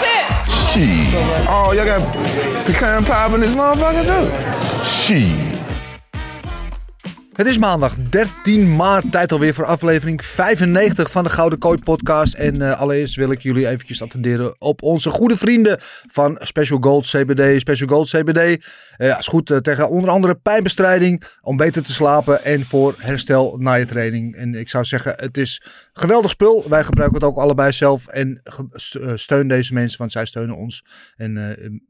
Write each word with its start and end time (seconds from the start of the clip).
That's. 0.00 0.72
Shit. 0.72 1.14
Oh, 1.48 1.72
y'all 1.72 1.84
got 1.86 2.66
pecan 2.66 3.04
pie 3.04 3.34
in 3.34 3.40
this 3.40 3.54
motherfucker 3.54 4.04
too? 4.04 4.84
Shit. 4.84 5.55
Het 7.36 7.46
is 7.46 7.58
maandag 7.58 7.94
13 7.94 8.76
maart, 8.76 9.12
tijd 9.12 9.32
alweer 9.32 9.54
voor 9.54 9.64
aflevering 9.64 10.24
95 10.24 11.10
van 11.10 11.24
de 11.24 11.30
Gouden 11.30 11.58
Kooi 11.58 11.78
podcast. 11.78 12.34
En 12.34 12.62
eh, 12.62 12.80
allereerst 12.80 13.14
wil 13.14 13.30
ik 13.30 13.40
jullie 13.40 13.68
eventjes 13.68 14.02
attenderen 14.02 14.60
op 14.60 14.82
onze 14.82 15.10
goede 15.10 15.36
vrienden 15.36 15.76
van 16.10 16.38
Special 16.40 16.78
Gold 16.80 17.06
CBD. 17.06 17.60
Special 17.60 17.88
Gold 17.88 18.08
CBD 18.08 18.66
eh, 18.96 19.18
is 19.18 19.26
goed 19.26 19.50
eh, 19.50 19.56
tegen 19.56 19.90
onder 19.90 20.10
andere 20.10 20.34
pijnbestrijding, 20.34 21.22
om 21.40 21.56
beter 21.56 21.82
te 21.82 21.92
slapen 21.92 22.44
en 22.44 22.64
voor 22.64 22.94
herstel 22.98 23.56
na 23.56 23.74
je 23.74 23.84
training. 23.84 24.34
En 24.34 24.54
ik 24.54 24.68
zou 24.68 24.84
zeggen, 24.84 25.14
het 25.16 25.36
is 25.36 25.62
geweldig 25.92 26.30
spul. 26.30 26.68
Wij 26.68 26.84
gebruiken 26.84 27.18
het 27.18 27.28
ook 27.28 27.38
allebei 27.38 27.72
zelf 27.72 28.06
en 28.06 28.42
steun 29.14 29.48
deze 29.48 29.72
mensen, 29.72 29.98
want 29.98 30.12
zij 30.12 30.26
steunen 30.26 30.56
ons. 30.56 30.84
En 31.16 31.82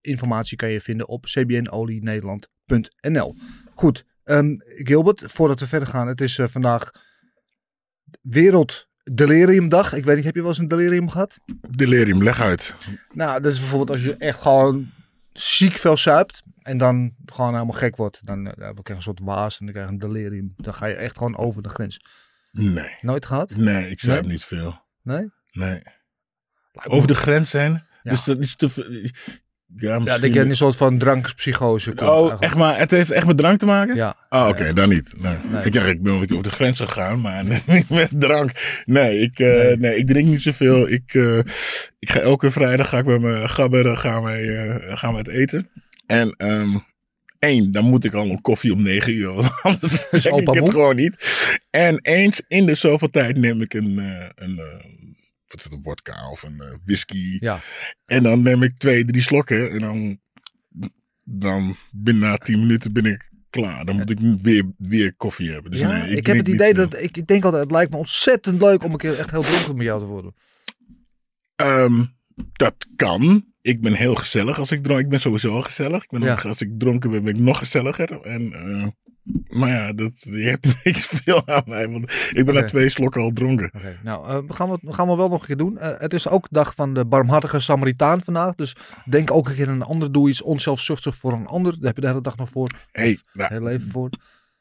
informatie 0.00 0.56
kan 0.56 0.68
je 0.68 0.80
vinden 0.80 1.08
op 1.08 1.24
cbnolienederland.nl. 1.24 3.36
Goed, 3.74 4.04
ehm, 4.24 4.54
Gilbert, 4.58 5.22
voordat 5.26 5.60
we 5.60 5.66
verder 5.66 5.88
gaan. 5.88 6.06
Het 6.06 6.20
is 6.20 6.38
eh, 6.38 6.46
vandaag 6.48 6.90
Wereld 8.20 8.88
Deliriumdag. 9.12 9.92
Ik 9.92 10.04
weet 10.04 10.16
niet, 10.16 10.24
heb 10.24 10.34
je 10.34 10.40
wel 10.40 10.50
eens 10.50 10.58
een 10.58 10.68
delirium 10.68 11.10
gehad? 11.10 11.38
Delirium, 11.70 12.22
leg 12.22 12.40
uit. 12.40 12.74
Nou, 13.12 13.40
dat 13.42 13.52
is 13.52 13.58
bijvoorbeeld 13.58 13.90
als 13.90 14.04
je 14.04 14.16
echt 14.16 14.40
gewoon 14.40 14.90
ziek 15.32 15.76
veel 15.78 15.96
zuipt. 15.96 16.42
En 16.62 16.78
dan 16.78 17.14
gewoon 17.26 17.52
helemaal 17.52 17.78
gek 17.78 17.96
wordt. 17.96 18.26
Dan, 18.26 18.46
eh, 18.46 18.52
dan 18.56 18.74
krijg 18.74 18.86
je 18.86 18.94
een 18.94 19.02
soort 19.02 19.20
waas 19.20 19.58
en 19.58 19.64
dan 19.64 19.74
krijg 19.74 19.88
je 19.88 19.94
een 19.94 20.00
delirium. 20.00 20.52
Dan 20.56 20.74
ga 20.74 20.86
je 20.86 20.94
echt 20.94 21.16
gewoon 21.16 21.36
over 21.36 21.62
de 21.62 21.68
grens. 21.68 22.00
Nee. 22.52 22.94
Nooit 23.00 23.26
gehad? 23.26 23.56
Nee, 23.56 23.90
ik 23.90 24.02
Nee? 24.02 24.22
niet 24.22 24.44
veel. 24.44 24.84
Nee? 25.02 25.30
Nee. 25.52 25.82
Over 26.72 27.08
de 27.08 27.14
grens 27.14 27.50
zijn? 27.50 27.86
Ja. 28.02 28.10
Dus 28.10 28.24
dat 28.24 28.38
is 28.38 28.56
te 28.56 29.10
Ja, 29.76 29.88
Ja, 29.88 29.98
misschien... 29.98 30.20
dat 30.20 30.34
je 30.34 30.40
een 30.40 30.56
soort 30.56 30.76
van 30.76 30.98
drankpsychose 30.98 31.94
komt. 31.94 32.10
Oh, 32.10 32.16
eigenlijk. 32.16 32.42
echt 32.42 32.54
maar, 32.56 32.78
het 32.78 32.90
heeft 32.90 33.10
echt 33.10 33.26
met 33.26 33.36
drank 33.36 33.58
te 33.58 33.66
maken? 33.66 33.94
Ja. 33.94 34.16
Oh, 34.28 34.48
oké, 34.48 34.72
dan 34.72 34.88
niet. 34.88 35.12
Nee. 35.16 35.34
Nee. 35.50 35.64
Ik 35.64 35.72
dacht, 35.72 35.86
ik 35.86 36.02
ben 36.02 36.12
over 36.12 36.42
de 36.42 36.50
grens 36.50 36.80
gegaan, 36.80 37.20
maar 37.20 37.44
niet 37.66 37.88
met 37.88 38.08
drank. 38.10 38.50
Nee, 38.84 39.18
ik, 39.18 39.38
eh, 39.38 39.46
Nee. 39.46 39.76
nee. 39.76 39.96
ik 39.96 40.06
drink 40.06 40.28
niet 40.28 40.42
zoveel. 40.42 40.88
Ik, 40.88 41.14
eh, 41.14 41.38
ik 41.98 42.10
ga 42.10 42.20
elke 42.20 42.50
vrijdag 42.50 42.88
ga 42.88 42.98
ik 42.98 43.04
met 43.04 43.20
mijn 43.20 43.48
gabber 43.48 43.96
gaan 43.96 44.22
wij, 44.22 44.48
eh, 44.48 44.96
gaan 44.96 45.12
we 45.12 45.18
het 45.18 45.28
eten. 45.28 45.68
En 46.06 46.34
ehm 46.36 46.76
één, 47.44 47.72
dan 47.72 47.84
moet 47.84 48.04
ik 48.04 48.14
al 48.14 48.30
een 48.30 48.40
koffie 48.40 48.72
om 48.72 48.82
negen 48.82 49.12
uur. 49.12 49.30
Anders 49.62 50.08
ik 50.10 50.48
het 50.54 50.70
gewoon 50.70 50.96
niet. 50.96 51.16
En 51.70 51.98
eens 52.02 52.42
in 52.48 52.66
de 52.66 52.74
zoveel 52.74 53.10
tijd 53.10 53.36
neem 53.36 53.60
ik 53.60 53.74
een, 53.74 53.98
eh, 53.98 54.28
een 54.34 54.58
eh, 54.58 54.84
wat 55.54 55.64
is 55.64 55.70
het, 55.70 55.72
een 55.78 55.82
vodka 55.82 56.30
of 56.30 56.42
een 56.42 56.60
eh, 56.60 56.74
whisky. 56.84 57.36
Ja. 57.40 57.60
En 58.06 58.22
dan 58.22 58.42
neem 58.42 58.62
ik 58.62 58.78
twee, 58.78 59.04
drie 59.04 59.22
slokken. 59.22 59.70
En 59.70 59.80
dan, 59.80 60.18
dan 61.24 61.76
binnen 61.92 62.22
na 62.22 62.36
tien 62.36 62.58
minuten 62.58 62.92
ben 62.92 63.04
ik 63.04 63.30
klaar. 63.50 63.84
Dan 63.84 63.96
moet 63.96 64.10
ik 64.10 64.18
weer, 64.42 64.64
weer 64.78 65.14
koffie 65.14 65.50
hebben. 65.50 65.70
Dus 65.70 65.80
ja, 65.80 65.88
nee, 65.88 66.16
ik, 66.16 66.26
heb 66.26 66.36
het 66.36 66.48
idee 66.48 66.74
dat, 66.74 67.00
ik 67.02 67.26
denk 67.26 67.44
altijd, 67.44 67.62
het 67.62 67.72
lijkt 67.72 67.90
me 67.90 67.96
ontzettend 67.96 68.60
leuk 68.60 68.84
om 68.84 68.92
een 68.92 68.98
keer 68.98 69.18
echt 69.18 69.30
heel 69.30 69.42
dronken 69.42 69.76
met 69.76 69.86
jou 69.86 70.00
te 70.00 70.06
worden. 70.06 70.34
Ehm, 71.56 72.04
dat 72.52 72.74
kan. 72.96 73.52
Ik 73.60 73.80
ben 73.80 73.92
heel 73.92 74.14
gezellig 74.14 74.58
als 74.58 74.70
ik 74.70 74.82
dronk. 74.82 75.00
Ik 75.00 75.08
ben 75.08 75.20
sowieso 75.20 75.52
al 75.52 75.62
gezellig. 75.62 76.02
Ik 76.02 76.10
ben 76.10 76.20
Ja. 76.22 76.32
ook- 76.32 76.44
als 76.44 76.60
ik 76.60 76.78
dronken 76.78 77.10
ben, 77.10 77.24
ben 77.24 77.34
ik 77.34 77.40
nog 77.40 77.58
gezelliger. 77.58 78.20
En, 78.20 78.52
eh, 78.52 78.86
maar 79.48 79.68
ja, 79.68 79.92
dat, 79.92 80.12
je 80.20 80.30
hebt 80.42 80.66
niks 80.84 81.06
veel 81.06 81.42
aan 81.48 81.62
mij. 81.66 81.88
Want 81.88 82.12
ik 82.12 82.32
ben 82.44 82.48
Oké. 82.48 82.60
na 82.60 82.66
twee 82.66 82.88
slokken 82.88 83.22
al 83.22 83.30
dronken. 83.32 83.70
Oké, 83.76 83.98
nou, 84.02 84.28
eh, 84.28 84.38
we, 84.46 84.54
gaan 84.54 84.70
we, 84.70 84.78
we 84.82 84.92
gaan 84.92 85.08
we 85.08 85.16
wel 85.16 85.28
nog 85.28 85.40
een 85.40 85.46
keer 85.46 85.56
doen. 85.56 85.78
Eh, 85.78 85.98
het 85.98 86.12
is 86.12 86.28
ook 86.28 86.46
dag 86.50 86.74
van 86.74 86.94
de 86.94 87.04
barmhartige 87.04 87.60
Samaritaan 87.60 88.20
vandaag. 88.22 88.54
Dus 88.54 88.76
denk 89.04 89.30
ook 89.30 89.48
een 89.48 89.54
keer 89.54 89.68
aan 89.68 89.74
een 89.74 89.82
ander. 89.82 90.12
Doe 90.12 90.28
iets 90.28 90.42
onzelfzuchtig 90.42 91.16
voor 91.16 91.32
een 91.32 91.46
ander. 91.46 91.72
Daar 91.72 91.84
heb 91.86 91.94
je 91.94 92.00
de 92.00 92.06
hele 92.08 92.20
dag 92.20 92.36
nog 92.36 92.48
voor. 92.50 92.70
Hey, 92.92 93.18
nou, 93.32 93.52
Heel 93.52 93.62
leven 93.62 93.90
voor. 93.90 94.10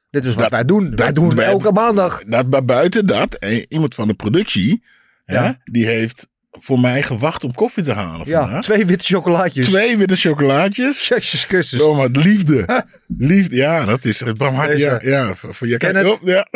Dit 0.10 0.26
is 0.26 0.34
wat 0.34 0.42
Dat- 0.44 0.52
wij 0.52 0.66
doen. 0.66 0.96
wij 0.96 1.12
doen 1.12 1.26
het 1.28 1.34
wij- 1.38 1.46
elke 1.46 1.72
maandag. 1.72 2.24
dat, 2.24 2.50
maar 2.50 2.66
buiten 2.66 3.06
dat, 3.06 3.34
eh, 3.36 3.64
iemand 3.70 3.96
van 3.96 4.08
de 4.08 4.14
productie, 4.16 4.84
Ja. 5.26 5.58
die 5.64 5.86
heeft 5.86 6.28
voor 6.60 6.80
mij 6.80 7.04
gewacht 7.04 7.44
om 7.44 7.54
koffie 7.54 7.84
te 7.84 7.92
halen 7.94 8.28
Ja, 8.28 8.42
vandaag. 8.42 8.64
twee 8.64 8.86
witte 8.86 9.06
chocolaatjes. 9.06 9.66
Twee 9.68 9.98
witte 9.98 10.16
chocolaatjes. 10.16 11.08
Jezus 11.08 11.44
Christus. 11.44 11.82
Oh, 11.82 11.98
maar 11.98 12.10
liefde. 12.12 12.86
liefde, 13.18 13.56
ja, 13.56 13.86
dat 13.86 14.06
is 14.06 14.20
het. 14.20 14.38
Bram 14.38 14.56
Hart, 14.56 14.72
Deze. 14.72 14.86
ja, 14.86 15.00
ja, 15.02 15.36
voor, 15.36 15.68
je 15.68 15.78
Ken 15.78 15.92
kijk 15.92 16.06
het? 16.06 16.14
op, 16.14 16.20
ja. 16.24 16.48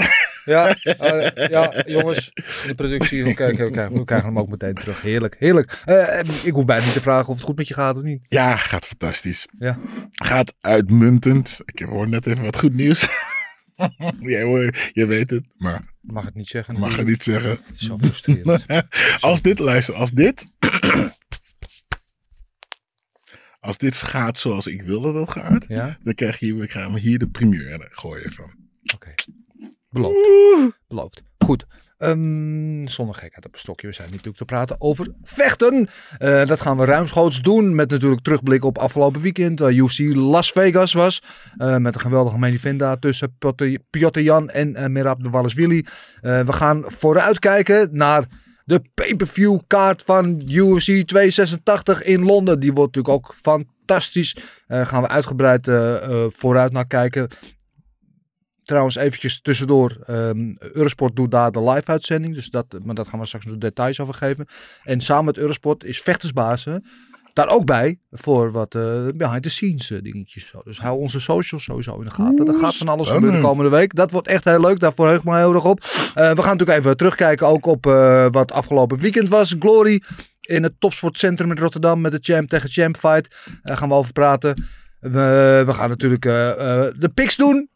Ja, 0.45 0.75
eh, 0.83 1.47
ja, 1.49 1.73
jongens. 1.85 2.31
De 2.67 2.73
productie. 2.75 3.23
We 3.23 3.33
krijgen, 3.33 3.65
we, 3.65 3.71
krijgen, 3.71 3.95
we 3.97 4.05
krijgen 4.05 4.27
hem 4.27 4.39
ook 4.39 4.49
meteen 4.49 4.73
terug. 4.73 5.01
Heerlijk, 5.01 5.35
heerlijk. 5.39 5.81
Eh, 5.85 6.19
ik 6.43 6.53
hoef 6.53 6.65
bijna 6.65 6.83
niet 6.83 6.93
te 6.93 7.01
vragen 7.01 7.27
of 7.27 7.35
het 7.35 7.43
goed 7.45 7.57
met 7.57 7.67
je 7.67 7.73
gaat 7.73 7.95
of 7.95 8.01
niet. 8.03 8.19
Ja, 8.23 8.55
gaat 8.55 8.85
fantastisch. 8.85 9.47
Ja. 9.59 9.77
Gaat 10.11 10.53
uitmuntend. 10.61 11.59
Ik 11.65 11.79
hoor 11.79 12.09
net 12.09 12.27
even 12.27 12.43
wat 12.43 12.57
goed 12.59 12.73
nieuws. 12.73 13.07
Jij 14.19 14.41
hoor, 14.43 14.75
je 14.93 15.05
weet 15.05 15.29
het, 15.29 15.43
maar 15.57 15.93
Mag 16.01 16.25
het 16.25 16.35
niet 16.35 16.47
zeggen. 16.47 16.79
mag 16.79 16.95
het 16.95 17.07
niet 17.07 17.23
zeggen. 17.23 17.49
Het 17.49 17.61
is 17.73 17.79
zo 17.79 17.97
frustrerend. 17.97 18.65
Als 19.19 19.41
dit, 19.41 19.59
luister, 19.59 19.93
als 19.95 20.11
dit. 20.11 20.45
Als 23.59 23.77
dit 23.77 23.95
gaat 23.95 24.39
zoals 24.39 24.67
ik 24.67 24.81
wil 24.81 25.01
dat 25.01 25.13
het 25.13 25.29
gaat, 25.29 25.65
Ja, 25.67 25.97
dan 26.03 26.13
krijg 26.13 26.39
je, 26.39 26.55
we 26.55 26.67
gaan 26.67 26.95
hier 26.95 27.19
de 27.19 27.27
primeur 27.27 27.87
gooien 27.91 28.31
van. 28.33 28.55
oké. 28.93 29.13
Beloofd. 29.89 30.77
Beloofd. 30.87 31.21
Goed. 31.37 31.65
Ehm, 31.97 32.87
zonder 32.87 33.15
gekheid 33.15 33.45
op 33.45 33.53
een 33.53 33.59
stokje. 33.59 33.87
We 33.87 33.93
zijn 33.93 34.09
natuurlijk 34.09 34.37
te 34.37 34.45
praten 34.45 34.81
over 34.81 35.07
vechten. 35.21 35.87
Eh, 36.17 36.45
dat 36.45 36.61
gaan 36.61 36.77
we 36.77 36.85
ruimschoots 36.85 37.41
doen. 37.41 37.75
Met 37.75 37.89
natuurlijk 37.89 38.21
terugblik 38.21 38.63
op 38.63 38.77
afgelopen 38.77 39.21
weekend. 39.21 39.59
waar 39.59 39.71
UFC 39.73 39.99
Las 40.15 40.51
Vegas 40.51 40.93
was. 40.93 41.21
Eh, 41.57 41.77
met 41.77 41.95
een 41.95 42.01
geweldige 42.01 42.37
main 42.37 42.53
event 42.53 42.79
daar 42.79 42.99
tussen 42.99 43.37
Piotr- 43.89 44.19
Jan 44.19 44.49
en 44.49 44.91
Merab 44.91 45.23
de 45.23 45.29
Wallace-Willy. 45.29 45.85
Eh, 46.21 46.39
we 46.41 46.53
gaan 46.53 46.83
vooruitkijken 46.85 47.89
naar 47.91 48.25
de 48.65 48.81
pay-per-view 48.93 49.59
kaart 49.67 50.03
van 50.05 50.41
UFC 50.47 51.03
286 51.07 52.03
in 52.03 52.23
Londen. 52.23 52.59
Die 52.59 52.73
wordt 52.73 52.95
natuurlijk 52.95 53.25
ook 53.25 53.35
fantastisch. 53.41 54.35
Eh 54.67 54.87
gaan 54.87 55.01
we 55.01 55.07
uitgebreid 55.07 55.69
vooruit 56.33 56.71
naar 56.71 56.87
kijken. 56.87 57.27
Trouwens, 58.67 58.95
eventjes 58.95 59.41
tussendoor. 59.41 59.97
ehm 60.05 60.53
Eurosport 60.59 61.15
doet 61.15 61.31
daar 61.31 61.51
de 61.51 61.63
live-uitzending. 61.63 62.35
Dus 62.35 62.49
dat, 62.49 62.65
maar 62.83 62.95
dat 62.95 63.07
gaan 63.07 63.19
we 63.19 63.25
straks 63.25 63.45
nog 63.45 63.57
details 63.57 63.99
over 63.99 64.13
geven. 64.13 64.45
En 64.83 65.01
samen 65.01 65.25
met 65.25 65.37
Eurosport 65.37 65.83
is 65.83 66.01
Vechtersbazen 66.01 66.83
daar 67.37 67.47
ook 67.49 67.65
bij. 67.65 67.99
Voor 68.11 68.51
wat 68.51 68.75
eh, 68.75 69.07
behind-the-scenes 69.15 69.91
eh, 69.91 70.01
dingetjes. 70.01 70.47
Zo. 70.47 70.61
Dus 70.63 70.79
hou 70.79 70.99
onze 70.99 71.19
socials 71.19 71.63
sowieso 71.63 71.95
in 71.95 72.03
de 72.03 72.09
gaten. 72.09 72.47
Er 72.47 72.53
gaat 72.53 72.75
van 72.75 72.87
alles 72.87 73.09
gebeuren 73.09 73.41
komende 73.41 73.71
week. 73.71 73.95
Dat 73.95 74.11
wordt 74.11 74.27
echt 74.27 74.43
heel 74.43 74.61
leuk. 74.61 74.79
Daar 74.79 74.93
verheug 74.93 75.17
ik 75.17 75.23
me 75.23 75.37
heel 75.37 75.53
erg 75.53 75.65
op. 75.65 75.79
Eh, 75.79 75.87
we 76.13 76.41
gaan 76.41 76.57
natuurlijk 76.57 76.79
even 76.79 76.97
terugkijken 76.97 77.47
ook 77.47 77.65
op 77.65 77.85
wat 78.31 78.51
afgelopen 78.51 78.97
weekend 78.97 79.29
was. 79.29 79.55
Glory 79.59 80.01
in 80.41 80.63
het 80.63 80.73
topsportcentrum 80.79 81.51
in 81.51 81.57
Rotterdam 81.57 82.01
met 82.01 82.11
de 82.11 82.33
champ 82.33 82.49
tegen 82.49 82.69
champ 82.69 82.97
fight. 82.97 83.35
Daar 83.63 83.77
gaan 83.77 83.89
we 83.89 83.95
over 83.95 84.13
praten. 84.13 84.63
We, 84.99 85.63
we 85.65 85.73
gaan 85.73 85.89
natuurlijk 85.89 86.21
de 86.21 87.11
picks 87.13 87.35
doen. 87.35 87.69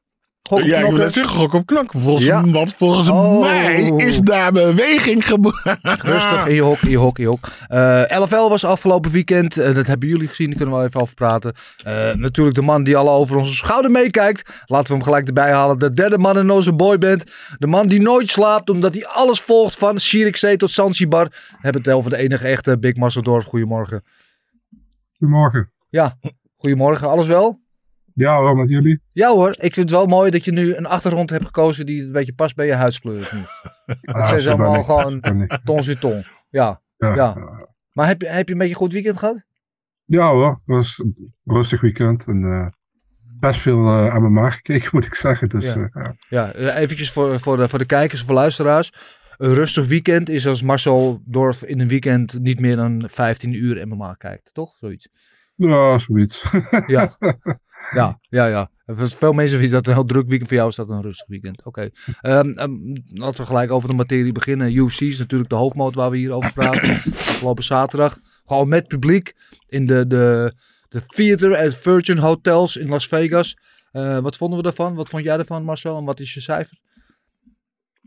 Gok 0.49 0.59
op 0.59 0.65
ja, 0.65 0.75
ik 0.75 0.79
wil 0.81 0.87
knokken. 0.87 1.03
net 1.05 1.13
zeggen, 1.13 1.35
gok 1.37 1.53
op 1.53 1.65
knok. 1.65 1.91
Volgens, 1.91 2.25
Ja. 2.25 2.45
Want 2.45 2.73
volgens 2.73 3.09
Oh. 3.09 3.39
mij 3.39 3.81
is 3.97 4.19
daar 4.19 4.51
beweging 4.51 5.25
geboren. 5.27 5.79
Rustig 5.81 6.47
in 6.47 6.53
je 6.55 6.61
hok, 6.61 6.79
in 6.79 6.89
je 6.89 6.97
hok, 6.97 7.17
in 7.17 7.23
je 7.23 7.29
hok. 7.29 7.47
Eh, 7.67 8.19
LFL 8.21 8.49
was 8.49 8.63
afgelopen 8.65 9.11
weekend. 9.11 9.57
Eh, 9.57 9.75
dat 9.75 9.87
hebben 9.87 10.07
jullie 10.09 10.27
gezien, 10.27 10.45
daar 10.47 10.55
kunnen 10.55 10.73
we 10.73 10.79
wel 10.79 10.89
even 10.89 11.01
over 11.01 11.13
praten. 11.13 11.53
Eh, 11.83 12.13
natuurlijk 12.13 12.55
de 12.55 12.61
man 12.61 12.83
die 12.83 12.97
al 12.97 13.09
over 13.09 13.37
onze 13.37 13.53
schouder 13.55 13.91
meekijkt. 13.91 14.63
Laten 14.65 14.87
we 14.87 14.93
hem 14.93 15.03
gelijk 15.03 15.27
erbij 15.27 15.51
halen. 15.51 15.79
De 15.79 15.93
derde 15.93 16.17
man 16.17 16.37
in 16.37 16.49
onze 16.49 16.73
boyband. 16.73 17.23
De 17.57 17.67
man 17.67 17.87
die 17.87 18.01
nooit 18.01 18.29
slaapt, 18.29 18.69
omdat 18.69 18.93
hij 18.93 19.05
alles 19.05 19.39
volgt 19.41 19.77
van 19.77 19.99
Zierikzee 19.99 20.57
tot 20.57 20.71
Zanzibar. 20.71 21.25
We 21.25 21.57
hebben 21.61 21.81
het 21.81 21.91
over 21.93 22.09
de 22.09 22.17
enige 22.17 22.47
echte 22.47 22.79
Big 22.79 22.95
Masseldorf. 22.95 23.45
Goedemorgen. 23.45 24.03
Goedemorgen. 25.17 25.71
Ja, 25.89 26.17
goedemorgen. 26.57 27.09
Alles 27.09 27.27
wel? 27.27 27.60
Ja, 28.21 28.41
wel 28.41 28.53
met 28.53 28.69
jullie. 28.69 29.01
Ja 29.09 29.29
hoor, 29.29 29.49
ik 29.49 29.73
vind 29.73 29.75
het 29.75 29.89
wel 29.89 30.05
mooi 30.05 30.31
dat 30.31 30.45
je 30.45 30.51
nu 30.51 30.75
een 30.75 30.85
achtergrond 30.85 31.29
hebt 31.29 31.45
gekozen 31.45 31.85
die 31.85 32.03
een 32.03 32.11
beetje 32.11 32.33
past 32.33 32.55
bij 32.55 32.65
je 32.65 32.73
huidskleur. 32.73 33.31
nu. 33.33 33.39
Ah, 34.13 34.37
zijn 34.37 34.59
allemaal 34.59 34.79
ik. 34.79 34.85
gewoon 34.85 35.21
ton 35.63 35.83
sur 35.83 35.99
ton. 35.99 36.23
Ja, 36.49 36.81
Ja. 36.97 37.35
Maar 37.91 38.07
heb 38.07 38.21
je, 38.21 38.27
heb 38.27 38.47
je 38.47 38.53
een 38.53 38.59
beetje 38.59 38.73
een 38.73 38.79
goed 38.79 38.93
weekend 38.93 39.17
gehad? 39.17 39.43
Ja 40.05 40.29
hoor, 40.31 40.49
het 40.49 40.61
was 40.65 40.99
een 40.99 41.33
rustig 41.43 41.81
weekend. 41.81 42.27
En 42.27 42.43
eh, 42.43 42.67
best 43.39 43.59
veel 43.59 43.85
eh 43.85 44.17
MMA 44.17 44.49
gekeken, 44.49 44.89
moet 44.95 45.05
ik 45.05 45.15
zeggen. 45.15 45.49
Dus 45.49 45.73
Ja. 45.73 45.79
ja. 45.79 45.89
ja. 45.93 46.15
Ja, 46.29 46.51
eh, 46.53 46.77
eventjes 46.81 47.11
voor, 47.11 47.39
voor, 47.39 47.57
de, 47.57 47.67
voor 47.67 47.79
de 47.79 47.85
kijkers 47.85 48.21
voor 48.21 48.33
luisteraars. 48.33 48.91
Een 49.37 49.53
rustig 49.53 49.87
weekend 49.87 50.29
is 50.29 50.47
als 50.47 50.63
Marcel 50.63 51.21
Dorf 51.25 51.63
in 51.63 51.79
een 51.79 51.87
weekend 51.87 52.39
niet 52.39 52.59
meer 52.59 52.75
dan 52.75 53.03
15 53.07 53.53
uur 53.53 53.87
MMA 53.87 54.13
kijkt, 54.13 54.53
toch? 54.53 54.77
Zoiets. 54.79 55.09
Ja, 55.55 55.99
zoiets. 55.99 56.43
Ja, 56.87 57.17
ja, 57.93 58.19
ja. 58.29 58.45
ja. 58.45 58.69
Veel 58.95 59.33
mensen 59.33 59.59
vinden 59.59 59.77
dat 59.77 59.87
een 59.87 59.93
heel 59.93 60.05
druk 60.05 60.27
weekend. 60.27 60.47
Voor 60.47 60.57
jou 60.57 60.69
is 60.69 60.75
dat 60.75 60.89
een 60.89 61.01
rustig 61.01 61.27
weekend. 61.27 61.65
Oké. 61.65 61.89
Ehm, 62.21 62.49
ehm, 62.49 62.71
laten 63.05 63.41
we 63.41 63.47
gelijk 63.47 63.71
over 63.71 63.89
de 63.89 63.95
materie 63.95 64.31
beginnen. 64.31 64.75
UFC 64.75 65.01
is 65.01 65.17
natuurlijk 65.17 65.49
de 65.49 65.55
hoofdmoot 65.55 65.95
waar 65.95 66.09
we 66.09 66.17
hier 66.17 66.31
over 66.31 66.53
praten. 66.53 66.95
Afgelopen 67.11 67.63
zaterdag. 67.63 68.17
Gewoon 68.45 68.67
met 68.67 68.87
publiek 68.87 69.33
in 69.67 69.85
de, 69.85 70.05
de, 70.05 70.53
de 70.87 71.05
Theater 71.05 71.57
at 71.57 71.75
Virgin 71.75 72.17
Hotels 72.17 72.75
in 72.75 72.89
Las 72.89 73.07
Vegas. 73.07 73.57
Eh, 73.91 74.19
wat 74.19 74.37
vonden 74.37 74.57
we 74.57 74.63
daarvan? 74.63 74.95
Wat 74.95 75.09
vond 75.09 75.23
jij 75.23 75.37
ervan, 75.37 75.63
Marcel? 75.63 75.97
En 75.97 76.05
wat 76.05 76.19
is 76.19 76.33
je 76.33 76.41
cijfer? 76.41 76.79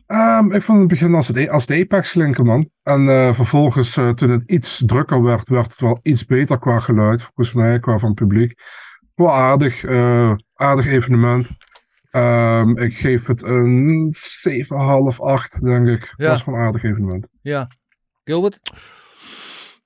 Ehm, 0.06 0.52
ik 0.52 0.62
vond 0.62 0.78
het 0.78 0.88
begin 0.88 1.14
als, 1.14 1.28
het, 1.28 1.48
als 1.48 1.66
de 1.66 1.80
Apex 1.80 2.14
linker, 2.14 2.44
man. 2.44 2.68
En 2.82 3.08
eh, 3.08 3.34
vervolgens, 3.34 3.96
eh, 3.96 4.10
toen 4.10 4.30
het 4.30 4.50
iets 4.50 4.82
drukker 4.86 5.22
werd, 5.22 5.48
werd 5.48 5.70
het 5.70 5.80
wel 5.80 5.98
iets 6.02 6.24
beter 6.24 6.58
qua 6.58 6.80
geluid. 6.80 7.22
Volgens 7.22 7.52
mij, 7.52 7.78
qua 7.78 7.98
van 7.98 8.08
het 8.08 8.18
publiek. 8.18 8.62
Wel 9.14 9.32
aardig, 9.32 9.84
eh, 9.84 10.32
aardig 10.54 10.86
evenement. 10.86 11.50
Ehm, 12.10 12.78
ik 12.78 12.96
geef 12.96 13.26
het 13.26 13.42
een 13.42 14.06
7,5, 14.16 15.20
8, 15.20 15.64
denk 15.64 15.88
ik. 15.88 16.14
Ja. 16.16 16.26
Dat 16.28 16.36
is 16.38 16.44
wel 16.44 16.54
een 16.54 16.60
aardig 16.60 16.82
evenement. 16.82 17.28
Ja. 17.42 17.68
Gilbert? 18.24 18.58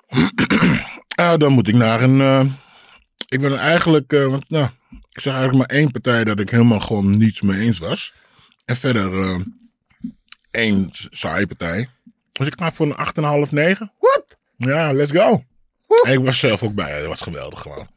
Dan 1.39 1.53
moet 1.53 1.69
ik 1.69 1.75
naar 1.75 2.03
een. 2.03 2.21
eh, 2.21 2.45
ik 3.29 3.41
ben 3.41 3.59
eigenlijk. 3.59 4.13
eh, 4.13 4.27
want, 4.27 4.51
nou, 4.51 4.69
ik 5.11 5.21
zeg 5.21 5.35
eigenlijk 5.35 5.69
maar 5.69 5.79
één 5.79 5.91
partij 5.91 6.25
dat 6.25 6.41
ik 6.41 6.51
helemaal 6.51 6.81
gewoon 6.81 7.19
niets 7.19 7.41
mee 7.43 7.61
eens 7.61 7.79
was. 7.79 8.15
En 8.65 8.77
verder 8.77 9.19
eh, 9.19 9.37
één 10.51 10.89
saaie 10.93 11.47
partij. 11.47 11.89
Dus 12.33 12.47
ik 12.47 12.55
ga 12.59 12.71
voor 12.73 12.87
een 12.87 13.47
8,5, 13.47 13.51
9. 13.53 13.93
Wat? 13.99 14.37
Ja, 14.57 14.93
let's 14.93 15.13
go. 15.13 15.43
En 16.03 16.13
ik 16.13 16.25
was 16.25 16.39
zelf 16.39 16.63
ook 16.63 16.75
bij. 16.75 16.99
Dat 16.99 17.09
was 17.09 17.21
geweldig 17.21 17.61
gewoon. 17.61 17.89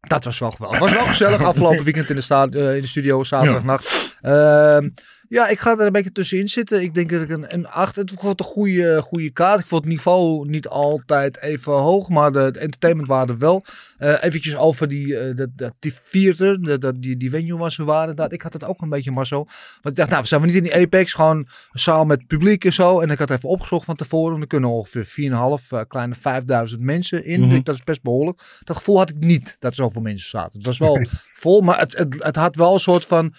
Dat 0.00 0.24
was 0.24 0.38
wel 0.38 0.50
geweldig. 0.50 0.78
Het 0.78 0.88
was 0.88 0.98
wel 0.98 1.06
gezellig 1.06 1.42
afgelopen 1.44 1.84
weekend 1.84 2.08
in 2.10 2.14
de, 2.16 2.20
sta- 2.20 2.46
eh, 2.48 2.74
in 2.74 2.80
de 2.80 2.86
studio, 2.86 3.24
zaterdagnacht. 3.24 4.16
Ehm, 4.20 4.88
ja, 5.28 5.48
ik 5.48 5.58
ga 5.58 5.72
er 5.78 5.86
een 5.86 5.92
beetje 5.92 6.12
tussenin 6.12 6.48
zitten. 6.48 6.82
Ik 6.82 6.94
denk 6.94 7.10
dat 7.10 7.22
ik 7.22 7.30
een, 7.30 7.54
een 7.54 7.66
8. 7.68 7.96
Het 7.96 8.22
wordt 8.22 8.40
een 8.40 8.46
goede, 8.46 9.02
goede 9.02 9.30
kaart. 9.30 9.60
Ik 9.60 9.66
vond 9.66 9.82
het 9.84 9.92
niveau 9.92 10.48
niet 10.48 10.68
altijd 10.68 11.40
even 11.42 11.72
hoog, 11.72 12.08
maar 12.08 12.32
de, 12.32 12.50
de 12.50 12.58
entertainmentwaarde 12.58 13.36
wel. 13.36 13.62
Eh 13.98 14.14
eventjes 14.20 14.56
over 14.56 14.88
die, 14.88 15.18
eh 15.18 15.36
dat, 15.36 15.48
dat, 15.56 15.72
die 15.78 15.92
theater, 16.10 16.62
dat, 16.62 16.80
dat, 16.80 16.94
die, 17.02 17.16
die 17.16 17.30
venue 17.30 17.58
waar 17.58 17.72
ze 17.72 17.84
waren. 17.84 18.08
inderdaad. 18.08 18.32
Ik 18.32 18.42
had 18.42 18.52
het 18.52 18.64
ook 18.64 18.80
een 18.80 18.88
beetje 18.88 19.10
maar 19.10 19.26
zo. 19.26 19.36
Want 19.36 19.48
ik 19.82 19.94
dacht, 19.94 20.08
nou, 20.10 20.22
we 20.22 20.28
zijn 20.28 20.40
we 20.40 20.46
niet 20.46 20.56
in 20.56 20.62
die 20.62 20.74
Apex, 20.74 21.12
gewoon 21.12 21.36
een 21.36 21.80
zaal 21.80 22.04
met 22.04 22.26
publiek 22.26 22.64
en 22.64 22.72
zo. 22.72 23.00
En 23.00 23.10
ik 23.10 23.18
had 23.18 23.30
even 23.30 23.48
opgezocht 23.48 23.84
van 23.84 23.96
tevoren. 23.96 24.40
Er 24.40 24.46
kunnen 24.46 24.70
ongeveer 24.70 25.04
4,5, 25.04 25.72
eh, 25.72 25.80
kleine 25.88 26.14
5000 26.14 26.80
mensen 26.80 27.24
in. 27.24 27.40
Mhm. 27.40 27.54
Ik- 27.54 27.64
Dat 27.64 27.74
is 27.74 27.84
best 27.84 28.02
behoorlijk. 28.02 28.42
Dat 28.64 28.76
gevoel 28.76 28.98
had 28.98 29.08
ik 29.10 29.18
niet, 29.18 29.56
dat 29.58 29.70
er 29.70 29.76
zoveel 29.76 30.02
mensen 30.02 30.28
zaten. 30.28 30.52
Het 30.58 30.66
was 30.66 30.78
wel 30.78 31.06
vol, 31.42 31.60
maar 31.60 31.78
het, 31.78 31.96
het, 31.96 32.22
het 32.22 32.36
had 32.36 32.56
wel 32.56 32.74
een 32.74 32.80
soort 32.80 33.04
van, 33.06 33.34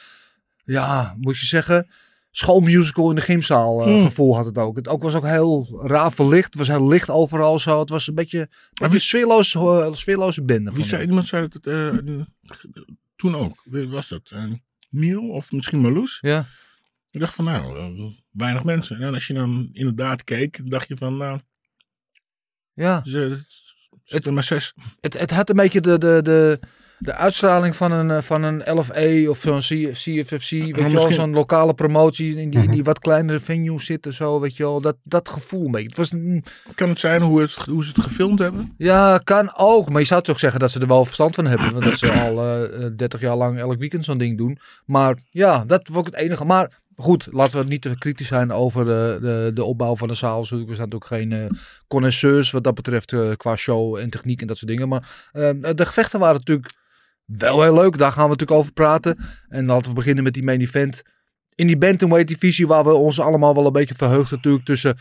ja, 0.71 1.15
moet 1.19 1.39
je 1.39 1.45
zeggen, 1.45 1.87
schoolmusical 2.31 3.09
in 3.09 3.15
de 3.15 3.21
gymzaal 3.21 3.83
Hmm. 3.83 4.03
gevoel 4.03 4.35
had 4.35 4.45
het 4.45 4.57
ook. 4.57 4.75
Het 4.75 4.87
ook 4.87 5.03
was 5.03 5.13
ook 5.13 5.25
heel 5.25 5.81
raar 5.83 6.11
verlicht. 6.11 6.45
Het 6.45 6.55
was 6.55 6.67
heel 6.67 6.87
licht 6.87 7.09
overal 7.09 7.59
zo. 7.59 7.79
Het 7.79 7.89
was 7.89 8.07
een 8.07 8.15
beetje, 8.15 8.39
een 8.39 8.47
beetje 8.71 8.89
wie- 8.91 8.99
sfeerloos, 8.99 9.55
eh, 9.55 9.93
sfeerloze 9.93 10.43
bende. 10.43 10.71
Wie 10.71 10.85
zei, 10.85 11.05
iemand 11.05 11.27
zei 11.27 11.47
dat 11.47 11.53
het, 11.53 11.67
eh, 11.67 12.17
toen 13.15 13.35
ook. 13.35 13.61
Wie 13.63 13.89
was 13.89 14.07
dat? 14.07 14.31
Uh, 14.33 14.43
Neil 14.89 15.29
of 15.29 15.51
misschien 15.51 15.79
Marloes? 15.79 16.17
Ja, 16.21 16.47
Ik 17.11 17.19
dacht 17.19 17.35
van 17.35 17.45
nou, 17.45 18.13
weinig 18.31 18.63
mensen. 18.63 19.01
En 19.01 19.13
als 19.13 19.27
je 19.27 19.33
dan 19.33 19.69
inderdaad 19.73 20.23
keek, 20.23 20.61
dacht 20.71 20.87
je 20.87 20.97
van 20.97 21.17
nou, 21.17 21.39
ja. 22.73 23.01
ze 23.03 23.39
zitten 24.03 24.33
maar 24.33 24.43
zes. 24.43 24.73
Het, 24.99 25.13
het 25.19 25.31
had 25.31 25.49
een 25.49 25.55
beetje 25.55 25.81
de, 25.81 25.97
de, 25.97 26.19
de, 26.23 26.59
de 26.99 27.13
uitstraling 27.13 27.75
van 27.75 27.91
een, 27.91 28.11
eh, 28.11 28.21
van 28.21 28.43
een 28.43 28.61
LFA 28.65 29.29
of 29.29 29.39
zo'n 29.39 29.59
CFFC. 29.93 30.49
Weet 30.49 30.75
je 30.75 30.89
wel, 30.91 31.11
zo'n 31.11 31.33
lokale 31.33 31.73
promotie 31.73 32.35
in 32.35 32.49
die, 32.49 32.59
Mhm. 32.59 32.71
die 32.71 32.83
wat 32.83 32.99
kleinere 32.99 33.39
venues 33.39 33.85
zitten. 33.85 34.13
Zo, 34.13 34.39
weet 34.39 34.57
je 34.57 34.63
wel. 34.63 34.81
Dat, 34.81 34.95
dat 35.03 35.29
gevoel 35.29 35.65
een 35.65 35.71
beetje. 35.71 35.87
Het 35.87 35.97
was 35.97 36.13
Kan 36.75 36.89
het 36.89 36.99
zijn 36.99 37.21
hoe, 37.21 37.41
het, 37.41 37.53
hoe 37.55 37.83
ze 37.83 37.91
het 37.95 38.03
gefilmd 38.03 38.39
hebben? 38.39 38.73
Ja, 38.77 39.17
kan 39.23 39.53
ook. 39.57 39.89
Maar 39.89 40.01
je 40.01 40.07
zou 40.07 40.21
toch 40.21 40.39
zeggen 40.39 40.59
dat 40.59 40.71
ze 40.71 40.79
er 40.79 40.87
wel 40.87 41.05
verstand 41.05 41.35
van 41.35 41.45
hebben. 41.45 41.71
Want 41.71 41.83
dat 41.83 41.97
ze 41.97 42.11
al 42.11 42.39
eh, 42.39 42.85
eh, 42.85 42.91
30 42.95 43.19
jaar 43.21 43.35
lang 43.35 43.59
elk 43.59 43.79
weekend 43.79 44.05
zo'n 44.05 44.17
ding 44.17 44.37
doen. 44.37 44.59
Maar 44.85 45.17
ja, 45.31 45.63
dat 45.65 45.87
was 45.87 45.97
ook 45.97 46.05
het 46.05 46.15
enige. 46.15 46.45
Maar 46.45 46.79
goed, 46.95 47.27
laten 47.31 47.59
we 47.59 47.67
niet 47.69 47.81
te 47.81 47.97
kritisch 47.97 48.27
zijn 48.27 48.51
over 48.51 48.85
de, 48.85 49.17
de, 49.21 49.51
de 49.53 49.63
opbouw 49.63 49.95
van 49.95 50.07
de 50.07 50.13
zaal. 50.13 50.47
We 50.49 50.75
zijn 50.75 50.93
ook 50.93 51.05
geen 51.05 51.31
eh 51.31 51.45
connoisseurs 51.87 52.51
wat 52.51 52.63
dat 52.63 52.75
betreft 52.75 53.13
eh, 53.13 53.29
qua 53.37 53.55
show 53.55 53.95
en 53.95 54.09
techniek 54.09 54.41
en 54.41 54.47
dat 54.47 54.57
soort 54.57 54.71
dingen. 54.71 54.87
Maar 54.89 55.29
eh, 55.31 55.49
de 55.75 55.85
gevechten 55.85 56.19
waren 56.19 56.35
natuurlijk 56.37 56.71
wel 57.37 57.61
heel 57.61 57.73
leuk. 57.73 57.97
Daar 57.97 58.11
gaan 58.11 58.23
we 58.23 58.29
natuurlijk 58.29 58.59
over 58.59 58.73
praten. 58.73 59.17
En 59.47 59.65
laten 59.65 59.89
we 59.89 59.95
beginnen 59.95 60.23
met 60.23 60.33
die 60.33 60.43
main 60.43 60.61
event. 60.61 61.01
In 61.55 61.67
die 61.67 61.77
bantamweight 61.77 62.27
divisie 62.27 62.67
waar 62.67 62.83
we 62.83 62.93
ons 62.93 63.19
allemaal 63.19 63.55
wel 63.55 63.65
een 63.65 63.71
beetje 63.71 63.95
verheugd 63.95 64.31
natuurlijk 64.31 64.65
tussen 64.65 64.97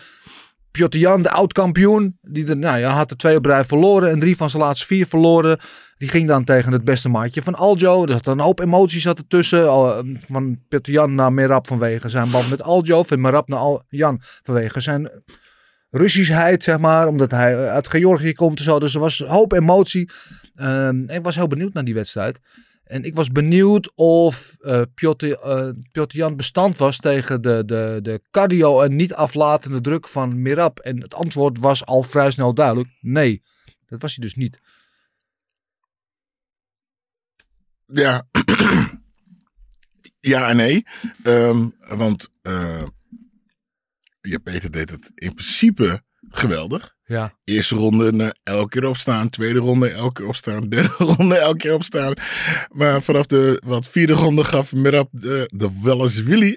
Piotr 0.71 0.97
Jan, 0.97 1.23
de 1.23 1.31
oud-kampioen, 1.31 2.19
die 2.23 2.45
de, 2.45 2.55
nou 2.55 2.79
ja, 2.79 2.91
had 2.91 3.11
er 3.11 3.17
twee 3.17 3.37
op 3.37 3.45
rij 3.45 3.65
verloren 3.65 4.11
en 4.11 4.19
drie 4.19 4.37
van 4.37 4.51
zijn 4.51 4.63
laatste 4.63 4.87
vier 4.87 5.07
verloren. 5.07 5.59
Die 5.97 6.09
ging 6.09 6.29
dan 6.29 6.45
tegen 6.45 6.73
het 6.73 6.85
beste 6.85 7.09
maatje 7.09 7.43
van 7.43 7.55
Aljo. 7.55 8.03
Er 8.03 8.13
zat 8.13 8.27
een 8.27 8.41
hoop 8.41 8.61
emoties 8.61 9.03
zat 9.03 9.19
ertussen. 9.19 9.69
Al, 9.69 9.99
eh, 9.99 10.05
Van 10.27 10.59
Piotr 10.69 10.91
Jan 10.91 11.15
naar 11.15 11.33
Merab 11.33 11.67
vanwege 11.67 12.09
zijn 12.09 12.31
band 12.31 12.51
met 12.51 12.63
Aljo. 12.63 13.03
Van 13.03 13.21
Merab 13.21 13.49
naar 13.49 13.59
Al 13.59 13.83
Jan 13.89 14.21
vanwege 14.43 14.81
zijn 14.81 15.11
Russischheid, 15.91 16.63
zeg 16.63 16.79
maar. 16.79 17.07
Omdat 17.07 17.31
hij 17.31 17.53
eh, 17.53 17.73
uit 17.73 17.89
Georgië 17.89 18.33
komt 18.33 18.59
en 18.59 18.65
zo. 18.65 18.79
Dus 18.79 18.95
er 18.95 19.01
was 19.01 19.19
hoop 19.19 19.53
emotie. 19.53 20.11
Ehm, 20.55 21.11
ik 21.11 21.23
was 21.23 21.35
heel 21.35 21.47
benieuwd 21.47 21.73
naar 21.73 21.85
die 21.85 21.95
wedstrijd. 21.95 22.39
En 22.85 23.05
ik 23.05 23.15
was 23.15 23.33
benieuwd 23.33 23.93
of 23.95 24.57
eh 24.61 24.83
Piotr, 24.95 25.33
eh, 25.33 25.73
Jan 26.07 26.37
bestand 26.37 26.79
was 26.79 26.97
tegen 26.97 27.43
de, 27.43 27.63
de, 27.67 27.99
de 28.03 28.21
cardio 28.31 28.81
en 28.81 28.97
niet 28.97 29.15
aflatende 29.15 29.81
druk 29.81 30.09
van 30.09 30.43
Mirab. 30.43 30.79
En 30.79 31.01
het 31.01 31.15
antwoord 31.15 31.61
was 31.61 31.85
al 31.85 32.03
vrij 32.03 32.31
snel 32.31 32.55
duidelijk. 32.55 32.89
Nee, 33.01 33.43
dat 33.87 34.03
was 34.03 34.15
hij 34.15 34.25
dus 34.25 34.35
niet. 34.35 34.61
Ja. 37.87 38.27
ja 40.21 40.49
en 40.49 40.57
nee. 40.57 40.87
Ehm, 41.23 41.69
want 41.79 42.29
eh, 42.43 42.83
ja, 44.29 44.39
Peter 44.39 44.71
deed 44.71 44.91
het 44.91 45.11
in 45.15 45.35
principe 45.35 46.03
geweldig. 46.31 46.97
Ja. 47.05 47.33
Eerste 47.45 47.75
ronde 47.75 48.35
elke 48.43 48.69
keer 48.69 48.89
opstaan. 48.89 49.31
Tweede 49.31 49.59
ronde 49.59 49.91
elke 49.91 50.13
keer 50.13 50.29
opstaan. 50.29 50.69
Derde 50.69 50.95
ronde 50.99 51.37
elke 51.37 51.57
keer 51.57 51.75
opstaan. 51.75 52.15
Maar 52.73 53.03
vanaf 53.03 53.27
de 53.27 53.63
wat, 53.65 53.89
vierde 53.89 54.13
ronde 54.13 54.45
gaf 54.45 54.73
Mirab 54.73 55.09
de, 55.11 55.51
de 55.55 55.71
Welles 55.83 56.23
Willy. 56.23 56.57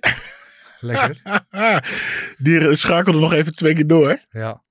Lekker. 0.80 1.22
Die 2.38 2.75
schakelde 2.75 3.20
nog 3.20 3.34
even 3.34 3.56
twee 3.56 3.74
keer 3.74 3.88
door. 3.88 4.20
ja. 4.30 4.63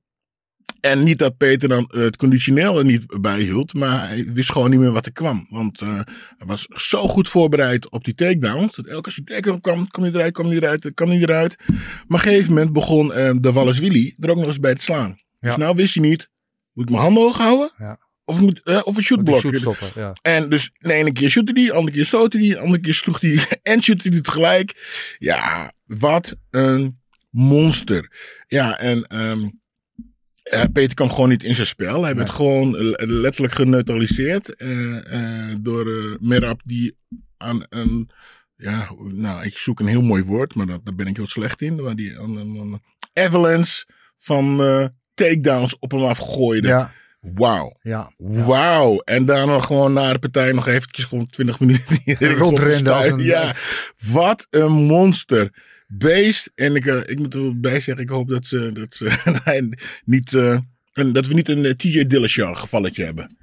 En 0.81 1.03
niet 1.03 1.19
dat 1.19 1.37
Peter 1.37 1.69
dan 1.69 1.91
het 1.95 2.17
conditioneel 2.17 2.79
er 2.79 2.85
niet 2.85 3.21
bijhield, 3.21 3.75
maar 3.75 4.09
hij 4.09 4.25
wist 4.33 4.53
gewoon 4.53 4.71
niet 4.71 4.79
meer 4.79 4.93
wat 4.93 5.07
er 5.07 5.13
kwam. 5.13 5.47
Want 5.49 5.81
eh, 5.81 5.95
hij 6.39 6.47
was 6.47 6.67
zo 6.75 7.07
goed 7.07 7.29
voorbereid 7.29 7.91
op 7.91 8.05
die 8.05 8.15
takedowns. 8.15 8.77
Dat 8.77 8.87
elke 8.87 9.05
als 9.05 9.15
die 9.15 9.25
takedown 9.25 9.61
kwam, 9.61 9.89
kwam 9.89 10.05
hij 10.05 10.13
eruit, 10.15 10.33
kwam 10.33 10.47
hij 10.47 10.57
eruit, 10.57 10.95
kwam 10.95 11.09
hij 11.09 11.19
eruit. 11.19 11.57
Maar 11.67 11.77
op 12.03 12.13
een 12.13 12.19
gegeven 12.19 12.49
moment 12.49 12.73
begon 12.73 13.13
eh, 13.13 13.31
de 13.41 13.53
Wallace 13.53 13.81
Willy 13.81 14.15
er 14.19 14.31
ook 14.31 14.37
nog 14.37 14.47
eens 14.47 14.61
bij 14.61 14.75
te 14.75 14.83
slaan. 14.83 15.19
Ja. 15.41 15.49
Dus 15.49 15.57
nou 15.57 15.75
wist 15.77 15.95
hij 15.95 16.09
niet, 16.09 16.29
moet 16.73 16.85
ik 16.85 16.91
mijn 16.91 17.03
handen 17.03 17.23
hoog 17.23 17.39
houden? 17.39 17.73
Ja. 17.79 17.99
Of, 18.25 18.41
moet, 18.41 18.61
eh, 18.65 18.81
of 18.85 18.97
een 18.97 19.03
shoot 19.03 19.27
Die 19.27 19.39
shoot 19.39 19.57
stoppen. 19.57 19.89
Ja. 19.95 20.13
En 20.23 20.49
dus 20.49 20.71
de 20.79 20.93
ene 20.93 21.13
keer 21.13 21.31
shootte 21.31 21.53
hij, 21.53 21.65
de 21.65 21.73
andere 21.73 21.97
keer 21.97 22.05
stootte 22.05 22.39
hij, 22.39 22.49
de 22.49 22.59
andere 22.59 22.81
keer 22.81 22.95
sloeg 22.95 23.21
hij 23.21 23.45
en 23.63 23.83
shootte 23.83 24.09
hij 24.09 24.21
tegelijk. 24.21 25.15
Ja, 25.19 25.73
wat 25.85 26.37
een 26.51 27.01
monster. 27.31 28.13
Ja, 28.47 28.79
en 28.79 29.05
ehm, 29.05 29.49
eh, 30.51 30.63
Peter 30.73 30.95
kwam 30.95 31.11
gewoon 31.11 31.29
niet 31.29 31.45
in 31.45 31.55
zijn 31.55 31.67
spel. 31.67 32.03
Hij 32.05 32.15
werd 32.15 32.31
gewoon 32.31 32.77
letterlijk 32.99 33.55
geneutraliseerd 33.55 34.55
eh, 34.57 34.97
eh, 35.15 35.57
door 35.61 36.17
Merab 36.21 36.61
die 36.65 36.97
aan 37.37 37.63
een... 37.69 38.11
Ja, 38.57 38.89
nou, 38.99 39.45
ik 39.45 39.57
zoek 39.59 39.81
een 39.81 39.87
heel 39.87 40.03
mooi 40.03 40.23
woord, 40.25 40.55
maar 40.55 40.67
dat, 40.67 40.81
daar 40.85 40.95
ben 40.95 41.07
ik 41.07 41.17
heel 41.17 41.27
slecht 41.27 41.63
in. 41.63 41.83
Maar 41.83 41.95
die 41.97 42.19
aan 42.19 42.37
een, 42.37 42.55
een 42.57 42.81
avalanche 43.25 43.87
van 44.19 44.57
takedowns 45.15 45.79
op 45.79 45.91
hem 45.91 46.05
afgooide. 46.05 46.69
Ja. 46.69 46.93
Wauw. 47.21 47.77
Ja. 47.83 48.13
Wauw. 48.17 48.99
En 48.99 49.25
daarna 49.27 49.61
gewoon 49.61 49.93
na 49.93 50.13
de 50.13 50.19
partij 50.19 50.53
nog 50.53 50.67
eventjes 50.69 51.05
gewoon 51.05 51.27
20 51.27 51.61
minuten 51.61 51.99
Rondrende 52.39 52.91
als 52.91 53.11
opgestuurd. 53.11 53.11
een- 53.21 53.27
Ja, 53.27 53.55
wat 54.13 54.47
een 54.51 54.73
monster. 54.73 55.69
Beest. 55.93 56.51
En 56.55 56.75
ik, 56.75 56.87
eh, 56.87 56.97
ik 56.97 57.19
moet 57.19 57.35
erbij 57.35 57.81
zeggen, 57.81 58.05
ik 58.05 58.09
hoop 58.09 58.29
dat 58.29 58.45
ze, 58.45 58.71
dat 58.73 58.95
ze 58.95 59.65
niet 60.05 60.35
eh, 60.35 60.57
En 60.93 61.13
dat 61.13 61.27
we 61.27 61.35
niet 61.35 61.49
een 61.49 61.65
eh, 61.65 61.73
TJ 61.73 62.07
Dillashaw 62.07 62.57
gevalletje 62.57 63.05
hebben. 63.05 63.39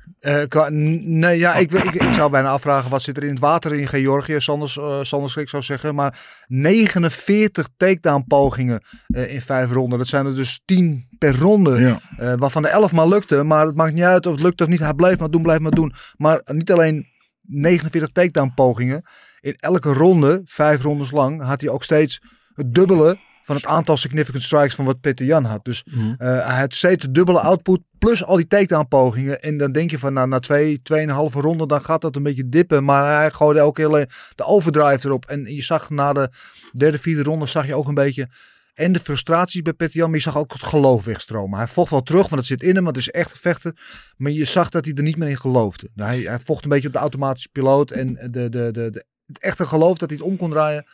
Qua- 0.47 0.69
nee, 0.69 1.37
ja, 1.37 1.55
ik, 1.55 1.71
ik, 1.71 1.93
ik 1.93 2.13
zou 2.13 2.31
bijna 2.31 2.49
afvragen 2.49 2.89
wat 2.89 3.01
zit 3.01 3.17
er 3.17 3.23
in 3.23 3.29
het 3.29 3.39
water 3.39 3.73
in 3.73 3.87
Georgië. 3.87 4.35
Sanders, 4.39 4.79
Sanders 5.01 5.33
Schrik 5.33 5.49
zou 5.49 5.63
zeggen. 5.63 5.95
Maar 5.95 6.43
49 6.47 7.67
takedown 7.77 8.23
pogingen 8.27 8.81
in 9.07 9.41
vijf 9.41 9.71
ronden. 9.71 9.97
Dat 9.97 10.07
zijn 10.07 10.25
er 10.25 10.35
dus 10.35 10.61
10 10.65 11.07
per 11.17 11.37
ronde. 11.37 11.79
Ja. 11.79 12.35
Waarvan 12.37 12.61
de 12.61 12.67
11 12.67 12.91
maar 12.91 13.07
lukte. 13.07 13.43
Maar 13.43 13.65
het 13.65 13.75
maakt 13.75 13.93
niet 13.93 14.03
uit 14.03 14.25
of 14.25 14.33
het 14.33 14.43
lukt 14.43 14.61
of 14.61 14.67
niet. 14.67 14.79
Hij 14.79 14.93
blijft 14.93 15.19
maar 15.19 15.29
doen, 15.29 15.41
blijft 15.41 15.61
maar 15.61 15.71
doen. 15.71 15.93
Maar 16.15 16.41
niet 16.45 16.71
alleen 16.71 17.07
49 17.41 18.09
takedown 18.11 18.51
pogingen. 18.55 19.03
In 19.39 19.55
elke 19.59 19.93
ronde, 19.93 20.41
vijf 20.45 20.81
rondes 20.81 21.11
lang, 21.11 21.43
had 21.43 21.61
hij 21.61 21.69
ook 21.69 21.83
steeds 21.83 22.21
het 22.57 22.73
dubbele 22.73 23.17
van 23.41 23.55
het 23.55 23.65
aantal 23.65 23.97
significant 23.97 24.43
strikes 24.43 24.75
van 24.75 24.85
wat 24.85 25.01
Peter 25.01 25.25
Jan 25.25 25.43
had. 25.43 25.65
Dus 25.65 25.83
eh, 26.17 26.47
hij 26.47 26.59
had 26.59 26.73
steeds 26.73 27.05
de 27.05 27.11
dubbele 27.11 27.39
output 27.39 27.81
plus 27.97 28.23
al 28.23 28.35
die 28.35 28.47
takedown 28.47 28.87
pogingen. 28.87 29.41
En 29.41 29.57
dan 29.57 29.71
denk 29.71 29.91
je 29.91 29.99
van 29.99 30.13
nou, 30.13 30.27
na 30.27 30.39
twee, 30.39 30.81
tweeënhalve 30.81 31.41
ronden 31.41 31.67
dan 31.67 31.81
gaat 31.81 32.01
dat 32.01 32.15
een 32.15 32.23
beetje 32.23 32.49
dippen. 32.49 32.83
Maar 32.83 33.17
hij 33.17 33.31
gooide 33.31 33.61
ook 33.61 33.77
heel 33.77 33.91
de 34.35 34.43
overdrive 34.43 35.07
erop. 35.07 35.25
En 35.25 35.55
je 35.55 35.63
zag 35.63 35.89
na 35.89 36.13
de 36.13 36.29
derde, 36.73 36.97
vierde 36.97 37.23
ronde 37.23 37.45
zag 37.45 37.67
je 37.67 37.75
ook 37.75 37.87
een 37.87 37.93
beetje... 37.93 38.29
En 38.73 38.91
de 38.91 38.99
frustraties 38.99 39.61
bij 39.61 39.73
Peter 39.73 39.97
Jan, 39.97 40.07
maar 40.09 40.17
je 40.17 40.23
zag 40.23 40.37
ook 40.37 40.53
het 40.53 40.63
geloof 40.63 41.05
wegstromen. 41.05 41.57
Hij 41.57 41.67
vocht 41.67 41.91
wel 41.91 42.03
terug, 42.03 42.29
want 42.29 42.35
het 42.35 42.45
zit 42.45 42.61
in 42.61 42.75
hem, 42.75 42.83
want 42.83 42.95
het 42.95 43.05
is 43.05 43.11
echt 43.11 43.31
een 43.31 43.37
vechter. 43.37 43.77
Maar 44.17 44.31
je 44.31 44.45
zag 44.45 44.69
dat 44.69 44.85
hij 44.85 44.93
er 44.93 45.03
niet 45.03 45.17
meer 45.17 45.29
in 45.29 45.37
geloofde. 45.37 45.89
Nou, 45.95 46.09
Hij, 46.09 46.19
hij 46.19 46.39
vocht 46.39 46.63
een 46.63 46.69
beetje 46.69 46.87
op 46.87 46.93
de 46.93 46.99
automatische 46.99 47.49
piloot. 47.51 47.91
En 47.91 48.13
de, 48.13 48.29
de, 48.29 48.49
de, 48.49 48.71
de, 48.71 49.05
het 49.25 49.39
echte 49.39 49.65
geloof 49.65 49.97
dat 49.97 50.09
hij 50.09 50.17
het 50.17 50.27
om 50.27 50.37
kon 50.37 50.49
draaien, 50.49 50.85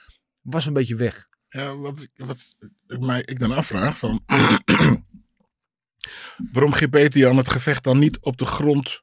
was 0.42 0.66
een 0.66 0.74
beetje 0.74 0.96
weg. 0.96 1.28
Ja, 1.54 1.76
wat, 1.78 2.02
ik- 2.02 2.12
wat 2.16 2.38
ik 2.88 3.00
mij 3.00 3.22
ik 3.26 3.40
dan 3.40 3.52
afvraag 3.52 3.98
van... 3.98 4.24
waarom 6.52 6.72
geeft 6.74 6.92
Peter 6.92 7.20
Jan 7.20 7.38
het 7.38 7.50
gevecht 7.50 7.84
dan 7.84 8.00
niet 8.00 8.20
op 8.20 8.38
de 8.38 8.46
grond 8.46 9.02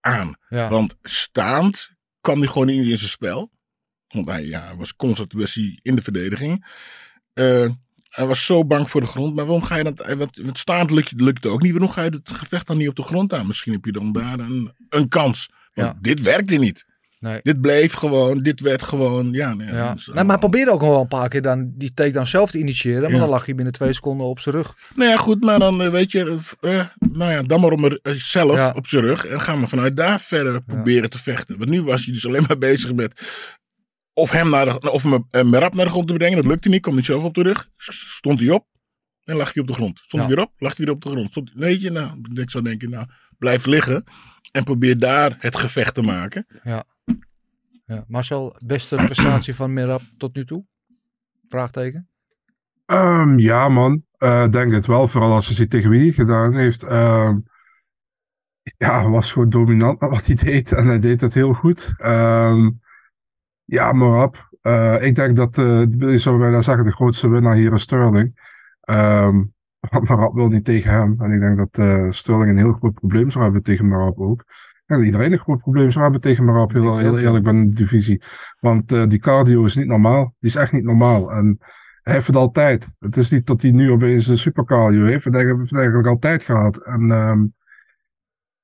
aan? 0.00 0.34
Ja. 0.48 0.68
Want 0.68 0.96
staand 1.02 1.90
kwam 2.20 2.38
hij 2.38 2.48
gewoon 2.48 2.66
niet 2.66 2.88
in 2.88 2.98
zijn 2.98 3.10
spel. 3.10 3.50
Want 4.08 4.26
hij 4.28 4.44
ja, 4.44 4.76
was 4.76 4.96
constant 4.96 5.32
was 5.32 5.54
hij 5.54 5.78
in 5.82 5.96
de 5.96 6.02
verdediging. 6.02 6.66
Eh, 7.32 7.68
hij 8.08 8.26
was 8.26 8.44
zo 8.44 8.64
bang 8.64 8.90
voor 8.90 9.00
de 9.00 9.06
grond. 9.06 9.34
Maar 9.34 9.44
waarom 9.44 9.62
ga 9.64 9.76
je 9.76 9.92
dat... 9.92 10.14
Wat, 10.14 10.36
wat 10.36 10.58
staand 10.58 10.90
lukt, 10.90 11.12
lukt 11.20 11.46
ook 11.46 11.62
niet. 11.62 11.70
Waarom 11.72 11.90
ga 11.90 12.02
je 12.02 12.10
het 12.10 12.30
gevecht 12.32 12.66
dan 12.66 12.76
niet 12.76 12.88
op 12.88 12.96
de 12.96 13.02
grond 13.02 13.32
aan? 13.32 13.46
Misschien 13.46 13.72
heb 13.72 13.84
je 13.84 13.92
dan 13.92 14.12
daar 14.12 14.38
een, 14.38 14.72
een 14.88 15.08
kans. 15.08 15.50
Want 15.74 15.92
Ja. 15.94 15.98
dit 16.00 16.20
werkte 16.20 16.54
niet. 16.56 16.86
Nee. 17.22 17.40
Dit 17.42 17.60
bleef 17.60 17.92
gewoon. 17.92 18.36
Dit 18.42 18.60
werd 18.60 18.82
gewoon... 18.82 19.32
Ja, 19.32 19.54
nee, 19.54 19.66
Ja. 19.72 19.94
Nee, 20.06 20.14
maar 20.14 20.26
hij 20.26 20.38
probeerde 20.38 20.70
ook 20.70 20.80
nog 20.80 20.90
wel 20.90 21.00
een 21.00 21.08
paar 21.08 21.28
keer 21.28 21.42
dan 21.42 21.72
die 21.74 21.94
takedown 21.94 22.26
zelf 22.26 22.50
te 22.50 22.58
initiëren. 22.58 23.02
Maar 23.02 23.10
Ja. 23.10 23.18
dan 23.18 23.28
lag 23.28 23.44
hij 23.44 23.54
binnen 23.54 23.72
twee 23.72 23.92
seconden 23.92 24.26
op 24.26 24.40
zijn 24.40 24.54
rug. 24.54 24.76
Nou 24.94 25.10
ja, 25.10 25.16
goed, 25.16 25.40
maar 25.44 25.58
dan 25.58 25.82
eh, 25.82 25.88
weet 25.90 26.12
je, 26.12 26.38
eh, 26.60 26.78
eh, 26.80 26.86
nou 26.98 27.30
ja, 27.32 27.42
dan 27.42 27.60
maar 27.60 27.70
om 27.72 27.98
zelf 28.02 28.56
Ja. 28.56 28.72
op 28.76 28.86
zijn 28.86 29.02
rug 29.02 29.26
en 29.26 29.40
gaan 29.40 29.60
we 29.60 29.66
vanuit 29.68 29.96
daar 29.96 30.20
verder 30.20 30.62
proberen 30.62 31.10
te 31.10 31.18
vechten. 31.18 31.58
Want 31.58 31.70
nu 31.70 31.82
was 31.82 32.04
hij 32.04 32.14
dus 32.14 32.26
alleen 32.26 32.44
maar 32.48 32.58
bezig 32.72 32.92
met 32.92 33.20
of 34.12 34.30
hem 34.30 34.50
naar 34.50 34.64
de, 34.80 34.90
of 34.90 35.04
Merab 35.44 35.74
naar 35.74 35.84
de 35.84 35.90
grond 35.90 36.08
te 36.08 36.14
brengen. 36.14 36.36
Dat 36.36 36.46
lukte 36.46 36.68
niet, 36.68 36.80
kwam 36.82 36.94
niet 36.94 37.04
zelf 37.04 37.22
op 37.22 37.34
de 37.34 37.42
rug. 37.42 37.68
S- 37.76 38.14
Stond 38.16 38.40
hij 38.40 38.50
op 38.50 38.66
en 39.24 39.36
lag 39.36 39.52
hij 39.54 39.62
op 39.62 39.68
de 39.68 39.74
grond. 39.74 39.98
Stond 40.04 40.22
Ja. 40.22 40.28
hij 40.28 40.36
weer 40.36 40.44
op, 40.44 40.52
lag 40.58 40.76
hij 40.76 40.86
weer 40.86 40.94
op 40.94 41.02
de 41.02 41.08
grond. 41.10 41.30
Stond, 41.30 41.50
weet 41.54 41.80
je, 41.80 41.90
nou, 41.90 42.08
ik 42.34 42.50
zou 42.50 42.64
denken, 42.64 42.90
nou, 42.90 43.06
blijf 43.38 43.66
liggen 43.66 44.04
en 44.50 44.64
probeer 44.64 44.98
daar 44.98 45.34
het 45.38 45.56
gevecht 45.56 45.94
te 45.94 46.02
maken. 46.02 46.46
Ja. 46.62 46.84
Ja. 47.94 48.04
Marcel, 48.08 48.56
beste 48.64 48.96
prestatie 49.06 49.54
van 49.54 49.72
Merab 49.72 50.02
tot 50.16 50.34
nu 50.34 50.44
toe? 50.44 50.64
Vraagteken. 51.48 52.08
Ehm, 52.86 53.38
ja, 53.38 53.68
man. 53.68 54.04
Eh, 54.16 54.48
denk 54.48 54.72
het 54.72 54.86
wel. 54.86 55.08
Vooral 55.08 55.32
als 55.32 55.48
je 55.48 55.54
ziet 55.54 55.70
tegen 55.70 55.90
wie 55.90 56.00
hij 56.00 56.10
gedaan 56.10 56.54
heeft. 56.54 56.82
Ehm, 56.82 57.38
ja, 58.62 59.08
was 59.08 59.32
gewoon 59.32 59.48
dominant 59.48 60.00
met 60.00 60.10
wat 60.10 60.26
hij 60.26 60.34
deed. 60.34 60.72
En 60.72 60.86
hij 60.86 60.98
deed 60.98 61.20
het 61.20 61.34
heel 61.34 61.52
goed. 61.52 61.94
Ehm, 61.96 62.70
ja, 63.64 64.22
op. 64.22 64.50
Eh, 64.60 65.02
ik 65.02 65.14
denk 65.14 65.36
dat, 65.36 65.58
eh 65.58 65.84
je 65.98 66.18
zou 66.18 66.38
bijna 66.38 66.60
zeggen, 66.60 66.84
de 66.84 66.92
grootste 66.92 67.28
winnaar 67.28 67.54
hier 67.54 67.72
is 67.72 67.82
Sterling. 67.82 68.50
Want 69.90 70.08
Marab 70.08 70.34
wil 70.34 70.48
niet 70.48 70.64
tegen 70.64 70.90
hem. 70.90 71.20
En 71.20 71.30
ik 71.30 71.40
denk 71.40 71.56
dat 71.56 72.14
Sterling 72.14 72.50
een 72.50 72.56
heel 72.56 72.72
groot 72.72 72.94
probleem 72.94 73.30
zou 73.30 73.44
hebben 73.44 73.62
tegen 73.62 73.88
Marab 73.88 74.18
ook. 74.18 74.44
Dat 74.96 75.04
iedereen 75.04 75.32
een 75.32 75.38
groot 75.38 75.60
probleem 75.60 75.90
zou 75.90 76.02
hebben 76.02 76.20
tegen 76.20 76.44
Marab. 76.44 76.72
Heel, 76.72 76.98
heel 76.98 77.18
eerlijk 77.18 77.44
ben 77.44 77.70
de 77.70 77.74
divisie. 77.76 78.22
Want 78.60 78.92
eh, 78.92 79.06
die 79.06 79.18
cardio 79.18 79.64
is 79.64 79.76
niet 79.76 79.86
normaal. 79.86 80.34
Die 80.38 80.50
is 80.50 80.56
echt 80.56 80.72
niet 80.72 80.84
normaal. 80.84 81.32
En 81.32 81.58
hij 82.02 82.14
heeft 82.14 82.26
het 82.26 82.36
altijd. 82.36 82.94
Het 82.98 83.16
is 83.16 83.30
niet 83.30 83.46
dat 83.46 83.62
hij 83.62 83.70
nu 83.70 83.90
opeens 83.90 84.26
een 84.26 84.38
supercardio 84.38 85.04
heeft. 85.04 85.24
Hij 85.24 85.44
heeft 85.44 85.58
het 85.58 85.74
eigenlijk 85.74 86.08
altijd 86.08 86.42
gehad. 86.42 86.84
En 86.84 87.10
ehm, 87.10 87.44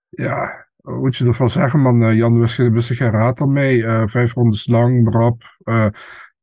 ja, 0.09 0.67
wat 0.77 0.99
moet 0.99 1.17
je 1.17 1.25
ervan 1.25 1.51
zeggen, 1.51 1.81
man? 1.81 2.03
Eh, 2.03 2.17
Jan 2.17 2.39
wist, 2.39 2.93
geen 2.93 3.11
raad 3.11 3.41
aan 3.41 3.53
mee. 3.53 3.85
Eh, 3.85 4.03
vijf 4.07 4.35
rondes 4.35 4.67
lang, 4.67 5.13
rap. 5.13 5.43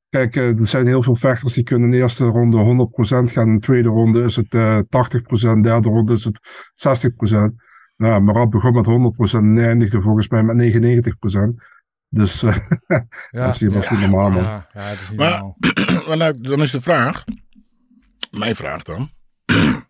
Kijk, 0.10 0.36
er 0.36 0.68
zijn 0.68 0.88
heel 0.88 1.04
veel 1.04 1.16
vechters 1.16 1.54
die 1.54 1.64
kunnen 1.64 1.86
in 1.86 1.92
de 1.92 2.02
eerste 2.02 2.26
ronde 2.26 2.58
100% 2.58 3.32
gaan. 3.32 3.48
In 3.48 3.54
de 3.54 3.60
tweede 3.60 3.90
ronde 3.90 4.22
is 4.22 4.36
het 4.36 4.54
eh 4.54 4.80
80%. 4.90 5.64
Derde 5.64 5.90
ronde 5.90 6.14
is 6.14 6.24
het 6.24 6.40
60%. 6.74 7.56
Nou, 7.98 8.22
Marab 8.22 8.52
begon 8.52 8.74
met 8.74 8.86
100% 8.86 9.44
en 9.44 9.58
eindigde 9.58 10.02
volgens 10.02 10.28
mij 10.28 10.44
met 10.44 10.58
99%. 10.58 11.64
Dus 12.10 12.44
eh 12.44 12.58
Ja. 13.32 13.46
dat 13.46 13.62
is 13.62 13.74
was 13.74 13.90
niet 13.90 14.00
normaal, 14.00 14.30
man. 14.30 14.44
Ja, 14.44 14.70
ja, 14.74 14.82
het 14.82 15.02
is 15.02 15.10
niet 15.10 15.20
Maar, 15.20 15.30
normaal. 15.30 15.58
maar 16.08 16.18
nou, 16.18 16.42
dan 16.42 16.62
is 16.62 16.72
de 16.72 16.82
vraag, 16.82 17.24
mijn 18.32 18.56
vraag 18.56 18.84
dan. 18.84 19.10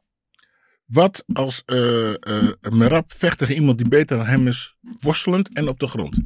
Wat 0.86 1.24
als 1.34 1.64
eh 1.66 2.10
eh 2.14 2.54
Merab 2.72 3.14
vecht 3.14 3.38
tegen 3.38 3.56
iemand 3.56 3.78
die 3.78 3.88
beter 3.88 4.18
dan 4.18 4.26
hem 4.26 4.48
is, 4.48 4.78
worstelend 5.00 5.54
en 5.54 5.68
op 5.68 5.80
de 5.80 5.88
grond? 5.88 6.20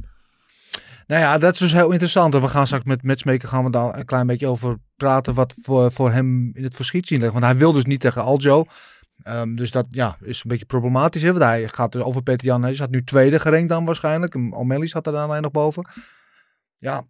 Nou 1.06 1.22
ja, 1.22 1.38
dat 1.38 1.52
is 1.52 1.58
dus 1.58 1.72
heel 1.72 1.90
interessant. 1.90 2.34
En 2.34 2.40
we 2.40 2.48
gaan 2.48 2.66
straks 2.66 2.84
met 2.84 3.02
Matchmaker 3.02 3.48
gaan 3.48 3.64
we 3.64 3.70
daar 3.70 3.98
een 3.98 4.04
klein 4.04 4.26
beetje 4.26 4.46
over 4.46 4.76
praten 4.96 5.34
wat 5.34 5.54
voor, 5.62 5.92
voor 5.92 6.12
hem 6.12 6.50
in 6.54 6.62
het 6.62 6.74
verschiet 6.74 7.06
zien 7.06 7.20
liggen. 7.20 7.40
Want 7.40 7.52
hij 7.52 7.60
wil 7.60 7.72
dus 7.72 7.84
niet 7.84 8.00
tegen 8.00 8.22
Aljo. 8.22 8.64
Ehm, 9.22 9.54
dus 9.54 9.70
dat 9.70 9.86
ja, 9.90 10.16
is 10.20 10.36
een 10.44 10.50
beetje 10.50 10.64
problematisch. 10.64 11.22
Hè? 11.22 11.28
Want 11.32 11.44
hij 11.44 11.68
gaat 11.68 11.92
dus 11.92 12.02
over 12.02 12.22
Peter 12.22 12.46
Jan. 12.46 12.62
Hij 12.62 12.74
zat 12.74 12.90
nu 12.90 13.04
tweede 13.04 13.40
gerankt 13.40 13.68
dan 13.68 13.84
waarschijnlijk. 13.84 14.34
O'Malley 14.34 14.86
zat 14.88 15.06
er 15.06 15.12
dan 15.12 15.28
alleen 15.28 15.42
nog 15.42 15.50
boven. 15.50 15.88
Ja, 16.78 17.06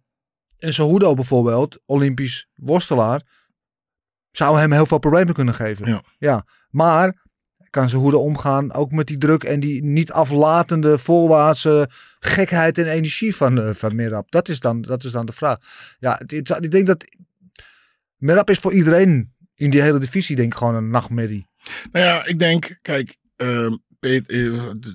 en 0.57 0.73
Cejudo 0.73 1.13
bijvoorbeeld, 1.13 1.79
Olympisch 1.85 2.47
worstelaar, 2.55 3.21
zou 4.31 4.59
hem 4.59 4.71
heel 4.71 4.85
veel 4.85 4.97
problemen 4.99 5.33
kunnen 5.33 5.53
geven. 5.53 6.01
Ja. 6.17 6.45
maar 6.69 7.29
kan 7.69 7.89
Cejudo 7.89 8.19
omgaan 8.19 8.73
ook 8.73 8.91
met 8.91 9.07
die 9.07 9.17
druk 9.17 9.43
en 9.43 9.59
die 9.59 9.83
niet 9.83 10.11
aflatende 10.11 10.97
voorwaartse 10.97 11.89
gekheid 12.19 12.77
en 12.77 12.85
energie 12.87 13.35
van, 13.35 13.59
eh, 13.61 13.73
van 13.73 13.95
Merab? 13.95 14.31
Dat 14.31 14.47
is, 14.47 14.59
dan, 14.59 14.81
dat 14.81 15.03
is 15.03 15.11
dan 15.11 15.25
de 15.25 15.31
vraag. 15.31 15.57
Ja, 15.99 16.15
het- 16.17 16.31
het- 16.31 16.63
ik 16.65 16.71
denk 16.71 16.87
dat 16.87 17.03
Merab 18.17 18.49
is 18.49 18.59
voor 18.59 18.73
iedereen 18.73 19.33
in 19.55 19.69
die 19.69 19.81
hele 19.81 19.99
divisie 19.99 20.35
denk 20.35 20.51
ik 20.51 20.57
gewoon 20.57 20.75
een 20.75 20.89
nachtmerrie. 20.89 21.49
Nou 21.91 22.05
ja, 22.05 22.25
ik 22.25 22.39
denk, 22.39 22.77
kijk, 22.81 23.15
ehm 23.35 23.71
Peter, 23.99 24.51
d- 24.79 24.93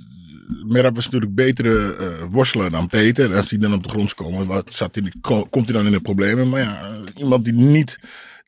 Merab 0.66 0.96
is 0.98 1.04
natuurlijk 1.04 1.34
betere 1.34 1.96
worstelaar 2.30 2.70
dan 2.70 2.86
Peter. 2.86 3.30
En 3.30 3.36
als 3.36 3.48
die 3.48 3.58
dan 3.58 3.72
op 3.72 3.82
de 3.82 3.88
grond 3.88 4.14
komen, 4.14 4.46
wat, 4.46 4.74
zat 4.74 4.94
hij, 4.94 5.12
ko- 5.20 5.44
komt 5.50 5.64
hij 5.64 5.74
dan 5.76 5.86
in 5.86 5.92
de 5.92 6.00
problemen. 6.00 6.48
Maar 6.48 6.60
ja, 6.60 6.80
eh, 6.80 7.22
iemand 7.22 7.44
die 7.44 7.52
niet, 7.54 7.98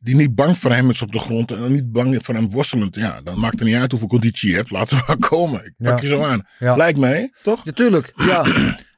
die 0.00 0.16
niet 0.16 0.34
bang 0.34 0.58
voor 0.58 0.72
hem 0.72 0.90
is 0.90 1.02
op 1.02 1.12
de 1.12 1.18
grond 1.18 1.50
en 1.50 1.72
niet 1.72 1.92
bang 1.92 2.14
is 2.14 2.20
voor 2.22 2.34
hem 2.34 2.50
worstelend. 2.50 2.94
Ja, 2.96 3.20
dan 3.25 3.38
maakt 3.40 3.58
het 3.58 3.68
niet 3.68 3.76
uit 3.76 3.90
hoeveel 3.90 4.08
conditie 4.08 4.48
je 4.50 4.54
hebt. 4.56 4.70
Laten 4.70 4.96
we 4.96 5.02
maar 5.06 5.18
komen. 5.18 5.64
Ik 5.64 5.72
pak 5.78 6.00
Ja. 6.00 6.08
je 6.08 6.14
zo 6.14 6.22
aan. 6.25 6.42
Ja. 6.58 6.76
Lijkt 6.76 6.98
mij, 6.98 7.32
toch? 7.42 7.64
Natuurlijk, 7.64 8.12
ja. 8.16 8.42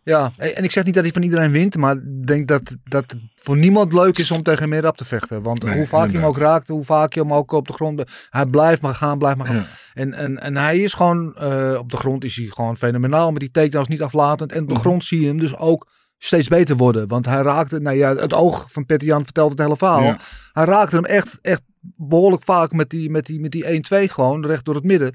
Ja. 0.02 0.32
En 0.36 0.64
ik 0.64 0.70
zeg 0.70 0.84
niet 0.84 0.94
dat 0.94 1.02
hij 1.02 1.12
van 1.12 1.22
iedereen 1.22 1.50
wint, 1.50 1.76
maar 1.76 1.96
ik 1.96 2.26
denk 2.26 2.48
dat, 2.48 2.76
dat 2.84 3.10
het 3.10 3.20
voor 3.34 3.56
niemand 3.56 3.92
leuk 3.92 4.18
is 4.18 4.30
om 4.30 4.42
tegen 4.42 4.68
Merab 4.68 4.96
te 4.96 5.04
vechten. 5.04 5.42
Want 5.42 5.62
Nee, 5.62 5.76
hoe 5.76 5.86
vaak 5.86 6.10
je 6.10 6.16
hem 6.16 6.26
ook 6.26 6.38
raakt, 6.38 6.68
hoe 6.68 6.84
vaak 6.84 7.12
je 7.14 7.20
hem 7.20 7.32
ook 7.32 7.52
op 7.52 7.66
de 7.66 7.72
grond... 7.72 8.02
Hij 8.30 8.46
blijft 8.46 8.82
maar 8.82 8.94
gaan, 8.94 9.18
blijft 9.18 9.36
maar 9.38 9.46
gaan. 9.46 9.56
Ja. 9.56 9.66
En, 9.94 10.12
en, 10.14 10.38
en 10.40 10.56
hij 10.56 10.78
is 10.78 10.92
gewoon, 10.92 11.34
eh, 11.36 11.76
op 11.78 11.90
de 11.90 11.96
grond 11.96 12.24
is 12.24 12.36
hij 12.36 12.46
gewoon 12.46 12.76
fenomenaal. 12.76 13.30
Met 13.30 13.40
die 13.40 13.50
takedowns 13.50 13.88
niet 13.88 14.02
aflatend. 14.02 14.52
En 14.52 14.60
op 14.62 14.66
de 14.68 14.72
Mhm. 14.72 14.82
grond 14.82 15.04
zie 15.04 15.20
je 15.20 15.26
hem 15.26 15.38
dus 15.38 15.56
ook 15.56 15.88
steeds 16.18 16.48
beter 16.48 16.76
worden. 16.76 17.08
Want 17.08 17.26
hij 17.26 17.42
raakte, 17.42 17.78
nou 17.80 17.96
ja, 17.96 18.16
het 18.16 18.32
oog 18.32 18.72
van 18.72 18.86
Peter 18.86 19.06
Jan 19.06 19.24
vertelt 19.24 19.50
het 19.50 19.60
hele 19.60 19.76
verhaal. 19.76 20.02
Ja. 20.02 20.18
Hij 20.52 20.64
raakte 20.64 20.94
hem 20.94 21.04
echt, 21.04 21.38
echt 21.42 21.62
behoorlijk 21.96 22.42
vaak 22.44 22.72
met 22.72 22.90
die, 22.90 23.10
met 23.10 23.26
die, 23.26 23.40
met 23.40 23.50
die 23.50 23.64
1-2 23.64 24.08
gewoon, 24.12 24.46
recht 24.46 24.64
door 24.64 24.74
het 24.74 24.84
midden. 24.84 25.14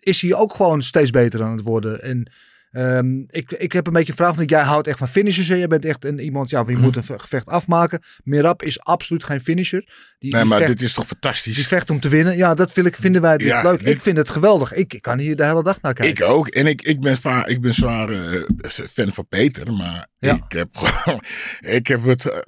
Is 0.00 0.20
hij 0.20 0.34
ook 0.34 0.54
gewoon 0.54 0.82
steeds 0.82 1.10
beter 1.10 1.42
aan 1.42 1.52
het 1.52 1.62
worden. 1.62 2.02
En 2.02 2.32
ehm, 2.72 3.18
ik, 3.26 3.52
ik 3.52 3.72
heb 3.72 3.86
een 3.86 3.92
beetje 3.92 4.10
een 4.10 4.16
vraag 4.18 4.34
van, 4.34 4.44
jij 4.44 4.62
houdt 4.62 4.86
echt 4.88 4.98
van 4.98 5.08
finishers. 5.08 5.48
Hè? 5.48 5.54
Jij 5.54 5.66
bent 5.68 5.84
echt 5.84 6.04
een, 6.04 6.18
iemand, 6.18 6.50
ja, 6.50 6.64
wie 6.64 6.76
moet 6.78 6.96
een 6.96 7.02
ve- 7.04 7.18
gevecht 7.18 7.46
afmaken. 7.46 8.00
Mirab 8.24 8.62
is 8.62 8.80
absoluut 8.80 9.24
geen 9.24 9.40
finisher. 9.40 9.84
Die, 10.18 10.34
Nee, 10.34 10.44
maar 10.44 10.58
vecht, 10.58 10.70
dit 10.70 10.82
is 10.82 10.92
toch 10.92 11.06
fantastisch? 11.06 11.54
die 11.54 11.66
vecht 11.66 11.90
om 11.90 12.00
te 12.00 12.08
winnen. 12.08 12.36
Ja, 12.36 12.54
dat 12.54 12.72
vind 12.72 12.86
ik, 12.86 12.96
vinden 12.96 13.22
wij 13.22 13.38
Ja, 13.38 13.62
leuk. 13.62 13.80
Ik 13.82 14.00
vind 14.00 14.16
het 14.16 14.30
geweldig. 14.30 14.72
Ik, 14.72 14.94
ik 14.94 15.02
kan 15.02 15.18
hier 15.18 15.36
de 15.36 15.44
hele 15.44 15.62
dag 15.62 15.80
naar 15.80 15.94
kijken. 15.94 16.24
Ik 16.24 16.30
ook. 16.30 16.48
En 16.48 16.66
ik, 16.66 16.82
ik 16.82 17.00
ben, 17.00 17.16
va- 17.16 17.46
ik 17.46 17.60
ben 17.60 17.74
zwaar 17.74 18.08
eh, 18.10 18.42
fan 18.90 19.12
van 19.12 19.26
Peter. 19.28 19.72
Maar 19.72 20.06
Ja. 20.18 20.34
ik 20.34 20.52
heb. 20.52 20.68
Ik 21.78 21.86
heb 21.86 22.04
het... 22.04 22.26
eh, 22.30 22.38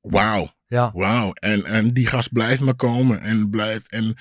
Wauw. 0.00 0.52
Ja. 0.66 0.90
Wauw. 0.94 1.32
En, 1.32 1.64
en 1.64 1.90
die 1.92 2.06
gast 2.06 2.32
blijft 2.32 2.60
maar 2.60 2.74
komen 2.76 3.20
en 3.20 3.50
blijft. 3.50 3.90
En, 3.90 4.14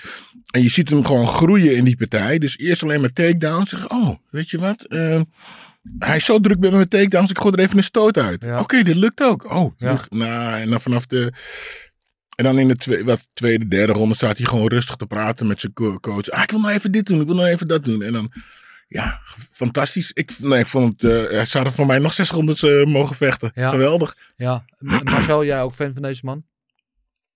en 0.54 0.62
je 0.62 0.70
ziet 0.70 0.90
hem 0.90 1.06
gewoon 1.06 1.28
groeien 1.28 1.76
in 1.76 1.84
die 1.84 1.98
partij. 1.98 2.38
Dus 2.38 2.58
eerst 2.58 2.84
alleen 2.84 3.02
maar 3.02 3.14
takedowns. 3.14 3.70
Zeg, 3.70 3.90
oh, 3.90 4.10
weet 4.30 4.50
je 4.50 4.60
wat? 4.60 4.86
Eh, 4.86 5.22
hij 6.00 6.16
is 6.18 6.26
zo 6.26 6.40
druk 6.40 6.60
bij 6.60 6.72
mijn 6.72 6.88
takedowns. 6.88 7.30
Ik 7.30 7.38
gooi 7.40 7.54
er 7.54 7.60
even 7.60 7.78
een 7.78 7.84
stoot 7.84 8.18
uit. 8.18 8.44
Ja. 8.44 8.60
Oké, 8.60 8.84
dit 8.84 8.96
lukt 8.96 9.22
ook. 9.22 9.52
Oh, 9.52 9.72
Ja. 9.78 10.00
nou, 10.10 10.60
en 10.62 10.70
dan 10.70 10.82
vanaf 10.82 11.06
de. 11.06 11.34
En 12.36 12.44
dan 12.44 12.60
in 12.60 12.68
de 12.68 12.76
tweede, 12.76 13.04
wat, 13.04 13.20
tweede, 13.34 13.68
derde 13.68 13.94
ronde 13.94 14.16
staat 14.16 14.38
hij 14.38 14.46
gewoon 14.46 14.68
rustig 14.68 14.96
te 14.96 15.06
praten 15.06 15.48
met 15.48 15.60
zijn 15.60 15.74
co- 15.74 16.00
coach. 16.00 16.30
Ah, 16.30 16.44
ik 16.44 16.52
wil 16.52 16.60
nou 16.60 16.74
even 16.74 16.92
dit 16.92 17.06
doen, 17.06 17.20
ik 17.22 17.26
wil 17.28 17.36
nou 17.36 17.48
even 17.48 17.68
dat 17.68 17.86
doen. 17.86 18.02
En 18.04 18.14
dan, 18.14 18.32
ja, 18.88 19.20
fantastisch. 19.52 20.12
Ik, 20.14 20.32
nee, 20.40 20.60
ik 20.60 20.68
vond 20.68 21.02
het, 21.02 21.12
eh 21.12 21.36
hij 21.36 21.46
zou 21.46 21.66
er 21.66 21.74
voor 21.74 21.86
mij 21.86 22.00
nog 22.00 22.14
zes 22.14 22.30
rondes 22.30 22.64
eh, 22.64 22.84
mogen 22.86 23.16
vechten. 23.16 23.52
Ja. 23.56 23.70
Geweldig. 23.70 24.16
Ja. 24.36 24.66
Marcel, 25.04 25.46
jij 25.46 25.62
ook 25.62 25.74
fan 25.74 25.94
van 25.94 26.02
deze 26.02 26.22
man? 26.26 26.44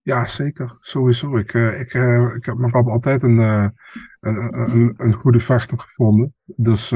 Ja, 0.07 0.27
zeker. 0.27 0.77
Sowieso. 0.79 1.37
Ik, 1.37 1.53
eh, 1.53 1.79
ik, 1.79 1.93
eh, 1.93 2.33
ik 2.35 2.45
heb 2.45 2.57
Marab 2.57 2.87
altijd 2.87 3.23
een, 3.23 3.39
eh, 3.39 3.67
een, 4.19 4.59
een, 4.59 4.93
een 4.97 5.13
goede 5.13 5.39
vechter 5.39 5.79
gevonden. 5.79 6.35
Dus 6.45 6.89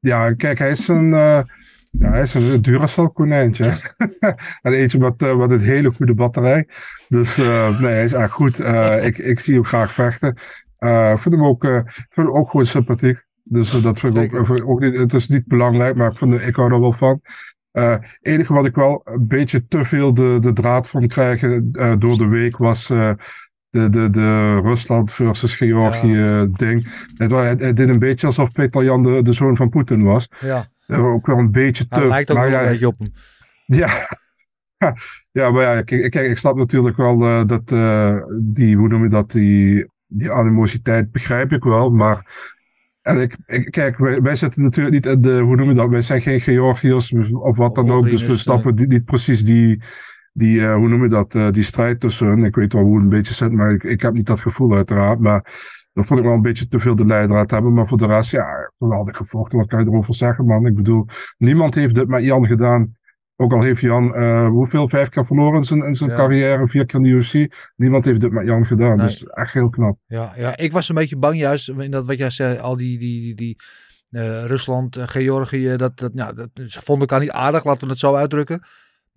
ja, 0.00 0.34
kijk, 0.34 0.58
hij 0.58 0.70
is 0.70 0.88
een, 0.88 1.12
eh, 1.12 1.42
ja, 1.90 2.10
hij 2.10 2.22
is 2.22 2.34
een 2.34 2.62
Duracell 2.62 3.08
konijntje. 3.08 3.64
en 4.62 4.72
eentje 4.72 4.98
met, 4.98 5.22
eh, 5.22 5.36
met 5.36 5.50
een 5.50 5.60
hele 5.60 5.92
goede 5.92 6.14
batterij. 6.14 6.68
Dus 7.08 7.36
nee, 7.36 7.92
hij 7.92 8.04
is 8.04 8.12
echt 8.12 8.32
goed. 8.32 8.58
Ik, 9.02 9.18
ik 9.18 9.38
zie 9.40 9.54
hem 9.54 9.64
graag 9.64 9.92
vechten. 9.92 10.28
Ik 10.78 11.18
vind 11.18 11.34
hem 11.34 11.44
ook, 11.44 11.64
vind 11.64 11.86
hem 12.26 12.32
ook 12.32 12.50
gewoon 12.50 12.66
sympathiek. 12.66 13.28
Dus 13.42 13.82
dat 13.82 13.98
vind 13.98 14.16
ik 14.16 14.34
ook, 14.34 14.68
ook 14.68 14.80
niet, 14.80 14.96
het 14.96 15.12
is 15.12 15.28
niet 15.28 15.46
belangrijk, 15.46 15.96
maar 15.96 16.10
ik, 16.10 16.18
vind, 16.18 16.46
ik 16.46 16.56
hou 16.56 16.72
er 16.72 16.80
wel 16.80 16.92
van. 16.92 17.20
Eh 17.72 17.96
enige 18.20 18.52
wat 18.52 18.66
ik 18.66 18.74
wel 18.74 19.00
een 19.04 19.26
beetje 19.26 19.66
te 19.66 19.84
veel 19.84 20.14
de, 20.14 20.38
de 20.40 20.52
draad 20.52 20.88
van 20.88 21.06
krijgen 21.06 21.68
eh, 21.72 21.92
door 21.98 22.16
de 22.18 22.26
week 22.26 22.56
was 22.56 22.90
eh, 22.90 23.12
de, 23.68 23.88
de, 23.88 24.10
de 24.10 24.60
Rusland 24.60 25.12
versus 25.12 25.54
Georgië 25.54 26.48
ding. 26.56 27.08
Het, 27.16 27.30
het, 27.30 27.60
het 27.60 27.76
deed 27.76 27.88
een 27.88 27.98
beetje 27.98 28.26
alsof 28.26 28.52
Peter 28.52 28.84
Jan 28.84 29.02
de, 29.02 29.22
de 29.22 29.32
zoon 29.32 29.56
van 29.56 29.68
Poetin 29.68 30.02
was. 30.04 30.28
Ja. 30.40 30.64
Ook 30.86 31.26
wel 31.26 31.38
een 31.38 31.52
beetje 31.52 31.86
te. 31.86 31.94
Hij 31.94 32.08
lijkt 32.08 32.30
ook 32.30 32.36
maar 32.36 32.50
wel 32.50 32.58
ja, 32.58 32.64
een 32.64 32.70
beetje 32.70 32.86
op 32.86 32.98
hem. 32.98 33.12
ja. 33.64 33.88
ja, 35.40 35.50
maar 35.50 35.62
ja, 35.62 35.82
kijk, 35.82 36.10
kijk 36.10 36.30
ik 36.30 36.38
snap 36.38 36.56
natuurlijk 36.56 36.96
wel 36.96 37.46
dat 37.46 37.68
die, 38.42 38.76
hoe 38.76 38.88
noem 38.88 39.02
je 39.02 39.08
dat, 39.08 39.30
die, 39.30 39.90
die 40.06 40.30
animositeit 40.30 41.10
begrijp 41.10 41.52
ik 41.52 41.64
wel, 41.64 41.90
maar 41.90 42.26
en 43.02 43.20
ik, 43.20 43.36
ik, 43.46 43.70
kijk, 43.70 43.98
wij, 43.98 44.20
wij 44.20 44.36
zitten 44.36 44.62
natuurlijk 44.62 44.94
niet 44.94 45.06
in 45.06 45.20
de, 45.20 45.38
hoe 45.38 45.56
noem 45.56 45.68
je 45.68 45.74
dat, 45.74 45.88
wij 45.88 46.02
zijn 46.02 46.20
geen 46.20 46.40
Georgiërs 46.40 47.12
of 47.32 47.56
wat 47.56 47.74
dan 47.74 47.90
ook, 47.90 48.02
dus 48.02 48.10
we 48.10 48.16
Oekraïners, 48.16 48.42
snappen 48.42 48.74
niet, 48.74 48.88
niet 48.88 49.04
precies 49.04 49.44
die, 49.44 49.82
die 50.32 50.60
eh, 50.60 50.74
hoe 50.74 50.88
noem 50.88 51.02
je 51.02 51.08
dat, 51.08 51.34
eh, 51.34 51.50
die 51.50 51.62
strijd 51.62 52.00
tussen 52.00 52.26
hun. 52.26 52.44
Ik 52.44 52.54
weet 52.54 52.72
wel 52.72 52.82
hoe 52.82 52.94
het 52.94 53.04
een 53.04 53.10
beetje 53.10 53.34
zit, 53.34 53.52
maar 53.52 53.70
ik, 53.70 53.82
ik 53.82 54.00
heb 54.00 54.14
niet 54.14 54.26
dat 54.26 54.40
gevoel 54.40 54.74
uiteraard, 54.74 55.20
maar 55.20 55.44
dat 55.92 56.06
vond 56.06 56.20
ik 56.20 56.26
wel 56.26 56.34
een 56.34 56.42
beetje 56.42 56.68
te 56.68 56.80
veel 56.80 56.96
de 56.96 57.06
leidraad 57.06 57.50
hebben, 57.50 57.72
maar 57.72 57.86
voor 57.86 57.98
de 57.98 58.06
rest, 58.06 58.30
ja, 58.30 58.72
geweldig 58.78 59.16
gevochten, 59.16 59.58
wat 59.58 59.66
kan 59.66 59.84
je 59.84 59.90
erover 59.90 60.14
zeggen, 60.14 60.46
man? 60.46 60.66
Ik 60.66 60.74
bedoel, 60.74 61.06
niemand 61.38 61.74
heeft 61.74 61.94
dit 61.94 62.08
met 62.08 62.24
Jan 62.24 62.46
gedaan. 62.46 62.98
Ook 63.40 63.52
al 63.52 63.62
heeft 63.62 63.80
Jan, 63.80 64.14
eh, 64.14 64.48
hoeveel, 64.48 64.88
vijf 64.88 65.08
keer 65.08 65.26
verloren 65.26 65.56
in 65.56 65.64
zijn, 65.64 65.82
in 65.84 65.94
zijn 65.94 66.10
Ja. 66.10 66.16
carrière, 66.16 66.68
vier 66.68 66.86
keer 66.86 66.98
in 67.00 67.04
de 67.04 67.10
UFC. 67.10 67.54
Niemand 67.76 68.04
heeft 68.04 68.20
dit 68.20 68.30
met 68.32 68.46
Jan 68.46 68.66
gedaan, 68.66 68.96
Nee. 68.96 69.06
dus 69.06 69.24
echt 69.24 69.52
heel 69.52 69.68
knap. 69.70 69.98
Ja, 70.06 70.32
ja, 70.36 70.56
ik 70.56 70.72
was 70.72 70.88
een 70.88 70.94
beetje 70.94 71.16
bang 71.16 71.38
juist 71.38 71.68
in 71.68 71.90
dat 71.90 72.06
wat 72.06 72.18
jij 72.18 72.30
zei, 72.30 72.58
al 72.58 72.76
die, 72.76 72.98
die, 72.98 73.20
die, 73.20 73.34
die 73.34 73.56
eh, 74.10 74.44
Rusland, 74.44 74.96
Georgië, 75.00 75.76
dat, 75.76 75.98
dat, 75.98 76.10
ja, 76.14 76.32
dat, 76.32 76.48
ze 76.66 76.80
vonden 76.80 77.08
elkaar 77.08 77.20
niet 77.20 77.34
aardig, 77.34 77.64
laten 77.64 77.82
we 77.84 77.90
het 77.90 77.98
zo 77.98 78.14
uitdrukken. 78.14 78.62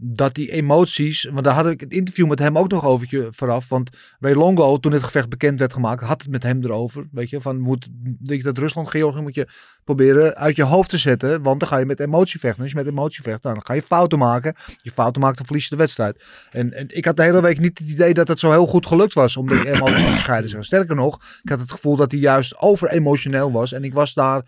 Dat 0.05 0.33
die 0.33 0.51
emoties, 0.51 1.23
want 1.23 1.43
daar 1.43 1.53
had 1.53 1.67
ik 1.67 1.79
het 1.79 1.93
interview 1.93 2.27
met 2.27 2.39
hem 2.39 2.57
ook 2.57 2.71
nog 2.71 2.85
over 2.85 3.27
vooraf. 3.29 3.69
Want 3.69 3.89
Ray 4.19 4.33
Longo, 4.33 4.77
toen 4.77 4.91
dit 4.91 5.03
gevecht 5.03 5.29
bekend 5.29 5.59
werd 5.59 5.73
gemaakt, 5.73 6.03
had 6.03 6.21
het 6.21 6.31
met 6.31 6.43
hem 6.43 6.63
erover. 6.63 7.07
Weet 7.11 7.29
je, 7.29 7.41
van 7.41 7.59
moet, 7.59 7.87
dat 8.19 8.57
Rusland, 8.57 8.89
Georgië 8.89 9.21
moet 9.21 9.35
je 9.35 9.47
proberen 9.83 10.35
uit 10.35 10.55
je 10.55 10.63
hoofd 10.63 10.89
te 10.89 10.97
zetten. 10.97 11.41
Want 11.41 11.59
dan 11.59 11.69
ga 11.69 11.77
je 11.77 11.85
met 11.85 11.99
emotie 11.99 12.39
vechten. 12.39 12.61
Als 12.61 12.71
je 12.71 12.77
met 12.77 12.87
emotie 12.87 13.23
vecht, 13.23 13.41
dan 13.43 13.65
ga 13.65 13.73
je 13.73 13.81
fouten 13.81 14.19
maken. 14.19 14.55
Je 14.81 14.91
fouten 14.91 15.21
maakt, 15.21 15.37
dan 15.37 15.45
verlies 15.45 15.63
je 15.63 15.69
de 15.69 15.81
wedstrijd. 15.81 16.23
En, 16.51 16.73
en 16.73 16.85
ik 16.89 17.05
had 17.05 17.15
de 17.15 17.23
hele 17.23 17.41
week 17.41 17.59
niet 17.59 17.79
het 17.79 17.89
idee 17.89 18.13
dat 18.13 18.27
het 18.27 18.39
zo 18.39 18.51
heel 18.51 18.67
goed 18.67 18.87
gelukt 18.87 19.13
was 19.13 19.37
om 19.37 19.47
de 19.47 19.71
emoties 19.73 20.05
te 20.05 20.17
scheiden. 20.17 20.65
Sterker 20.65 20.95
nog, 20.95 21.15
ik 21.43 21.49
had 21.49 21.59
het 21.59 21.71
gevoel 21.71 21.95
dat 21.95 22.11
hij 22.11 22.19
juist 22.19 22.57
over 22.57 22.89
emotioneel 22.89 23.51
was. 23.51 23.71
En 23.71 23.83
ik 23.83 23.93
was 23.93 24.13
daar 24.13 24.43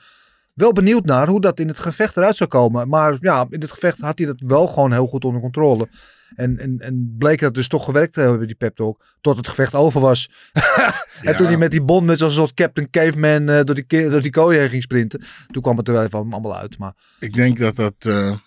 wel 0.55 0.71
benieuwd 0.71 1.05
naar 1.05 1.27
hoe 1.27 1.41
dat 1.41 1.59
in 1.59 1.67
het 1.67 1.79
gevecht 1.79 2.17
eruit 2.17 2.35
zou 2.35 2.49
komen. 2.49 2.89
Maar 2.89 3.17
ja, 3.19 3.45
in 3.49 3.61
het 3.61 3.71
gevecht 3.71 3.99
had 3.99 4.17
hij 4.17 4.27
dat 4.27 4.41
wel 4.45 4.67
gewoon 4.67 4.91
heel 4.91 5.07
goed 5.07 5.25
onder 5.25 5.41
controle. 5.41 5.87
En, 6.35 6.57
en, 6.57 6.77
en 6.79 7.15
bleek 7.17 7.39
dat 7.39 7.53
dus 7.53 7.67
toch 7.67 7.85
gewerkt 7.85 8.13
te 8.13 8.19
hebben, 8.19 8.47
die 8.47 8.55
pep 8.55 8.75
talk. 8.75 9.05
Tot 9.21 9.37
het 9.37 9.47
gevecht 9.47 9.73
over 9.73 10.01
was. 10.01 10.29
en 11.21 11.35
toen 11.35 11.45
hij 11.45 11.57
met 11.57 11.71
die 11.71 11.81
bond 11.81 12.05
met 12.05 12.17
zo'n 12.17 12.31
soort 12.31 12.53
Captain 12.53 12.89
Caveman 12.89 13.49
eh, 13.49 13.63
door, 13.63 13.75
die, 13.75 14.09
door 14.09 14.21
die 14.21 14.31
kooi 14.31 14.57
heen 14.57 14.69
ging 14.69 14.81
sprinten. 14.81 15.23
Toen 15.51 15.61
kwam 15.61 15.77
het 15.77 15.87
er 15.87 15.93
wel 15.93 16.03
even 16.03 16.19
allemaal 16.19 16.57
uit. 16.57 16.77
Maar 16.77 16.93
Ik 17.19 17.33
denk 17.33 17.59
dat 17.59 17.75
dat, 17.75 17.95
eh, 17.97 18.37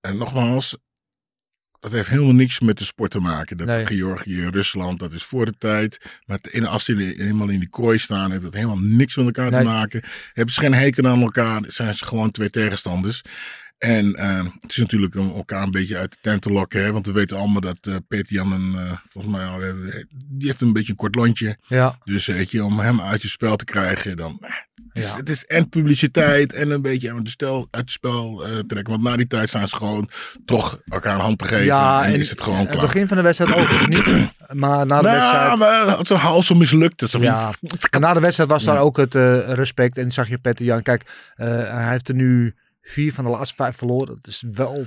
en 0.00 0.16
nogmaals, 0.16 0.76
dat 1.80 1.92
heeft 1.92 2.08
helemaal 2.08 2.34
niks 2.34 2.60
met 2.60 2.78
de 2.78 2.84
sport 2.84 3.10
te 3.10 3.20
maken. 3.20 3.56
Dat 3.56 3.66
Nee. 3.66 3.86
Georgië, 3.86 4.46
Rusland, 4.48 4.98
dat 4.98 5.12
is 5.12 5.22
voor 5.24 5.44
de 5.44 5.54
tijd. 5.58 6.20
Maar 6.26 6.38
in, 6.50 6.66
als 6.66 6.84
ze 6.84 7.14
helemaal 7.16 7.48
in 7.48 7.58
die 7.58 7.68
kooi 7.68 7.98
staan, 7.98 8.30
heeft 8.30 8.42
dat 8.42 8.54
helemaal 8.54 8.78
niks 8.78 9.16
met 9.16 9.26
elkaar 9.26 9.50
Nee. 9.50 9.60
te 9.60 9.66
maken. 9.66 10.02
Hebben 10.32 10.54
ze 10.54 10.60
geen 10.60 10.74
hekel 10.74 11.06
aan 11.08 11.20
elkaar, 11.20 11.62
zijn 11.68 11.94
ze 11.94 12.04
gewoon 12.06 12.30
twee 12.30 12.50
tegenstanders. 12.50 13.22
En 13.78 14.14
eh, 14.14 14.44
het 14.60 14.70
is 14.70 14.76
natuurlijk 14.76 15.14
om 15.14 15.30
elkaar 15.34 15.62
een 15.62 15.70
beetje 15.70 15.96
uit 15.96 16.10
de 16.10 16.18
tent 16.20 16.42
te 16.42 16.50
lokken. 16.50 16.84
Hè? 16.84 16.92
Want 16.92 17.06
we 17.06 17.12
weten 17.12 17.36
allemaal 17.36 17.60
dat 17.60 17.78
eh 17.80 17.94
Peter 18.08 18.32
Jan, 18.32 18.52
een, 18.52 18.74
eh, 18.76 18.92
volgens 19.06 19.34
mij, 19.34 19.44
al, 19.46 19.60
die 20.24 20.46
heeft 20.46 20.60
een 20.60 20.72
beetje 20.72 20.90
een 20.90 20.96
kort 20.98 21.14
lontje. 21.14 21.56
ja, 21.66 21.98
Dus 22.04 22.26
weet 22.26 22.50
je, 22.50 22.64
om 22.64 22.78
hem 22.78 23.00
uit 23.00 23.22
je 23.22 23.28
spel 23.28 23.56
te 23.56 23.64
krijgen, 23.64 24.16
dan. 24.16 24.40
Het 24.96 25.04
is, 25.04 25.10
Ja. 25.10 25.16
het 25.16 25.28
is 25.28 25.44
en 25.46 25.68
publiciteit 25.68 26.52
en 26.52 26.70
een 26.70 26.82
beetje 26.82 27.14
het 27.14 27.28
spel, 27.30 27.68
uit 27.70 27.82
het 27.82 27.90
spel 27.90 28.44
eh, 28.44 28.58
trekken. 28.66 28.92
Want 28.92 29.02
na 29.02 29.16
die 29.16 29.26
tijd 29.26 29.50
zijn 29.50 29.68
ze 29.68 29.76
gewoon 29.76 30.08
toch 30.44 30.78
elkaar 30.88 31.14
een 31.14 31.20
hand 31.20 31.38
te 31.38 31.44
geven. 31.44 31.64
ja 31.64 32.04
en, 32.04 32.14
is 32.14 32.30
het 32.30 32.40
gewoon 32.40 32.66
klaar. 32.66 32.72
het 32.72 32.92
begin 32.92 33.08
van 33.08 33.16
de 33.16 33.22
wedstrijd 33.22 33.54
ook 33.54 33.88
niet. 33.88 34.04
Maar 34.52 34.86
na 34.86 35.02
de 35.02 35.08
wedstrijd... 35.08 35.46
nou, 35.46 35.58
maar 35.58 35.98
het 35.98 36.10
is 36.10 36.22
een 36.22 36.50
om 36.50 36.58
mislukt. 36.58 36.98
Dus 36.98 37.12
Ja, 37.12 37.50
en 37.90 38.00
na 38.00 38.14
de 38.14 38.20
wedstrijd 38.20 38.50
was 38.50 38.64
daar 38.64 38.80
ook 38.80 38.96
het 38.96 39.14
eh, 39.14 39.52
respect. 39.52 39.98
En 39.98 40.12
zag 40.12 40.28
je 40.28 40.38
Peter 40.38 40.64
Jan. 40.64 40.82
Kijk, 40.82 41.02
eh, 41.36 41.46
hij 41.48 41.90
heeft 41.90 42.08
er 42.08 42.14
nu 42.14 42.54
vier 42.82 43.12
van 43.12 43.24
de 43.24 43.30
laatste 43.30 43.54
vijf 43.56 43.76
verloren. 43.76 44.14
Dat 44.14 44.26
is 44.26 44.42
wel 44.52 44.86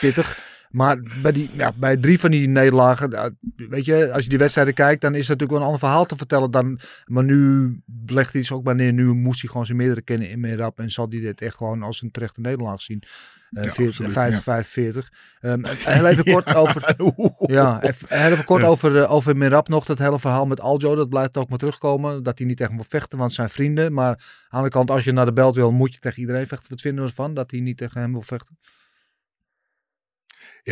pittig. 0.00 0.38
Maar 0.76 0.98
bij, 1.22 1.32
die, 1.32 1.50
ja, 1.52 1.72
bij 1.76 1.96
drie 1.96 2.20
van 2.20 2.30
die 2.30 2.48
nederlagen, 2.48 3.10
nou, 3.10 3.34
weet 3.56 3.84
je, 3.84 4.12
als 4.12 4.22
je 4.22 4.28
die 4.28 4.38
wedstrijden 4.38 4.74
kijkt, 4.74 5.00
dan 5.00 5.12
is 5.14 5.28
het 5.28 5.28
natuurlijk 5.28 5.50
wel 5.50 5.60
een 5.60 5.64
ander 5.64 5.80
verhaal 5.80 6.04
te 6.06 6.16
vertellen 6.16 6.50
dan. 6.50 6.78
Maar 7.04 7.24
nu 7.24 7.70
legt 8.06 8.32
hij 8.32 8.42
zich 8.42 8.56
ook 8.56 8.64
maar 8.64 8.74
neer. 8.74 8.92
Nu 8.92 9.12
moest 9.14 9.40
hij 9.40 9.50
gewoon 9.50 9.66
zijn 9.66 9.78
meerdere 9.78 10.02
kennen 10.02 10.30
in 10.30 10.40
meer 10.40 10.56
rap 10.56 10.78
en 10.78 10.90
zal 10.90 11.06
hij 11.10 11.20
dit 11.20 11.40
echt 11.40 11.56
gewoon 11.56 11.82
als 11.82 12.02
een 12.02 12.10
terechte 12.10 12.40
nederlaag 12.40 12.82
zien. 12.82 13.02
Eh 13.50 13.64
Ja, 13.64 13.72
40, 13.72 13.86
absoluut, 13.86 14.12
50, 14.12 14.36
ja. 14.36 14.52
45. 14.52 15.12
Ehm, 15.40 15.62
heel 15.66 16.06
even 16.06 16.24
kort 16.32 16.54
over. 16.54 16.94
Ja, 17.58 17.82
even, 17.82 18.06
heel 18.18 18.32
even 18.32 18.44
kort 18.44 18.62
Ja. 18.62 18.66
over, 18.68 19.02
eh, 19.02 19.12
over 19.12 19.36
Mirab 19.36 19.68
nog. 19.68 19.84
Dat 19.84 19.98
hele 19.98 20.18
verhaal 20.18 20.46
met 20.46 20.60
Aljo, 20.60 20.94
dat 20.94 21.08
blijft 21.08 21.36
ook 21.36 21.48
maar 21.48 21.58
terugkomen. 21.58 22.22
Dat 22.22 22.38
hij 22.38 22.46
niet 22.46 22.56
tegen 22.56 22.72
hem 22.72 22.80
wil 22.82 22.90
vechten, 23.00 23.18
want 23.18 23.32
zijn 23.32 23.48
vrienden. 23.48 23.92
Maar 23.92 24.24
aan 24.48 24.62
de 24.62 24.68
kant, 24.68 24.90
als 24.90 25.04
je 25.04 25.12
naar 25.12 25.26
de 25.26 25.32
belt 25.32 25.54
wil, 25.54 25.72
moet 25.72 25.94
je 25.94 25.98
tegen 26.00 26.20
iedereen 26.20 26.46
vechten. 26.46 26.70
Wat 26.70 26.80
vinden 26.80 27.04
we 27.04 27.10
ervan, 27.10 27.34
dat 27.34 27.50
hij 27.50 27.60
niet 27.60 27.76
tegen 27.76 28.00
hem 28.00 28.12
wil 28.12 28.22
vechten? 28.22 28.58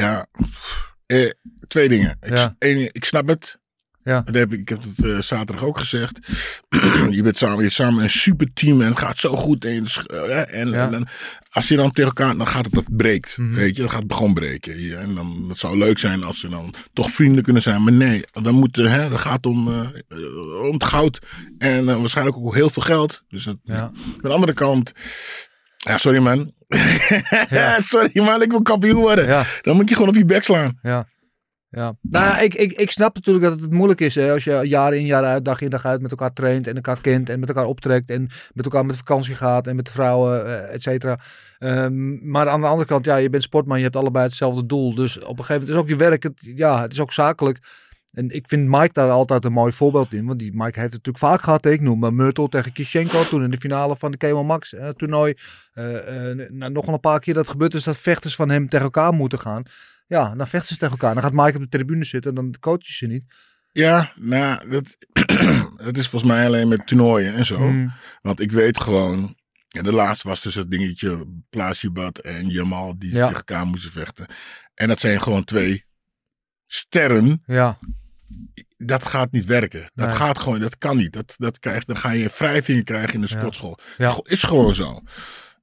Ja, 0.03 0.27
eh, 1.07 1.31
twee 1.69 1.89
dingen. 1.89 2.17
Ik, 2.21 2.37
Ja. 2.37 2.55
één, 2.59 2.89
ik 2.93 3.05
snap 3.05 3.29
het. 3.29 3.59
Ja. 4.03 4.21
Dat 4.21 4.35
heb 4.35 4.53
ik, 4.53 4.61
ik 4.61 4.69
heb 4.69 4.81
het 4.97 5.07
eh, 5.07 5.19
zaterdag 5.21 5.65
ook 5.65 5.79
gezegd. 5.79 6.19
je 7.11 7.23
bent 7.23 7.37
samen, 7.37 7.57
je 7.57 7.63
hebt 7.63 7.75
samen 7.75 8.03
een 8.03 8.11
super 8.11 8.53
team 8.55 8.81
en 8.81 8.89
het 8.89 8.99
gaat 8.99 9.19
zo 9.19 9.37
goed. 9.37 9.65
En, 9.65 9.87
eh, 10.07 10.61
en, 10.61 10.71
Ja. 10.71 10.85
en, 10.85 10.91
dan- 10.91 11.07
als 11.51 11.69
je 11.69 11.77
dan 11.77 11.91
tegen 11.91 12.09
elkaar, 12.15 12.37
dan 12.37 12.47
gaat 12.47 12.65
het 12.65 12.75
dat 12.75 12.97
breekt. 12.97 13.39
Mhm. 13.39 13.53
Weet 13.55 13.77
je, 13.77 13.83
dan 13.83 13.91
gaat 13.91 14.03
het 14.03 14.15
gewoon 14.15 14.35
breken. 14.35 14.81
Ja, 14.81 14.99
en 14.99 15.15
dan, 15.15 15.45
het 15.49 15.59
zou 15.59 15.79
leuk 15.79 15.99
zijn 15.99 16.25
als 16.25 16.41
ze 16.41 16.49
dan 16.49 16.75
toch 16.93 17.11
vrienden 17.11 17.43
kunnen 17.45 17.63
zijn. 17.63 17.83
Maar 17.85 17.93
nee, 17.93 18.25
we 18.33 18.53
moeten, 18.53 18.91
hè, 18.91 19.09
dat 19.09 19.21
gaat 19.21 19.47
om, 19.47 19.69
eh, 19.69 19.81
eh, 20.09 20.61
om 20.67 20.73
het 20.73 20.85
goud. 20.85 21.19
En 21.59 21.89
eh, 21.89 22.01
waarschijnlijk 22.01 22.37
ook 22.37 22.55
heel 22.55 22.71
veel 22.71 22.83
geld. 22.83 23.23
Dus 23.29 23.45
dat, 23.45 23.57
Ja. 23.63 23.77
aan 23.81 23.93
de 24.21 24.29
andere 24.29 24.53
kant, 24.53 24.93
ja, 25.77 25.99
sorry 25.99 26.19
man. 26.19 26.53
sorry 27.91 28.11
man, 28.25 28.43
ik 28.43 28.51
wil 28.51 28.63
kampioen 28.63 29.01
worden. 29.01 29.27
Ja. 29.27 29.45
Dan 29.61 29.77
moet 29.77 29.89
je 29.89 29.95
gewoon 29.95 30.11
op 30.11 30.17
je 30.17 30.25
bek 30.25 30.43
slaan. 30.43 30.79
Ja. 30.83 31.07
Ja. 31.75 31.97
Nou, 32.01 32.25
ja, 32.25 32.39
ik, 32.39 32.55
ik, 32.55 32.73
ik 32.73 32.91
snap 32.91 33.15
natuurlijk 33.15 33.45
dat 33.45 33.61
het 33.61 33.73
moeilijk 33.73 34.01
is 34.01 34.15
hè, 34.15 34.33
als 34.33 34.45
je 34.45 34.61
jaar 34.63 34.95
in 34.95 35.07
jaar 35.07 35.25
uit, 35.25 35.45
dag 35.45 35.61
in 35.61 35.71
dag 35.71 35.85
uit 35.85 36.01
met 36.01 36.11
elkaar 36.11 36.33
traint 36.33 36.67
en 36.67 36.75
elkaar 36.75 37.01
kent 37.01 37.29
en 37.29 37.41
met 37.41 37.49
elkaar 37.49 37.65
optrekt 37.65 38.11
en 38.11 38.29
met 38.53 38.65
elkaar 38.65 38.87
met 38.87 38.97
vakantie 38.97 39.35
gaat 39.35 39.67
en 39.67 39.77
met 39.77 39.91
vrouwen, 39.91 40.47
eh, 40.47 40.75
et 40.75 40.83
cetera. 40.83 41.19
Ehm, 41.59 42.31
maar 42.31 42.49
aan 42.49 42.61
de 42.61 42.67
andere 42.67 42.89
kant, 42.89 43.05
ja, 43.05 43.17
je 43.17 43.31
bent 43.31 43.43
sportman, 43.43 43.77
je 43.79 43.85
hebt 43.85 43.97
allebei 43.97 44.25
hetzelfde 44.27 44.67
doel. 44.67 44.95
Dus 44.95 45.19
op 45.19 45.39
een 45.39 45.45
gegeven 45.45 45.55
moment 45.55 45.71
is 45.71 45.77
ook 45.77 45.89
je 45.89 45.97
werk, 45.97 46.23
het, 46.23 46.39
ja, 46.41 46.81
het 46.81 46.93
is 46.93 47.01
ook 47.01 47.13
zakelijk. 47.13 47.59
En 48.15 48.31
ik 48.31 48.49
vind 48.49 48.69
Mike 48.69 48.93
daar 48.93 49.11
altijd 49.11 49.45
een 49.45 49.53
mooi 49.53 49.73
voorbeeld 49.73 50.13
in. 50.13 50.27
Want 50.27 50.39
die 50.39 50.51
Mike 50.53 50.81
heeft 50.81 50.95
het 50.95 51.07
natuurlijk 51.07 51.19
vaak 51.19 51.43
gehad. 51.43 51.67
Ik 51.67 51.81
noem 51.81 51.99
maar 51.99 52.15
Myrtle 52.15 52.49
tegen 52.49 52.73
Kishenko. 52.73 53.25
Toen 53.25 53.43
in 53.43 53.51
de 53.51 53.57
finale 53.57 53.97
van 53.97 54.11
de 54.11 54.27
K1 54.27 54.47
Max 54.47 54.75
eh, 54.75 54.89
toernooi. 54.89 55.35
Eh, 55.73 56.31
eh, 56.31 56.51
nou, 56.51 56.73
nog 56.73 56.87
een 56.87 57.01
paar 57.01 57.21
keer 57.21 57.35
dat 57.35 57.49
gebeurd 57.49 57.75
is 57.75 57.85
dat 57.85 57.99
vechters 57.99 58.35
van 58.35 58.51
hem 58.51 58.69
tegen 58.69 58.85
elkaar 58.85 59.13
moeten 59.13 59.39
gaan. 59.39 59.63
ja, 60.07 60.35
dan 60.35 60.47
vechten 60.47 60.69
ze 60.69 60.77
tegen 60.77 60.91
elkaar. 60.99 61.15
Dan 61.15 61.23
gaat 61.23 61.33
Mike 61.33 61.55
op 61.55 61.63
de 61.63 61.69
tribune 61.69 62.05
zitten 62.05 62.31
en 62.31 62.37
dan 62.37 62.55
coachen 62.61 62.95
ze 62.95 63.07
niet. 63.07 63.35
Ja, 63.73 64.13
nou, 64.17 64.69
dat, 64.71 64.97
dat 65.87 65.97
is 65.97 66.09
volgens 66.09 66.33
mij 66.33 66.47
alleen 66.47 66.69
met 66.69 66.87
toernooien 66.87 67.35
en 67.35 67.45
zo. 67.45 67.57
Hmm. 67.57 67.93
Want 68.23 68.41
ik 68.41 68.53
weet 68.53 68.81
gewoon. 68.81 69.37
Ja, 69.69 69.83
de 69.83 69.93
laatste 69.93 70.29
was 70.29 70.43
dus 70.43 70.55
het 70.55 70.71
dingetje 70.71 71.27
Plasibat 71.51 72.19
en 72.19 72.47
Jamal 72.47 72.99
die 72.99 73.13
Ja. 73.13 73.21
tegen 73.21 73.37
elkaar 73.37 73.67
moesten 73.67 73.91
vechten. 73.91 74.27
En 74.75 74.89
dat 74.89 75.01
zijn 75.01 75.23
gewoon 75.23 75.45
twee 75.45 75.85
sterren. 76.67 77.43
Ja, 77.47 77.79
Dat 78.77 79.07
gaat 79.07 79.33
niet 79.33 79.45
werken. 79.45 79.91
Dat 79.95 80.07
Nee. 80.07 80.17
gaat 80.17 80.39
gewoon, 80.39 80.61
dat 80.61 80.79
kan 80.79 80.97
niet. 80.97 81.13
Dat, 81.13 81.35
dat 81.37 81.59
krijg, 81.59 81.85
dan 81.85 81.97
ga 81.97 82.11
je 82.11 82.31
wrijvingen 82.39 82.85
krijgen 82.85 83.15
in 83.15 83.21
de 83.21 83.27
sportschool. 83.27 83.79
Ja. 83.99 84.19
Is 84.23 84.43
gewoon 84.43 84.75
zo. 84.75 85.01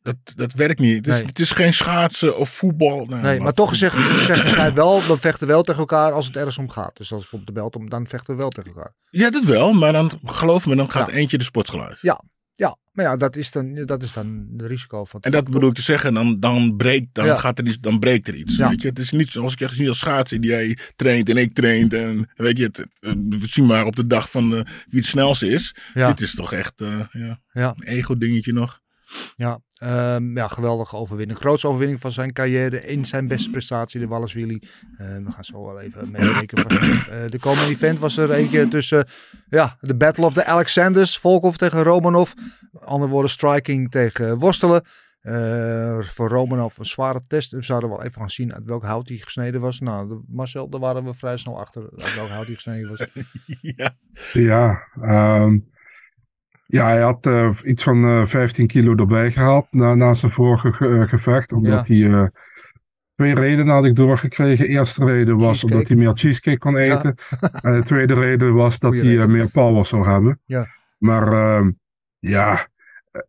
Dat, 0.02 0.16
dat 0.36 0.54
werkt 0.54 0.80
niet. 0.80 0.96
Het 0.96 1.08
is, 1.08 1.14
Nee. 1.14 1.26
het 1.26 1.40
is 1.40 1.52
geen 1.52 1.74
schaatsen 1.74 2.38
of 2.38 2.50
voetbal. 2.50 3.06
Nou, 3.06 3.22
nee, 3.22 3.40
maar 3.40 3.54
toch 3.54 3.76
zegt, 3.76 4.26
zeggen 4.26 4.50
zij 4.50 4.74
wel, 4.74 5.02
we 5.08 5.18
vechten 5.18 5.48
wel 5.48 5.64
tegen 5.64 5.80
elkaar 5.80 6.12
als 6.12 6.26
het 6.26 6.36
ergens 6.36 6.58
om 6.58 6.70
gaat. 6.70 6.98
Dus 6.98 7.12
als 7.12 7.20
bijvoorbeeld 7.20 7.56
de 7.56 7.62
belt 7.62 7.76
om, 7.76 7.90
dan 7.90 8.08
vechten 8.08 8.34
we 8.34 8.40
wel 8.40 8.50
tegen 8.50 8.70
elkaar. 8.70 8.94
Ja, 9.10 9.30
dat 9.30 9.44
wel. 9.44 9.74
Maar 9.74 9.92
dan, 9.92 10.12
geloof 10.26 10.66
me, 10.66 10.76
dan 10.76 10.92
gaat 10.92 11.08
Ja. 11.10 11.14
eentje 11.14 11.38
de 11.38 11.44
sportschool 11.44 11.84
uit. 11.84 11.98
Ja. 12.02 12.22
Maar 12.92 13.06
ja, 13.06 13.16
dat 13.16 13.36
is 13.36 13.52
dan, 13.52 13.76
dat 13.86 14.04
is 14.04 14.14
dan 14.14 14.46
de 14.50 14.68
risico 14.68 15.06
van 15.06 15.20
het 15.22 15.26
En 15.26 15.32
dat 15.32 15.52
bedoel 15.52 15.70
ik 15.70 15.76
te 15.76 15.82
zeggen, 15.82 16.14
dan, 16.14 16.40
dan, 16.40 16.76
breekt, 16.76 17.14
dan, 17.14 17.26
Ja. 17.26 17.38
gaat 17.38 17.60
er 17.60 17.68
iets, 17.68 17.80
dan 17.80 18.00
breekt 18.00 18.28
er 18.28 18.36
iets. 18.36 18.56
Ja. 18.56 18.70
Weet 18.70 18.82
je? 18.82 18.88
Het 18.88 19.00
is 19.00 19.12
niet 19.12 19.32
zoals 19.32 19.54
ik 19.54 19.60
zeg, 19.60 19.68
het 19.68 19.76
is 19.78 19.82
niet 19.82 19.90
als 19.90 20.00
schaatsen 20.00 20.42
die 20.42 20.50
jij 20.50 20.78
traint 20.96 21.30
en 21.30 21.38
ik 21.38 21.54
traint. 21.54 21.94
En 21.94 22.30
weet 22.36 22.58
je, 22.58 22.64
het, 22.64 22.80
eh, 23.00 23.12
we 23.30 23.48
zien 23.48 23.66
maar 23.66 23.86
op 23.86 23.96
de 23.96 24.08
dag 24.08 24.30
van 24.30 24.56
eh, 24.56 24.62
wie 24.88 25.00
het 25.00 25.06
snelste 25.06 25.48
is. 25.48 25.76
Ja. 25.94 26.08
Dit 26.08 26.22
is 26.22 26.36
toch 26.36 26.54
echt 26.54 26.74
eh, 26.82 27.00
ja, 27.12 27.40
Ja. 27.54 27.76
een 27.78 27.88
ego-dingetje 27.88 28.54
nog. 28.54 28.80
Ja, 29.36 29.60
ehm, 29.76 30.38
ja, 30.38 30.48
geweldige 30.48 30.96
overwinning. 30.96 31.40
Grootste 31.40 31.68
overwinning 31.68 32.00
van 32.00 32.12
zijn 32.12 32.34
carrière 32.34 32.86
in 32.86 33.06
zijn 33.06 33.28
beste 33.28 33.50
prestatie, 33.50 34.00
de 34.00 34.08
Wallace 34.08 34.38
Willy. 34.38 34.62
Eh, 34.98 35.08
we 35.08 35.32
gaan 35.32 35.44
zo 35.44 35.66
wel 35.66 35.80
even 35.80 36.12
meekijken. 36.12 36.66
hem. 36.68 36.92
Eh, 36.92 37.30
de 37.30 37.40
komende 37.40 37.70
event 37.70 38.00
was 38.00 38.18
er 38.18 38.32
eentje 38.32 38.68
tussen 38.68 39.06
ja, 39.50 39.78
de 39.80 39.96
Battle 39.96 40.26
of 40.26 40.34
the 40.34 40.46
Alexanders. 40.46 41.18
Volkov 41.18 41.56
tegen 41.56 41.84
Romanov. 41.84 42.32
Andere 42.74 43.12
woorden, 43.12 43.32
striking 43.32 43.92
tegen 43.92 44.38
worstelen. 44.38 44.84
Eh, 45.22 46.00
voor 46.00 46.30
Romanov 46.30 46.78
een 46.78 46.86
zware 46.86 47.22
test. 47.28 47.52
We 47.52 47.64
zouden 47.64 47.90
wel 47.90 48.04
even 48.04 48.22
gaan 48.22 48.30
zien 48.30 48.54
uit 48.54 48.66
welk 48.66 48.84
hout 48.84 49.08
hij 49.08 49.18
gesneden 49.18 49.62
was. 49.62 49.80
Nou, 49.80 50.22
Marcel, 50.28 50.70
daar 50.70 50.80
waren 50.80 51.04
we 51.04 51.14
vrij 51.14 51.38
snel 51.38 51.60
achter 51.60 51.82
welk 52.16 52.30
hout 52.30 52.46
hij 52.46 52.56
gesneden 52.56 52.90
was. 52.90 53.08
ja. 53.78 53.96
Ja, 54.34 54.88
ehm, 55.02 55.58
ja, 56.72 56.86
hij 56.88 57.02
had 57.02 57.26
eh, 57.26 57.50
iets 57.64 57.84
van 57.84 58.04
eh 58.06 58.26
15 58.26 58.68
kilo 58.68 58.96
erbij 58.96 59.32
gehaald 59.32 59.68
na, 59.72 59.96
na 59.96 60.14
zijn 60.14 60.32
vorige 60.32 60.72
ge- 60.72 60.88
eh, 60.88 61.08
gevecht. 61.08 61.54
Omdat 61.54 61.88
hij 61.88 62.12
eh, 62.12 62.24
twee 63.16 63.34
redenen 63.36 63.74
had 63.74 63.86
ik 63.86 63.96
doorgekregen. 63.96 64.66
De 64.66 64.72
eerste 64.72 65.06
reden 65.06 65.38
was 65.38 65.46
Cheesecake. 65.48 65.74
omdat 65.74 65.88
hij 65.88 65.98
meer 65.98 66.14
cheesecake 66.14 66.58
kon 66.58 66.72
Ja. 66.74 66.80
eten. 66.80 67.16
En 67.62 67.74
de 67.80 67.84
tweede 67.84 68.14
reden 68.14 68.54
was 68.54 68.80
dat 68.80 68.90
Goeie 68.92 69.06
hij 69.06 69.14
eh, 69.16 69.20
reden. 69.22 69.36
meer 69.38 69.50
power 69.50 69.86
zou 69.86 70.08
hebben. 70.08 70.40
Ja. 70.46 70.68
Maar 70.98 71.32
ehm, 71.34 71.72
ja, 72.20 72.68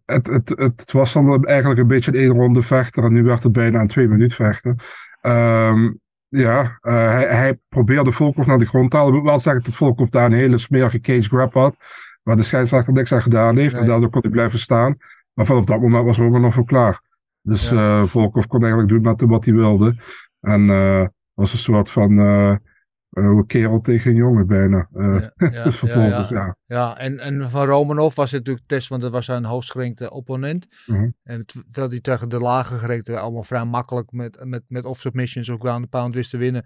het, 0.07 0.27
het, 0.27 0.49
het, 0.49 0.59
het 0.81 0.93
was 0.93 1.13
dan 1.13 1.45
eigenlijk 1.45 1.81
een 1.81 1.87
beetje 1.87 2.11
een 2.13 2.19
één 2.21 2.33
ronde 2.35 2.63
vechter. 2.63 3.05
En 3.05 3.13
nu 3.13 3.23
werd 3.23 3.43
het 3.43 3.53
bijna 3.53 3.81
een 3.81 3.87
twee 3.87 4.09
minuut 4.09 4.35
vechten. 4.35 4.77
Ehm, 5.21 5.91
ja, 6.29 6.79
eh, 6.81 6.95
hij, 6.95 7.27
hij 7.37 7.59
probeerde 7.69 8.13
Volkov 8.13 8.47
naar 8.47 8.59
de 8.59 8.67
grond 8.67 8.91
te 8.91 8.97
halen. 8.97 9.13
Ik 9.15 9.19
moet 9.21 9.29
wel 9.29 9.39
zeggen 9.39 9.63
dat 9.63 9.75
Volkov 9.75 10.09
daar 10.09 10.25
een 10.27 10.33
hele 10.33 10.59
smerige 10.59 11.01
cage 11.01 11.23
grab 11.23 11.53
had. 11.53 11.77
Waar 12.23 12.37
de 12.37 12.43
scheidsrechter 12.43 12.93
niks 12.93 13.13
aan 13.13 13.23
gedaan 13.23 13.57
heeft. 13.57 13.77
En 13.77 13.87
daardoor 13.87 14.11
kon 14.11 14.21
hij 14.21 14.31
blijven 14.31 14.59
staan. 14.59 14.97
Maar 15.33 15.47
vanaf 15.47 15.65
dat 15.65 15.81
moment 15.81 16.05
was 16.05 16.17
Romanov 16.17 16.57
nog 16.57 16.67
klaar. 16.67 17.03
Dus 17.43 17.69
Ja. 17.71 18.01
eh 18.01 18.09
Volkov 18.09 18.47
kon 18.47 18.61
eigenlijk 18.61 18.93
doen 18.93 19.03
met 19.03 19.21
wat 19.21 19.45
hij 19.45 19.55
wilde. 19.55 19.97
En 20.41 20.71
eh 20.71 21.07
was 21.35 21.53
een 21.53 21.59
soort 21.59 21.91
van 21.91 22.19
eh, 22.19 22.51
eh, 22.51 23.25
een 23.25 23.47
kerel 23.47 23.81
tegen 23.81 24.11
een 24.11 24.17
jongen 24.17 24.47
bijna. 24.47 24.89
Ja, 24.93 25.33
ja, 25.37 25.65
dus 25.65 25.79
vervolgens, 25.79 26.29
ja, 26.29 26.57
ja. 26.65 26.99
En, 26.99 27.19
en 27.19 27.51
van 27.51 27.67
Romanov 27.67 28.15
was 28.15 28.31
het 28.31 28.41
natuurlijk 28.41 28.67
test, 28.69 28.89
want 28.89 29.03
dat 29.03 29.13
was 29.13 29.25
zijn 29.25 29.45
hoogstgerenkte 29.45 30.11
opponent. 30.11 30.67
Mhm. 30.87 31.11
En 31.23 31.47
terwijl 31.47 31.89
hij 31.89 32.01
tegen 32.01 32.29
de 32.29 32.39
lage 32.39 32.75
gerenkte 32.79 33.19
allemaal 33.19 33.43
vrij 33.43 33.65
makkelijk 33.65 34.13
met, 34.13 34.45
met, 34.45 34.63
met 34.69 34.85
off 34.85 35.01
submissions 35.01 35.49
of 35.49 35.61
ground 35.61 35.81
and 35.81 35.91
pound 35.91 36.15
wist 36.15 36.31
te 36.31 36.37
winnen. 36.37 36.65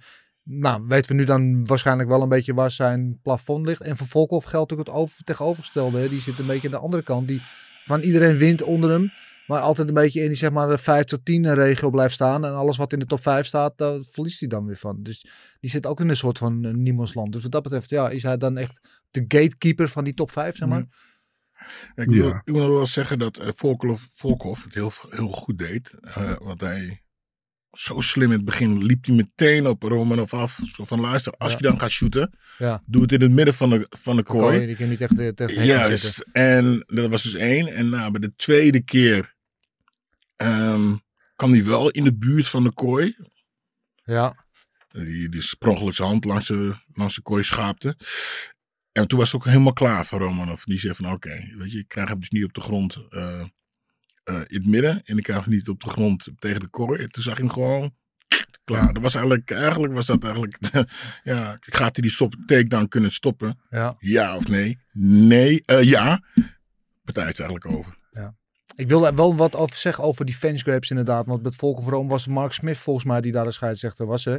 Nou, 0.48 0.84
weten 0.88 1.10
we 1.10 1.16
nu 1.16 1.24
dan 1.24 1.66
waarschijnlijk 1.66 2.08
wel 2.08 2.22
een 2.22 2.28
beetje 2.28 2.54
waar 2.54 2.70
zijn 2.70 3.18
plafond 3.22 3.66
ligt. 3.66 3.80
En 3.80 3.96
voor 3.96 4.06
Volkov 4.06 4.46
geldt 4.46 4.72
ook 4.72 4.78
het 4.78 4.88
over, 4.88 5.24
tegenovergestelde. 5.24 5.98
Hè? 5.98 6.08
Die 6.08 6.20
zit 6.20 6.38
een 6.38 6.46
beetje 6.46 6.66
aan 6.68 6.74
de 6.74 6.80
andere 6.80 7.02
kant. 7.02 7.28
Die 7.28 7.42
van 7.84 8.00
iedereen 8.00 8.36
wint 8.36 8.62
onder 8.62 8.90
hem. 8.90 9.10
Maar 9.46 9.60
altijd 9.60 9.88
een 9.88 9.94
beetje 9.94 10.20
in 10.20 10.28
die 10.28 10.36
zeg 10.36 10.50
maar 10.50 10.68
de 10.68 10.78
5 10.78 11.04
tot 11.04 11.24
10 11.24 11.54
regio 11.54 11.90
blijft 11.90 12.14
staan. 12.14 12.44
En 12.44 12.54
alles 12.54 12.76
wat 12.76 12.92
in 12.92 12.98
de 12.98 13.06
top 13.06 13.20
5 13.20 13.46
staat, 13.46 13.72
daar 13.78 13.98
verliest 14.10 14.40
hij 14.40 14.48
dan 14.48 14.66
weer 14.66 14.76
van. 14.76 15.02
Dus 15.02 15.26
die 15.60 15.70
zit 15.70 15.86
ook 15.86 16.00
in 16.00 16.08
een 16.08 16.16
soort 16.16 16.38
van 16.38 16.66
uh, 16.66 16.72
niemandsland. 16.74 17.32
Dus 17.32 17.42
wat 17.42 17.52
dat 17.52 17.62
betreft, 17.62 17.90
ja, 17.90 18.08
is 18.08 18.22
hij 18.22 18.36
dan 18.36 18.56
echt 18.56 18.80
de 19.10 19.24
gatekeeper 19.28 19.88
van 19.88 20.04
die 20.04 20.14
top 20.14 20.30
5, 20.30 20.56
zeg 20.56 20.68
maar. 20.68 20.84
Ik, 21.94 22.06
wil, 22.08 22.28
Ja. 22.28 22.42
ik 22.44 22.54
wil 22.54 22.72
wel 22.74 22.86
zeggen 22.86 23.18
dat 23.18 23.36
eh 23.38 23.48
Volkov, 23.54 24.02
Volkov 24.12 24.64
het 24.64 24.74
heel, 24.74 24.92
heel 25.10 25.28
goed 25.28 25.58
deed. 25.58 25.90
Eh, 26.00 26.32
want 26.38 26.60
hij 26.60 27.02
zo 27.76 28.00
slim 28.00 28.26
in 28.30 28.36
het 28.36 28.44
begin 28.44 28.84
liep 28.84 29.04
hij 29.06 29.14
meteen 29.14 29.66
op 29.66 29.82
Romanov 29.82 30.34
af. 30.34 30.60
Zo 30.74 30.84
van 30.84 31.00
luister, 31.00 31.32
als 31.32 31.50
Ja. 31.52 31.56
je 31.60 31.64
dan 31.64 31.80
gaat 31.80 31.90
shooten, 31.90 32.38
Ja. 32.58 32.82
doe 32.86 33.02
het 33.02 33.12
in 33.12 33.20
het 33.20 33.30
midden 33.30 33.54
van 33.54 33.70
de, 33.70 33.86
van 33.90 34.16
de 34.16 34.22
Kooi, 34.22 34.40
kooi. 34.56 34.66
die 34.66 34.76
kan 34.76 34.88
niet 34.88 35.00
echt, 35.00 35.16
heen 35.16 35.24
zetten. 35.36 35.64
Juist. 35.64 36.26
En 36.32 36.84
dat 36.86 37.10
was 37.10 37.22
dus 37.22 37.34
één. 37.34 37.66
En 37.68 37.88
nou, 37.88 38.10
bij 38.10 38.20
de 38.20 38.32
tweede 38.36 38.80
keer 38.84 39.34
ehm, 40.36 40.94
kwam 41.36 41.50
hij 41.52 41.64
wel 41.64 41.90
in 41.90 42.04
de 42.04 42.14
buurt 42.16 42.48
van 42.48 42.62
de 42.62 42.72
kooi. 42.72 43.16
Ja, 44.04 44.44
Die, 44.88 45.28
die 45.28 45.42
sprongelijk 45.42 45.96
zijn 45.96 46.08
hand 46.08 46.24
langs 46.24 46.46
de, 46.46 46.74
langs 46.92 47.14
de 47.14 47.22
kooi 47.22 47.42
schaapte. 47.44 47.96
En 48.92 49.08
toen 49.08 49.18
was 49.18 49.32
het 49.32 49.40
ook 49.40 49.46
helemaal 49.46 49.72
klaar 49.72 50.06
voor 50.06 50.18
Romanov. 50.18 50.62
Die 50.62 50.78
zei 50.78 50.94
van 50.94 51.10
oké, 51.12 51.54
weet 51.58 51.72
je, 51.72 51.78
ik 51.78 51.88
krijg 51.88 52.08
hem 52.08 52.18
dus 52.20 52.30
niet 52.30 52.44
op 52.44 52.54
de 52.54 52.60
grond 52.60 52.96
eh, 53.10 53.42
eh, 54.26 54.34
in 54.34 54.56
het 54.56 54.66
midden. 54.66 55.02
En 55.04 55.16
ik 55.16 55.22
krijg 55.22 55.46
niet 55.46 55.68
op 55.68 55.80
de 55.80 55.90
grond 55.90 56.28
tegen 56.38 56.60
de 56.60 56.68
kooi. 56.68 57.00
En 57.00 57.10
toen 57.10 57.22
zag 57.22 57.36
je 57.36 57.42
hem 57.42 57.52
gewoon 57.52 57.94
klaar. 58.64 58.92
Dat 58.92 59.02
was 59.02 59.14
eigenlijk, 59.14 59.50
eigenlijk 59.50 59.92
was 59.92 60.06
dat 60.06 60.22
eigenlijk, 60.22 60.58
ja, 61.24 61.56
gaat 61.60 61.96
hij 61.96 62.02
die 62.02 62.10
stop, 62.10 62.34
takedown 62.46 62.88
kunnen 62.88 63.12
stoppen? 63.12 63.60
ja. 63.70 63.96
Ja 63.98 64.36
of 64.36 64.48
nee? 64.48 64.78
Nee, 64.92 65.62
eh, 65.64 65.82
ja. 65.82 66.22
Partij 67.04 67.28
is 67.28 67.40
eigenlijk 67.40 67.66
over. 67.66 67.96
Ik 68.76 68.88
wil 68.88 69.06
er 69.06 69.14
wel 69.14 69.36
wat 69.36 69.54
over 69.54 69.76
zeggen 69.76 70.04
over 70.04 70.24
die 70.24 70.34
fansgrapes 70.34 70.90
inderdaad. 70.90 71.26
Want 71.26 71.42
met 71.42 71.56
Volker 71.56 71.84
Rome 71.84 72.08
was 72.08 72.26
Mark 72.26 72.52
Smith 72.52 72.78
volgens 72.78 73.04
mij 73.04 73.20
die 73.20 73.32
daar 73.32 73.44
de 73.44 73.52
scheidsrechter 73.52 74.06
was. 74.06 74.24
Hè? 74.24 74.36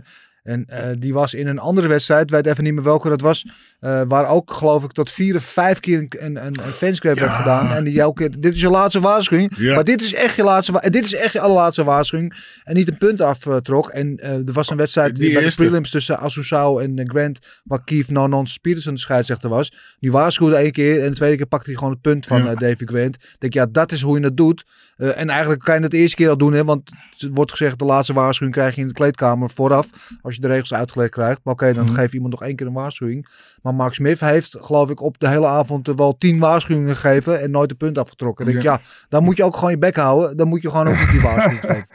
En 0.47 0.65
eh, 0.67 0.89
die 0.99 1.13
was 1.13 1.33
in 1.33 1.47
een 1.47 1.59
andere 1.59 1.87
wedstrijd, 1.87 2.29
weet 2.29 2.45
even 2.47 2.63
niet 2.63 2.73
meer 2.73 2.83
welke 2.83 3.09
dat 3.09 3.21
was. 3.21 3.45
eh, 3.79 4.01
waar 4.07 4.27
ook 4.27 4.51
geloof 4.53 4.83
ik 4.83 4.91
tot 4.91 5.11
vier 5.11 5.35
of 5.35 5.43
vijf 5.43 5.79
keer 5.79 5.97
een, 5.97 6.07
een, 6.25 6.37
een 6.45 6.73
Ja. 6.79 7.13
werd 7.13 7.31
gedaan. 7.31 7.71
En 7.71 7.83
die 7.83 7.99
elke 8.01 8.29
keer, 8.29 8.39
dit 8.41 8.53
is 8.53 8.61
je 8.61 8.69
laatste 8.69 8.99
waarschuwing. 8.99 9.51
Ja. 9.57 9.75
Maar 9.75 9.83
dit 9.83 10.01
is 10.01 10.13
echt 10.13 10.35
je 10.35 10.43
laatste 10.43 10.83
dit 10.89 11.05
is 11.05 11.13
echt 11.13 11.33
je 11.33 11.39
allerlaatste 11.39 11.83
waarschuwing. 11.83 12.33
En 12.63 12.75
niet 12.75 12.87
een 12.87 12.97
punt 12.97 13.21
aftrok. 13.21 13.89
En 13.89 14.17
eh, 14.17 14.31
er 14.31 14.53
was 14.53 14.69
een 14.69 14.77
wedstrijd 14.77 15.15
Die 15.15 15.33
bij 15.33 15.43
de 15.43 15.55
prelims 15.55 15.89
tussen 15.89 16.17
Asusau 16.19 16.83
en 16.83 17.09
Grant. 17.09 17.39
Waar 17.63 17.83
Keith 17.83 18.09
Nonons 18.09 18.57
Peterson 18.57 18.93
de 18.93 18.99
scheidsrechter 18.99 19.49
was. 19.49 19.71
Die 19.99 20.11
waarschuwde 20.11 20.55
één 20.55 20.71
keer. 20.71 21.03
En 21.03 21.09
de 21.09 21.15
tweede 21.15 21.35
keer 21.37 21.45
pakte 21.45 21.65
hij 21.69 21.75
gewoon 21.77 21.93
het 21.93 22.01
punt 22.01 22.25
van 22.25 22.43
Ja. 22.43 22.55
Davy 22.55 22.85
Grant. 22.85 23.15
Ik 23.15 23.35
denk 23.37 23.53
ja, 23.53 23.65
dat 23.71 23.91
is 23.91 24.01
hoe 24.01 24.19
je 24.19 24.23
het 24.25 24.37
doet. 24.37 24.65
Eh, 24.97 25.19
en 25.19 25.29
eigenlijk 25.29 25.61
kan 25.63 25.75
je 25.75 25.81
het 25.81 25.91
de 25.91 25.97
eerste 25.97 26.15
keer 26.15 26.29
al 26.29 26.37
doen, 26.37 26.53
hè, 26.53 26.63
want 26.63 26.91
het 27.17 27.29
wordt 27.33 27.51
gezegd 27.51 27.79
de 27.79 27.85
laatste 27.85 28.13
waarschuwing 28.13 28.55
krijg 28.57 28.75
je 28.75 28.81
in 28.81 28.87
de 28.87 28.93
kleedkamer 28.93 29.49
vooraf, 29.49 29.89
als 30.21 30.35
je 30.35 30.41
de 30.41 30.47
regels 30.47 30.73
uitgelegd 30.73 31.11
krijgt. 31.11 31.39
Maar 31.43 31.53
oké, 31.53 31.73
dan 31.73 31.85
Mhm. 31.85 31.93
geeft 31.93 32.13
iemand 32.13 32.31
nog 32.31 32.43
één 32.43 32.55
keer 32.55 32.67
een 32.67 32.73
waarschuwing. 32.73 33.27
Maar 33.61 33.75
Mark 33.75 33.93
Smith 33.93 34.19
heeft, 34.19 34.57
geloof 34.61 34.89
ik, 34.89 35.01
op 35.01 35.19
de 35.19 35.29
hele 35.29 35.47
avond 35.47 35.87
eh, 35.87 35.95
wel 35.95 36.17
tien 36.17 36.39
waarschuwingen 36.39 36.95
gegeven 36.95 37.41
en 37.41 37.51
nooit 37.51 37.71
een 37.71 37.77
punt 37.77 37.97
afgetrokken. 37.97 38.45
Ik 38.45 38.51
denk 38.51 38.63
ja, 38.63 38.79
dan 39.09 39.23
moet 39.23 39.37
je 39.37 39.43
ook 39.43 39.55
gewoon 39.55 39.71
je 39.71 39.77
bek 39.77 39.95
houden. 39.95 40.37
Dan 40.37 40.47
moet 40.47 40.61
je 40.61 40.69
gewoon 40.69 40.87
ook 40.87 40.99
niet 40.99 41.09
die 41.11 41.21
waarschuwing 41.21 41.59
geven. 41.73 41.87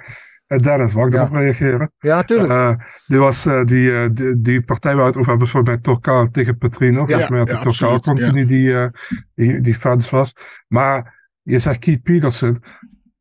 En 0.46 0.58
Dennis, 0.58 0.94
mag 0.94 1.06
ik 1.06 1.12
Ja. 1.12 1.18
erop 1.20 1.32
reageren? 1.34 1.92
Ja, 1.98 2.22
tuurlijk. 2.22 2.50
Eh, 2.50 2.74
die, 3.06 3.18
was, 3.18 3.46
eh, 3.46 3.64
die, 3.64 3.92
eh, 3.92 4.08
die, 4.12 4.40
die 4.40 4.62
partij 4.62 4.92
waar 4.94 5.00
we 5.02 5.08
het 5.08 5.16
over 5.16 5.30
hebben, 5.30 5.48
was 5.52 5.62
bij 5.62 5.78
Torkau 5.78 6.30
tegen 6.30 6.58
Petrino. 6.58 7.06
Volgens 7.06 7.28
mij 7.28 7.38
dat 7.38 7.48
ja, 7.48 7.54
de 7.54 7.62
Torkau 7.62 7.92
absoluut, 7.92 8.18
ja. 8.20 8.24
continu 8.26 8.44
die, 8.44 8.78
eh, 8.78 8.86
die, 9.34 9.60
die 9.60 9.74
fans 9.74 10.10
was. 10.10 10.32
Maar 10.68 11.20
je 11.42 11.58
zegt 11.58 11.78
Keith 11.78 12.02
Peterson. 12.02 12.62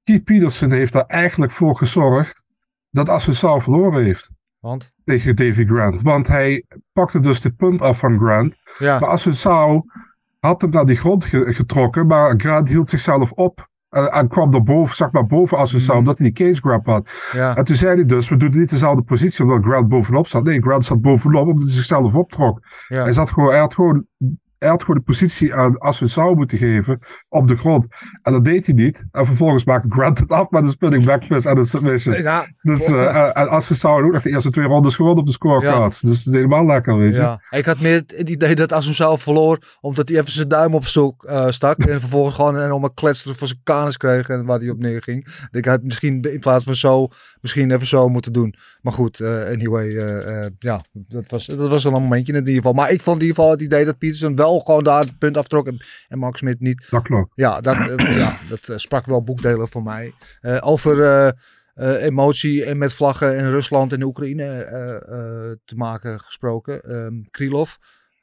Keith 0.04 0.24
Peterson 0.24 0.72
heeft 0.72 0.96
er 0.96 1.06
eigenlijk 1.06 1.52
voor 1.52 1.78
gezorgd 1.78 2.44
dat 2.90 3.10
Assunção 3.10 3.62
verloren 3.64 4.04
heeft 4.04 4.32
Want, 4.60 4.92
tegen 5.06 5.36
Davy 5.36 5.66
Grant. 5.66 6.02
Want 6.02 6.28
hij 6.28 6.66
pakte 6.94 7.20
dus 7.20 7.42
de 7.42 7.52
punt 7.52 7.82
af 7.82 8.00
van 8.00 8.18
Grant. 8.18 8.58
ja, 8.78 9.00
Maar 9.00 9.10
Assunção 9.10 9.82
had 10.40 10.62
hem 10.62 10.70
naar 10.70 10.86
die 10.86 10.96
grond 10.96 11.24
ge- 11.26 11.54
getrokken, 11.54 12.08
maar 12.08 12.34
Grant 12.40 12.70
hield 12.70 12.90
zichzelf 12.90 13.32
op. 13.32 13.70
eh, 13.92 14.18
en 14.18 14.28
kwam 14.28 14.54
er 14.54 14.64
boven, 14.64 14.96
zeg 14.96 15.12
maar 15.12 15.26
boven 15.26 15.58
Assunção, 15.58 15.88
Mhm. 15.88 15.98
omdat 15.98 16.18
hij 16.18 16.32
die 16.32 16.46
cage 16.48 16.62
grab 16.62 16.86
had. 16.86 17.10
ja, 17.32 17.56
En 17.56 17.64
toen 17.64 17.76
zei 17.76 17.96
hij 17.96 18.06
dus, 18.06 18.30
we 18.30 18.38
doen 18.38 18.50
niet 18.58 18.70
dezelfde 18.70 19.04
positie 19.04 19.44
omdat 19.46 19.64
Grant 19.64 19.88
bovenop 19.88 20.28
zat. 20.28 20.44
Nee, 20.44 20.62
Grant 20.62 20.86
zat 20.86 21.02
bovenop 21.02 21.48
omdat 21.48 21.64
hij 21.64 21.72
zichzelf 21.76 22.16
optrok. 22.16 22.60
ja. 22.88 23.04
Hij, 23.04 23.14
zat 23.14 23.30
gewoon, 23.30 23.50
hij 23.50 23.60
had 23.60 23.74
gewoon 23.74 24.06
hij 24.62 24.70
had 24.70 24.82
gewoon 24.82 24.96
de 24.98 25.04
positie 25.04 25.54
aan 25.54 25.78
als 25.78 26.00
we 26.00 26.06
het 26.06 26.14
zouden 26.14 26.38
moeten 26.38 26.58
geven 26.58 27.00
op 27.30 27.48
de 27.48 27.58
grond. 27.58 27.88
En 28.22 28.32
dat 28.32 28.46
deed 28.46 28.66
hij 28.66 28.76
niet. 28.76 29.08
En 29.12 29.26
vervolgens 29.26 29.64
maakte 29.64 29.88
Grant 29.90 30.20
het 30.20 30.32
af 30.32 30.50
met 30.50 30.64
een 30.64 30.70
spinning 30.70 31.06
backfist 31.06 31.46
en 31.46 31.58
een 31.58 31.66
submission. 31.66 32.22
Ja, 32.22 32.46
Dus 32.62 32.86
eh, 32.86 33.38
en 33.38 33.48
als 33.48 33.68
we 33.68 33.76
zouden 33.76 34.06
ook 34.08 34.14
nog 34.14 34.22
de 34.22 34.30
eerste 34.30 34.50
twee 34.50 34.66
rondes 34.66 34.96
gewonnen 34.96 35.20
op 35.20 35.26
de 35.26 35.32
scorecards. 35.32 36.00
Dus 36.00 36.18
het 36.18 36.28
is 36.28 36.34
helemaal 36.34 36.66
lekker, 36.66 36.98
weet 36.98 37.16
je. 37.16 37.22
Ja, 37.22 37.42
ik 37.50 37.66
had 37.66 37.80
meer 37.80 38.04
het 38.08 38.30
idee 38.30 38.56
dat 38.56 38.74
Assunção 38.74 39.18
verloor 39.18 39.58
omdat 39.82 40.10
hij 40.10 40.18
even 40.18 40.32
zijn 40.32 40.48
duim 40.48 40.76
op 40.76 40.86
stok, 40.86 41.24
eh, 41.24 41.48
stak 41.50 41.78
en 41.78 42.00
vervolgens 42.00 42.36
gewoon 42.36 42.56
een 42.56 42.66
enorme 42.66 42.90
voor 42.94 43.48
zijn 43.48 43.60
kanus 43.64 43.98
kreeg 43.98 44.30
en 44.30 44.46
waar 44.46 44.60
hij 44.60 44.70
op 44.70 44.80
neerging. 44.80 45.48
Ik 45.52 45.66
had 45.66 45.84
misschien 45.84 46.22
in 46.22 46.40
plaats 46.40 46.64
van 46.64 46.76
zo, 46.76 47.08
misschien 47.42 47.72
even 47.72 47.88
zo 47.88 48.10
moeten 48.10 48.34
doen. 48.34 48.56
Maar 48.82 48.94
goed, 48.94 49.20
eh, 49.20 49.46
anyway, 49.46 49.98
eh, 49.98 50.46
eh, 50.46 50.52
ja, 50.60 50.84
dat 50.92 51.28
was, 51.28 51.46
dat 51.46 51.70
was 51.70 51.84
wel 51.84 51.96
een 51.96 52.02
momentje 52.02 52.34
in 52.34 52.40
ieder 52.40 52.54
geval. 52.54 52.74
Maar 52.74 52.92
ik 52.92 53.02
vond 53.02 53.22
in 53.22 53.28
ieder 53.28 53.36
geval 53.36 53.52
het 53.52 53.62
idee 53.62 53.86
dat 53.86 53.98
Peterson 53.98 54.36
wel 54.36 54.60
gewoon 54.60 54.84
daar 54.84 55.04
het 55.04 55.18
punt 55.18 55.38
aftrok 55.38 55.68
en, 55.68 55.78
en 56.08 56.20
Mark 56.20 56.36
Smit 56.38 56.60
niet. 56.60 56.88
Dat 56.90 57.04
klopt. 57.04 57.32
Ja, 57.36 57.62
dat, 57.62 57.78
ja, 58.24 58.38
dat 58.50 58.82
sprak 58.82 59.06
wel 59.06 59.24
boekdelen 59.24 59.68
voor 59.68 59.84
mij. 59.84 60.14
Over 60.60 61.34
emotie 62.00 62.66
en 62.66 62.78
met 62.78 62.94
vlaggen 62.94 63.38
en 63.38 63.50
Rusland 63.50 63.94
en 63.94 64.04
Oekraïne 64.04 64.44
eh, 64.44 64.96
eh, 64.96 65.58
te 65.66 65.76
maken 65.76 66.20
gesproken. 66.20 66.84
Ehm 66.84 67.22
Krylov, 67.32 67.74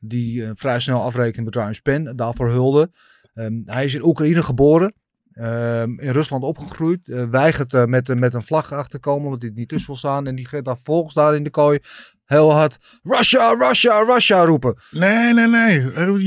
die 0.01 0.51
vrij 0.55 0.81
snel 0.81 1.03
afrekende 1.03 1.45
met 1.45 1.55
Ryan 1.55 1.75
Span, 1.75 2.17
daarvoor 2.17 2.51
hulde. 2.51 2.91
Ehm, 3.35 3.61
hij 3.65 3.85
is 3.85 3.95
in 3.95 4.05
Oekraïne 4.05 4.43
geboren. 4.43 4.95
Ehm, 5.39 5.99
in 5.99 6.11
Rusland 6.11 6.43
opgegroeid. 6.45 7.09
eh, 7.09 7.25
weigert 7.25 7.75
eh, 7.75 7.85
met, 7.85 8.19
met 8.19 8.35
een 8.35 8.43
vlag 8.43 8.73
achter 8.73 8.91
te 8.91 8.99
komen, 8.99 9.25
omdat 9.25 9.43
hij 9.43 9.51
niet 9.55 9.69
tussen 9.69 9.87
wil 9.87 9.97
staan. 9.97 10.27
En 10.27 10.35
die 10.35 10.49
gaat 10.49 10.65
daar 10.65 10.79
volgens 10.83 11.15
daar 11.15 11.35
in 11.35 11.43
de 11.43 11.51
kooi 11.51 11.79
heel 12.29 12.53
hard 12.53 12.79
Russia, 13.03 13.55
Russia, 13.59 14.03
Russia 14.05 14.45
roepen. 14.45 14.75
Nee, 14.91 15.33
nee, 15.35 15.47
nee. 15.47 15.85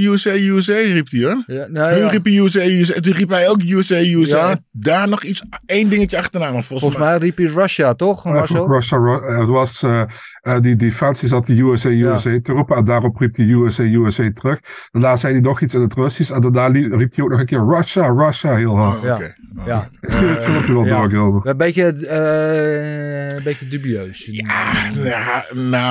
USA, 0.10 0.34
USA 0.36 0.74
riep 0.74 1.08
hij 1.12 1.24
hoor. 1.24 1.44
Ja, 1.48 1.68
nou, 1.70 1.92
Hun 1.92 2.00
ja. 2.04 2.10
riepen 2.10 2.34
USA, 2.36 2.60
USA. 2.66 2.94
En 2.94 3.02
toen 3.02 3.14
riep 3.14 3.30
hij 3.30 3.50
ook 3.50 3.62
USA, 3.64 3.96
USA. 4.00 4.38
Ja. 4.38 4.50
En 4.52 4.66
Daar 4.72 5.08
nog 5.08 5.24
iets, 5.24 5.44
één 5.66 5.90
dingetje 5.90 6.18
achterna. 6.18 6.52
Maar 6.52 6.64
volgens, 6.64 6.80
Volgens 6.80 7.04
mij 7.04 7.18
riep 7.18 7.38
hij 7.38 7.46
Russia, 7.46 7.94
toch? 7.94 8.26
Marcel? 8.26 8.68
Russia, 8.72 8.98
Ru- 8.98 9.26
eh, 9.28 9.40
het 9.40 9.48
was, 9.50 9.84
eh, 9.84 10.02
eh, 10.42 10.60
die 10.60 10.76
defensie 10.76 11.28
zat 11.28 11.46
de 11.46 11.60
USA, 11.62 11.90
USA 11.90 12.40
te 12.42 12.52
roepen. 12.52 12.76
En 12.78 12.84
daarop 12.84 13.18
riep 13.18 13.36
hij 13.36 13.46
USA, 13.46 13.84
USA 13.84 14.30
terug. 14.34 14.60
Daarna 14.92 15.16
zei 15.16 15.34
hij 15.34 15.42
nog 15.42 15.62
iets 15.62 15.74
in 15.74 15.82
het 15.82 15.94
Russisch. 15.94 16.32
En 16.32 16.42
daarna 16.42 16.68
riep 16.98 17.16
hij 17.16 17.24
ook 17.24 17.30
nog 17.32 17.40
een 17.40 17.46
keer 17.46 17.66
Russia, 17.68 18.08
Russia 18.18 18.56
heel 18.56 18.78
hard. 18.78 18.98
Oh, 18.98 19.04
Ja. 19.04 19.20
Oh. 19.60 19.66
Ja, 19.68 19.88
Ik 20.02 20.12
zie 20.12 20.28
het 20.28 20.44
filmpje 20.44 20.74
wel 20.74 20.86
ja. 20.86 21.00
door, 21.00 21.10
Gilbert. 21.10 21.46
Een 21.46 21.58
beetje, 21.58 21.84
eh, 22.08 23.36
een 23.38 23.44
beetje 23.44 23.68
dubieus. 23.68 24.26
Ja, 24.32 24.72
ja, 25.04 25.46
nou, 25.54 25.91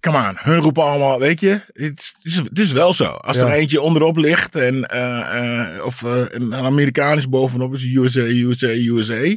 come 0.00 0.28
on. 0.28 0.36
Hun 0.38 0.60
roepen 0.60 0.82
allemaal, 0.82 1.18
weet 1.18 1.40
je, 1.40 1.60
het 1.72 2.14
is, 2.22 2.36
het 2.36 2.58
is, 2.58 2.62
is 2.64 2.72
wel 2.72 2.94
zo. 2.94 3.04
Als 3.04 3.36
Ja. 3.36 3.42
er 3.42 3.52
eentje 3.52 3.80
onderop 3.80 4.16
ligt 4.16 4.56
en, 4.56 4.84
eh, 4.84 5.74
eh, 5.76 5.84
of 5.84 6.02
eh, 6.02 6.24
een, 6.28 6.42
een 6.52 6.64
Amerikaans 6.64 7.28
bovenop 7.28 7.74
is 7.74 7.84
USA, 7.84 8.20
USA, 8.20 8.66
USA. 8.66 9.36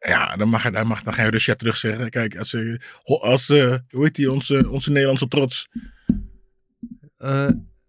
Ja, 0.00 0.36
dan 0.36 0.48
mag, 0.48 0.62
hij 0.62 0.84
mag 0.84 1.02
dan 1.02 1.14
geen 1.14 1.28
Russia 1.28 1.54
terug 1.54 1.76
zeggen. 1.76 2.10
Kijk, 2.10 2.36
als, 2.38 2.56
als 3.04 3.46
hoe 3.46 3.82
heet 3.90 4.14
die, 4.14 4.32
onze, 4.32 4.70
onze 4.70 4.90
Nederlandse 4.90 5.28
trots. 5.28 5.68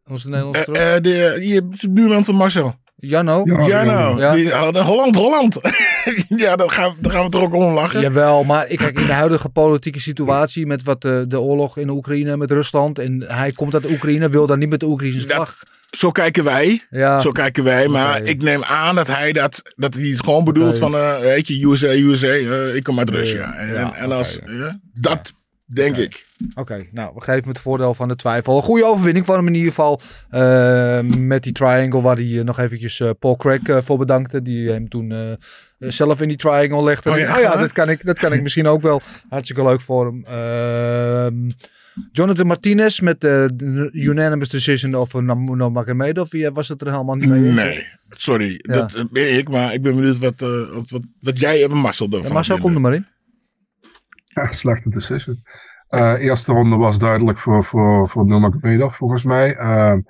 Onze 0.06 0.30
Nederlandse 0.30 0.64
trots. 0.64 0.80
De, 0.80 1.38
hier, 1.40 1.64
buurman 1.90 2.26
van 2.26 2.36
Marcel. 2.36 2.81
Janno? 3.02 3.42
Ja. 3.44 3.66
ja, 3.68 3.84
nou. 3.84 4.20
Ja. 4.20 4.34
Die, 4.34 4.52
oh, 4.52 4.86
Holland, 4.86 5.16
Holland. 5.16 5.60
ja, 6.44 6.56
dan 6.56 6.72
gaan, 6.72 6.96
gaan 7.02 7.30
we 7.30 7.38
er 7.38 7.44
ook 7.44 7.54
om 7.54 7.74
lachen. 7.74 8.02
Jawel, 8.02 8.44
maar 8.44 8.70
ik 8.70 8.78
kijk 8.78 9.00
in 9.00 9.06
de 9.08 9.14
huidige 9.14 9.50
politieke 9.50 10.00
situatie 10.00 10.66
met 10.68 10.84
wat 10.84 11.02
de, 11.02 11.26
de 11.28 11.40
oorlog 11.40 11.78
in 11.78 11.90
Oekraïne 11.90 12.38
met 12.38 12.52
Rusland 12.52 13.00
en 13.00 13.24
hij 13.28 13.52
komt 13.52 13.74
uit 13.74 13.90
Oekraïne, 13.92 14.30
wil 14.30 14.48
dan 14.48 14.60
niet 14.60 14.70
met 14.70 14.80
de 14.80 14.86
Oekraïnse 14.86 15.28
Dat- 15.28 15.36
vlag. 15.36 15.58
Zo 15.92 16.12
kijken 16.12 16.44
wij. 16.44 16.82
Ja, 16.90 17.20
Zo 17.20 17.32
kijken 17.32 17.64
wij, 17.64 17.88
maar 17.88 18.24
ik 18.24 18.42
neem 18.44 18.64
aan 18.64 18.96
dat 18.96 19.08
hij 19.08 19.32
dat, 19.32 19.62
dat 19.76 19.94
hij 19.94 20.04
het 20.04 20.24
gewoon 20.24 20.44
bedoelt 20.44 20.78
van, 20.78 20.96
eh, 20.96 21.20
weet 21.20 21.48
je, 21.48 21.66
USA, 21.66 21.88
USA, 21.88 22.28
eh, 22.28 22.76
ik 22.76 22.84
kom 22.84 23.00
uit 23.00 23.10
Rusland. 23.10 23.54
Ja, 23.54 23.60
en, 23.60 23.74
ja, 23.74 23.94
en, 23.94 23.94
en 23.94 24.12
als, 24.12 24.40
eh, 24.40 24.68
dat 24.94 25.34
denk 25.74 25.98
ik. 25.98 26.26
oké. 26.56 26.86
Nou, 26.92 27.12
we 27.16 27.22
geven 27.22 27.40
hem 27.42 27.50
het 27.50 27.60
voordeel 27.60 27.94
van 27.94 28.08
de 28.08 28.16
twijfel. 28.16 28.56
Een 28.58 28.64
goede 28.64 28.86
overwinning 28.86 29.26
van 29.26 29.36
hem 29.36 29.48
in 29.48 29.54
ieder 29.54 29.70
geval. 29.70 30.02
eh, 30.30 31.00
met 31.02 31.44
die 31.44 31.52
triangle 31.52 32.02
waar 32.02 32.16
hij 32.16 32.38
eh, 32.40 32.44
nog 32.44 32.60
eventjes 32.60 33.00
eh, 33.00 33.10
Paul 33.20 33.36
Craig 33.36 33.84
voor 33.86 33.98
bedankte. 33.98 34.42
Die 34.42 34.70
hem 34.70 34.90
toen 34.90 35.38
zelf 35.80 36.22
in 36.22 36.28
die 36.28 36.38
triangle 36.38 36.84
legde. 36.84 37.10
Oh 37.10 37.16
Oh 37.16 37.22
ja, 37.22 37.40
ja, 37.40 37.56
dat, 37.58 37.72
kan 37.72 37.90
ik, 37.90 38.06
dat 38.06 38.20
kan 38.20 38.34
ik 38.34 38.42
misschien 38.42 38.68
ook 38.68 38.82
wel. 38.82 39.02
Hartstikke 39.30 39.64
leuk 39.64 39.82
voor 39.82 40.06
hem. 40.06 40.24
Ehm, 40.26 41.50
Jonathan 42.12 42.48
Martinez 42.48 43.00
met 43.00 43.22
de 43.22 43.90
unanimous 43.94 44.50
decision 44.50 44.96
over 44.96 45.24
Nurmagomedov. 45.24 46.32
Wie 46.32 46.50
was 46.52 46.68
het 46.68 46.82
er 46.82 46.92
helemaal 46.92 47.16
niet 47.16 47.30
mee? 47.30 47.40
Nee, 47.52 47.88
sorry, 48.10 48.60
Ja. 48.62 48.74
dat 48.74 49.12
ben 49.12 49.38
ik, 49.38 49.50
maar 49.50 49.74
ik 49.74 49.82
ben 49.82 49.96
benieuwd 49.96 50.18
wat, 50.18 50.34
wat, 50.74 50.90
wat, 50.90 51.02
wat 51.20 51.40
jij 51.40 51.64
en 51.64 51.78
Marcel 51.78 52.08
Ja, 52.10 52.18
ervan 52.18 52.34
maar 52.34 52.46
zo 52.46 52.58
komt 52.58 52.76
er 52.76 52.82
maar 52.82 52.94
in. 52.94 53.06
Ja, 54.34 54.52
slechte 54.52 54.89
decision. 54.89 55.41
Eh, 55.88 56.13
eerste 56.24 56.52
ronde 56.52 56.76
was 56.76 57.00
duidelijk 57.00 57.38
voor, 57.38 57.63
voor, 57.63 58.10
voor 58.10 58.26
Nurmagomedov, 58.26 58.96
volgens 58.96 59.24
mij. 59.24 59.56
Ehm, 59.56 60.02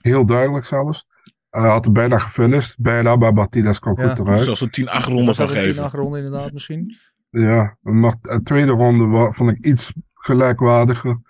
heel 0.00 0.26
duidelijk 0.26 0.64
zelfs. 0.66 1.06
Hij 1.50 1.68
had 1.68 1.84
er 1.86 1.92
bijna 1.92 2.18
gefinished. 2.18 2.74
Bijna, 2.78 3.16
maar 3.16 3.32
Martinez 3.32 3.78
kwam 3.78 4.00
Ja. 4.00 4.08
goed 4.08 4.18
eruit. 4.26 4.42
Zelfs 4.42 4.60
een 4.60 4.70
10 4.70 4.88
8 4.88 5.06
ronden 5.06 5.26
Was 5.26 5.36
van 5.36 5.48
geven. 5.48 5.90
ronde 5.90 6.16
inderdaad 6.16 6.52
misschien? 6.52 6.94
Ja, 7.30 7.76
maar 7.80 8.14
de 8.20 8.40
tweede 8.42 8.70
ronde 8.70 9.32
vond 9.32 9.50
ik 9.50 9.64
iets 9.64 9.92
gelijkwaardiger. 10.14 11.20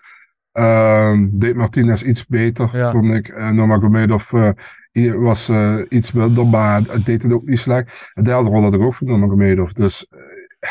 Ehm, 0.53 1.29
deed 1.33 1.55
Martinez 1.55 2.03
iets 2.03 2.27
beter, 2.27 2.77
Ja. 2.77 2.91
vond 2.93 3.11
ik. 3.13 3.29
En 3.29 3.55
Nurmagomedov 3.55 4.33
eh, 4.33 4.51
hier 4.93 5.21
was 5.21 5.49
eh, 5.49 5.79
iets 5.89 6.13
minder, 6.13 6.47
maar 6.47 6.83
het 6.83 7.07
deed 7.07 7.23
het 7.23 7.33
ook 7.33 7.45
niet 7.47 7.59
slecht. 7.59 8.11
De 8.15 8.23
derde 8.23 8.49
ronde 8.49 8.63
had 8.65 8.75
ik 8.75 8.81
ook 8.81 8.95
voor 8.95 9.07
Nurmagomedov. 9.07 9.71
Dus 9.71 10.07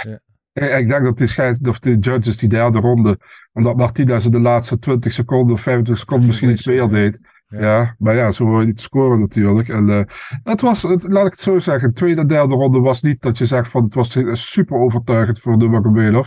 Ja. 0.04 0.20
Ik, 0.54 0.88
denk 0.88 1.04
dat 1.04 1.18
die 1.18 1.28
scheids, 1.28 1.60
of 1.60 1.80
de 1.80 1.98
judges 1.98 2.38
die 2.38 2.50
derde 2.50 2.80
ronde, 2.80 3.20
omdat 3.54 3.76
Martinez 3.76 4.26
in 4.26 4.32
de 4.32 4.40
laatste 4.40 4.80
20 4.80 5.12
seconden 5.12 5.56
of 5.56 5.62
25 5.62 5.98
seconden 5.98 6.28
misschien 6.28 6.50
iets 6.50 6.66
meer 6.66 6.88
deed. 6.88 7.20
Ja. 7.48 7.60
Ja. 7.60 7.96
maar 7.98 8.16
ja, 8.16 8.32
zo 8.32 8.50
wil 8.50 8.60
je 8.60 8.66
niet 8.66 8.82
scoren 8.82 9.20
natuurlijk. 9.20 9.70
En 9.70 9.90
eh, 9.90 10.02
het 10.44 10.62
was, 10.62 10.82
het, 10.82 11.04
laat 11.04 11.26
ik 11.26 11.32
het 11.32 11.42
zo 11.42 11.60
zeggen, 11.60 11.88
de 11.88 11.96
tweede 11.96 12.22
en 12.22 12.28
derde 12.28 12.54
ronde 12.54 12.80
was 12.80 13.02
niet 13.02 13.22
dat 13.22 13.38
je 13.38 13.46
zegt 13.46 13.70
van 13.70 13.84
het 13.84 13.94
was 13.94 14.18
super 14.32 14.78
overtuigend 14.78 15.40
voor 15.40 15.58
de. 15.58 16.26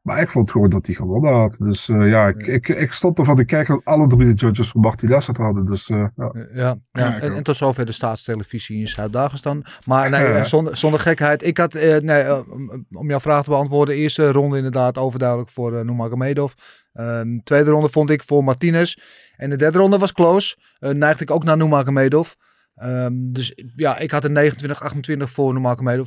Maar 0.00 0.20
ik 0.20 0.28
vond 0.28 0.50
gewoon 0.50 0.70
dat 0.70 0.86
hij 0.86 0.94
gewonnen 0.94 1.32
had. 1.32 1.56
Dus 1.58 1.88
eh, 1.88 2.08
ja, 2.08 2.28
ik, 2.28 2.46
ik, 2.46 2.68
ik 2.68 2.92
stond 2.92 3.18
ervan 3.18 3.36
te 3.36 3.44
kijken 3.44 3.74
dat 3.74 3.84
alle 3.84 4.06
drie 4.06 4.26
de 4.26 4.34
judges 4.34 4.68
van 4.68 4.80
Martinez 4.80 5.26
het 5.26 5.36
hadden. 5.36 5.64
Dus 5.64 5.88
eh, 5.88 6.04
ja. 6.16 6.32
Ja, 6.52 6.76
ja. 6.92 7.20
En, 7.20 7.42
tot 7.42 7.56
zover 7.56 7.86
de 7.86 7.92
staatstelevisie 7.92 8.80
in 8.80 8.88
Zuid-Dagestan. 8.88 9.64
Maar 9.84 10.10
nee, 10.10 10.22
Ja. 10.22 10.44
zonder, 10.44 10.76
zonder 10.76 11.00
gekheid. 11.00 11.44
Ik 11.44 11.58
had, 11.58 11.74
eh, 11.74 11.96
nee, 11.98 12.50
om- 12.50 12.86
om 12.92 13.08
jouw 13.08 13.20
vraag 13.20 13.42
te 13.44 13.50
beantwoorden, 13.50 13.94
eerste 13.94 14.32
ronde 14.32 14.56
inderdaad 14.56 14.98
overduidelijk 14.98 15.50
voor 15.50 15.72
uh, 15.72 15.80
Nurmagomedov. 15.80 16.52
Ehm, 16.92 17.38
tweede 17.44 17.70
ronde 17.70 17.88
vond 17.88 18.10
ik 18.10 18.22
voor 18.22 18.44
Martinez. 18.44 18.96
En 19.36 19.50
de 19.50 19.56
derde 19.56 19.78
ronde 19.78 19.98
was 19.98 20.12
close. 20.12 20.56
Eh, 20.78 20.90
neigde 20.90 21.22
ik 21.22 21.30
ook 21.30 21.44
naar 21.44 21.56
Nurmagomedov. 21.56 22.30
Ehm 22.74 23.12
dus 23.28 23.52
ja, 23.76 23.98
ik 23.98 24.10
had 24.10 24.24
een 24.24 24.32
29-28 24.32 25.30
voor 25.30 25.52
Nurmagomedov. 25.52 26.06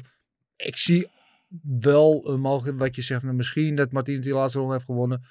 Ik 0.55 0.77
zie 0.77 1.07
wel 1.61 2.29
een 2.29 2.39
mogelijk, 2.39 2.79
wat 2.79 2.95
je 2.95 3.01
zegt, 3.01 3.23
nou, 3.23 3.35
misschien 3.35 3.75
dat 3.75 3.91
Martinez 3.91 4.23
die 4.23 4.33
laatste 4.33 4.57
ronde 4.57 4.73
heeft 4.73 4.85
gewonnen. 4.85 5.25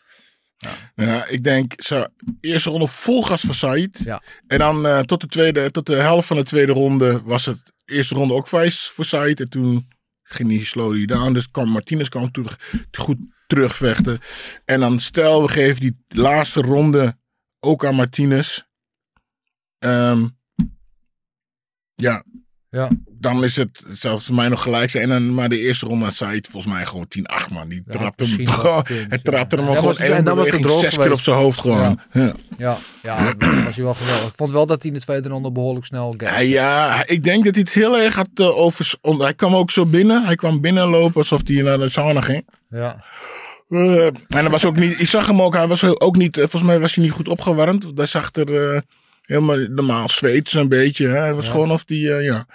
Ja, 0.95 1.27
ik 1.27 1.45
denk, 1.45 1.83
zo, 1.83 2.07
eerste 2.41 2.71
ronde 2.71 2.87
vol 2.87 3.23
gas 3.23 3.41
van 3.41 3.55
Said. 3.55 4.01
Ja. 4.05 4.23
En 4.47 4.59
dan 4.59 4.87
eh, 4.87 5.01
tot, 5.01 5.21
de 5.21 5.27
tweede, 5.27 5.71
tot 5.71 5.87
de 5.87 5.95
helft 5.95 6.27
van 6.27 6.37
de 6.37 6.43
tweede 6.43 6.73
ronde 6.73 7.23
was 7.25 7.47
het 7.47 7.73
eerste 7.85 8.15
ronde 8.15 8.35
ook 8.35 8.49
wijs 8.49 8.89
voor 8.89 9.05
Said. 9.05 9.41
En 9.41 9.49
toen 9.49 9.89
ging 10.23 10.51
hij 10.51 10.65
slowly 10.65 11.07
down. 11.07 11.33
Dus 11.33 11.51
kwam 11.51 11.69
Martinez 11.69 12.09
kwam 12.09 12.31
terug, 12.31 12.59
goed 12.91 13.19
terugvechten. 13.47 14.19
En 14.65 14.81
dan 14.81 15.01
stel, 15.01 15.43
we 15.43 15.49
geven 15.49 15.81
die 15.81 16.05
laatste 16.09 16.61
ronde 16.61 17.17
ook 17.61 17.87
aan 17.87 17.95
Martinez. 17.95 18.63
Ehm, 19.79 20.29
ja. 21.95 22.25
Ja. 22.73 22.89
Dan 23.09 23.45
is 23.45 23.57
het 23.57 23.83
zelfs 23.93 24.25
voor 24.27 24.35
mij 24.35 24.49
nog 24.49 24.63
gelijk 24.63 24.91
zijn. 24.91 25.03
En 25.03 25.09
dan, 25.09 25.35
maar 25.35 25.49
de 25.49 25.59
eerste 25.59 25.87
ronde 25.87 26.05
had 26.05 26.15
Said 26.15 26.49
volgens 26.51 26.73
mij 26.73 26.85
gewoon 26.87 27.07
10-8 27.09 27.51
man. 27.53 27.69
Die 27.69 27.83
Ja, 27.87 27.93
trapte 27.99 28.25
hem, 28.25 28.47
gewoon- 28.49 28.83
hij 28.87 29.07
ja. 29.11 29.19
trapte 29.23 29.57
hem 29.57 29.67
dat 29.67 29.77
gewoon 29.79 29.97
één 29.97 30.25
beweging, 30.25 30.71
zes 30.81 30.97
keer 30.97 31.13
op 31.13 31.21
zijn 31.21 31.37
hoofd 31.37 31.61
gewoon. 31.61 31.99
Ja. 32.13 32.33
Ja, 32.59 32.79
ja 33.03 33.33
dat 33.39 33.65
was 33.65 33.75
hij 33.75 33.85
wel 33.85 33.95
geweldig. 33.95 34.27
Ik 34.29 34.33
vond 34.37 34.51
wel 34.53 34.67
dat 34.67 34.83
hij 34.83 34.91
in 34.91 34.99
de 34.99 35.05
tweede 35.05 35.29
ronde 35.29 35.53
behoorlijk 35.53 35.85
snel 35.87 36.15
Ja, 36.19 36.39
ja, 36.39 37.03
ik 37.07 37.25
denk 37.25 37.45
dat 37.45 37.55
hij 37.55 37.63
het 37.63 37.73
heel 37.73 37.99
erg 37.99 38.15
had 38.15 38.29
uh, 38.35 38.59
over. 38.59 38.95
Hij 39.19 39.35
kwam 39.35 39.55
ook 39.55 39.71
zo 39.71 39.87
binnen. 39.87 40.25
Hij 40.25 40.35
kwam 40.35 40.61
binnenlopen 40.61 41.21
alsof 41.21 41.41
hij 41.45 41.63
naar 41.63 41.79
de 41.79 41.91
sauna 41.91 42.21
ging. 42.21 42.47
Ja. 42.71 43.05
Uh, 43.69 44.07
en 44.07 44.15
hij 44.29 44.49
was 44.49 44.65
ook 44.65 44.77
niet. 44.77 45.01
Ik 45.01 45.09
zag 45.09 45.27
hem 45.27 45.43
ook. 45.43 45.55
Hij 45.55 45.67
was 45.67 45.85
ook 45.85 46.17
niet. 46.17 46.37
uh, 46.37 46.43
volgens 46.43 46.63
mij 46.63 46.81
was 46.81 46.95
hij 46.95 47.05
niet 47.05 47.13
goed 47.13 47.29
opgewarmd. 47.29 47.87
Hij 47.95 48.07
zag 48.07 48.29
er 48.33 48.73
uh, 48.75 48.81
helemaal 49.23 49.57
normaal 49.57 50.09
zweet 50.09 50.53
een 50.53 50.69
beetje. 50.69 51.07
Hè. 51.07 51.19
Hij 51.19 51.35
was 51.35 51.45
Ja. 51.47 51.51
gewoon 51.51 51.71
of 51.71 51.85
die. 51.85 52.05
Uh, 52.05 52.25
ja. 52.25 52.47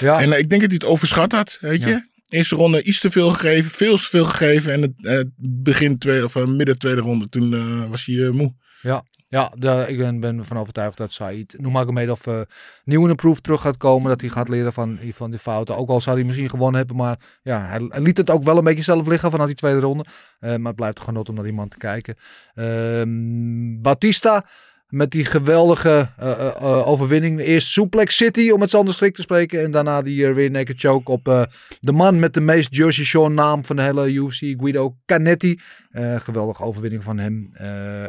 ja. 0.00 0.20
En 0.20 0.28
uh, 0.28 0.38
ik 0.38 0.48
denk 0.48 0.60
dat 0.60 0.70
hij 0.70 0.80
het 0.80 0.84
overschat 0.84 1.32
had. 1.32 1.58
Weet 1.60 1.80
Ja. 1.80 1.88
je. 1.88 2.06
Eerste 2.28 2.56
ronde 2.56 2.82
iets 2.82 3.00
te 3.00 3.10
veel 3.10 3.30
gegeven. 3.30 3.70
Veel 3.70 3.96
te 3.96 4.02
veel 4.02 4.24
gegeven. 4.24 4.72
En 4.72 4.82
het 4.82 4.92
uh, 5.00 5.20
begin 5.62 5.98
tweede 5.98 6.24
of 6.24 6.46
midden 6.46 6.78
tweede 6.78 7.00
ronde. 7.00 7.28
Toen 7.28 7.52
uh, 7.52 7.84
was 7.90 8.04
hij 8.04 8.30
moe. 8.30 8.54
Ja. 8.80 9.04
Ja, 9.28 9.52
de, 9.56 9.84
ik 9.88 9.98
ben, 9.98 10.20
ben 10.20 10.38
ervan 10.38 10.58
overtuigd 10.58 10.96
dat 10.96 11.12
Said 11.12 11.54
Nurmagomedov 11.58 12.26
eh 12.26 12.40
nieuw 12.84 13.02
in 13.02 13.08
de 13.08 13.14
proef 13.14 13.40
terug 13.40 13.60
gaat 13.60 13.76
komen. 13.76 14.08
Dat 14.08 14.20
hij 14.20 14.30
gaat 14.30 14.48
leren 14.48 14.72
van, 14.72 14.98
van 15.12 15.30
die 15.30 15.38
fouten. 15.40 15.76
Ook 15.76 15.88
al 15.88 16.00
zou 16.00 16.16
hij 16.16 16.24
misschien 16.24 16.50
gewonnen 16.50 16.78
hebben. 16.78 16.96
Maar 16.96 17.16
ja, 17.42 17.66
hij, 17.66 17.86
hij 17.88 18.00
liet 18.00 18.16
het 18.16 18.30
ook 18.30 18.42
wel 18.42 18.56
een 18.58 18.64
beetje 18.64 18.82
zelf 18.82 19.06
liggen 19.06 19.30
vanaf 19.30 19.46
die 19.46 19.54
tweede 19.54 19.80
ronde. 19.80 20.04
Eh, 20.40 20.50
maar 20.56 20.66
het 20.66 20.76
blijft 20.76 20.98
een 20.98 21.04
genot 21.04 21.28
om 21.28 21.34
naar 21.34 21.46
iemand 21.46 21.70
te 21.70 21.76
kijken. 21.78 22.16
Ehm 22.54 23.80
Batista 23.80 24.46
met 24.88 25.10
die 25.10 25.24
geweldige 25.24 26.08
eh, 26.16 26.30
eh, 26.30 26.46
eh, 26.46 26.88
overwinning. 26.88 27.40
Eerst 27.40 27.68
Suplex 27.68 28.16
City, 28.16 28.50
om 28.50 28.60
het 28.60 28.70
zo 28.70 28.78
anders 28.78 28.96
schrik 28.96 29.14
te 29.14 29.22
spreken. 29.22 29.62
En 29.62 29.70
daarna 29.70 30.02
die 30.02 30.26
weer 30.26 30.50
naked 30.50 30.80
choke 30.80 31.10
op 31.10 31.48
de 31.80 31.92
man 31.92 32.18
met 32.18 32.34
de 32.34 32.40
meest 32.40 32.74
Jersey 32.74 33.04
Shore 33.04 33.30
naam 33.30 33.64
van 33.64 33.76
de 33.76 33.82
hele 33.82 34.12
UFC, 34.12 34.38
Guido 34.38 34.96
Canetti. 35.06 35.58
Geweldige 36.16 36.64
overwinning 36.64 37.02
van 37.02 37.18
hem. 37.18 37.50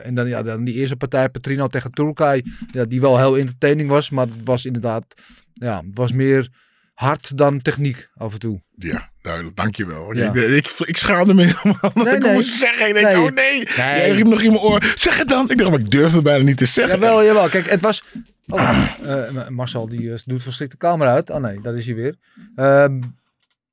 En 0.04 0.16
dan, 0.16 0.28
ja, 0.28 0.44
dan 0.44 0.63
die 0.63 0.74
eerste 0.74 0.96
partij, 0.96 1.30
Petrino 1.30 1.68
tegen 1.68 1.92
Turkai. 1.92 2.44
Die 2.88 3.02
wel 3.02 3.18
heel 3.18 3.38
entertaining 3.38 3.90
was. 3.90 4.10
Maar 4.10 4.26
het 4.26 4.46
was 4.46 4.66
inderdaad, 4.66 5.06
ja, 5.54 5.78
het 5.78 5.98
was 5.98 6.12
meer 6.12 6.50
hard 6.97 7.38
dan 7.38 7.62
techniek 7.62 8.10
af 8.15 8.33
en 8.33 8.39
toe. 8.39 8.62
Ja, 8.75 9.10
duidelijk. 9.21 9.55
Dankjewel. 9.55 10.13
Ja. 10.13 10.33
Ik, 10.33 10.36
ik, 10.36 10.69
ik 10.86 10.97
schaamde 10.97 11.33
me 11.33 11.41
helemaal. 11.41 11.91
Nee, 12.03 12.15
ik 12.15 12.21
nee. 12.21 12.33
moest 12.33 12.57
zeggen. 12.57 12.88
Ik 12.88 12.93
denk, 12.93 13.05
Nee. 13.05 13.15
oh 13.15 13.31
nee. 13.31 13.55
Nee. 13.55 13.65
Jij 13.75 14.12
riep 14.12 14.27
nog 14.27 14.41
in 14.41 14.51
mijn 14.51 14.63
oor. 14.63 14.93
Zeg 14.95 15.17
het 15.17 15.27
dan. 15.27 15.49
Ik 15.49 15.57
dacht, 15.57 15.69
maar 15.69 15.79
ik 15.79 15.91
durfde 15.91 16.15
het 16.15 16.23
bijna 16.23 16.43
niet 16.43 16.57
te 16.57 16.65
zeggen. 16.65 16.99
Jawel, 16.99 17.23
jawel. 17.29 17.49
Kijk, 17.49 17.69
het 17.69 17.81
was... 17.81 18.03
Oh, 18.47 18.88
eh, 19.03 19.47
Marcel 19.47 19.88
die 19.88 20.12
eh, 20.12 20.19
doet 20.25 20.43
verschrikt 20.43 20.71
de 20.71 20.77
camera 20.77 21.13
uit. 21.13 21.29
Oh 21.29 21.38
nee, 21.38 21.62
daar 21.62 21.75
is 21.75 21.86
hij 21.86 21.95
weer. 21.95 22.15
Ehm, 22.55 22.99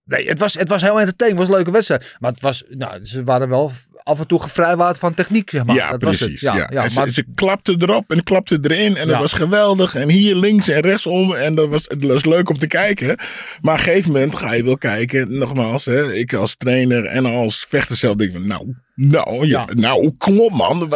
nee, 0.05 0.29
het 0.29 0.39
was, 0.39 0.55
het 0.55 0.69
was 0.69 0.83
heel 0.83 1.01
entertaining. 1.01 1.41
Het 1.41 1.49
was 1.49 1.49
een 1.49 1.55
leuke 1.65 1.71
wedstrijd. 1.77 2.17
Maar 2.21 2.31
het 2.31 2.41
was, 2.41 2.63
nou, 2.69 3.05
ze 3.05 3.25
waren 3.25 3.49
wel 3.49 3.73
af 4.03 4.19
en 4.19 4.27
toe 4.27 4.41
gevrijwaard 4.43 4.99
van 4.99 5.15
techniek, 5.15 5.51
zeg 5.51 5.65
maar. 5.65 5.77
Ja, 5.77 5.91
dat 5.91 6.03
was 6.03 6.17
precies. 6.17 6.41
het. 6.41 6.53
ja, 6.53 6.57
Ja, 6.57 6.67
ja, 6.73 6.83
en 6.85 6.91
ze, 6.91 6.99
maar, 6.99 7.09
ze 7.11 7.25
klapte 7.35 7.75
erop 7.79 8.11
en 8.11 8.23
klapte 8.23 8.59
erin. 8.63 8.97
En 8.97 9.07
dat 9.07 9.15
Ja. 9.15 9.19
was 9.19 9.33
geweldig. 9.33 9.95
En 9.95 10.09
hier 10.09 10.35
links 10.37 10.69
en 10.69 10.81
rechtsom. 10.81 11.35
En 11.35 11.55
dat 11.55 11.69
was, 11.69 11.87
was 11.99 12.25
leuk 12.25 12.49
om 12.49 12.59
te 12.59 12.67
kijken. 12.67 13.07
Maar 13.63 13.75
op 13.75 13.79
een 13.79 13.85
gegeven 13.85 14.13
moment 14.13 14.37
ga 14.37 14.53
je 14.55 14.65
wel 14.65 14.79
kijken. 14.79 15.39
Nogmaals, 15.39 15.85
hè, 15.85 16.13
ik 16.13 16.33
als 16.35 16.55
trainer 16.59 17.05
en 17.05 17.27
als 17.27 17.67
vechter 17.69 17.97
zelf 17.97 18.15
denk 18.17 18.33
van... 18.33 18.47
Nou, 18.47 18.75
nou, 18.95 19.47
ja, 19.47 19.67
Ja. 19.69 19.75
nou 19.75 20.11
kom 20.19 20.41
op 20.41 20.53
man. 20.53 20.93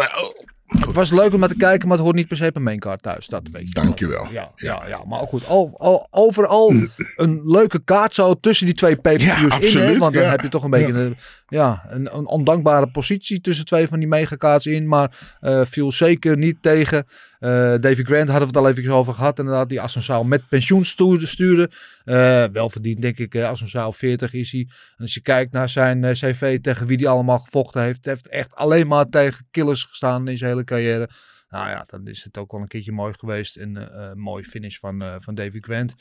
Het 0.69 0.93
was 0.93 1.11
leuk 1.11 1.33
om 1.33 1.41
naar 1.41 1.49
te 1.49 1.57
kijken, 1.57 1.89
maar 1.89 1.97
het 1.97 2.07
hoort 2.07 2.17
niet 2.17 2.29
per 2.29 2.37
se 2.37 2.51
een 2.53 2.63
maincard 2.63 3.03
thuis. 3.03 3.27
Dat 3.27 3.43
weet 3.53 3.69
je. 3.69 3.75
Dankjewel. 3.75 4.27
Ja, 4.31 4.51
ja, 4.55 4.85
ja, 4.89 5.05
maar 5.05 5.21
ook 5.21 5.29
goed. 5.29 5.47
Al, 5.47 5.75
al, 5.79 6.07
overal 6.11 6.73
een 7.17 7.41
leuke 7.45 7.81
kaart 7.85 8.15
zo 8.15 8.35
tussen 8.41 8.67
die 8.67 8.75
twee 8.75 8.95
Ja, 8.95 9.01
pay-per-views 9.01 9.75
in. 9.75 9.81
Hè? 9.81 9.99
Want 9.99 10.15
dan 10.15 10.23
ja. 10.23 10.31
heb 10.31 10.41
je 10.41 10.49
toch 10.49 10.65
een 10.65 10.71
beetje 10.71 10.93
een, 10.93 11.17
ja, 11.49 11.85
een, 11.89 12.17
een 12.17 12.27
ondankbare 12.27 12.91
positie 12.91 13.41
tussen 13.41 13.65
twee 13.65 13.89
van 13.89 13.99
die 13.99 14.09
megakaarts 14.09 14.67
in. 14.67 14.89
Maar 14.89 15.37
eh, 15.41 15.61
viel 15.65 15.93
zeker 15.93 16.37
niet 16.37 16.63
tegen. 16.63 17.07
Eh 17.39 17.75
Davy 17.81 18.03
Grant 18.03 18.29
hadden 18.29 18.49
we 18.49 18.57
het 18.57 18.57
al 18.57 18.69
even 18.69 18.93
over 18.93 19.15
gehad. 19.15 19.39
Inderdaad, 19.39 19.69
die 19.69 19.81
Assunção 19.81 20.25
met 20.25 20.49
pensioen 20.49 20.85
stuurde. 20.85 21.27
stuurde. 21.27 21.71
Eh, 22.05 22.45
wel 22.53 22.71
verdiend, 22.71 23.03
denk 23.03 23.19
ik. 23.19 23.35
Uh, 23.35 23.53
Assunção 23.53 23.89
40 23.89 24.33
is 24.33 24.53
hij. 24.53 24.61
En 24.97 25.03
als 25.03 25.15
je 25.15 25.21
kijkt 25.21 25.53
naar 25.53 25.69
zijn 25.69 26.13
cv 26.13 26.61
tegen 26.61 26.87
wie 26.87 26.97
die 26.97 27.09
allemaal 27.09 27.39
gevochten 27.39 27.83
heeft. 27.83 28.05
Heeft 28.05 28.29
echt 28.29 28.55
alleen 28.55 28.87
maar 28.87 29.09
tegen 29.09 29.47
killers 29.51 29.83
gestaan 29.83 30.29
in 30.29 30.37
zijn 30.37 30.51
hele 30.51 30.65
carrière. 30.65 31.09
Nou 31.49 31.69
ja, 31.69 31.85
dan 31.87 32.07
is 32.07 32.25
het 32.25 32.39
ook 32.39 32.53
wel 32.53 32.61
een 32.61 32.69
keertje 32.69 32.93
mooi 32.93 33.15
geweest. 33.19 33.57
En 33.57 33.93
eh, 33.93 34.13
mooi 34.13 34.45
finish 34.45 34.79
van, 34.79 35.05
van 35.19 35.35
Davy 35.35 35.61
Grant. 35.61 35.95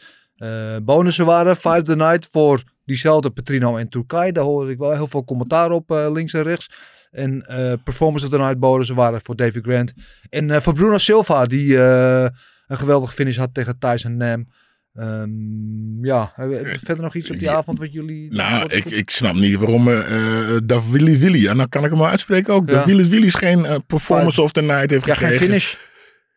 Bonussen 0.84 1.26
waren 1.26 1.56
Fight 1.56 1.86
the 1.86 1.96
Night 1.96 2.28
voor 2.32 2.64
diezelfde 2.88 3.30
Petrino 3.30 3.78
en 3.78 3.90
Turkai. 3.90 4.32
Daar 4.32 4.44
hoorde 4.44 4.72
ik 4.72 4.78
wel 4.78 4.94
heel 4.94 5.08
veel 5.08 5.24
commentaar 5.24 5.72
op, 5.72 5.92
eh, 5.92 6.12
links 6.12 6.34
en 6.34 6.44
rechts. 6.44 6.70
En 7.12 7.46
eh, 7.48 7.74
Performance 7.84 8.26
of 8.26 8.32
the 8.32 8.38
Night 8.38 8.60
bonussen 8.60 8.96
waren 8.96 9.22
voor 9.24 9.36
Davy 9.36 9.62
Grant. 9.62 9.94
En 10.30 10.52
eh, 10.52 10.62
voor 10.62 10.74
Bruno 10.74 10.98
Silva, 10.98 11.46
die 11.46 11.78
een 11.78 12.78
geweldige 12.78 13.14
finish 13.14 13.38
had 13.38 13.54
tegen 13.54 13.80
Tyson 13.80 14.18
Nam. 14.18 14.48
Ehm, 14.94 16.06
ja, 16.06 16.34
verder 16.80 17.04
nog 17.04 17.16
iets 17.16 17.32
op 17.32 17.40
die 17.40 17.50
avond 17.50 17.80
wat 17.80 17.94
jullie... 17.94 18.34
Nou, 18.34 18.74
ik, 18.74 18.86
ik 18.86 19.10
snap 19.10 19.36
niet 19.36 19.56
waarom 19.56 19.88
eh 19.88 20.58
Davili 20.64 21.18
Willy, 21.18 21.48
en 21.48 21.58
dan 21.58 21.70
kan 21.70 21.84
ik 21.84 21.90
hem 21.90 22.00
wel 22.00 22.08
uitspreken 22.08 22.54
ook. 22.54 22.68
Ja. 22.68 22.74
Davili 22.74 23.10
Willy 23.10 23.30
geen 23.30 23.66
eh, 23.66 23.76
performance 23.88 24.42
of 24.42 24.52
the 24.52 24.62
night 24.62 24.90
heeft 24.90 25.06
ja, 25.06 25.14
gekregen. 25.14 25.38
geen 25.38 25.48
finish. 25.48 25.76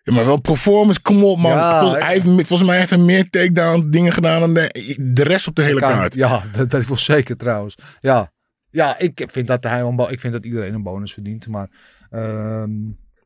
Ja, 0.02 0.12
maar 0.14 0.24
wel 0.24 0.40
performance, 0.40 1.00
kom 1.02 1.24
op 1.24 1.38
man. 1.38 1.50
Ja, 1.50 1.78
volgens, 1.80 2.00
ik- 2.00 2.06
hij 2.06 2.12
heeft, 2.18 2.46
volgens 2.46 2.68
mij 2.68 2.78
heeft 2.78 2.90
hij 2.90 2.98
meer 2.98 3.30
takedown 3.30 3.90
dingen 3.90 4.12
gedaan 4.12 4.40
dan 4.40 4.54
de, 4.54 4.96
de 5.12 5.22
rest 5.24 5.46
op 5.46 5.54
de 5.54 5.62
hele 5.62 5.80
Kaart. 5.80 5.94
kaart. 5.94 6.14
Ja, 6.14 6.42
dat, 6.56 6.70
dat 6.70 6.80
is 6.80 6.86
wel 6.88 6.96
zeker 6.96 7.36
trouwens. 7.36 7.74
Ja, 8.00 8.32
ja 8.70 8.98
ik 8.98 9.22
vind 9.32 9.46
dat 9.46 9.64
hij 9.64 9.80
een 9.80 9.98
ik 10.10 10.20
vind 10.20 10.32
dat 10.32 10.44
iedereen 10.44 10.74
een 10.74 10.82
bonus 10.82 11.12
verdient, 11.12 11.48
maar 11.48 11.68
ehm, 12.10 12.70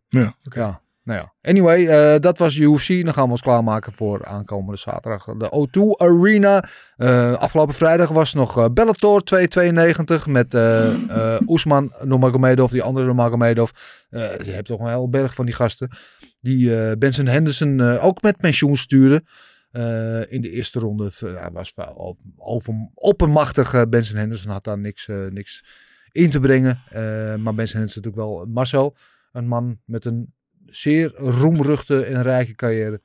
Ja, 0.09 0.35
ja. 0.43 0.83
Nou 1.05 1.19
ja. 1.19 1.33
Anyway, 1.51 1.87
eh, 1.87 2.21
dat 2.21 2.39
was 2.39 2.57
UFC. 2.57 3.05
Dan 3.05 3.15
gaan 3.15 3.25
we 3.25 3.31
ons 3.31 3.41
klaarmaken 3.43 3.93
voor 3.93 4.25
aankomende 4.27 4.77
zaterdag. 4.81 5.25
De 5.25 5.51
O2 5.69 6.01
Arena. 6.07 6.65
Eh, 6.97 7.33
afgelopen 7.33 7.75
vrijdag 7.75 8.09
was 8.09 8.35
nog 8.35 8.59
eh, 8.59 8.65
Bellator 8.73 9.23
292 9.23 10.27
met 10.27 10.55
Oesman 11.47 11.93
Nurmagomedov, 12.03 12.71
die 12.71 12.83
andere 12.83 13.07
Nurmagomedov. 13.07 13.71
Je 14.11 14.51
hebt 14.51 14.67
toch 14.67 14.81
een 14.81 14.89
heel 14.89 15.09
berg 15.09 15.35
van 15.35 15.45
die 15.45 15.55
gasten. 15.55 15.91
Die 16.45 16.77
eh, 16.77 16.97
Benson 16.99 17.27
Henderson 17.27 17.81
eh, 17.81 18.05
ook 18.05 18.23
met 18.23 18.37
pensioen 18.37 18.77
stuurde. 18.77 19.23
Eh, 19.71 20.33
in 20.33 20.41
de 20.41 20.51
eerste 20.51 20.79
ronde 20.79 21.11
was 21.53 21.75
op, 21.95 22.19
over, 22.37 22.75
oppermachtig. 22.95 23.75
eh, 23.75 23.83
Benson 23.89 24.19
Henderson 24.19 24.51
had 24.51 24.65
daar 24.65 24.79
niks, 24.79 25.07
niks 25.31 25.65
in 26.13 26.31
te 26.31 26.41
brengen. 26.41 26.83
Maar 27.43 27.55
Benson 27.55 27.79
Henderson 27.79 28.03
natuurlijk 28.03 28.17
wel 28.17 28.47
Marcel. 28.47 28.97
Een 29.33 29.47
man 29.49 29.79
met 29.85 30.05
een 30.05 30.33
zeer 30.67 31.15
roemruchte 31.17 32.05
en 32.05 32.23
rijke 32.23 32.55
carrière. 32.55 33.01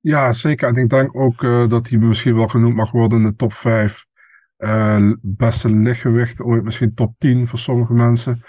Ja, 0.00 0.32
zeker. 0.32 0.68
En 0.68 0.82
ik 0.82 0.88
denk 0.90 1.16
ook 1.16 1.40
dat 1.70 1.88
hij 1.88 1.98
misschien 1.98 2.34
wel 2.36 2.48
genoemd 2.48 2.74
mag 2.74 2.90
worden 2.90 3.18
in 3.18 3.24
de 3.24 3.36
top 3.36 3.52
5. 3.52 4.06
eh, 4.56 5.12
beste 5.20 5.70
lichtgewicht, 5.70 6.40
ooit 6.42 6.62
misschien 6.64 6.94
top 6.94 7.14
10 7.18 7.48
voor 7.48 7.58
sommige 7.58 7.92
mensen. 7.92 8.42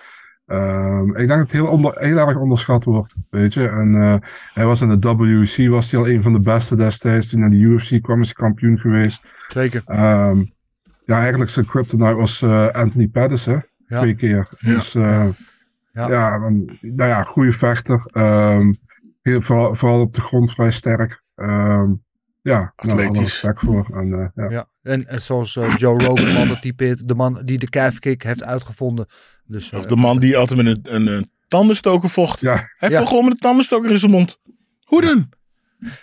Ehm, 0.53 1.09
ik 1.09 1.15
denk 1.15 1.29
dat 1.29 1.37
het 1.39 1.51
heel, 1.51 1.67
onder, 1.67 1.93
heel 1.95 2.17
erg 2.17 2.37
onderschat 2.37 2.83
wordt, 2.83 3.15
weet 3.29 3.53
je. 3.53 3.67
En 3.67 3.95
eh, 3.95 4.15
hij 4.53 4.65
was 4.65 4.81
in 4.81 4.99
de 4.99 5.15
WC, 5.15 5.69
was 5.69 5.91
hij 5.91 5.99
al 5.99 6.07
een 6.07 6.21
van 6.21 6.33
de 6.33 6.39
beste 6.39 6.75
destijds. 6.75 7.29
Toen 7.29 7.39
hij 7.39 7.49
naar 7.49 7.57
de 7.57 7.63
UFC 7.65 8.01
kwam, 8.01 8.19
is 8.19 8.25
hij 8.25 8.35
kampioen 8.35 8.79
geweest. 8.79 9.23
Zeker. 9.47 9.81
Ehm, 9.85 10.43
ja, 11.05 11.19
eigenlijk 11.19 11.51
zijn 11.51 11.65
kryptonite 11.65 12.15
was 12.15 12.41
eh, 12.41 12.67
Anthony 12.67 13.07
Pettis, 13.07 13.45
hè. 13.45 13.57
Ja. 13.87 13.99
Twee 13.99 14.15
keer. 14.15 14.47
Ja. 14.57 14.73
Dus 14.73 14.95
eh, 14.95 15.25
Ja. 15.91 16.37
nou 16.81 17.09
ja, 17.09 17.23
goede 17.23 17.53
vechter. 17.53 18.01
Ehm, 18.11 18.73
heel, 19.21 19.41
vooral, 19.41 19.75
vooral 19.75 20.01
op 20.01 20.13
de 20.13 20.21
grond 20.21 20.51
vrij 20.51 20.71
sterk. 20.71 21.23
Ehm, 21.35 21.91
ja, 22.41 22.59
nou, 22.59 22.71
alle 22.75 22.91
Atletisch. 22.91 23.19
respect 23.19 23.59
voor. 23.59 23.89
En, 23.93 24.13
eh, 24.13 24.27
ja. 24.35 24.49
Ja. 24.49 24.67
En, 24.81 25.07
en 25.07 25.21
zoals 25.21 25.53
Joe 25.53 26.03
Rogan 26.03 26.35
altijd 26.35 26.61
typeert, 26.61 27.07
de 27.07 27.15
man 27.15 27.41
die 27.45 27.59
de 27.59 27.69
calfkick 27.69 28.23
heeft 28.23 28.43
uitgevonden. 28.43 29.05
Dus, 29.45 29.71
eh, 29.71 29.79
Of 29.79 29.85
de 29.85 29.95
man 29.95 30.19
die 30.19 30.37
altijd 30.37 30.63
met 30.63 30.67
een, 30.87 30.95
een, 30.95 31.07
een 31.07 31.31
tandenstoker 31.47 32.09
vocht. 32.09 32.39
Ja. 32.39 32.61
Hij 32.77 32.89
Ja. 32.89 32.97
vocht 32.97 33.09
gewoon 33.09 33.23
met 33.23 33.33
een 33.33 33.39
tandenstoker 33.39 33.91
in 33.91 33.97
zijn 33.97 34.11
mond. 34.11 34.39
Hoe 34.83 35.01
dan? 35.01 35.29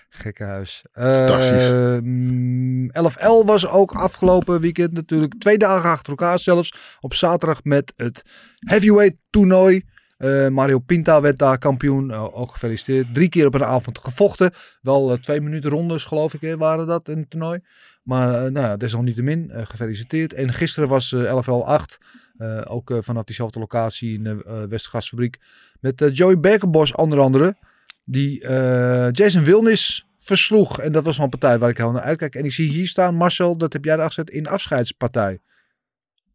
Gekke 0.09 0.45
huis. 0.45 0.85
Fantastisch. 0.93 1.71
Ehm, 1.71 2.89
11L 2.93 3.45
was 3.45 3.67
ook 3.67 3.93
afgelopen 3.93 4.61
weekend 4.61 4.93
natuurlijk. 4.93 5.35
Twee 5.39 5.59
dagen 5.59 5.91
achter 5.91 6.09
elkaar 6.11 6.39
zelfs. 6.39 6.97
Op 7.01 7.15
zaterdag 7.15 7.65
met 7.65 7.93
het 7.97 8.23
heavyweight 8.59 9.17
toernooi. 9.31 9.83
Eh, 10.17 10.49
Mario 10.49 10.79
Pinta 10.79 11.21
werd 11.21 11.39
daar 11.39 11.59
kampioen. 11.59 12.11
Eh, 12.11 12.39
ook 12.39 12.51
gefeliciteerd. 12.51 13.15
Drie 13.15 13.29
keer 13.29 13.47
op 13.47 13.55
een 13.55 13.65
avond 13.65 13.99
gevochten. 13.99 14.51
Wel 14.83 15.13
eh, 15.13 15.19
twee 15.19 15.41
minuten 15.41 15.71
rondes 15.71 16.05
geloof 16.05 16.35
ik 16.35 16.55
waren 16.59 16.87
dat 16.87 17.09
in 17.09 17.19
het 17.19 17.31
toernooi. 17.31 17.61
Maar 18.03 18.29
eh, 18.35 18.41
nou 18.51 18.67
ja, 18.67 18.77
desalniettemin 18.77 19.51
eh, 19.51 19.67
gefeliciteerd. 19.67 20.33
En 20.33 20.53
gisteren 20.53 20.89
was 20.89 21.13
eh 21.13 21.25
11L 21.25 21.65
8. 21.65 21.99
Eh, 22.41 22.61
ook 22.65 22.91
eh, 22.91 22.99
vanaf 23.01 23.25
diezelfde 23.25 23.59
locatie 23.59 24.15
in 24.15 24.23
de 24.23 24.43
eh 24.47 24.63
Westgasfabriek. 24.69 25.39
Met 25.81 26.03
eh, 26.03 26.15
Joey 26.15 26.39
Berkenbos 26.41 26.95
onder 26.95 27.21
andere. 27.21 27.57
Die 28.05 28.45
eh, 28.45 29.09
Jason 29.13 29.45
Wilnis 29.45 30.07
versloeg. 30.19 30.81
En 30.81 30.93
dat 30.93 31.05
was 31.05 31.17
wel 31.17 31.25
een 31.25 31.39
partij 31.39 31.59
waar 31.59 31.71
ik 31.71 31.77
heel 31.77 31.93
naar 31.93 32.03
uitkijk. 32.03 32.35
En 32.35 32.45
ik 32.45 32.53
zie 32.53 32.71
hier 32.71 32.87
staan, 32.87 33.15
Marcel, 33.15 33.57
dat 33.57 33.73
heb 33.73 33.85
jij 33.85 33.97
daar 33.97 34.07
gezet 34.07 34.31
in 34.31 34.47
afscheidspartij. 34.47 35.39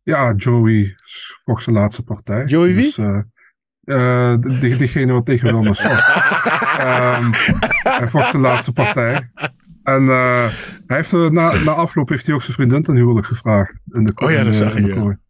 ja, 0.04 0.34
Joey 0.34 0.96
vocht 1.44 1.64
zijn 1.64 1.76
laatste 1.76 2.04
partij. 2.04 2.46
Joey 2.46 2.74
wie? 2.74 2.84
Dus, 2.84 2.98
eh, 2.98 3.20
eh, 3.84 4.40
die, 4.40 4.76
diegene 4.76 5.14
wat 5.14 5.26
tegen 5.26 5.48
Wilmers 5.52 5.80
vocht. 5.82 6.08
Ehm, 6.80 7.32
hij 7.84 8.08
vocht 8.08 8.30
zijn 8.30 8.42
laatste 8.42 8.72
partij. 8.72 9.32
En 9.84 10.08
eh, 10.08 10.48
hij 10.88 10.98
heeft, 10.98 11.12
na, 11.12 11.54
na 11.54 11.72
afloop 11.72 12.10
heeft 12.10 12.26
hij 12.26 12.36
ook 12.36 12.42
zijn 12.42 12.56
vriendin 12.56 12.84
ten 12.84 12.96
huwelijk 12.96 13.28
gevraagd. 13.28 13.80
In 13.92 14.04
de, 14.04 14.12
Oh 14.16 14.32
ja, 14.32 14.44
dat 14.44 14.54
zag 14.54 14.76
ik. 14.76 15.24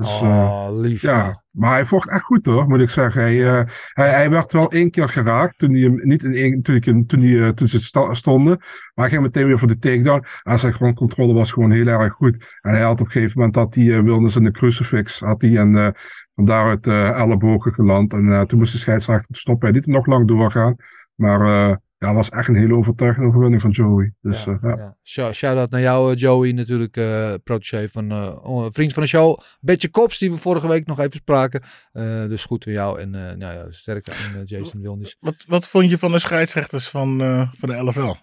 Dus, 0.00 0.20
eh, 0.20 0.28
oh, 0.28 0.68
lief. 0.78 1.02
ja, 1.02 1.42
maar 1.50 1.70
hij 1.72 1.84
vocht 1.84 2.10
echt 2.10 2.22
goed 2.22 2.46
hoor, 2.46 2.66
moet 2.66 2.80
ik 2.80 2.90
zeggen. 2.90 3.20
Hij, 3.20 3.48
eh, 3.48 3.62
hij, 3.92 4.10
hij 4.10 4.30
werd 4.30 4.52
wel 4.52 4.70
één 4.70 4.90
keer 4.90 5.08
geraakt 5.08 5.58
toen 5.58 5.70
hij 5.72 5.80
hem 5.80 5.94
niet 5.94 6.22
in 6.22 6.32
één, 6.32 6.62
toen, 6.62 6.74
ik, 6.74 6.84
hem- 6.84 7.06
toen, 7.06 7.20
hij, 7.20 7.40
eh, 7.42 7.48
toen 7.48 7.68
ze 7.68 7.78
stonden. 8.10 8.56
Maar 8.58 8.90
hij 8.94 9.08
ging 9.08 9.22
meteen 9.22 9.46
weer 9.46 9.58
voor 9.58 9.68
de 9.68 9.78
takedown. 9.78 10.24
En 10.42 10.58
zijn 10.58 10.72
grondcontrole 10.72 11.32
was 11.34 11.52
gewoon 11.52 11.70
heel 11.70 11.86
erg 11.86 12.12
goed. 12.12 12.58
En 12.60 12.70
hij 12.70 12.82
had 12.82 13.00
op 13.00 13.06
een 13.06 13.12
gegeven 13.12 13.32
moment 13.38 13.54
dat 13.54 13.74
hij 13.74 13.84
uh, 13.84 14.00
Wilnis 14.00 14.36
in 14.36 14.44
de 14.44 14.50
crucifix 14.50 15.20
had 15.20 15.42
hij 15.42 15.56
en 15.56 15.76
eh, 15.76 15.88
van 16.34 16.44
daaruit 16.44 16.86
eh, 16.86 17.08
ellebogen 17.20 17.72
geland. 17.72 18.12
En 18.12 18.28
eh, 18.32 18.40
toen 18.40 18.58
moest 18.58 18.72
de 18.72 18.78
scheidsrechter 18.78 19.36
stoppen. 19.36 19.68
Hij 19.68 19.76
liet 19.76 19.86
nog 19.86 20.06
lang 20.06 20.28
doorgaan. 20.28 20.76
Maar 21.14 21.40
eh, 21.40 21.76
ja, 22.06 22.14
was 22.14 22.28
echt 22.28 22.48
een 22.48 22.54
hele 22.54 22.74
overtuigende 22.74 23.28
overwinning 23.28 23.62
van 23.62 23.70
Joey. 23.70 24.14
Dus 24.20 24.44
Ja, 24.44 24.58
ja, 24.62 24.68
ja. 24.68 24.76
ja. 24.76 24.96
Shout- 25.02 25.34
Shout-out 25.34 25.70
naar 25.70 25.80
jou, 25.80 26.12
eh, 26.12 26.18
Joey, 26.18 26.52
natuurlijk 26.52 26.96
eh 26.96 27.34
protégé 27.44 27.88
van 27.88 28.10
eh, 28.10 28.36
een 28.42 28.72
vriend 28.72 28.92
van 28.92 29.02
de 29.02 29.08
show. 29.08 29.38
Betje 29.60 29.88
Kops, 29.88 30.18
die 30.18 30.30
we 30.30 30.36
vorige 30.38 30.68
week 30.68 30.86
nog 30.86 30.98
even 31.00 31.12
spraken. 31.20 31.60
Eh, 31.92 32.24
dus 32.26 32.44
goed 32.44 32.64
voor 32.64 32.72
jou 32.72 33.00
en 33.00 33.14
eh 33.14 33.36
nou 33.36 33.54
ja, 33.54 33.66
sterkte 33.70 34.12
aan 34.12 34.34
eh, 34.40 34.40
Jason 34.44 34.80
Wilnis. 34.80 35.16
Wat, 35.20 35.44
wat 35.48 35.68
vond 35.68 35.90
je 35.90 35.98
van 35.98 36.12
de 36.12 36.18
scheidsrechters 36.18 36.88
van, 36.88 37.20
eh, 37.20 37.48
van 37.52 37.68
de 37.68 37.74
LFL? 37.76 38.14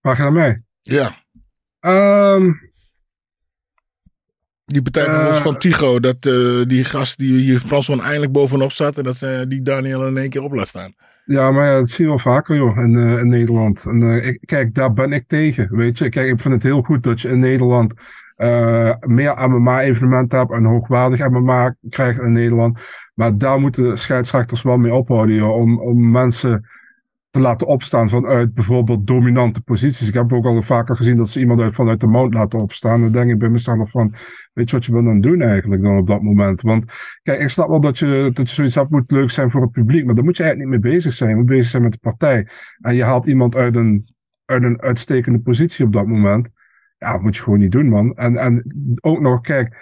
Vraag 0.00 0.16
je 0.16 0.22
naar 0.22 0.32
mij? 0.32 0.64
Ja. 0.80 1.14
Ehm, 1.80 2.50
Die 4.64 4.82
partij 4.82 5.04
Eh. 5.04 5.10
bijvoorbeeld 5.12 5.42
van 5.42 5.58
Tigo, 5.58 6.00
dat 6.00 6.16
eh, 6.26 6.62
die 6.66 6.84
gast 6.84 7.18
die 7.18 7.34
hier 7.40 7.58
Fransman 7.58 8.02
eindelijk 8.02 8.32
bovenop 8.32 8.72
zat 8.72 8.98
en 8.98 9.04
dat 9.04 9.22
eh, 9.22 9.40
die 9.48 9.62
Daniel 9.62 10.06
in 10.06 10.16
één 10.16 10.30
keer 10.30 10.42
op 10.42 10.52
laat 10.52 10.68
staan. 10.68 10.94
Ja, 11.24 11.50
maar 11.50 11.66
ja, 11.66 11.74
dat 11.74 11.88
zie 11.88 12.04
je 12.04 12.10
wel 12.10 12.18
vaker, 12.18 12.56
in, 12.56 12.96
eh, 12.96 13.18
in 13.18 13.28
Nederland. 13.28 13.86
En, 13.86 14.02
eh, 14.02 14.36
kijk, 14.44 14.74
daar 14.74 14.92
ben 14.92 15.12
ik 15.12 15.24
tegen, 15.28 15.76
weet 15.76 15.98
je. 15.98 16.08
Kijk, 16.08 16.30
ik 16.30 16.40
vind 16.40 16.54
het 16.54 16.62
heel 16.62 16.82
goed 16.82 17.02
dat 17.02 17.20
je 17.20 17.28
in 17.28 17.38
Nederland 17.38 17.94
eh, 18.36 18.92
meer 19.00 19.48
MMA-evenementen 19.48 20.38
hebt 20.38 20.52
en 20.52 20.64
hoogwaardig 20.64 21.28
MMA 21.28 21.74
krijgt 21.88 22.20
in 22.20 22.32
Nederland. 22.32 22.80
Maar 23.14 23.38
daar 23.38 23.60
moeten 23.60 23.98
scheidsrechters 23.98 24.62
wel 24.62 24.76
mee 24.76 24.94
ophouden, 24.94 25.54
om, 25.54 25.80
om 25.80 26.10
mensen 26.10 26.68
te 27.30 27.40
laten 27.40 27.66
opstaan 27.66 28.08
vanuit 28.08 28.54
bijvoorbeeld 28.54 29.06
dominante 29.06 29.60
posities. 29.60 30.08
Ik 30.08 30.14
heb 30.14 30.32
ook 30.32 30.44
al 30.44 30.62
vaker 30.62 30.96
gezien 30.96 31.16
dat 31.16 31.28
ze 31.28 31.40
iemand 31.40 31.60
uit, 31.60 31.74
vanuit 31.74 32.00
de 32.00 32.06
mount 32.06 32.34
laten 32.34 32.58
opstaan. 32.58 33.00
Dan 33.00 33.12
denk 33.12 33.30
ik 33.30 33.38
bij 33.38 33.48
mezelf 33.48 33.90
van, 33.90 34.14
weet 34.52 34.70
je 34.70 34.76
wat 34.76 34.84
je 34.84 34.96
aan 34.96 35.06
het 35.06 35.22
doen 35.22 35.42
eigenlijk 35.42 35.82
dan 35.82 35.96
op 35.96 36.06
dat 36.06 36.22
moment? 36.22 36.60
Want 36.60 36.84
Kijk, 37.22 37.40
ik 37.40 37.48
snap 37.48 37.68
wel 37.68 37.80
dat 37.80 37.98
je, 37.98 38.30
dat 38.32 38.48
je 38.48 38.54
zoiets 38.54 38.74
hebt, 38.74 38.90
moet 38.90 39.10
leuk 39.10 39.30
zijn 39.30 39.50
voor 39.50 39.60
het 39.60 39.70
publiek, 39.70 40.04
maar 40.04 40.14
daar 40.14 40.24
moet 40.24 40.36
je 40.36 40.42
eigenlijk 40.42 40.72
niet 40.72 40.82
mee 40.82 40.92
bezig 40.92 41.12
zijn. 41.12 41.30
Je 41.30 41.36
moet 41.36 41.46
bezig 41.46 41.66
zijn 41.66 41.82
met 41.82 41.92
de 41.92 41.98
partij. 41.98 42.48
En 42.80 42.94
je 42.94 43.04
haalt 43.04 43.26
iemand 43.26 43.54
uit 43.56 43.76
een, 43.76 44.14
uit 44.44 44.62
een 44.62 44.80
uitstekende 44.80 45.40
positie 45.40 45.84
op 45.84 45.92
dat 45.92 46.06
moment. 46.06 46.50
Ja, 46.98 47.12
dat 47.12 47.22
moet 47.22 47.36
je 47.36 47.42
gewoon 47.42 47.58
niet 47.58 47.72
doen, 47.72 47.88
man. 47.88 48.14
En, 48.14 48.36
en 48.36 48.64
ook 49.00 49.20
nog, 49.20 49.40
kijk, 49.40 49.76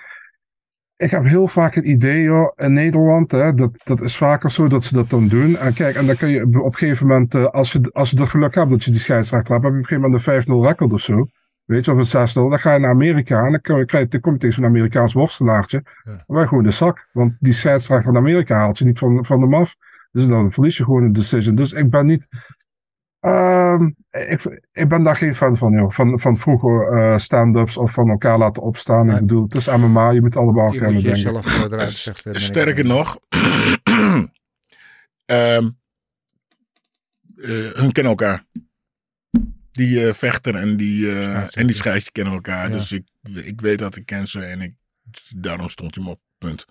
ik 0.99 1.11
heb 1.11 1.25
heel 1.25 1.47
vaak 1.47 1.75
het 1.75 1.85
idee, 1.85 2.23
joh, 2.23 2.53
in 2.57 2.73
Nederland, 2.73 3.31
hè, 3.31 3.55
dat, 3.55 3.71
dat 3.85 4.01
is 4.01 4.17
vaker 4.17 4.51
zo 4.51 4.67
dat 4.69 4.85
ze 4.85 4.95
dat 4.95 5.11
dan 5.11 5.29
doen. 5.29 5.57
En 5.57 5.73
kijk, 5.75 5.97
en 5.97 6.07
dan 6.07 6.17
kun 6.17 6.29
je 6.29 6.43
op 6.47 6.55
een 6.73 6.75
gegeven 6.75 7.07
moment, 7.07 7.35
eh, 7.35 7.45
als 7.45 7.73
je, 7.73 7.91
als 7.93 8.11
je 8.11 8.21
het 8.21 8.29
geluk 8.29 8.55
hebt 8.55 8.71
dat 8.71 8.85
je 8.85 8.91
die 8.91 9.01
scheidsrechter 9.01 9.53
hebt, 9.53 9.65
heb 9.65 9.73
je 9.73 9.79
op 9.79 9.85
een 9.85 9.89
gegeven 9.89 10.11
moment 10.11 10.27
een 10.27 10.43
5-0 10.63 10.67
record 10.67 10.93
of 10.93 11.01
zo. 11.01 11.27
Weet 11.65 11.85
je, 11.85 11.93
of 11.93 11.99
een 11.99 12.29
6-0. 12.29 12.49
Dan 12.51 12.59
ga 12.59 12.73
je 12.75 12.81
naar 12.81 12.91
Amerika 12.91 13.45
en 13.45 13.51
dan 13.51 13.61
kun 13.61 13.77
je- 13.79 13.85
krijg 13.85 14.09
dan 14.09 14.21
kom 14.21 14.33
je 14.33 14.39
tegen 14.39 14.55
zo'n 14.55 14.65
Amerikaans 14.65 15.13
worstelaartje. 15.13 15.83
Dan 16.05 16.23
ben 16.27 16.41
je 16.41 16.47
gewoon 16.49 16.65
de 16.65 16.71
zak. 16.71 17.09
Want 17.13 17.33
die 17.39 17.53
scheidsrechter 17.53 18.11
in 18.11 18.17
Amerika 18.17 18.55
haalt 18.57 18.79
je 18.79 18.85
niet 18.85 18.99
van, 18.99 19.25
van 19.25 19.41
de 19.41 19.47
maf. 19.47 19.75
Dus 20.13 20.27
dan 20.27 20.53
verlies 20.53 20.77
je 20.77 20.85
gewoon 20.85 21.03
een 21.03 21.13
decision. 21.13 21.55
Dus 21.55 21.73
ik 21.73 21.91
ben 21.91 22.07
niet. 22.07 22.29
Ehm, 23.21 23.85
ik, 24.11 24.61
ik 24.73 24.89
ben 24.89 25.03
daar 25.03 25.17
geen 25.17 25.35
fan 25.35 25.57
van, 25.57 25.73
joh. 25.73 25.91
Van, 25.91 26.21
van 26.21 26.37
vroeger 26.37 26.93
eh, 26.93 27.19
stand-ups 27.19 27.77
of 27.77 27.93
van 27.93 28.09
elkaar 28.09 28.39
laten 28.39 28.63
opstaan. 28.63 29.07
Nee. 29.07 29.15
Ik 29.15 29.21
bedoel, 29.21 29.43
het 29.43 29.55
is 29.55 29.67
MMA, 29.69 30.11
je 30.11 30.21
moet 30.21 30.37
allemaal 30.37 30.73
Je 30.73 30.79
kennen, 30.79 30.95
moet 30.95 31.03
denk 31.05 31.17
ik. 31.17 31.23
jezelf 31.23 31.47
eh, 31.47 31.63
eruit 31.63 31.91
zeggen. 31.91 32.33
ik 32.33 32.39
Sterker 32.39 32.85
nog, 32.85 33.19
ehm, 35.25 35.69
eh, 37.37 37.73
hun 37.73 37.93
kennen 37.93 38.13
elkaar. 38.13 38.45
Die 39.71 40.07
eh, 40.07 40.13
vechter 40.15 40.55
en 40.55 40.77
die, 40.77 41.11
eh, 41.11 41.37
en 41.37 41.67
die 41.67 41.75
scheidsrechter 41.77 42.13
kennen 42.13 42.33
elkaar. 42.35 42.65
Ja. 42.71 42.77
Dus 42.77 42.93
ik, 42.93 43.07
ik 43.45 43.61
weet 43.61 43.79
dat 43.79 43.97
ik 43.97 44.07
ken 44.07 44.27
ze 44.27 44.41
en 44.41 44.61
ik, 44.61 44.75
daarom 45.37 45.69
stond 45.69 45.95
hij 45.95 46.05
me 46.05 46.11
op. 46.11 46.21
Punt. 46.39 46.65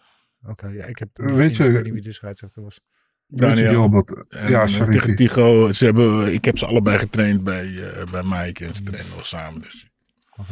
Oké, 0.45 0.67
ja, 0.67 0.85
ik 0.85 0.97
heb 0.99 1.09
Weet 1.13 1.55
je- 1.55 1.63
ik 1.65 1.71
weet 1.71 1.83
niet 1.83 1.93
wie 1.93 2.01
de 2.01 2.11
scheidsrechter 2.11 2.61
was. 2.63 2.81
Daniel. 3.27 3.69
Gilbert? 3.69 4.13
En, 4.29 4.49
ja, 4.49 4.61
eh, 4.61 4.67
sorry. 4.67 4.91
tegen 4.91 5.15
Tigo, 5.15 5.71
ze 5.71 5.85
hebben, 5.85 6.33
ik 6.33 6.45
heb 6.45 6.57
ze 6.57 6.65
allebei 6.65 6.99
getraind 6.99 7.43
bij, 7.43 7.65
eh, 7.65 8.11
bij 8.11 8.23
Mike 8.23 8.65
en 8.65 8.75
ze 8.75 8.83
trainen 8.83 9.11
nog 9.15 9.25
samen. 9.25 9.61
Dus. 9.61 9.89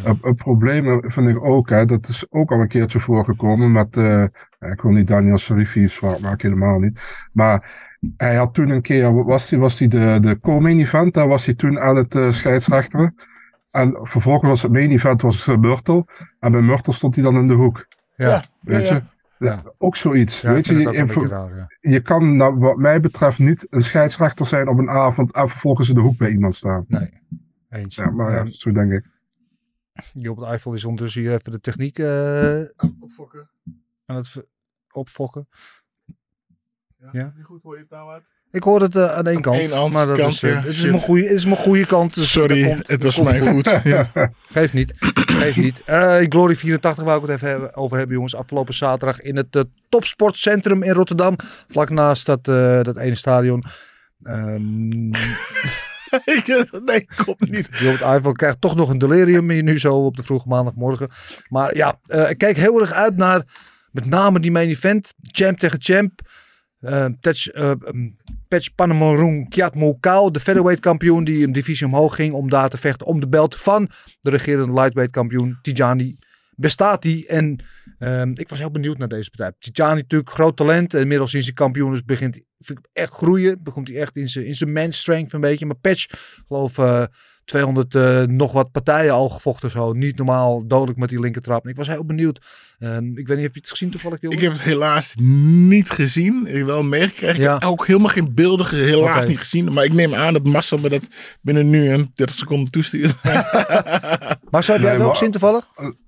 Het, 0.02 0.18
het 0.22 0.36
probleem 0.36 1.12
vind 1.12 1.28
ik 1.28 1.44
ook, 1.44 1.70
hè, 1.70 1.86
dat 1.86 2.08
is 2.08 2.26
ook 2.30 2.52
al 2.52 2.60
een 2.60 2.68
keertje 2.68 3.00
voorgekomen 3.00 3.72
met, 3.72 3.98
eh, 3.98 4.24
ik 4.60 4.82
wil 4.82 4.92
niet 4.92 5.08
Daniel 5.08 5.38
Sharifi 5.38 5.88
zwart 5.88 6.20
maken, 6.20 6.50
helemaal 6.50 6.80
niet. 6.80 7.28
Maar 7.32 7.72
hij 8.18 8.36
had 8.36 8.54
toen 8.54 8.70
een 8.70 8.82
keer, 8.82 9.24
was 9.26 9.50
hij, 9.50 9.60
was 9.60 9.80
hij 9.80 9.88
de, 9.88 10.18
de 10.22 10.40
co-main 10.40 10.80
event, 10.80 11.14
daar 11.14 11.28
was 11.28 11.46
hij 11.46 11.54
toen 11.54 11.80
aan 11.80 11.96
het 11.96 12.16
uh, 12.16 12.32
scheidsrechteren. 12.32 13.16
En 13.72 14.00
vervolgens 14.02 14.50
was 14.50 14.62
het 14.62 14.72
main 14.72 14.92
event 14.92 15.22
was 15.22 15.48
uh, 15.48 15.58
Murtel. 15.58 16.08
En 16.40 16.52
bij 16.52 16.62
Murtel 16.62 16.94
stond 16.94 17.16
hij 17.16 17.24
dan 17.24 17.36
in 17.36 17.48
de 17.48 17.54
hoek. 17.54 17.86
Ja, 18.16 18.44
Weet 18.60 18.88
ja, 18.88 18.94
je? 18.94 19.02
Ja. 19.02 19.15
Ook 19.78 19.96
zoiets. 19.96 20.42
ja 20.42 20.54
weet 20.54 20.66
je, 20.66 20.78
je, 20.78 21.28
raar, 21.28 21.70
ja. 21.80 22.00
kan, 22.00 22.36
nou, 22.36 22.58
wat 22.58 22.78
mij 22.78 23.00
betreft, 23.00 23.40
niet 23.40 23.68
een 23.70 23.84
scheidsrechter 23.84 24.46
zijn 24.46 24.68
op 24.68 24.78
een 24.78 24.90
avond 24.90 25.34
en 25.34 25.50
vervolgens 25.50 25.90
in 25.90 25.96
de 25.96 26.02
hoek 26.02 26.18
bij 26.18 26.32
iemand 26.32 26.56
staan. 26.56 26.86
Nee, 26.88 27.22
eens. 27.70 27.96
Ja, 27.96 28.12
maar 28.12 28.32
ja, 28.32 28.38
Ehm, 28.38 28.48
zo 28.48 28.72
denk 28.72 28.92
ik. 28.92 29.14
Job 30.14 30.38
de 30.38 30.46
Eiffel 30.46 30.74
is 30.74 30.86
ondertussen 30.86 31.22
hier 31.22 31.34
even 31.34 31.52
de 31.52 31.60
techniek 31.60 32.00
eh, 32.00 32.60
aan 34.06 34.16
het 34.16 34.48
opfokken. 34.92 35.48
Ja? 37.12 37.34
goed, 37.42 37.64
hoor 37.64 37.76
je 37.76 37.82
het 37.82 37.90
nou 37.90 38.12
uit? 38.12 38.24
Ik 38.52 38.64
hoor 38.64 38.82
het 38.82 38.96
eh, 38.96 39.12
aan 39.12 39.28
één 39.28 39.42
kant. 39.42 39.92
maar 39.92 40.06
dat 40.06 40.18
kant, 40.18 40.34
is, 40.34 40.44
eh, 40.44 40.50
ja, 40.52 40.56
het 40.58 40.66
is 40.66 40.82
mijn 40.82 41.00
goede, 41.00 41.24
het 41.24 41.32
is 41.32 41.46
mijn 41.46 41.58
goede 41.58 41.86
kant. 41.86 42.14
dus 42.14 42.32
Sorry, 42.32 42.62
dat 42.64 42.68
komt- 42.74 42.88
het 42.88 43.04
was 43.04 43.20
mijn 43.20 43.48
goed. 43.48 43.80
Ja. 43.84 44.12
Geeft 44.52 44.74
niet. 44.74 44.94
Geeft 45.16 45.58
niet. 45.58 45.82
Eh, 45.86 46.18
Glory 46.30 46.56
84 46.56 47.04
wou 47.04 47.24
ik 47.24 47.30
het 47.30 47.42
even 47.44 47.76
over 47.76 47.98
hebben, 47.98 48.16
jongens. 48.16 48.36
Afgelopen 48.36 48.74
zaterdag 48.74 49.22
in 49.22 49.36
het 49.38 49.66
Topsportcentrum 49.90 50.84
in 50.84 50.94
Rotterdam. 50.94 51.36
Vlak 51.68 51.90
naast 51.90 52.26
dat, 52.26 52.44
dat 52.86 52.98
ene 52.98 53.16
stadion. 53.16 53.64
Ehm 54.24 55.10
nee, 56.86 57.08
komt 57.26 57.50
niet. 57.52 57.70
Robert 57.72 58.02
Eiffel 58.02 58.32
krijgt 58.32 58.62
toch 58.62 58.76
nog 58.76 58.90
een 58.90 58.98
delirium 58.98 59.50
hier 59.50 59.64
nu 59.64 59.80
zo 59.80 59.94
op 59.96 60.18
de 60.18 60.24
vroege 60.24 60.48
maandagmorgen. 60.48 61.10
Maar 61.48 61.76
ja, 61.76 62.00
ik 62.30 62.38
kijk 62.38 62.58
heel 62.58 62.82
erg 62.82 62.92
uit 62.92 63.18
naar 63.18 63.42
met 63.92 64.06
name 64.06 64.40
die 64.40 64.52
main 64.52 64.70
event. 64.70 65.14
Champ 65.22 65.58
tegen 65.60 65.82
champ. 65.82 66.22
Uh, 66.86 67.06
Tetch, 67.20 67.56
uh, 67.56 67.72
um, 67.88 68.18
Patch 68.48 68.70
Panamorung 68.76 69.50
Kiatmo 69.50 69.94
Kao, 70.00 70.32
de 70.32 70.40
featherweight 70.40 70.82
kampioen 70.82 71.24
die 71.24 71.44
een 71.44 71.52
divisie 71.52 71.86
omhoog 71.86 72.16
ging 72.16 72.34
om 72.34 72.50
daar 72.50 72.70
te 72.70 72.78
vechten 72.78 73.08
om 73.08 73.20
de 73.20 73.28
belt 73.28 73.56
van 73.56 73.90
de 74.22 74.30
regerende 74.30 74.74
lightweight 74.74 75.14
kampioen 75.14 75.58
Tijani 75.62 76.18
Bestati. 76.56 77.26
En 77.26 77.64
um, 78.00 78.32
ik 78.36 78.50
was 78.50 78.60
heel 78.60 78.72
benieuwd 78.72 78.98
naar 78.98 79.08
deze 79.08 79.30
partij. 79.30 79.52
Tijani 79.60 80.02
natuurlijk 80.02 80.32
groot 80.32 80.58
talent. 80.58 80.94
En 80.94 81.02
inmiddels 81.02 81.34
in 81.34 81.44
zijn 81.44 81.56
kampioen 81.56 82.02
begint 82.06 82.46
echt 82.94 83.14
groeien. 83.14 83.64
Bekomt 83.64 83.88
hij 83.88 83.98
echt 83.98 84.18
in 84.18 84.28
zijn, 84.28 84.46
in 84.46 84.56
zijn 84.56 84.74
man 84.74 84.92
strength 84.92 85.34
een 85.34 85.42
beetje. 85.42 85.66
Maar 85.66 85.76
Patch, 85.76 86.06
geloof 86.48 86.78
uh, 86.78 87.04
200 87.46 87.94
uh, 87.94 88.22
nog 88.22 88.52
wat 88.52 88.72
partijen 88.72 89.14
al 89.14 89.30
gevochten 89.30 89.70
zo. 89.70 89.94
Niet 89.94 90.18
normaal 90.18 90.68
dodelijk 90.68 90.98
met 90.98 91.10
die 91.10 91.20
linkertrap. 91.20 91.64
En 91.64 91.70
ik 91.70 91.76
was 91.76 91.88
heel 91.88 92.06
benieuwd. 92.06 92.42
Um, 92.80 93.18
ik 93.18 93.28
weet 93.28 93.38
niet, 93.38 93.46
heb 93.46 93.54
je 93.54 93.60
het 93.60 93.70
gezien 93.70 93.90
toevallig? 93.90 94.18
Jongen? 94.22 94.38
Ik 94.38 94.44
heb 94.44 94.52
het 94.52 94.62
helaas 94.62 95.14
niet 95.18 95.90
gezien. 95.90 96.48
Ik 96.48 96.56
heb 96.56 96.66
wel 96.66 96.84
meegekregen. 96.84 97.42
Ja. 97.42 97.56
Ik 97.56 97.62
heb 97.62 97.70
ook 97.70 97.88
helemaal 97.88 98.10
geen 98.10 98.34
beelden 98.34 98.70
helaas 98.70 99.16
okay. 99.16 99.28
niet 99.28 99.38
gezien. 99.38 99.74
Maar 99.74 99.84
ik 99.84 99.94
neem 99.94 100.14
aan 100.14 100.34
dat 100.34 100.46
Massa 100.46 100.78
me 100.78 100.90
dat 100.90 101.02
binnen 101.42 101.70
nu 101.70 101.90
en 101.90 102.12
30 102.14 102.36
seconden 102.36 102.72
toestuurt. 102.72 103.16
maar 104.52 104.64
zou 104.64 104.80
jij 104.80 104.80
nee, 104.80 104.90
het 104.90 104.98
wel 104.98 105.10
gezien 105.10 105.32
toevallig? 105.32 105.68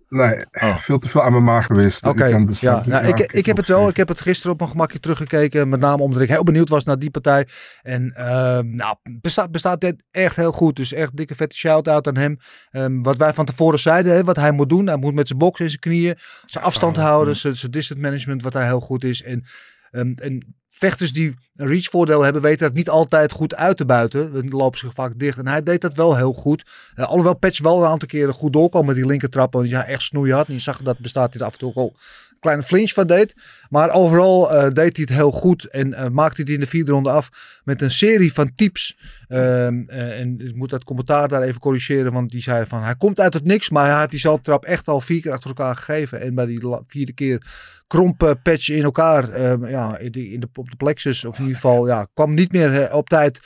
Nee, 0.09 0.45
oh. 0.51 0.77
veel 0.87 0.99
te 0.99 1.09
veel 1.09 1.23
aan 1.23 1.31
mijn 1.31 1.43
maag 1.43 1.65
geweest. 1.65 2.03
Oké, 2.03 2.25
okay. 2.25 2.45
dus 2.45 2.59
ja. 2.59 2.83
Nou, 2.85 3.07
ik, 3.07 3.19
ik, 3.19 3.31
ik 3.31 3.45
heb 3.45 3.57
het 3.57 3.67
wel. 3.67 3.87
Ik 3.87 3.97
heb 3.97 4.07
het 4.07 4.21
gisteren 4.21 4.51
op 4.51 4.59
mijn 4.59 4.71
gemakje 4.71 4.99
teruggekeken. 4.99 5.69
Met 5.69 5.79
name 5.79 6.01
omdat 6.01 6.21
ik 6.21 6.29
heel 6.29 6.43
benieuwd 6.43 6.69
was 6.69 6.83
naar 6.83 6.99
die 6.99 7.11
partij. 7.11 7.47
En 7.81 8.13
uh, 8.17 8.59
nou, 8.59 8.95
bestaat, 9.03 9.51
bestaat 9.51 9.81
dit 9.81 10.03
echt 10.11 10.35
heel 10.35 10.51
goed. 10.51 10.75
Dus 10.75 10.93
echt 10.93 11.17
dikke 11.17 11.35
vette 11.35 11.55
shout-out 11.55 12.07
aan 12.07 12.17
hem. 12.17 12.37
Um, 12.71 13.03
wat 13.03 13.17
wij 13.17 13.33
van 13.33 13.45
tevoren 13.45 13.79
zeiden, 13.79 14.13
hè, 14.13 14.23
wat 14.23 14.35
hij 14.35 14.51
moet 14.51 14.69
doen. 14.69 14.87
Hij 14.87 14.97
moet 14.97 15.13
met 15.13 15.27
zijn 15.27 15.39
box 15.39 15.59
in 15.59 15.69
zijn 15.69 15.79
knieën. 15.79 16.15
Zijn 16.45 16.63
afstand 16.63 16.97
oh, 16.97 17.03
houden. 17.03 17.35
Zijn, 17.35 17.55
zijn 17.55 17.71
distance 17.71 18.03
management, 18.03 18.43
wat 18.43 18.53
hij 18.53 18.65
heel 18.65 18.79
goed 18.79 19.03
is. 19.03 19.23
En, 19.23 19.43
um, 19.91 20.13
en 20.13 20.56
vechters 20.77 21.13
die 21.13 21.35
een 21.55 21.67
reach 21.67 21.89
voordeel 21.89 22.21
hebben, 22.21 22.41
weten 22.41 22.67
dat 22.67 22.75
niet 22.75 22.89
altijd 22.89 23.31
goed 23.31 23.55
uit 23.55 23.77
te 23.77 23.85
buiten. 23.85 24.33
Dan 24.33 24.49
lopen 24.49 24.79
zich 24.79 24.93
vaak 24.93 25.19
dicht. 25.19 25.37
En 25.37 25.47
hij 25.47 25.63
deed 25.63 25.81
dat 25.81 25.95
wel 25.95 26.15
heel 26.15 26.33
goed. 26.33 26.65
Uh, 26.95 27.05
alhoewel 27.05 27.35
Patch 27.35 27.59
wel 27.59 27.79
een 27.83 27.89
aantal 27.89 28.07
keren 28.07 28.33
goed 28.33 28.53
doorkwam 28.53 28.85
met 28.85 28.95
die 28.95 29.05
linkertrap. 29.05 29.53
Want 29.53 29.69
ja, 29.69 29.85
echt 29.85 30.01
snoeien 30.01 30.35
had. 30.35 30.47
En 30.47 30.53
je 30.53 30.59
zag 30.59 30.81
dat 30.81 30.99
bestaat 30.99 31.31
dit 31.31 31.41
af 31.41 31.51
en 31.51 31.59
toe 31.59 31.73
al 31.73 31.93
kleine 32.39 32.63
flinch 32.63 32.93
van 32.93 33.07
deed. 33.07 33.33
Maar 33.69 33.89
overal 33.89 34.51
eh, 34.51 34.61
deed 34.61 34.95
hij 34.95 35.05
het 35.07 35.17
heel 35.17 35.31
goed. 35.31 35.63
En 35.63 35.93
eh, 35.93 36.09
maakte 36.09 36.41
hij 36.41 36.43
het 36.45 36.53
in 36.53 36.59
de 36.59 36.65
vierde 36.65 36.91
ronde 36.91 37.09
af 37.09 37.29
met 37.63 37.81
een 37.81 37.91
serie 37.91 38.33
van 38.33 38.55
tips. 38.55 38.97
Ehm, 39.27 39.83
eh, 39.87 40.19
en 40.19 40.39
ik 40.39 40.55
moet 40.55 40.69
dat 40.69 40.83
commentaar 40.83 41.27
daar 41.27 41.41
even 41.41 41.59
corrigeren. 41.59 42.13
Want 42.13 42.31
die 42.31 42.41
zei 42.41 42.65
van 42.65 42.83
hij 42.83 42.95
komt 42.95 43.19
uit 43.19 43.33
het 43.33 43.43
niks. 43.43 43.69
Maar 43.69 43.85
hij 43.85 43.99
had 43.99 44.11
die 44.11 44.41
trap 44.41 44.65
echt 44.65 44.87
al 44.87 45.01
vier 45.01 45.21
keer 45.21 45.31
achter 45.31 45.49
elkaar 45.49 45.75
gegeven. 45.75 46.21
En 46.21 46.35
bij 46.35 46.45
die 46.45 46.61
vierde 46.87 47.13
keer 47.13 47.41
kromp 47.87 48.37
patch 48.43 48.69
in 48.69 48.83
elkaar. 48.83 49.29
ehm, 49.29 49.65
ja, 49.65 49.97
in 49.97 50.11
de, 50.11 50.29
in 50.31 50.39
de, 50.39 50.47
op 50.53 50.69
de 50.69 50.77
plexus. 50.77 51.25
Of 51.25 51.35
in 51.35 51.41
ieder 51.41 51.55
geval 51.55 51.87
ja, 51.87 52.07
kwam 52.13 52.33
niet 52.33 52.51
meer 52.51 52.93
op 52.93 53.09
tijd 53.09 53.39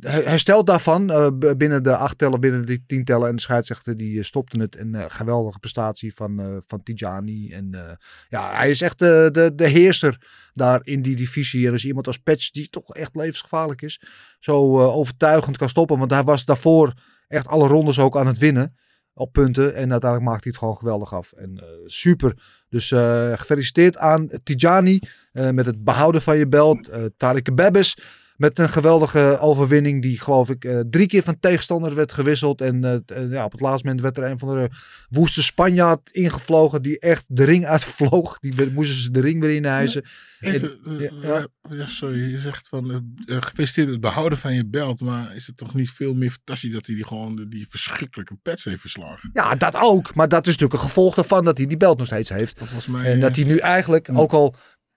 hersteld 0.00 0.66
daarvan 0.66 1.10
eh, 1.10 1.28
binnen 1.56 1.82
de 1.82 1.96
acht 1.96 2.18
tellen, 2.18 2.40
binnen 2.40 2.66
de 2.66 2.86
tien 2.86 3.04
tellen. 3.04 3.28
En 3.28 3.36
de 3.36 3.42
scheidsrechter 3.42 3.96
die 3.96 4.18
eh, 4.18 4.24
stopte 4.24 4.60
het. 4.60 4.76
En 4.76 4.94
eh, 4.94 5.04
geweldige 5.08 5.58
prestatie 5.58 6.14
van, 6.14 6.40
eh, 6.40 6.56
van 6.66 6.82
Tijani. 6.82 7.52
En 7.52 7.74
eh, 7.74 7.92
ja, 8.28 8.56
hij 8.56 8.70
is 8.70 8.80
echt 8.80 8.98
de, 8.98 9.28
de, 9.32 9.54
de 9.54 9.66
heerser 9.66 10.20
daar 10.52 10.80
in 10.84 11.02
die 11.02 11.16
divisie. 11.16 11.66
En 11.66 11.72
als 11.72 11.84
iemand 11.84 12.06
als 12.06 12.18
Patch, 12.18 12.50
die 12.50 12.68
toch 12.68 12.94
echt 12.94 13.16
levensgevaarlijk 13.16 13.82
is, 13.82 14.00
zo 14.40 14.78
eh, 14.80 14.96
overtuigend 14.96 15.56
kan 15.56 15.68
stoppen. 15.68 15.98
Want 15.98 16.10
hij 16.10 16.22
was 16.24 16.44
daarvoor 16.44 16.92
echt 17.28 17.46
alle 17.46 17.68
rondes 17.68 17.98
ook 17.98 18.16
aan 18.16 18.26
het 18.26 18.38
winnen. 18.38 18.76
Op 19.16 19.32
punten. 19.32 19.74
En 19.74 19.90
uiteindelijk 19.90 20.30
maakt 20.30 20.42
hij 20.44 20.50
het 20.52 20.58
gewoon 20.58 20.76
geweldig 20.76 21.14
af. 21.14 21.32
En 21.32 21.58
eh, 21.58 21.66
super. 21.84 22.34
Dus 22.68 22.90
eh, 22.90 23.32
gefeliciteerd 23.32 23.96
aan 23.96 24.28
Tijani 24.42 24.98
eh, 25.32 25.50
met 25.50 25.66
het 25.66 25.84
behouden 25.84 26.22
van 26.22 26.36
je 26.36 26.48
belt. 26.48 26.88
eh 26.88 27.02
Tariq 27.04 27.54
Bebbes 27.54 27.96
met 28.36 28.58
een 28.58 28.68
geweldige 28.68 29.38
overwinning. 29.40 30.02
Die 30.02 30.20
geloof 30.20 30.50
ik 30.50 30.64
eh, 30.64 30.80
drie 30.90 31.06
keer 31.06 31.22
van 31.22 31.40
tegenstander 31.40 31.94
werd 31.94 32.12
gewisseld. 32.12 32.60
En 32.60 32.84
eh, 32.84 32.94
eh, 33.22 33.30
ja, 33.30 33.44
op 33.44 33.52
het 33.52 33.60
laatste 33.60 33.86
moment 33.86 34.02
werd 34.02 34.16
er 34.16 34.24
een 34.24 34.38
van 34.38 34.56
de 34.56 34.68
woeste 35.10 35.42
Spanjaard 35.42 36.10
ingevlogen. 36.10 36.82
Die 36.82 36.98
echt 36.98 37.24
de 37.28 37.44
ring 37.44 37.66
uitvloog. 37.74 38.38
Die 38.38 38.70
moesten 38.70 39.02
ze 39.02 39.10
de 39.10 39.20
ring 39.20 39.40
weer 39.40 39.54
inhijzen. 39.54 40.02
Even, 40.40 40.78
En- 41.22 41.48
ja, 41.70 41.86
sorry, 41.86 42.30
je 42.30 42.38
zegt 42.38 42.68
van 42.68 43.14
gefeliciteerd 43.26 43.86
met 43.86 43.94
het 43.94 44.00
behouden 44.00 44.38
van 44.38 44.54
je 44.54 44.66
belt, 44.66 45.00
maar 45.00 45.36
is 45.36 45.46
het 45.46 45.56
toch 45.56 45.74
niet 45.74 45.90
veel 45.90 46.14
meer 46.14 46.30
fantastisch 46.30 46.72
dat 46.72 46.86
hij 46.86 46.94
die 46.94 47.06
gewoon 47.06 47.46
die 47.48 47.66
verschrikkelijke 47.68 48.36
pets 48.42 48.64
heeft 48.64 48.80
verslagen? 48.80 49.30
Ja, 49.32 49.54
dat 49.54 49.76
ook. 49.76 50.14
Maar 50.14 50.28
dat 50.28 50.46
is 50.46 50.52
natuurlijk 50.52 50.80
een 50.80 50.88
gevolg 50.88 51.14
daarvan 51.14 51.44
dat 51.44 51.56
hij 51.56 51.66
die 51.66 51.76
belt 51.76 51.98
nog 51.98 52.06
steeds 52.06 52.28
heeft. 52.28 52.60
Mij. 52.86 53.12
En 53.12 53.20
dat 53.20 53.36
hij 53.36 53.44
nu 53.44 53.56
eigenlijk 53.56 54.08
ook 54.12 54.32
al. 54.32 54.54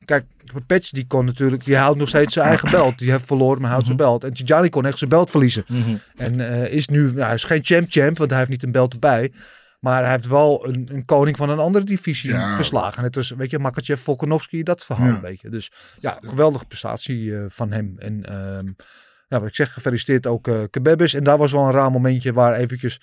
Kijk, 0.07 0.25
Patch 0.67 0.89
die 0.89 1.07
kon 1.07 1.25
natuurlijk. 1.25 1.65
Die 1.65 1.77
houdt 1.77 1.99
nog 1.99 2.07
steeds 2.07 2.33
zijn 2.33 2.45
eigen 2.47 2.71
belt. 2.71 2.97
Die 2.99 3.11
heeft 3.11 3.25
verloren, 3.25 3.61
maar 3.61 3.69
houdt 3.69 3.85
zijn 3.85 3.97
belt. 3.97 4.23
En 4.23 4.33
Tijani 4.33 4.69
kon 4.69 4.85
echt 4.85 4.97
zijn 4.97 5.09
belt 5.09 5.29
verliezen. 5.31 5.63
Mhm. 5.67 5.95
En 6.15 6.39
eh, 6.49 6.73
is 6.73 6.87
nu. 6.87 7.01
Nou, 7.03 7.19
hij 7.19 7.33
is 7.33 7.43
geen 7.43 7.63
champ-champ, 7.63 8.17
want 8.17 8.29
hij 8.29 8.39
heeft 8.39 8.51
niet 8.51 8.63
een 8.63 8.71
belt 8.71 8.93
erbij. 8.93 9.31
Maar 9.79 10.01
hij 10.03 10.11
heeft 10.11 10.27
wel 10.27 10.67
een, 10.67 10.89
een 10.91 11.05
koning 11.05 11.37
van 11.37 11.49
een 11.49 11.59
andere 11.59 11.85
divisie 11.85 12.29
Ja. 12.29 12.55
verslagen. 12.55 13.09
Als, 13.11 13.29
weet 13.29 13.49
je, 13.49 13.59
Makachev, 13.59 14.01
Volkanovski, 14.01 14.63
dat 14.63 14.85
verhaal 14.85 15.07
Ja. 15.07 15.13
een 15.15 15.21
beetje. 15.21 15.49
Dus 15.49 15.71
ja, 15.97 16.17
geweldige 16.21 16.65
prestatie 16.65 17.35
eh, 17.37 17.45
van 17.47 17.71
hem. 17.71 17.93
En 17.97 18.25
ehm, 18.25 18.67
ja, 19.27 19.39
wat 19.39 19.47
ik 19.47 19.55
zeg, 19.55 19.73
gefeliciteerd 19.73 20.25
ook 20.27 20.49
Kebebis. 20.69 21.13
En 21.13 21.23
daar 21.23 21.37
was 21.37 21.51
wel 21.51 21.63
een 21.65 21.71
raar 21.71 21.91
momentje 21.91 22.33
waar 22.33 22.53
eventjes 22.55 23.01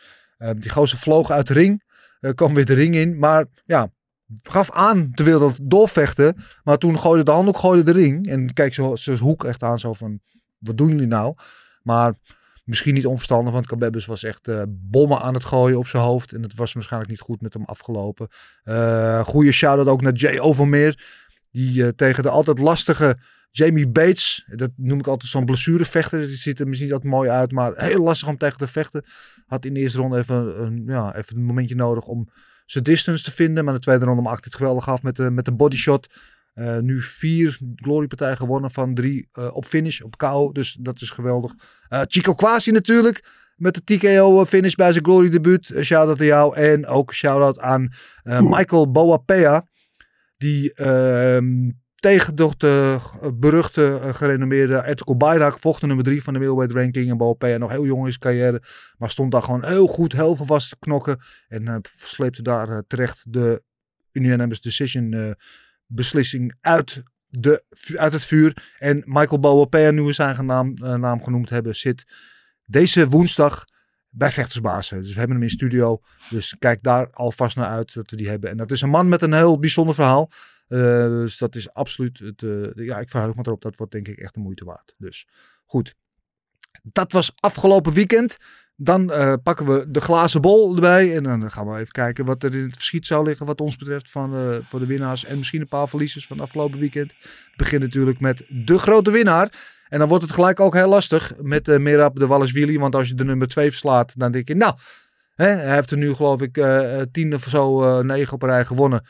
die 0.56 0.70
gozer 0.70 0.98
vloog 0.98 1.30
uit 1.30 1.46
de 1.46 1.52
ring. 1.54 1.82
eh 2.20 2.30
kwam 2.34 2.54
weer 2.54 2.64
de 2.66 2.74
ring 2.74 2.94
in. 2.94 3.18
Maar 3.18 3.44
ja, 3.64 3.90
gaf 4.42 4.70
aan 4.70 5.10
te 5.14 5.22
willen 5.22 5.54
doorvechten. 5.62 6.36
Maar 6.62 6.78
toen 6.78 6.98
gooide 6.98 7.24
de 7.24 7.30
handdoek 7.30 7.58
gooide 7.58 7.92
de 7.92 7.98
ring. 7.98 8.26
En 8.26 8.72
zo, 8.72 8.96
zijn 8.96 9.18
hoek 9.18 9.44
echt 9.44 9.62
aan 9.62 9.78
zo 9.78 9.92
van, 9.92 10.20
wat 10.58 10.76
doen 10.76 10.88
jullie 10.88 11.06
nou? 11.06 11.34
Maar 11.82 12.14
misschien 12.64 12.94
niet 12.94 13.06
onverstandig, 13.06 13.52
want 13.52 13.66
Kebebis 13.66 14.06
was 14.06 14.24
echt 14.24 14.48
eh, 14.48 14.62
bommen 14.68 15.20
aan 15.20 15.34
het 15.34 15.44
gooien 15.44 15.78
op 15.78 15.86
zijn 15.86 16.02
hoofd. 16.02 16.32
En 16.32 16.42
het 16.42 16.54
was 16.54 16.72
waarschijnlijk 16.72 17.10
niet 17.10 17.20
goed 17.20 17.40
met 17.40 17.52
hem 17.52 17.64
afgelopen. 17.64 18.28
Eh 18.62 19.24
goede 19.24 19.52
shout-out 19.52 19.88
ook 19.88 20.02
naar 20.02 20.12
Jay 20.12 20.38
Overmeer. 20.38 21.22
Die 21.50 21.84
eh, 21.84 21.88
tegen 21.88 22.22
de 22.22 22.28
altijd 22.28 22.58
lastige 22.58 23.16
Jamie 23.50 23.88
Bates, 23.88 24.46
dat 24.46 24.70
noem 24.76 24.98
ik 24.98 25.06
altijd 25.06 25.30
zo'n 25.30 25.44
blessurevechter. 25.44 26.18
Die 26.18 26.36
ziet 26.36 26.60
er 26.60 26.66
misschien 26.66 26.86
niet 26.86 26.94
altijd 26.96 27.12
mooi 27.12 27.30
uit, 27.30 27.52
maar 27.52 27.72
heel 27.76 28.02
lastig 28.02 28.28
om 28.28 28.38
tegen 28.38 28.58
te 28.58 28.66
vechten. 28.66 29.04
Had 29.46 29.64
in 29.64 29.74
de 29.74 29.80
eerste 29.80 29.98
ronde 29.98 30.18
even 30.18 30.62
een, 30.62 30.82
ja, 30.86 31.16
even 31.16 31.36
een 31.36 31.44
momentje 31.44 31.74
nodig 31.74 32.04
om 32.04 32.28
zijn 32.64 32.84
distance 32.84 33.24
te 33.24 33.30
vinden. 33.30 33.64
Maar 33.64 33.74
de 33.74 33.80
tweede 33.80 34.04
ronde 34.04 34.22
maakte 34.22 34.48
het 34.48 34.54
geweldig 34.54 34.88
af 34.88 35.02
met 35.02 35.16
de, 35.16 35.30
met 35.30 35.44
de 35.44 35.52
bodyshot. 35.52 36.06
Eh, 36.54 36.78
nu 36.78 37.00
vier 37.00 37.58
glorypartijen 37.74 38.36
gewonnen 38.36 38.70
van 38.70 38.94
drie 38.94 39.28
eh, 39.32 39.56
op 39.56 39.64
finish, 39.64 40.00
op 40.00 40.16
KO. 40.16 40.52
Dus 40.52 40.76
dat 40.80 41.00
is 41.00 41.10
geweldig. 41.10 41.54
Eh, 41.88 42.00
Chico 42.06 42.34
Quasi 42.34 42.70
natuurlijk. 42.70 43.42
Met 43.56 43.74
de 43.74 43.84
TKO 43.84 44.44
finish 44.44 44.74
bij 44.74 44.90
zijn 44.90 45.04
glory 45.04 45.30
debuut. 45.30 45.68
Uh, 45.68 45.82
shout-out 45.82 46.20
aan 46.20 46.26
jou. 46.26 46.56
En 46.56 46.86
ook 46.86 47.14
shout-out 47.14 47.58
aan 47.58 47.92
eh, 48.22 48.40
Michael 48.40 48.90
Boapea. 48.90 49.66
Die 50.36 50.74
ehm, 50.74 51.70
tegen 52.04 52.36
de, 52.36 52.50
de 52.58 53.00
beruchte, 53.34 53.98
eh, 54.02 54.14
gerenommeerde 54.14 54.76
Ertugrul 54.76 55.16
Bayrak 55.16 55.58
vocht 55.58 55.82
nummer 55.82 56.04
drie 56.04 56.22
van 56.22 56.32
de 56.32 56.38
middleweight 56.38 56.76
ranking. 56.76 57.10
En 57.10 57.16
Boapea 57.16 57.58
nog 57.58 57.70
heel 57.70 57.86
jong 57.86 58.06
in 58.06 58.18
carrière. 58.18 58.62
Maar 58.98 59.10
stond 59.10 59.32
daar 59.32 59.42
gewoon 59.42 59.64
heel 59.64 59.86
goed, 59.86 60.12
heel 60.12 60.36
veel 60.36 60.58
te 60.58 60.76
knokken. 60.78 61.18
En 61.48 61.68
eh, 61.68 61.76
sleepte 61.96 62.42
daar 62.42 62.68
eh, 62.68 62.78
terecht 62.86 63.24
de 63.28 63.62
unanimous 64.14 64.60
decision 64.60 65.12
eh, 65.12 65.30
beslissing 65.86 66.54
uit, 66.60 67.02
de, 67.28 67.64
uit 67.96 68.12
het 68.12 68.24
vuur. 68.24 68.74
En 68.78 69.02
Michael 69.04 69.40
Boapea, 69.40 69.90
nu 69.90 70.02
we 70.02 70.12
zijn 70.12 70.46
naam, 70.46 70.74
eh, 70.74 70.94
naam 70.94 71.22
genoemd 71.22 71.50
hebben, 71.50 71.76
zit 71.76 72.04
deze 72.64 73.08
woensdag 73.08 73.64
bij 74.08 74.30
Vechtersbazen. 74.32 75.02
Dus 75.02 75.12
we 75.12 75.18
hebben 75.18 75.36
hem 75.36 75.46
in 75.46 75.50
studio. 75.50 76.00
Dus 76.30 76.56
kijk 76.58 76.82
daar 76.82 77.10
alvast 77.10 77.56
naar 77.56 77.66
uit 77.66 77.94
dat 77.94 78.10
we 78.10 78.16
die 78.16 78.28
hebben. 78.28 78.50
En 78.50 78.56
dat 78.56 78.70
is 78.70 78.80
een 78.80 78.90
man 78.90 79.08
met 79.08 79.22
een 79.22 79.32
heel 79.32 79.58
bijzonder 79.58 79.94
verhaal. 79.94 80.30
Uh, 80.68 80.78
dus 81.06 81.38
dat 81.38 81.54
is 81.54 81.72
absoluut 81.72 82.18
het. 82.18 82.42
Uh, 82.42 82.66
ja, 82.74 82.98
ik 82.98 83.08
verheug 83.08 83.34
me 83.34 83.42
erop. 83.44 83.62
Dat 83.62 83.76
wordt 83.76 83.92
denk 83.92 84.08
ik 84.08 84.18
echt 84.18 84.34
de 84.34 84.40
moeite 84.40 84.64
waard. 84.64 84.94
Dus 84.98 85.26
goed. 85.64 85.94
Dat 86.82 87.12
was 87.12 87.32
afgelopen 87.36 87.92
weekend. 87.92 88.36
Dan 88.76 89.10
uh, 89.10 89.32
pakken 89.42 89.66
we 89.66 89.90
de 89.90 90.00
glazen 90.00 90.40
bol 90.40 90.74
erbij. 90.74 91.16
En 91.16 91.22
dan 91.22 91.50
gaan 91.50 91.66
we 91.66 91.78
even 91.78 91.92
kijken 91.92 92.24
wat 92.24 92.42
er 92.42 92.54
in 92.54 92.62
het 92.62 92.74
verschiet 92.74 93.06
zou 93.06 93.24
liggen. 93.24 93.46
Wat 93.46 93.60
ons 93.60 93.76
betreft 93.76 94.10
van, 94.10 94.62
voor 94.68 94.78
de 94.78 94.86
winnaars. 94.86 95.24
En 95.24 95.38
misschien 95.38 95.60
een 95.60 95.68
paar 95.68 95.88
verliezers 95.88 96.26
van 96.26 96.40
afgelopen 96.40 96.78
weekend. 96.78 97.12
Het 97.18 97.56
begint 97.56 97.82
natuurlijk 97.82 98.20
met 98.20 98.44
de 98.48 98.78
grote 98.78 99.10
winnaar. 99.10 99.52
En 99.88 99.98
dan 99.98 100.08
wordt 100.08 100.24
het 100.24 100.32
gelijk 100.32 100.60
ook 100.60 100.74
heel 100.74 100.88
lastig 100.88 101.32
met 101.40 101.68
uh, 101.68 102.08
de 102.12 102.26
Wallis-Willy. 102.26 102.78
Want 102.78 102.94
als 102.94 103.08
je 103.08 103.14
de 103.14 103.24
nummer 103.24 103.48
2 103.48 103.68
verslaat, 103.68 104.18
dan 104.18 104.32
denk 104.32 104.48
je, 104.48 104.54
nou, 104.54 104.74
hè, 105.34 105.46
hij 105.46 105.74
heeft 105.74 105.90
er 105.90 105.98
nu 105.98 106.14
geloof 106.14 106.42
ik 106.42 106.66
tien 107.12 107.34
of 107.34 107.42
zo, 107.48 108.02
negen 108.02 108.34
op 108.34 108.42
rij 108.42 108.64
gewonnen. 108.64 109.02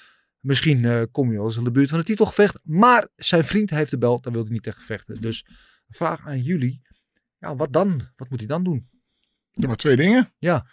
Misschien 0.44 0.82
uh, 0.82 1.02
kom 1.12 1.30
je 1.30 1.36
wel 1.36 1.46
eens 1.46 1.56
in 1.56 1.64
de 1.64 1.70
buurt 1.70 1.88
van 1.88 1.98
het 1.98 2.06
titelgevecht. 2.06 2.58
Maar 2.62 3.08
zijn 3.16 3.44
vriend 3.44 3.70
heeft 3.70 3.90
de 3.90 3.98
belt, 3.98 4.22
daar 4.22 4.32
wil 4.32 4.42
hij 4.42 4.52
niet 4.52 4.62
tegen 4.62 4.82
vechten. 4.82 5.20
Dus 5.20 5.46
vraag 5.88 6.26
aan 6.26 6.42
jullie, 6.42 6.82
ja, 7.38 7.56
wat 7.56 7.72
dan? 7.72 8.10
Wat 8.16 8.30
moet 8.30 8.38
hij 8.38 8.48
dan 8.48 8.64
doen? 8.64 8.88
Ja, 9.50 9.66
maar 9.66 9.76
twee 9.76 9.96
dingen. 9.96 10.32
Ja. 10.38 10.66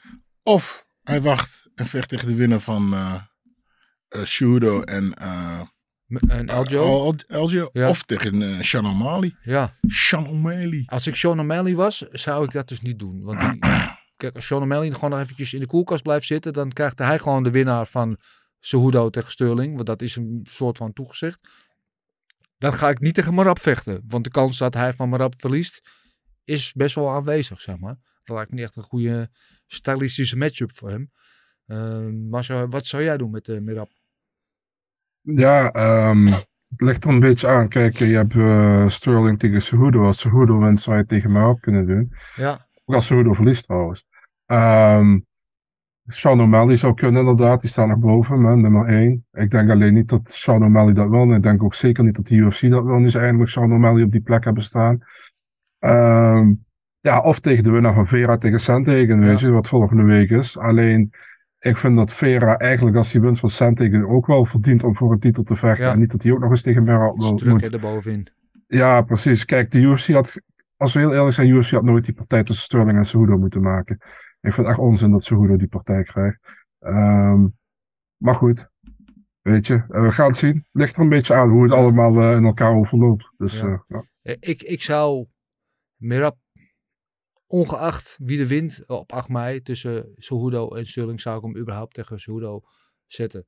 Of 0.43 0.85
hij 1.03 1.21
wacht 1.21 1.69
en 1.75 1.85
vecht 1.85 2.09
tegen 2.09 2.27
de 2.27 2.35
winnaar 2.35 2.59
van 2.59 2.93
uh, 2.93 3.21
Shudo 4.23 4.81
en... 4.81 5.13
en 6.27 6.47
Eljo. 6.47 7.13
Eljo. 7.27 7.69
Ja. 7.73 7.89
Of 7.89 8.03
tegen 8.03 8.41
uh, 8.41 8.61
Sean 8.61 8.85
O'Malley. 8.85 9.35
Ja. 9.43 9.75
Sean 9.81 10.27
O'Malley. 10.27 10.83
Als 10.85 11.07
ik 11.07 11.15
Sean 11.15 11.39
O'Malley 11.39 11.75
was, 11.75 11.97
zou 12.11 12.43
ik 12.43 12.51
dat 12.51 12.67
dus 12.67 12.81
niet 12.81 12.99
doen. 12.99 13.21
Want 13.21 13.39
die, 13.39 13.59
kijk, 14.17 14.35
als 14.35 14.45
Sean 14.45 14.61
O'Malley 14.61 14.91
gewoon 14.91 15.09
nog 15.09 15.19
eventjes 15.19 15.53
in 15.53 15.59
de 15.59 15.67
koelkast 15.67 16.03
blijft 16.03 16.25
zitten, 16.25 16.53
dan 16.53 16.71
krijgt 16.71 16.99
hij 16.99 17.19
gewoon 17.19 17.43
de 17.43 17.51
winnaar 17.51 17.87
van 17.87 18.17
Cejudo 18.61 19.09
tegen 19.09 19.31
Sterling. 19.31 19.75
Want 19.75 19.85
dat 19.85 20.01
is 20.01 20.15
een 20.15 20.47
soort 20.49 20.77
van 20.77 20.93
toegezegd. 20.93 21.39
Dan 22.57 22.73
ga 22.73 22.89
ik 22.89 22.99
niet 22.99 23.13
tegen 23.13 23.33
Marab 23.33 23.59
vechten. 23.59 24.03
Want 24.07 24.23
de 24.23 24.29
kans 24.29 24.57
dat 24.57 24.73
hij 24.73 24.93
van 24.93 25.09
Marab 25.09 25.33
verliest, 25.37 25.89
is 26.43 26.73
best 26.73 26.95
wel 26.95 27.09
aanwezig, 27.09 27.61
zeg 27.61 27.77
maar. 27.77 27.97
Dat 28.23 28.35
lijkt 28.35 28.51
me 28.51 28.55
niet 28.55 28.65
echt 28.65 28.75
een 28.75 28.83
goede 28.83 29.29
stylistische 29.67 30.37
matchup 30.37 30.75
voor 30.75 30.89
hem. 30.89 31.11
Uh, 31.65 32.29
maar 32.29 32.43
zo, 32.43 32.67
wat 32.67 32.85
zou 32.85 33.03
jij 33.03 33.17
doen 33.17 33.31
met 33.31 33.47
uh, 33.47 33.59
Marab? 33.59 33.89
Ja, 35.21 35.73
um, 36.09 36.27
het 36.27 36.81
ligt 36.81 37.03
er 37.03 37.09
een 37.09 37.19
beetje 37.19 37.47
aan. 37.47 37.67
Kijk, 37.69 37.97
je 37.97 38.05
hebt 38.05 38.33
uh, 38.33 38.87
Sterling 38.87 39.39
tegen 39.39 39.61
Cejudo. 39.61 40.03
Als 40.03 40.19
Cejudo 40.19 40.59
wint, 40.59 40.81
zou 40.81 40.95
je 40.95 41.01
het 41.01 41.09
tegen 41.09 41.31
Marab 41.31 41.61
kunnen 41.61 41.87
doen. 41.87 42.13
Ja. 42.35 42.67
Ook 42.85 42.95
als 42.95 43.05
Cejudo 43.05 43.33
verliest 43.33 43.63
trouwens. 43.63 44.05
Um, 44.45 45.25
Sean 46.07 46.41
O'Malley 46.41 46.75
zou 46.75 46.93
kunnen 46.93 47.19
inderdaad, 47.19 47.61
die 47.61 47.69
staat 47.69 47.87
nog 47.87 47.99
boven, 47.99 48.41
man, 48.41 48.61
nummer 48.61 48.85
1. 48.85 49.25
Ik 49.31 49.51
denk 49.51 49.69
alleen 49.69 49.93
niet 49.93 50.09
dat 50.09 50.29
Sean 50.29 50.63
O'Malley 50.63 50.93
dat 50.93 51.09
wil. 51.09 51.21
En 51.21 51.31
ik 51.31 51.43
denk 51.43 51.63
ook 51.63 51.73
zeker 51.73 52.03
niet 52.03 52.15
dat 52.15 52.27
de 52.27 52.35
UFC 52.35 52.69
dat 52.69 52.83
wil. 52.83 52.99
Nu 52.99 53.09
ze 53.09 53.19
eindelijk 53.19 53.49
Sean 53.49 53.73
O'Malley 53.73 54.03
op 54.03 54.11
die 54.11 54.21
plek 54.21 54.43
hebben 54.43 54.63
staan. 54.63 54.99
Um, 55.79 56.65
ja, 56.99 57.19
of 57.19 57.39
tegen 57.39 57.63
de 57.63 57.71
winnaar 57.71 57.93
van 57.93 58.07
Vera 58.07 58.37
tegen 58.37 58.59
Sandhagen, 58.59 59.19
weet 59.19 59.39
ja. 59.39 59.47
je, 59.47 59.53
wat 59.53 59.67
volgende 59.67 60.03
week 60.03 60.29
is. 60.29 60.57
Alleen, 60.57 61.09
ik 61.59 61.77
vind 61.77 61.95
dat 61.95 62.13
Vera 62.13 62.57
eigenlijk 62.57 62.97
als 62.97 63.11
hij 63.11 63.21
wint 63.21 63.39
van 63.39 63.49
Sandhagen 63.49 64.09
ook 64.09 64.25
wel 64.25 64.45
verdient 64.45 64.83
om 64.83 64.95
voor 64.95 65.11
een 65.11 65.19
titel 65.19 65.43
te 65.43 65.55
vechten. 65.55 65.85
Ja. 65.85 65.91
En 65.91 65.99
niet 65.99 66.11
dat 66.11 66.23
hij 66.23 66.31
ook 66.31 66.39
nog 66.39 66.49
eens 66.49 66.61
tegen 66.61 66.83
Merab 66.83 67.17
wil. 67.17 67.35
Druk 67.35 67.63
er 67.63 67.79
bovenin. 67.79 68.27
Ja, 68.67 69.01
precies. 69.01 69.45
Kijk, 69.45 69.71
de 69.71 69.79
UFC 69.79 70.07
had, 70.07 70.41
als 70.77 70.93
we 70.93 70.99
heel 70.99 71.13
eerlijk 71.13 71.33
zijn, 71.33 71.49
UFC 71.49 71.71
had 71.71 71.83
nooit 71.83 72.05
die 72.05 72.13
partij 72.13 72.43
tussen 72.43 72.63
Sterling 72.63 72.97
en 72.97 73.05
Cejudo 73.05 73.37
moeten 73.37 73.61
maken. 73.61 73.97
Ik 74.41 74.53
vind 74.53 74.55
het 74.55 74.67
echt 74.67 74.79
onzin 74.79 75.11
dat 75.11 75.23
Cejudo 75.23 75.55
die 75.55 75.67
partij 75.67 76.03
krijgt. 76.03 76.67
Um, 76.79 77.57
maar 78.17 78.35
goed. 78.35 78.69
Weet 79.41 79.67
je, 79.67 79.73
eh, 79.73 80.01
we 80.03 80.11
gaan 80.11 80.27
het 80.27 80.35
zien. 80.35 80.65
Ligt 80.71 80.95
er 80.95 81.01
een 81.01 81.09
beetje 81.09 81.33
aan 81.33 81.49
hoe 81.49 81.63
het 81.63 81.71
allemaal 81.71 82.21
eh, 82.21 82.35
in 82.37 82.43
elkaar 82.43 82.75
overloopt. 82.75 83.31
Dus 83.37 83.59
Ja. 83.59 83.83
eh, 83.87 83.99
ja. 84.21 84.35
Ik, 84.39 84.63
ik 84.63 84.81
zou 84.81 85.27
Merab, 85.95 86.37
ongeacht 87.47 88.17
wie 88.23 88.39
er 88.39 88.47
wint 88.47 88.83
op 88.87 89.11
8 89.11 89.29
mei 89.29 89.61
tussen 89.61 90.13
Cejudo 90.17 90.75
en 90.75 90.85
Sterling, 90.85 91.21
zou 91.21 91.37
ik 91.37 91.43
hem 91.43 91.57
überhaupt 91.57 91.93
tegen 91.93 92.19
Cejudo 92.19 92.61
zetten. 93.05 93.45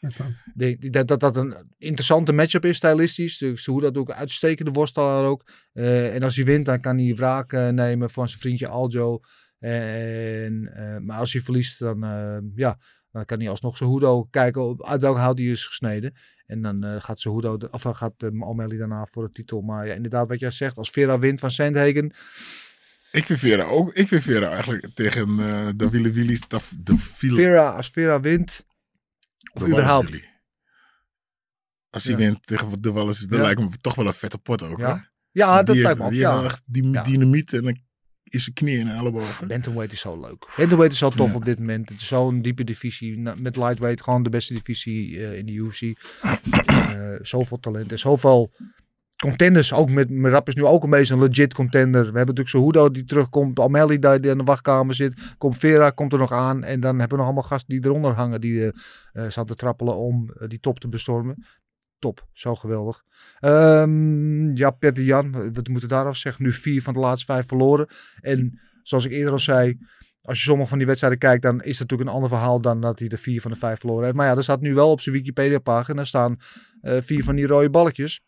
Ik 0.00 0.12
denk 0.56 0.92
dat, 0.92 1.08
dat 1.08 1.20
dat 1.20 1.36
een 1.36 1.74
interessante 1.78 2.32
matchup 2.32 2.64
is, 2.64 2.76
stylistisch. 2.76 3.38
Dus 3.38 3.66
hoe 3.66 3.80
dat 3.80 3.96
ook 3.96 4.10
uitstekende 4.10 4.70
worstelaar 4.70 5.24
ook. 5.24 5.50
En 5.72 6.22
als 6.22 6.36
hij 6.36 6.44
wint, 6.44 6.66
dan 6.66 6.80
kan 6.80 6.98
hij 6.98 7.14
wraak 7.14 7.52
nemen 7.52 8.10
van 8.10 8.28
zijn 8.28 8.40
vriendje 8.40 8.68
Aljo. 8.68 9.20
En, 9.62 10.70
eh, 10.74 10.96
maar 10.98 11.18
als 11.18 11.32
hij 11.32 11.42
verliest, 11.42 11.78
dan, 11.78 12.04
eh, 12.04 12.38
ja, 12.54 12.78
dan 13.10 13.24
kan 13.24 13.38
hij 13.40 13.48
alsnog 13.48 13.76
zijn 13.76 13.90
Hudo 13.90 14.24
kijken 14.24 14.62
op- 14.62 14.86
uit 14.86 15.00
welke 15.00 15.18
hout 15.20 15.38
hij 15.38 15.46
is 15.46 15.66
gesneden. 15.66 16.14
En 16.46 16.62
dan 16.62 16.84
eh, 16.84 17.00
gaat 17.02 17.20
zijn 17.20 17.34
Hudo, 17.34 17.58
of 17.70 17.82
dan 17.82 17.96
gaat 17.96 18.22
uh, 18.22 18.48
O'Malley 18.48 18.76
daarna 18.76 19.06
voor 19.06 19.26
de 19.26 19.32
titel. 19.32 19.60
Maar 19.60 19.86
ja, 19.86 19.94
inderdaad, 19.94 20.28
wat 20.28 20.40
jij 20.40 20.50
zegt, 20.50 20.76
als 20.76 20.90
Vera 20.90 21.18
wint 21.18 21.40
van 21.40 21.50
Sandhagen. 21.50 22.12
Ik 23.12 23.26
vind 23.26 23.38
Vera 23.38 23.64
ook. 23.64 23.92
Ik 23.94 24.08
vind 24.08 24.22
Vera 24.22 24.50
eigenlijk 24.50 24.88
tegen 24.94 25.28
eh 25.40 25.68
de 25.76 25.90
Willy. 25.90 26.38
De, 26.48 26.60
de 26.82 26.98
Vera, 26.98 27.70
als 27.70 27.88
Vera 27.90 28.20
wint, 28.20 28.66
of 29.52 29.62
de 29.62 29.68
überhaupt. 29.68 30.30
Als 31.90 32.02
hij 32.04 32.12
Ja. 32.12 32.18
wint 32.18 32.46
tegen 32.46 32.80
de 32.82 32.92
Wallace, 32.92 33.26
dan 33.26 33.38
Ja. 33.38 33.44
lijkt 33.44 33.60
me 33.60 33.68
toch 33.76 33.94
wel 33.94 34.06
een 34.06 34.14
vette 34.14 34.38
pot 34.38 34.62
ook. 34.62 34.78
Ja. 34.78 34.94
hè? 34.96 35.00
Ja, 35.30 35.62
dat 35.62 35.74
die 35.74 35.84
lijkt 35.84 35.98
me 35.98 36.04
ook. 36.04 36.10
Die 36.10 36.20
Ja. 36.20 36.42
echt 36.44 36.62
die 36.66 37.02
dynamiet 37.02 37.52
en 37.52 37.84
is 38.32 38.42
zijn 38.42 38.54
knie 38.54 38.78
en 38.78 38.88
ellebogen. 38.88 39.48
Bantamweight 39.48 39.92
is 39.92 40.00
zo 40.00 40.20
leuk. 40.20 40.46
Bantamweight 40.56 40.92
is 40.92 40.98
zo 40.98 41.10
tof 41.10 41.28
Ja. 41.28 41.34
op 41.34 41.44
dit 41.44 41.58
moment. 41.58 41.88
Het 41.88 42.00
is 42.00 42.06
zo'n 42.06 42.42
diepe 42.42 42.64
divisie. 42.64 43.18
Met 43.18 43.56
lightweight 43.56 44.02
gewoon 44.02 44.22
de 44.22 44.30
beste 44.30 44.54
divisie 44.54 45.26
eh, 45.26 45.38
in 45.38 45.46
de 45.46 45.52
UFC. 45.52 45.80
Eh, 46.92 47.18
zoveel 47.22 47.58
talent 47.58 47.92
en 47.92 47.98
zoveel 47.98 48.52
contenders. 49.16 49.72
Ook 49.72 49.90
met 49.90 50.10
Merab 50.10 50.48
is 50.48 50.54
nu 50.54 50.64
ook 50.64 50.84
een 50.84 50.90
beetje 50.90 51.14
een 51.14 51.20
legit 51.20 51.54
contender. 51.54 52.00
We 52.00 52.16
hebben 52.18 52.34
natuurlijk 52.34 52.48
Cejudo 52.48 52.90
die 52.90 53.04
terugkomt. 53.04 53.58
O'Malley 53.58 53.98
die 53.98 54.30
in 54.30 54.38
de 54.38 54.44
wachtkamer 54.44 54.94
zit. 54.94 55.34
Komt 55.38 55.58
Vera, 55.58 55.90
komt 55.90 56.12
er 56.12 56.18
nog 56.18 56.32
aan. 56.32 56.64
En 56.64 56.80
dan 56.80 56.90
hebben 56.98 57.08
we 57.08 57.16
nog 57.16 57.24
allemaal 57.24 57.42
gasten 57.48 57.74
die 57.74 57.84
eronder 57.84 58.12
hangen. 58.12 58.40
Die 58.40 58.62
eh 58.62 58.70
eh, 59.12 59.30
staan 59.30 59.46
te 59.46 59.54
trappelen 59.54 59.96
om 59.96 60.30
die 60.46 60.60
top 60.60 60.80
te 60.80 60.88
bestormen. 60.88 61.44
Top, 62.02 62.26
zo 62.32 62.54
geweldig. 62.54 63.04
Ehm, 63.40 64.56
ja, 64.56 64.70
Peter 64.70 65.02
Jan, 65.02 65.32
wat 65.32 65.68
moeten 65.68 65.88
we 65.88 65.94
daarover 65.94 66.20
zeggen? 66.20 66.44
Nu 66.44 66.52
vier 66.52 66.82
van 66.82 66.92
de 66.92 67.00
laatste 67.00 67.32
vijf 67.32 67.46
verloren. 67.46 67.86
En 68.20 68.60
zoals 68.82 69.04
ik 69.04 69.12
eerder 69.12 69.32
al 69.32 69.38
zei, 69.38 69.78
als 70.22 70.38
je 70.38 70.44
sommige 70.44 70.68
van 70.68 70.78
die 70.78 70.86
wedstrijden 70.86 71.18
kijkt, 71.18 71.42
dan 71.42 71.62
is 71.62 71.78
het 71.78 71.80
natuurlijk 71.80 72.08
een 72.08 72.14
ander 72.14 72.30
verhaal 72.30 72.60
dan 72.60 72.80
dat 72.80 72.98
hij 72.98 73.08
de 73.08 73.16
vier 73.16 73.40
van 73.40 73.50
de 73.50 73.56
vijf 73.56 73.78
verloren 73.78 74.04
heeft. 74.04 74.16
Maar 74.16 74.26
ja, 74.26 74.36
er 74.36 74.42
staat 74.42 74.60
nu 74.60 74.74
wel 74.74 74.90
op 74.90 75.00
zijn 75.00 75.14
Wikipedia-pagina 75.14 76.04
staan 76.04 76.36
eh, 76.80 77.00
vier 77.00 77.24
van 77.24 77.36
die 77.36 77.46
rode 77.46 77.70
balletjes. 77.70 78.20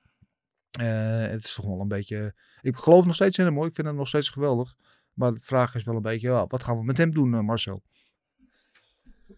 Eh, 0.79 0.87
het 1.18 1.45
is 1.45 1.55
toch 1.55 1.66
wel 1.66 1.81
een 1.81 1.89
beetje. 1.89 2.35
Ik 2.61 2.77
geloof 2.77 3.05
nog 3.05 3.14
steeds 3.14 3.39
in 3.39 3.45
hem 3.45 3.55
hoor. 3.55 3.66
Ik 3.66 3.75
vind 3.75 3.87
hem 3.87 3.97
nog 3.97 4.09
steeds 4.09 4.29
geweldig. 4.29 4.75
Maar 5.12 5.33
de 5.33 5.41
vraag 5.41 5.75
is 5.75 5.85
wel 5.85 5.97
een 5.97 6.03
beetje, 6.03 6.47
wat 6.49 6.62
gaan 6.62 6.79
we 6.79 6.85
met 6.85 6.97
hem 6.97 7.11
doen, 7.11 7.35
eh, 7.35 7.41
Marcel? 7.41 7.83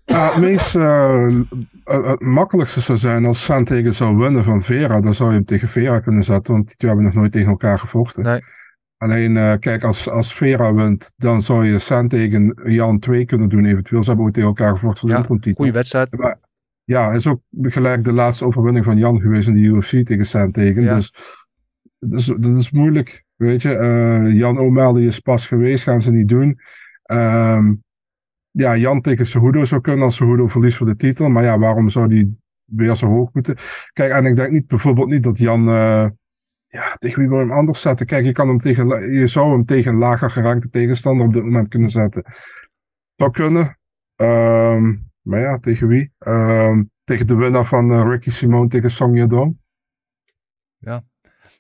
Ja, 0.05 0.27
het 0.27 0.37
meest 0.37 0.75
eh, 0.75 1.41
het 1.85 2.21
makkelijkste 2.21 2.81
zou 2.81 2.99
zijn 2.99 3.25
als 3.25 3.45
Santegen 3.45 3.95
zou 3.95 4.17
winnen 4.17 4.45
van 4.45 4.63
Vera. 4.63 5.01
Dan 5.01 5.15
zou 5.15 5.29
je 5.29 5.35
hem 5.35 5.45
tegen 5.45 5.69
Vera 5.69 6.01
kunnen 6.01 6.25
zetten, 6.25 6.53
want 6.53 6.67
die 6.67 6.77
twee 6.77 6.91
hebben 6.91 7.09
nog 7.09 7.19
nooit 7.19 7.33
tegen 7.33 7.49
elkaar 7.49 7.79
gevochten. 7.79 8.23
Nee. 8.23 8.41
Alleen, 8.97 9.37
eh, 9.37 9.55
kijk, 9.59 9.85
als, 9.85 10.09
als 10.09 10.35
Vera 10.35 10.75
wint, 10.75 11.13
dan 11.17 11.43
zou 11.43 11.67
je 11.67 11.79
Santegen 11.79 12.61
Jan 12.65 12.99
2 12.99 13.25
kunnen 13.25 13.49
doen 13.49 13.65
eventueel. 13.65 14.03
Ze 14.03 14.09
hebben 14.09 14.27
ook 14.27 14.33
tegen 14.33 14.49
elkaar 14.49 14.75
gevochten 14.75 15.01
voor 15.01 15.09
de 15.09 15.15
Ja, 15.15 15.21
interimtitel. 15.21 15.57
Goeie 15.57 15.73
wedstrijd. 15.73 16.17
Maar, 16.17 16.39
ja, 16.85 17.13
is 17.13 17.27
ook 17.27 17.41
gelijk 17.63 18.05
de 18.05 18.13
laatste 18.13 18.45
overwinning 18.45 18.85
van 18.85 18.99
Jan 18.99 19.21
geweest 19.21 19.49
in 19.49 19.55
de 19.55 19.61
UFC 19.61 20.07
tegen 20.07 20.27
Santegen. 20.27 20.83
Ja. 20.83 20.95
Dus 20.95 21.13
dat 21.99 22.21
is, 22.21 22.27
dat 22.27 22.57
is 22.57 22.71
moeilijk, 22.71 23.25
weet 23.35 23.63
je. 23.63 23.77
Eh, 23.77 24.33
Jan 24.33 24.59
O'Malley 24.59 25.03
is 25.03 25.21
pas 25.21 25.47
geweest, 25.47 25.85
gaan 25.85 26.03
ze 26.03 26.13
niet 26.13 26.29
doen. 26.29 26.61
Ehm, 27.03 27.75
ja, 28.57 28.77
Jan 28.77 29.01
tegen 29.01 29.27
Cejudo 29.27 29.65
zou 29.65 29.81
kunnen 29.81 30.05
als 30.05 30.17
Cejudo 30.17 30.47
verliest 30.47 30.77
voor 30.77 30.87
de 30.87 30.97
titel. 30.97 31.29
Maar 31.29 31.45
ja, 31.45 31.59
waarom 31.59 31.89
zou 31.89 32.09
die 32.09 32.39
weer 32.65 32.95
zo 32.95 33.07
hoog 33.07 33.33
moeten? 33.33 33.57
Kijk, 33.93 34.13
en 34.13 34.25
ik 34.25 34.37
denk 34.37 34.51
niet, 34.51 34.67
bijvoorbeeld 34.67 35.09
niet 35.09 35.23
dat 35.23 35.39
Jan... 35.39 35.69
eh, 35.69 36.09
ja, 36.67 36.95
tegen 36.99 37.19
wie 37.19 37.29
wil 37.29 37.39
hem 37.39 37.51
anders 37.53 37.81
zetten? 37.81 38.07
Kijk, 38.07 38.25
je, 38.25 38.33
kan 38.33 38.49
hem 38.49 38.59
tegen, 38.59 39.13
je 39.13 39.27
zou 39.27 39.53
hem 39.53 39.65
tegen 39.65 39.93
een 39.93 39.99
lager 39.99 40.31
gerankte 40.31 40.69
tegenstander 40.69 41.27
op 41.27 41.33
dit 41.33 41.43
moment 41.43 41.69
kunnen 41.69 41.91
zetten. 41.91 42.25
Zou 43.17 43.31
kunnen. 43.31 43.79
Ehm, 44.15 44.95
maar 45.21 45.41
ja, 45.41 45.59
tegen 45.59 45.89
wie? 45.89 46.13
Ehm, 46.19 46.85
tegen 47.05 47.27
de 47.27 47.35
winnaar 47.35 47.65
van 47.65 47.91
eh, 47.91 48.07
Ricky 48.09 48.31
Simone 48.31 48.69
tegen 48.69 48.91
Song 48.91 49.17
Yadong. 49.17 49.59
Ja. 50.79 51.05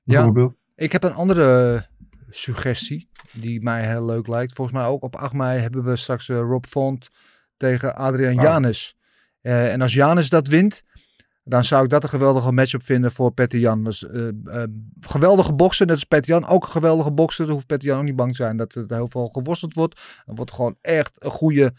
Bijvoorbeeld. 0.04 0.60
Ik 0.74 0.92
heb 0.92 1.02
een 1.02 1.14
andere 1.14 1.86
suggestie 2.28 3.08
die 3.32 3.62
mij 3.62 3.86
heel 3.88 4.04
leuk 4.04 4.26
lijkt. 4.26 4.52
Volgens 4.52 4.76
mij 4.76 4.86
ook 4.86 5.02
op 5.02 5.16
8 5.16 5.32
mei 5.32 5.58
hebben 5.58 5.82
we 5.82 5.96
straks 5.96 6.28
eh, 6.28 6.36
Rob 6.36 6.64
Font 6.64 7.08
tegen 7.56 7.96
Adrian 7.96 8.38
Ah. 8.38 8.42
Janis. 8.42 8.96
Eh, 9.40 9.72
en 9.72 9.80
als 9.80 9.92
Janis 9.92 10.28
dat 10.28 10.46
wint, 10.46 10.82
dan 11.44 11.64
zou 11.64 11.84
ik 11.84 11.90
dat 11.90 12.02
een 12.02 12.08
geweldige 12.08 12.52
matchup 12.52 12.82
vinden 12.82 13.10
voor 13.12 13.32
Petter 13.32 13.58
Jan. 13.58 13.84
Was, 13.84 14.06
eh, 14.06 14.28
eh, 14.28 14.68
geweldige 15.00 15.52
bokser, 15.52 15.86
net 15.86 15.94
als 15.94 16.04
Petter 16.04 16.30
Jan. 16.34 16.46
Ook 16.46 16.64
een 16.64 16.70
geweldige 16.70 17.12
bokser. 17.12 17.44
Dan 17.44 17.54
hoeft 17.54 17.66
Petter 17.66 17.88
Jan 17.88 17.98
ook 17.98 18.04
niet 18.04 18.16
bang 18.16 18.30
te 18.30 18.36
zijn 18.36 18.56
dat 18.56 18.74
er 18.74 18.84
heel 18.88 19.08
veel 19.10 19.28
geworsteld 19.32 19.74
wordt. 19.74 20.00
Dan 20.26 20.34
wordt 20.34 20.52
gewoon 20.52 20.76
echt 20.80 21.24
een 21.24 21.30
goede, 21.30 21.72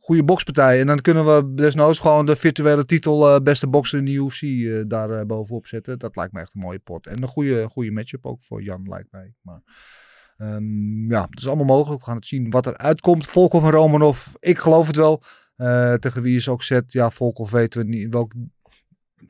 goede 0.00 0.24
bokspartij. 0.24 0.80
En 0.80 0.86
dan 0.86 1.00
kunnen 1.00 1.24
we 1.24 1.54
desnoods 1.54 1.98
gewoon 1.98 2.26
de 2.26 2.36
virtuele 2.36 2.84
titel 2.84 3.42
beste 3.42 3.68
bokser 3.68 3.98
in 3.98 4.04
de 4.04 4.12
UFC 4.12 4.42
daar 4.90 5.26
bovenop 5.26 5.66
zetten. 5.66 5.98
Dat 5.98 6.16
lijkt 6.16 6.32
me 6.32 6.40
echt 6.40 6.54
een 6.54 6.60
mooie 6.60 6.78
pot. 6.78 7.06
En 7.06 7.22
een 7.22 7.28
goede, 7.28 7.68
goede 7.68 7.90
matchup 7.90 8.26
ook 8.26 8.42
voor 8.42 8.62
Jan, 8.62 8.88
lijkt 8.88 9.12
mij. 9.12 9.34
Maar 9.40 9.62
ehm, 10.36 11.10
ja, 11.10 11.26
het 11.30 11.38
is 11.38 11.46
allemaal 11.46 11.76
mogelijk. 11.76 12.00
We 12.00 12.06
gaan 12.06 12.16
het 12.16 12.26
zien 12.26 12.50
wat 12.50 12.66
er 12.66 12.76
uitkomt. 12.76 13.26
Volkov 13.26 13.64
en 13.64 13.70
Romanov, 13.70 14.26
ik 14.40 14.58
geloof 14.58 14.86
het 14.86 14.96
wel. 14.96 15.22
Eh, 15.56 15.94
tegen 15.94 16.22
wie 16.22 16.36
is 16.36 16.48
ook 16.48 16.62
zet. 16.62 16.92
Ja, 16.92 17.10
Volkov 17.10 17.50
weten 17.50 17.80
we 17.80 17.86
niet 17.86 18.02
in 18.02 18.10
welke 18.10 18.36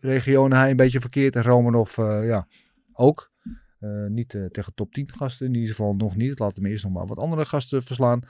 regionen 0.00 0.58
hij 0.58 0.70
een 0.70 0.76
beetje 0.76 1.00
verkeert. 1.00 1.36
En 1.36 1.42
Romanov, 1.42 1.98
eh, 1.98 2.26
ja, 2.26 2.48
ook. 2.92 3.30
Eh, 3.80 4.06
niet 4.06 4.28
tegen 4.50 4.74
top 4.74 4.92
10 4.92 5.12
gasten, 5.12 5.46
in 5.46 5.54
ieder 5.54 5.68
geval 5.68 5.94
nog 5.94 6.16
niet. 6.16 6.38
Laat 6.38 6.56
hem 6.56 6.66
eerst 6.66 6.84
nog 6.84 6.92
maar 6.92 7.06
wat 7.06 7.18
andere 7.18 7.44
gasten 7.44 7.82
verslaan. 7.82 8.20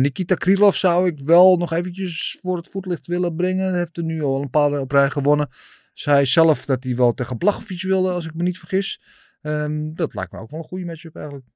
Nikita 0.00 0.34
Krylov 0.34 0.74
zou 0.74 1.06
ik 1.06 1.20
wel 1.24 1.56
nog 1.56 1.72
eventjes 1.72 2.38
voor 2.42 2.56
het 2.56 2.68
voetlicht 2.68 3.06
willen 3.06 3.36
brengen. 3.36 3.74
Heeft 3.74 3.96
er 3.96 4.04
nu 4.04 4.22
al 4.22 4.42
een 4.42 4.50
paar 4.50 4.80
op 4.80 4.90
rij 4.90 5.10
gewonnen. 5.10 5.48
Zei 5.92 6.26
zelf 6.26 6.64
dat 6.64 6.84
hij 6.84 6.96
wel 6.96 7.14
tegen 7.14 7.38
Blachowicz 7.38 7.82
wilde, 7.84 8.10
als 8.10 8.26
ik 8.26 8.34
me 8.34 8.42
niet 8.42 8.58
vergis. 8.58 9.02
Ehm, 9.40 9.94
dat 9.94 10.14
lijkt 10.14 10.32
me 10.32 10.38
ook 10.38 10.50
wel 10.50 10.60
een 10.60 10.66
goede 10.66 10.84
matchup 10.84 11.16
eigenlijk. 11.16 11.46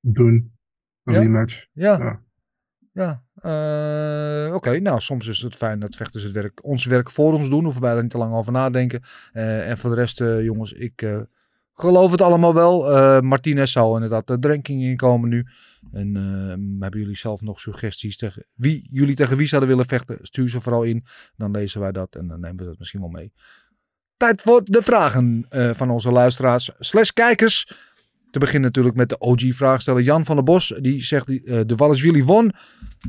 Doen. 0.00 0.52
Een 1.04 1.14
Ja? 1.14 1.20
rematch. 1.20 1.66
Ja. 1.72 1.98
Ja. 1.98 2.22
Ja. 2.92 3.22
eh, 4.46 4.54
Oké, 4.54 4.78
nou 4.80 5.00
soms 5.00 5.26
is 5.26 5.40
het 5.40 5.56
fijn 5.56 5.80
dat 5.80 5.96
vechters 5.96 6.22
het 6.22 6.32
werk, 6.32 6.64
ons 6.64 6.84
werk 6.84 7.10
voor 7.10 7.32
ons 7.32 7.48
doen. 7.50 7.62
Hoeven 7.64 7.82
wij 7.82 7.92
daar 7.92 8.02
niet 8.02 8.10
te 8.10 8.18
lang 8.18 8.34
over 8.34 8.52
nadenken. 8.52 9.00
Eh, 9.32 9.70
en 9.70 9.78
voor 9.78 9.90
de 9.90 9.96
rest, 9.96 10.20
eh, 10.20 10.42
jongens, 10.42 10.72
ik 10.72 11.24
geloof 11.74 12.10
het 12.10 12.20
allemaal 12.20 12.54
wel. 12.54 12.82
Martinez 13.22 13.72
zou 13.72 13.94
inderdaad 13.94 14.42
de 14.42 14.48
ranking 14.48 14.82
inkomen 14.82 15.28
nu. 15.28 15.46
En 15.92 16.16
eh, 16.16 16.82
hebben 16.82 17.00
jullie 17.00 17.16
zelf 17.16 17.40
nog 17.40 17.60
suggesties 17.60 18.16
tegen 18.16 18.46
wie 18.54 18.88
jullie 18.92 19.14
tegen 19.14 19.36
wie 19.36 19.46
zouden 19.46 19.70
willen 19.70 19.86
vechten? 19.86 20.18
Stuur 20.20 20.48
ze 20.48 20.60
vooral 20.60 20.82
in. 20.82 21.04
Dan 21.36 21.50
lezen 21.50 21.80
wij 21.80 21.92
dat 21.92 22.14
en 22.14 22.26
dan 22.28 22.40
nemen 22.40 22.56
we 22.56 22.64
dat 22.64 22.78
misschien 22.78 23.00
wel 23.00 23.08
mee. 23.08 23.32
Tijd 24.16 24.42
voor 24.42 24.64
de 24.64 24.82
vragen 24.82 25.46
van 25.74 25.90
onze 25.90 26.10
luisteraars 26.10 26.70
slash 26.78 27.10
kijkers. 27.10 27.72
Te 28.30 28.38
beginnen 28.38 28.62
natuurlijk 28.62 28.96
met 28.96 29.08
de 29.08 29.18
OG-vraagsteller 29.18 30.02
Jan 30.02 30.24
van 30.24 30.36
der 30.36 30.44
Bos. 30.44 30.74
Die 30.80 31.04
zegt, 31.04 31.28
eh, 31.28 31.60
de 31.66 31.74
Wallace 31.76 32.24
won. 32.24 32.52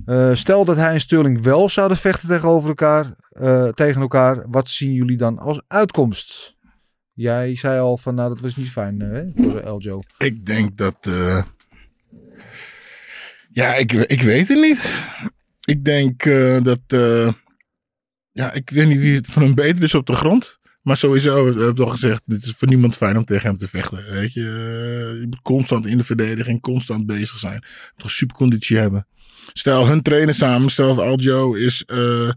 Eh, 0.06 0.36
stel 0.36 0.66
dat 0.66 0.76
hij 0.76 0.94
en 0.94 1.00
Sterling 1.00 1.42
wel 1.42 1.70
zouden 1.70 1.98
vechten 1.98 2.28
tegenover 2.30 2.70
elkaar, 2.70 3.16
eh, 3.30 3.68
tegen 3.68 4.02
elkaar. 4.02 4.44
Wat 4.50 4.70
zien 4.70 4.94
jullie 4.94 5.18
dan 5.18 5.40
als 5.40 5.62
uitkomst? 5.68 6.56
Jij 7.14 7.56
zei 7.56 7.80
al 7.80 7.98
van, 7.98 8.16
nou 8.16 8.30
dat 8.30 8.42
was 8.42 8.56
niet 8.56 8.70
fijn 8.72 9.32
voor 9.36 9.60
Eljo. 9.60 10.02
Ik 10.18 10.46
denk 10.46 10.78
dat. 10.78 11.10
ja, 13.52 13.74
ik, 13.74 13.92
ik 13.92 14.22
weet 14.22 14.48
het 14.48 14.62
niet. 14.62 14.82
Ik 15.62 15.86
denk 15.86 16.24
dat. 16.64 16.80
ja, 18.32 18.54
ik 18.54 18.70
weet 18.70 18.88
niet 18.88 19.00
wie 19.00 19.16
het 19.16 19.28
van 19.28 19.42
hem 19.42 19.56
beter 19.56 19.84
is 19.84 19.96
op 19.96 20.06
de 20.06 20.14
grond. 20.14 20.60
Maar 20.82 20.98
sowieso, 20.98 21.48
ik 21.50 21.60
heb 21.60 21.76
toch 21.76 21.92
gezegd, 21.92 22.22
het 22.26 22.44
is 22.44 22.54
voor 22.58 22.68
niemand 22.68 22.96
fijn 22.98 23.18
om 23.18 23.26
tegen 23.26 23.48
hem 23.48 23.58
te 23.58 23.68
vechten. 23.68 24.04
Weet 24.12 24.34
je, 24.34 24.42
Eh, 24.42 25.20
je 25.20 25.26
moet 25.30 25.42
constant 25.42 25.86
in 25.86 25.98
de 25.98 26.04
verdediging, 26.04 26.62
constant 26.62 27.06
bezig 27.06 27.38
zijn. 27.40 27.64
Toch 27.98 28.12
superconditie 28.12 28.78
hebben. 28.78 29.08
Stel, 29.54 29.88
hun 29.88 30.02
trainen 30.02 30.36
samen, 30.36 30.72
stel 30.72 30.96
dat 30.96 31.06
Aljo 31.06 31.54
is 31.54 31.84
eh, 31.86 32.30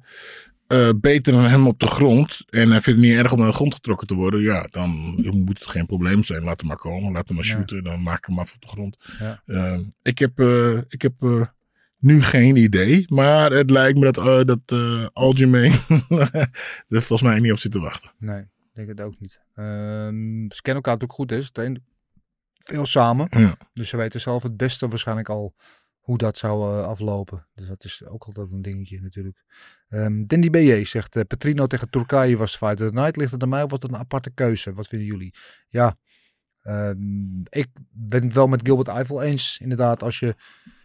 eh, 0.67 0.89
beter 1.01 1.33
dan 1.33 1.43
hem 1.45 1.67
op 1.67 1.79
de 1.81 1.87
grond. 1.87 2.41
En 2.49 2.71
hij 2.71 2.81
vindt 2.81 3.01
het 3.01 3.09
niet 3.11 3.19
erg 3.19 3.33
om 3.33 3.39
naar 3.39 3.49
de 3.49 3.55
grond 3.55 3.75
getrokken 3.75 4.07
te 4.07 4.15
worden. 4.15 4.41
Ja, 4.41 4.67
dan 4.71 4.91
moet 5.45 5.59
het 5.59 5.69
geen 5.71 5.87
probleem 5.87 6.25
zijn. 6.25 6.43
Laat 6.45 6.59
hem 6.61 6.69
maar 6.69 6.77
komen, 6.77 7.13
laat 7.13 7.27
hem 7.29 7.37
maar 7.37 7.47
Ja. 7.47 7.53
shooten. 7.55 7.85
Dan 7.85 8.03
maak 8.03 8.19
ik 8.19 8.25
hem 8.25 8.39
af 8.39 8.55
op 8.55 8.61
de 8.61 8.69
grond. 8.69 8.97
Ja. 9.19 9.43
Eh, 9.47 9.79
ik 10.03 10.19
heb, 10.19 10.41
ik 10.89 11.03
heb 11.03 11.15
nu 12.05 12.23
geen 12.23 12.57
idee. 12.57 13.05
Maar 13.09 13.53
het 13.53 13.71
lijkt 13.71 13.99
me 13.99 14.13
dat, 14.13 14.19
eh 14.19 14.45
dat 14.45 14.61
eh 14.67 15.07
Algemeen 15.13 15.73
er 16.89 17.03
volgens 17.03 17.23
mij 17.23 17.41
niet 17.41 17.53
op 17.53 17.59
zit 17.59 17.73
te 17.73 17.81
wachten. 17.81 18.13
Nee, 18.19 18.41
ik 18.41 18.71
denk 18.73 18.89
het 18.89 19.01
ook 19.01 19.21
niet. 19.21 19.41
Ehm, 19.55 20.51
ze 20.51 20.63
kennen 20.63 20.83
elkaar 20.83 20.99
natuurlijk 20.99 21.13
goed. 21.13 21.33
Ze 21.45 21.51
trainen 21.51 21.85
veel 22.59 22.87
samen. 22.87 23.27
Ja. 23.31 23.57
Dus 23.73 23.89
ze 23.89 23.97
weten 23.97 24.21
zelf 24.21 24.43
het 24.43 24.57
beste 24.57 24.89
waarschijnlijk 24.89 25.29
al 25.29 25.55
hoe 25.99 26.19
dat 26.19 26.37
zou 26.37 26.79
eh, 26.79 26.87
aflopen. 26.87 27.47
Dus 27.55 27.69
dat 27.69 27.85
is 27.85 28.05
ook 28.05 28.25
altijd 28.25 28.51
een 28.51 28.63
dingetje 28.63 29.01
natuurlijk. 29.01 29.45
Ehm 29.89 30.27
Dandy 30.27 30.51
BJ 30.51 30.85
zegt, 30.85 31.17
eh, 31.17 31.23
Petrino 31.27 31.67
tegen 31.67 31.91
Turkije 31.91 32.37
was 32.37 32.57
fight 32.57 32.81
of 32.81 32.87
the 32.87 32.93
night. 32.93 33.17
Ligt 33.17 33.33
het 33.33 33.43
aan 33.43 33.49
mij 33.49 33.63
of 33.63 33.71
was 33.71 33.83
het 33.83 33.91
een 33.91 33.99
aparte 33.99 34.31
keuze? 34.31 34.73
Wat 34.73 34.87
vinden 34.87 35.09
jullie? 35.09 35.35
Ja, 35.69 35.97
ehm, 36.61 37.41
ik 37.49 37.67
ben 37.91 38.23
het 38.23 38.35
wel 38.35 38.47
met 38.47 38.61
Gilbert 38.63 38.89
Eiffel 38.89 39.23
eens. 39.23 39.59
Inderdaad, 39.61 40.03
als 40.03 40.19
je 40.19 40.35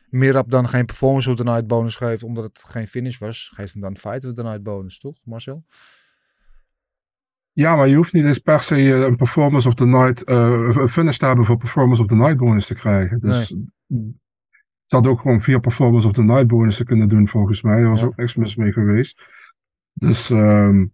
Mirab 0.09 0.49
dan 0.49 0.67
geen 0.69 0.85
performance 0.85 1.29
of 1.29 1.35
the 1.37 1.43
night 1.43 1.67
bonus 1.67 1.95
geeft, 1.95 2.23
omdat 2.23 2.43
het 2.43 2.63
geen 2.67 2.87
finish 2.87 3.17
was, 3.17 3.51
geef 3.53 3.71
hem 3.71 3.81
dan 3.81 3.97
fight 3.97 4.25
of 4.25 4.33
the 4.33 4.43
night 4.43 4.63
bonus, 4.63 4.99
toch 4.99 5.15
Marcel? 5.23 5.65
Ja, 7.51 7.75
maar 7.75 7.87
je 7.87 7.95
hoeft 7.95 8.13
niet 8.13 8.25
eens 8.25 8.39
per 8.39 8.59
se 8.61 8.75
eh, 8.75 8.99
een 9.01 9.15
performance 9.15 9.67
of 9.67 9.73
the 9.73 9.85
night, 9.85 10.23
eh, 10.23 10.67
een 10.69 10.87
finish 10.89 11.17
te 11.17 11.25
hebben 11.25 11.45
voor 11.45 11.57
performance 11.57 12.01
of 12.01 12.07
the 12.07 12.15
night 12.15 12.37
bonus 12.37 12.65
te 12.67 12.73
krijgen. 12.75 13.19
Dus 13.19 13.47
ze 14.85 14.95
had 14.95 15.07
ook 15.07 15.19
gewoon 15.21 15.41
vier 15.41 15.59
performance 15.59 16.07
of 16.07 16.13
the 16.13 16.23
night 16.23 16.47
bonussen 16.47 16.85
kunnen 16.85 17.09
doen 17.09 17.27
volgens 17.27 17.61
mij. 17.61 17.75
Daar 17.81 17.89
was 17.89 17.99
Ja. 17.99 18.05
ook 18.05 18.15
niks 18.15 18.35
mis 18.35 18.55
mee 18.55 18.71
geweest. 18.71 19.21
Dus 19.93 20.29
ehm, 20.29 20.85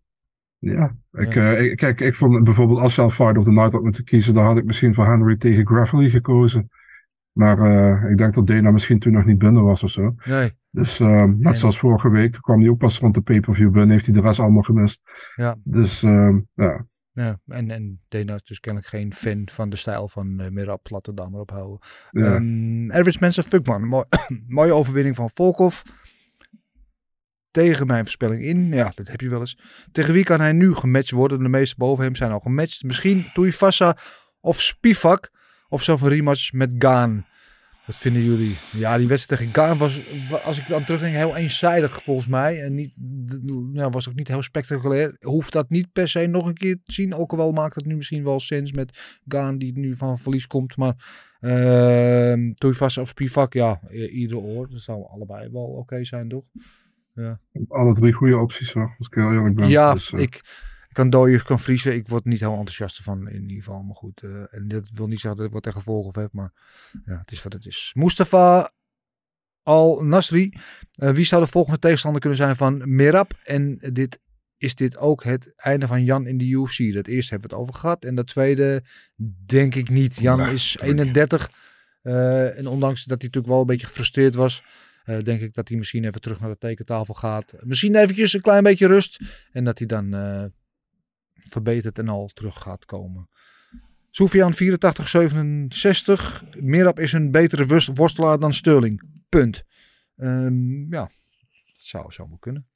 ja, 0.57 0.95
ik, 1.11 1.33
Ja. 1.33 1.53
eh, 1.53 1.63
ik, 1.71 1.77
kijk, 1.77 1.99
ik 2.01 2.15
vond 2.15 2.43
bijvoorbeeld 2.43 2.79
als 2.79 2.95
je 2.95 3.01
al 3.01 3.09
Fight 3.09 3.37
of 3.37 3.43
the 3.43 3.51
Night 3.51 3.71
had 3.71 3.83
moeten 3.83 4.03
kiezen, 4.03 4.33
dan 4.33 4.45
had 4.45 4.57
ik 4.57 4.65
misschien 4.65 4.93
voor 4.95 5.05
Henry 5.05 5.35
tegen 5.37 5.67
Gravelly 5.67 6.09
gekozen. 6.09 6.69
Maar 7.35 7.57
eh, 7.59 8.11
ik 8.11 8.17
denk 8.17 8.33
dat 8.33 8.47
Dana 8.47 8.71
misschien 8.71 8.99
toen 8.99 9.13
nog 9.13 9.25
niet 9.25 9.37
binnen 9.37 9.63
was 9.63 9.83
of 9.83 9.89
zo. 9.89 10.15
Nee. 10.25 10.51
Dus 10.71 10.99
ehm, 10.99 11.33
net 11.37 11.57
zoals 11.57 11.79
vorige 11.79 12.09
week, 12.09 12.31
toen 12.31 12.41
kwam 12.41 12.59
hij 12.59 12.69
ook 12.69 12.77
pas 12.77 12.99
rond 12.99 13.13
de 13.13 13.21
pay-per-view 13.21 13.71
binnen, 13.71 13.89
heeft 13.89 14.05
hij 14.05 14.15
de 14.15 14.21
rest 14.21 14.39
allemaal 14.39 14.61
gemist. 14.61 15.01
Ja. 15.35 15.55
Dus 15.63 16.03
ehm, 16.03 16.39
ja, 16.53 16.85
Ja, 17.11 17.39
en, 17.47 17.71
en 17.71 18.01
Dana 18.07 18.33
is 18.35 18.43
dus 18.43 18.59
kennelijk 18.59 18.91
geen 18.91 19.13
fan 19.13 19.41
van 19.51 19.69
de 19.69 19.75
stijl 19.75 20.07
van 20.07 20.41
uh, 20.41 20.47
Mirab. 20.49 20.89
Laten 20.89 21.13
we 21.13 21.21
daar 21.21 21.29
maar 21.31 21.41
op 21.41 21.51
houden. 21.51 21.79
ja. 22.11 22.33
Ehm 22.35 22.89
Erwin 22.91 23.15
Mensen, 23.19 23.43
Fuckman. 23.43 23.87
Mooi, 23.87 24.05
mooie 24.47 24.73
overwinning 24.73 25.15
van 25.15 25.29
Volkov. 25.33 25.81
Tegen 27.51 27.87
mijn 27.87 28.01
voorspelling 28.03 28.43
in. 28.43 28.73
Ja, 28.73 28.91
dat 28.95 29.07
heb 29.07 29.21
je 29.21 29.29
wel 29.29 29.39
eens. 29.39 29.59
Tegen 29.91 30.13
wie 30.13 30.23
kan 30.23 30.39
hij 30.39 30.51
nu 30.51 30.73
gematcht 30.73 31.11
worden? 31.11 31.43
De 31.43 31.49
meeste 31.49 31.75
boven 31.77 32.03
hem 32.03 32.15
zijn 32.15 32.31
al 32.31 32.39
gematcht. 32.39 32.83
Misschien 32.83 33.29
Tuivasa 33.33 33.97
of 34.39 34.61
Spivak. 34.61 35.31
Of 35.75 35.83
zelfs 35.83 36.01
een 36.01 36.09
rematch 36.09 36.53
met 36.53 36.75
Gaan. 36.77 37.25
Wat 37.85 37.97
vinden 37.97 38.23
jullie? 38.23 38.55
Ja, 38.71 38.97
die 38.97 39.07
wedstrijd 39.07 39.39
tegen 39.41 39.53
Gaan 39.63 39.77
was, 39.77 40.01
wa- 40.29 40.37
als 40.37 40.57
ik 40.59 40.67
dan 40.67 40.83
terugdenk, 40.85 41.15
heel 41.15 41.35
eenzijdig 41.35 42.03
volgens 42.03 42.27
mij. 42.27 42.61
En 42.63 42.75
niet, 42.75 42.93
ja, 43.73 43.89
was 43.89 44.09
ook 44.09 44.15
niet 44.15 44.27
heel 44.27 44.41
spectaculair. 44.43 45.15
Hoeft 45.19 45.51
dat 45.51 45.69
niet 45.69 45.91
per 45.91 46.07
se 46.07 46.27
nog 46.27 46.47
een 46.47 46.53
keer 46.53 46.75
te 46.83 46.91
zien. 46.93 47.13
Ook 47.13 47.31
al 47.31 47.37
wel 47.37 47.51
maakt 47.51 47.75
het 47.75 47.85
nu 47.85 47.95
misschien 47.95 48.23
wel 48.23 48.39
sens 48.39 48.71
met 48.71 49.19
Gaan 49.27 49.57
die 49.57 49.77
nu 49.77 49.95
van 49.95 50.17
verlies 50.19 50.47
komt. 50.47 50.77
Maar 50.77 50.95
Tuivasa 52.53 53.01
of 53.01 53.07
Spivak, 53.07 53.53
ja, 53.53 53.79
ieder 53.91 54.37
oor. 54.37 54.69
Dat 54.69 54.81
zou 54.81 55.03
allebei 55.07 55.49
wel 55.51 55.63
oké 55.65 56.03
zijn, 56.05 56.29
toch? 56.29 56.43
alle 57.67 57.93
drie 57.93 58.13
goede 58.13 58.37
opties 58.37 58.73
hoor, 58.73 58.95
als 58.97 59.07
ik 59.07 59.13
heel 59.13 59.31
eerlijk 59.31 59.55
ben. 59.55 59.69
ja, 59.69 59.93
Dus, 59.93 60.13
eh, 60.13 60.19
ik 60.19 60.41
kan 60.95 61.09
dooien, 61.09 61.43
kan 61.43 61.59
vriezen. 61.59 61.93
Ik 61.93 62.07
word 62.07 62.25
niet 62.25 62.39
heel 62.39 62.57
enthousiast 62.57 63.01
van 63.01 63.29
in 63.29 63.41
ieder 63.41 63.63
geval. 63.63 63.81
Maar 63.81 63.95
goed, 63.95 64.21
eh, 64.21 64.53
en 64.53 64.67
dat 64.67 64.89
wil 64.93 65.07
niet 65.07 65.19
zeggen 65.19 65.37
dat 65.39 65.47
ik 65.47 65.53
wat 65.53 65.63
tegen 65.63 65.79
gevolgen 65.79 66.21
heb. 66.21 66.33
Maar 66.33 66.53
ja, 67.05 67.17
het 67.17 67.31
is 67.31 67.43
wat 67.43 67.53
het 67.53 67.65
is. 67.65 67.91
Mustafa 67.95 68.71
Al-Nasri. 69.63 70.53
Eh, 70.91 71.09
wie 71.09 71.25
zou 71.25 71.43
de 71.43 71.51
volgende 71.51 71.79
tegenstander 71.79 72.21
kunnen 72.21 72.39
zijn 72.39 72.55
van 72.55 72.95
Merab? 72.95 73.33
En 73.43 73.77
dit, 73.93 74.19
is 74.57 74.75
dit 74.75 74.97
ook 74.97 75.23
het 75.23 75.53
einde 75.55 75.87
van 75.87 76.03
Jan 76.03 76.27
in 76.27 76.37
de 76.37 76.45
UFC? 76.45 76.93
Dat 76.93 77.07
eerste 77.07 77.29
hebben 77.31 77.49
we 77.49 77.55
het 77.55 77.63
over 77.63 77.73
gehad. 77.73 78.03
En 78.03 78.15
dat 78.15 78.27
tweede 78.27 78.83
denk 79.45 79.75
ik 79.75 79.89
niet. 79.89 80.15
Jan 80.15 80.37
Nee, 80.37 80.53
is 80.53 80.71
dat 80.71 80.81
denk 80.85 80.99
ik 80.99 81.05
31. 81.05 81.49
eh, 82.01 82.57
en 82.57 82.67
ondanks 82.67 83.03
dat 83.03 83.21
hij 83.21 83.27
natuurlijk 83.27 83.53
wel 83.53 83.59
een 83.61 83.67
beetje 83.67 83.87
gefrustreerd 83.87 84.35
was. 84.35 84.63
denk 85.23 85.41
ik 85.41 85.53
dat 85.53 85.67
hij 85.67 85.77
misschien 85.77 86.05
even 86.05 86.21
terug 86.21 86.39
naar 86.39 86.49
de 86.49 86.57
tekentafel 86.57 87.13
gaat. 87.13 87.53
Misschien 87.59 87.95
eventjes 87.95 88.33
een 88.33 88.41
klein 88.41 88.63
beetje 88.63 88.87
rust. 88.87 89.19
En 89.51 89.63
dat 89.63 89.77
hij 89.77 89.87
dan 89.87 90.13
verbeterd 91.49 91.99
en 91.99 92.09
al 92.09 92.27
terug 92.27 92.61
gaat 92.61 92.85
komen. 92.85 93.29
Soufian 94.09 94.53
8467. 94.53 96.43
Merab 96.61 96.99
is 96.99 97.13
een 97.13 97.31
betere 97.31 97.91
worstelaar 97.93 98.39
dan 98.39 98.53
Sterling. 98.53 99.01
Punt. 99.29 99.63
Ehm, 100.15 100.93
ja, 100.93 101.01
dat 101.01 101.11
zou 101.77 102.11
zo 102.11 102.27
maar 102.27 102.39
kunnen. 102.39 102.67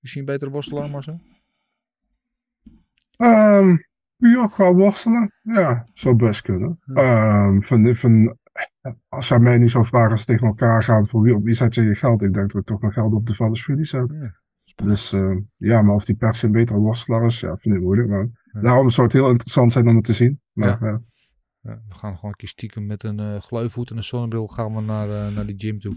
Is 0.00 0.12
hij 0.12 0.20
een 0.20 0.26
betere 0.26 0.50
worstelaar, 0.50 0.90
Marcel? 0.90 1.20
Ehm 3.16 3.76
ja, 4.16 4.46
qua 4.46 4.72
worstelen, 4.72 5.32
ja, 5.42 5.88
zou 5.94 6.16
best 6.16 6.42
kunnen. 6.42 6.78
Ja. 6.84 6.94
Ehm 6.94 7.60
van, 7.60 7.94
van, 7.94 8.38
als 9.08 9.28
jij 9.28 9.38
mij 9.38 9.58
nu 9.58 9.68
zou 9.68 9.84
vragen 9.84 10.10
als 10.10 10.20
ze 10.20 10.26
tegen 10.26 10.46
elkaar 10.46 10.82
gaan, 10.82 11.06
voor 11.06 11.22
wie, 11.22 11.34
op 11.34 11.44
wie 11.44 11.54
zet 11.54 11.74
je 11.74 11.82
je 11.82 11.94
geld? 11.94 12.22
Ik 12.22 12.32
denk 12.32 12.50
dat 12.52 12.60
ik 12.60 12.66
toch 12.66 12.80
mijn 12.80 12.92
geld 12.92 13.12
op 13.12 13.26
de 13.26 13.34
Valles 13.34 13.64
zet. 13.64 14.10
Ja. 14.20 14.40
Dus 14.84 15.12
ehm, 15.12 15.38
ja, 15.56 15.82
maar 15.82 15.94
of 15.94 16.04
die 16.04 16.14
per 16.14 16.34
se 16.34 16.46
een 16.46 16.52
betere 16.52 16.78
worstelaar 16.78 17.24
is, 17.24 17.40
ja, 17.40 17.56
vind 17.56 17.74
ik 17.74 17.80
moeilijk. 17.80 18.08
Ja. 18.52 18.60
Daarom 18.60 18.90
zou 18.90 19.06
het 19.06 19.16
heel 19.16 19.28
interessant 19.30 19.72
zijn 19.72 19.88
om 19.88 19.96
het 19.96 20.04
te 20.04 20.12
zien. 20.12 20.40
Maar, 20.52 20.68
Ja. 20.68 20.78
ja. 20.80 21.00
Ja, 21.62 21.80
we 21.88 21.94
gaan 21.94 22.14
gewoon 22.14 22.30
een 22.30 22.36
keer 22.36 22.48
stiekem 22.48 22.86
met 22.86 23.04
een 23.04 23.18
eh 23.20 23.40
gleufhoed 23.40 23.90
en 23.90 23.96
een 23.96 24.04
zonnebril 24.04 24.46
gaan 24.46 24.74
we 24.74 24.80
naar, 24.80 25.10
eh, 25.10 25.34
naar 25.34 25.46
die 25.46 25.54
gym 25.58 25.80
toe. 25.80 25.96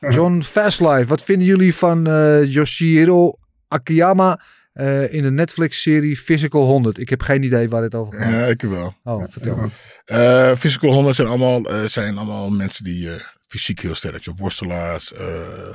John 0.14 0.40
Fastlife, 0.40 1.04
wat 1.06 1.24
vinden 1.24 1.46
jullie 1.46 1.74
van 1.74 2.06
eh, 2.06 2.44
Yoshihiro 2.52 3.38
Akiyama 3.68 4.40
eh, 4.72 5.12
in 5.14 5.22
de 5.22 5.30
Netflix-serie 5.30 6.16
Physical 6.16 6.64
100? 6.64 6.98
Ik 6.98 7.08
heb 7.08 7.20
geen 7.22 7.42
idee 7.42 7.68
waar 7.68 7.82
dit 7.82 7.94
over 7.94 8.14
gaat. 8.20 8.30
Ja, 8.30 8.44
ik 8.44 8.60
wel. 8.62 8.94
oh, 9.04 9.24
vertel. 9.28 9.56
Ja. 10.04 10.50
Eh 10.50 10.56
Physical 10.56 10.92
100 10.92 11.16
zijn 11.16 11.28
allemaal, 11.28 11.64
eh, 11.64 11.82
zijn 11.84 12.16
allemaal 12.16 12.50
mensen 12.50 12.84
die 12.84 13.08
eh, 13.08 13.20
fysiek 13.46 13.80
heel 13.80 13.94
sterk 13.94 14.22
zijn. 14.24 14.36
Worstelaars, 14.36 15.12
eh, 15.12 15.40
eh, 15.40 15.74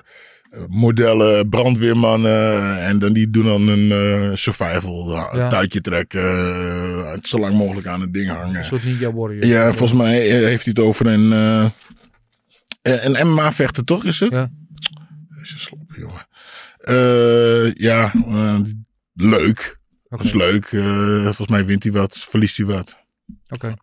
modellen, 0.69 1.49
brandweermannen. 1.49 2.79
En 2.79 2.99
dan, 2.99 3.13
die 3.13 3.29
doen 3.29 3.45
dan 3.45 3.67
een 3.67 3.91
eh, 3.91 4.35
survival, 4.35 5.15
eh, 5.15 5.29
Ja. 5.37 5.49
touwtje 5.49 5.81
trekken. 5.81 6.21
eh, 6.21 7.13
zo 7.21 7.39
lang 7.39 7.53
mogelijk 7.55 7.87
aan 7.87 8.01
het 8.01 8.13
ding 8.13 8.29
hangen. 8.29 8.55
Een 8.55 8.65
soort 8.65 8.83
Ninja 8.83 9.13
Warrior. 9.13 9.45
Ja, 9.45 9.67
volgens 9.73 9.99
mij 9.99 10.19
heeft 10.21 10.63
hij 10.65 10.73
het 10.75 10.79
over 10.79 11.07
een, 11.07 11.31
eh, 12.81 13.05
een 13.05 13.27
MMA-vechter, 13.27 13.83
toch? 13.83 14.05
Is 14.05 14.19
het? 14.19 14.31
Ja. 14.31 14.49
Deze 15.39 15.59
slop, 15.59 15.93
jongen. 15.95 16.27
Eh, 16.77 17.73
ja, 17.73 18.11
leuk. 19.13 19.79
Dat 20.09 20.23
is 20.23 20.33
leuk. 20.33 20.65
Volgens 21.23 21.47
mij 21.47 21.65
wint 21.65 21.83
hij 21.83 21.91
wat, 21.91 22.17
verliest 22.17 22.57
hij 22.57 22.65
wat. 22.65 22.97
oké. 23.49 23.73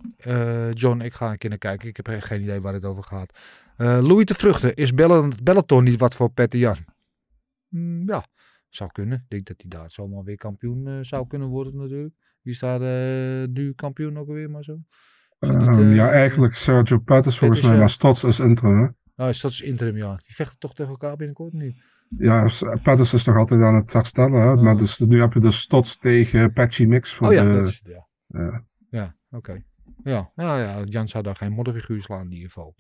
John, 0.75 1.01
ik 1.01 1.13
ga 1.15 1.31
een 1.31 1.39
keer 1.39 1.49
naar 1.51 1.59
kijken. 1.59 1.89
Ik 1.89 1.97
heb 1.97 2.07
geen 2.21 2.43
idee 2.43 2.61
waar 2.61 2.73
dit 2.73 2.85
over 2.85 3.03
gaat. 3.03 3.33
Eh 3.81 3.99
Louis 4.03 4.25
de 4.25 4.35
Vruchten, 4.35 4.75
is 4.75 4.95
Bell 4.95 5.33
Bellator 5.43 5.83
niet 5.83 5.99
wat 5.99 6.15
voor 6.15 6.31
Petter 6.31 6.59
Jan? 6.59 6.77
Hmm, 7.69 8.09
ja, 8.09 8.25
zou 8.69 8.91
kunnen. 8.93 9.19
Ik 9.19 9.29
denk 9.29 9.47
dat 9.47 9.57
hij 9.61 9.71
daar 9.71 9.91
zomaar 9.91 10.25
weer 10.25 10.37
kampioen 10.37 10.87
eh, 10.87 10.99
zou 11.01 11.27
kunnen 11.27 11.49
worden 11.49 11.77
natuurlijk. 11.77 12.15
Wie 12.43 12.53
is 12.53 12.59
daar 12.59 12.81
eh, 12.81 13.49
nu 13.49 13.73
kampioen 13.73 14.19
ook 14.19 14.29
alweer 14.29 14.51
maar 14.51 14.65
zo? 14.65 14.79
Ehm, 15.39 15.79
eh, 15.81 15.95
ja, 15.95 16.11
eigenlijk 16.11 16.55
Sergio 16.55 16.99
Pettis 16.99 17.39
volgens 17.39 17.63
mij, 17.63 17.79
maar 17.79 17.91
Stots 17.91 18.25
is 18.25 18.39
hè? 18.39 18.49
Nou, 19.17 19.31
is 19.31 19.41
dat 19.41 19.51
is 19.51 19.61
interim, 19.61 19.97
ja. 19.97 20.17
Die 20.17 20.35
vechten 20.35 20.59
toch 20.59 20.75
tegen 20.75 20.91
elkaar 20.91 21.17
binnenkort 21.17 21.53
niet? 21.53 21.77
Ja, 22.19 22.51
Pettis 22.83 23.13
is 23.13 23.25
toch 23.25 23.37
altijd 23.37 23.61
aan 23.61 23.75
het 23.75 23.93
herstellen, 23.93 24.41
hè? 24.41 24.55
Maar 24.55 24.77
dus, 24.77 24.99
nu 24.99 25.21
heb 25.21 25.33
je 25.33 25.41
dus 25.41 25.61
Stots 25.61 25.97
tegen 25.97 26.53
Patchy 26.53 26.85
Mix 26.85 27.15
voor 27.15 27.27
Oh 27.27 27.33
ja, 27.33 27.45
de... 27.45 27.53
dat 27.53 27.67
is, 27.67 27.83
ja. 27.85 28.09
ja. 28.27 28.65
Ja, 28.91 29.17
oké. 29.31 29.65
Ja, 30.05 30.31
nou 30.35 30.61
ja, 30.61 30.83
Jan 30.85 31.09
zou 31.09 31.23
daar 31.23 31.37
geen 31.37 31.53
modderfiguur 31.53 32.03
slaan 32.03 32.25
in 32.25 32.33
ieder 32.33 32.49
geval. 32.49 32.77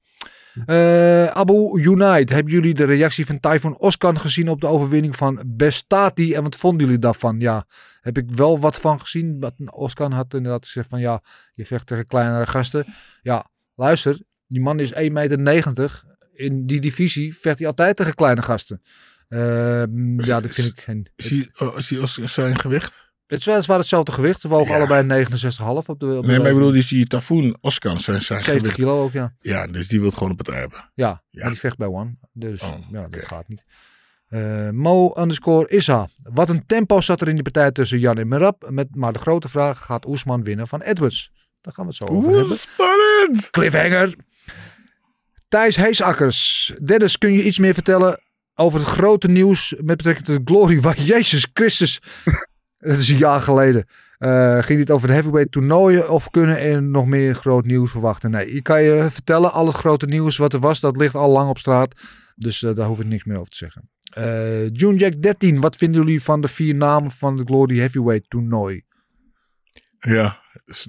Eh, 0.66 1.26
Abu 1.26 1.80
Unite, 1.80 2.34
hebben 2.34 2.52
jullie 2.52 2.74
de 2.74 2.84
reactie 2.84 3.26
van 3.26 3.40
Typhoon 3.40 3.78
Oskan 3.78 4.20
gezien 4.20 4.48
op 4.48 4.60
de 4.60 4.66
overwinning 4.66 5.16
van 5.16 5.42
Bestati? 5.46 6.34
En 6.34 6.42
wat 6.42 6.56
vonden 6.56 6.86
jullie 6.86 7.00
daarvan? 7.00 7.40
Ja, 7.40 7.66
heb 8.00 8.18
ik 8.18 8.30
wel 8.30 8.60
wat 8.60 8.80
van 8.80 9.00
gezien. 9.00 9.40
Wat 9.40 9.54
Oskan 9.70 10.12
had 10.12 10.34
inderdaad 10.34 10.64
gezegd 10.64 10.88
van 10.88 11.00
ja, 11.00 11.22
je 11.54 11.66
vecht 11.66 11.86
tegen 11.86 12.06
kleinere 12.06 12.46
gasten. 12.46 12.86
Ja, 13.22 13.46
luister, 13.74 14.20
die 14.46 14.60
man 14.60 14.80
is 14.80 14.92
1,90 14.92 14.98
meter. 15.10 16.02
In 16.32 16.66
die 16.66 16.80
divisie 16.80 17.36
vecht 17.36 17.58
hij 17.58 17.66
altijd 17.66 17.96
tegen 17.96 18.14
kleine 18.14 18.42
gasten. 18.42 18.82
Ehm, 19.28 20.20
ja, 20.20 20.40
dat 20.40 20.50
vind 20.50 20.66
ik. 20.66 21.10
Is 21.16 21.48
oh, 21.58 21.76
is 21.76 21.90
hij 21.90 22.00
als 22.00 22.14
zijn 22.14 22.58
gewicht? 22.58 23.09
Het 23.30 23.38
is 23.38 23.44
weliswaar 23.44 23.78
hetzelfde 23.78 24.12
gewicht. 24.12 24.40
Ze 24.40 24.48
wogen 24.48 24.72
Ja. 24.72 24.76
allebei 24.76 25.02
69,5 25.26 25.88
op 25.88 26.00
de, 26.00 26.06
Nee, 26.06 26.38
maar 26.38 26.48
ik 26.48 26.54
bedoel, 26.54 26.70
die, 26.72 26.86
die 26.88 27.06
Tafoen 27.06 27.56
Oscar 27.60 27.98
zijn, 27.98 28.20
zijn 28.22 28.42
70 28.42 28.54
gewicht. 28.60 28.74
kilo 28.76 29.02
ook, 29.02 29.12
ja. 29.12 29.34
Ja, 29.40 29.66
dus 29.66 29.88
die 29.88 30.00
wil 30.00 30.10
gewoon 30.10 30.30
een 30.30 30.36
partij 30.36 30.58
hebben. 30.60 30.90
Ja, 30.94 31.22
Ja. 31.30 31.40
maar 31.42 31.50
die 31.50 31.58
vecht 31.60 31.76
bij 31.76 31.86
One. 31.88 32.16
Dus 32.32 32.60
Oh, 32.62 32.74
ja, 32.92 33.08
dat 33.08 33.24
gaat 33.26 33.48
niet. 33.48 33.62
Eh, 34.28 34.68
Mo 34.70 35.14
underscore 35.18 35.68
Issa. 35.68 36.08
Wat 36.22 36.48
een 36.48 36.66
tempo 36.66 37.00
zat 37.00 37.20
er 37.20 37.28
in 37.28 37.34
die 37.34 37.42
partij 37.42 37.70
tussen 37.72 37.98
Jan 37.98 38.18
en 38.18 38.28
Merab. 38.28 38.66
Met, 38.70 38.88
maar 38.94 39.12
de 39.12 39.18
grote 39.18 39.48
vraag, 39.48 39.78
gaat 39.84 40.06
Oesman 40.06 40.44
winnen 40.44 40.68
van 40.68 40.80
Edwards? 40.82 41.30
Daar 41.60 41.74
gaan 41.74 41.84
we 41.84 41.90
het 41.90 41.98
zo 42.08 42.14
over 42.14 42.28
Oeh, 42.28 42.38
hebben. 42.38 42.56
spannend! 42.56 43.50
Cliffhanger. 43.50 44.14
Thijs 45.48 45.76
Heesakkers. 45.76 46.72
Dennis, 46.84 47.18
kun 47.18 47.32
je 47.32 47.44
iets 47.44 47.58
meer 47.58 47.74
vertellen 47.74 48.20
over 48.54 48.78
het 48.80 48.88
grote 48.88 49.28
nieuws 49.28 49.74
met 49.76 49.96
betrekking 49.96 50.26
tot 50.26 50.36
de 50.46 50.52
glory 50.52 50.80
van 50.80 50.94
Jezus 51.14 51.46
Christus? 51.52 52.00
Dat 52.80 52.96
is 52.96 53.08
een 53.08 53.16
jaar 53.16 53.40
geleden. 53.40 53.84
Eh, 54.18 54.62
ging 54.62 54.78
dit 54.78 54.90
over 54.90 55.08
de 55.08 55.14
heavyweight 55.14 55.52
toernooien 55.52 56.10
of 56.10 56.30
kunnen 56.30 56.58
er 56.58 56.82
nog 56.82 57.06
meer 57.06 57.34
groot 57.34 57.64
nieuws 57.64 57.90
verwachten? 57.90 58.30
Nee, 58.30 58.50
ik 58.50 58.62
kan 58.62 58.82
je 58.82 59.08
vertellen, 59.10 59.52
al 59.52 59.66
het 59.66 59.76
grote 59.76 60.06
nieuws 60.06 60.36
wat 60.36 60.52
er 60.52 60.60
was, 60.60 60.80
dat 60.80 60.96
ligt 60.96 61.14
al 61.14 61.30
lang 61.30 61.48
op 61.48 61.58
straat. 61.58 62.00
Dus 62.36 62.62
eh, 62.62 62.74
daar 62.74 62.86
hoef 62.86 63.00
ik 63.00 63.06
niks 63.06 63.24
meer 63.24 63.38
over 63.38 63.50
te 63.50 63.56
zeggen. 63.56 63.90
Eh 64.10 64.68
June 64.72 64.98
Jack 64.98 65.22
13, 65.22 65.60
wat 65.60 65.76
vinden 65.76 66.00
jullie 66.02 66.22
van 66.22 66.40
de 66.40 66.48
vier 66.48 66.74
namen 66.74 67.10
van 67.10 67.36
de 67.36 67.44
Glory 67.44 67.78
Heavyweight 67.78 68.30
toernooi? 68.30 68.84
Ja, 70.00 70.40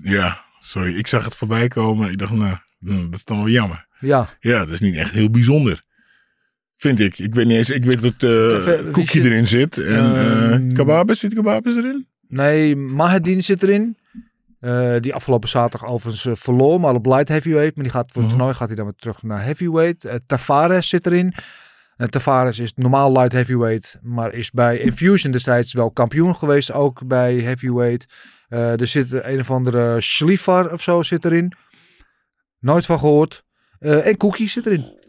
ja, 0.01 0.45
sorry. 0.59 0.97
Ik 0.97 1.07
zag 1.07 1.23
het 1.23 1.35
voorbij 1.35 1.67
komen. 1.67 2.11
Ik 2.11 2.17
dacht, 2.17 2.31
nou, 2.31 2.57
dat 2.79 3.13
is 3.13 3.23
dan 3.23 3.37
wel 3.37 3.49
jammer. 3.49 3.87
Ja, 3.99 4.29
Ja, 4.39 4.59
dat 4.59 4.69
is 4.69 4.79
niet 4.79 4.95
echt 4.95 5.11
heel 5.11 5.29
bijzonder. 5.29 5.83
Vind 6.81 6.99
ik. 6.99 7.19
Ik 7.19 7.35
weet 7.35 7.45
niet 7.45 7.57
eens. 7.57 7.69
Ik 7.69 7.85
weet 7.85 8.01
dat 8.01 8.29
uh, 8.29 8.91
koekje 8.91 9.21
erin 9.21 9.47
zit. 9.47 9.77
En 9.77 10.15
eh 10.15 10.51
Ehm, 10.51 10.71
kababes, 10.71 11.19
zit 11.19 11.33
kababes 11.33 11.75
erin? 11.75 12.07
nee, 12.27 12.75
Mahedin 12.75 13.43
zit 13.43 13.63
erin. 13.63 13.97
Eh, 14.59 14.95
die 14.99 15.13
afgelopen 15.13 15.49
zaterdag 15.49 15.89
overigens 15.89 16.39
verloor, 16.41 16.79
maar 16.79 16.93
op 16.95 17.05
light 17.05 17.27
heavyweight. 17.27 17.75
Maar 17.75 17.83
die 17.83 17.93
gaat 17.93 18.11
voor 18.11 18.21
het 18.21 18.29
Mhm. 18.31 18.37
toernooi 18.37 18.53
gaat 18.57 18.67
hij 18.67 18.75
dan 18.75 18.85
weer 18.85 18.93
terug 18.97 19.23
naar 19.23 19.43
heavyweight. 19.43 20.05
Eh, 20.05 20.15
Tavares 20.25 20.89
zit 20.89 21.05
erin. 21.05 21.33
En 21.97 22.09
Tavares 22.09 22.59
is 22.59 22.71
normaal 22.75 23.11
light 23.11 23.31
heavyweight, 23.31 23.99
maar 24.01 24.33
is 24.33 24.51
bij 24.51 24.77
Infusion 24.77 25.31
destijds 25.31 25.73
wel 25.73 25.91
kampioen 25.91 26.35
geweest, 26.35 26.71
ook 26.71 27.07
bij 27.07 27.35
heavyweight. 27.39 28.05
Er 28.49 28.87
zit 28.87 29.07
een 29.11 29.39
of 29.39 29.51
andere 29.51 30.01
Schliefer 30.01 30.71
of 30.71 30.81
zo 30.81 31.01
zit 31.01 31.25
erin. 31.25 31.53
Nooit 32.59 32.85
van 32.85 32.99
gehoord. 32.99 33.43
Eh, 33.79 34.07
en 34.07 34.17
Cookie 34.17 34.49
zit 34.49 34.65
erin. 34.65 34.99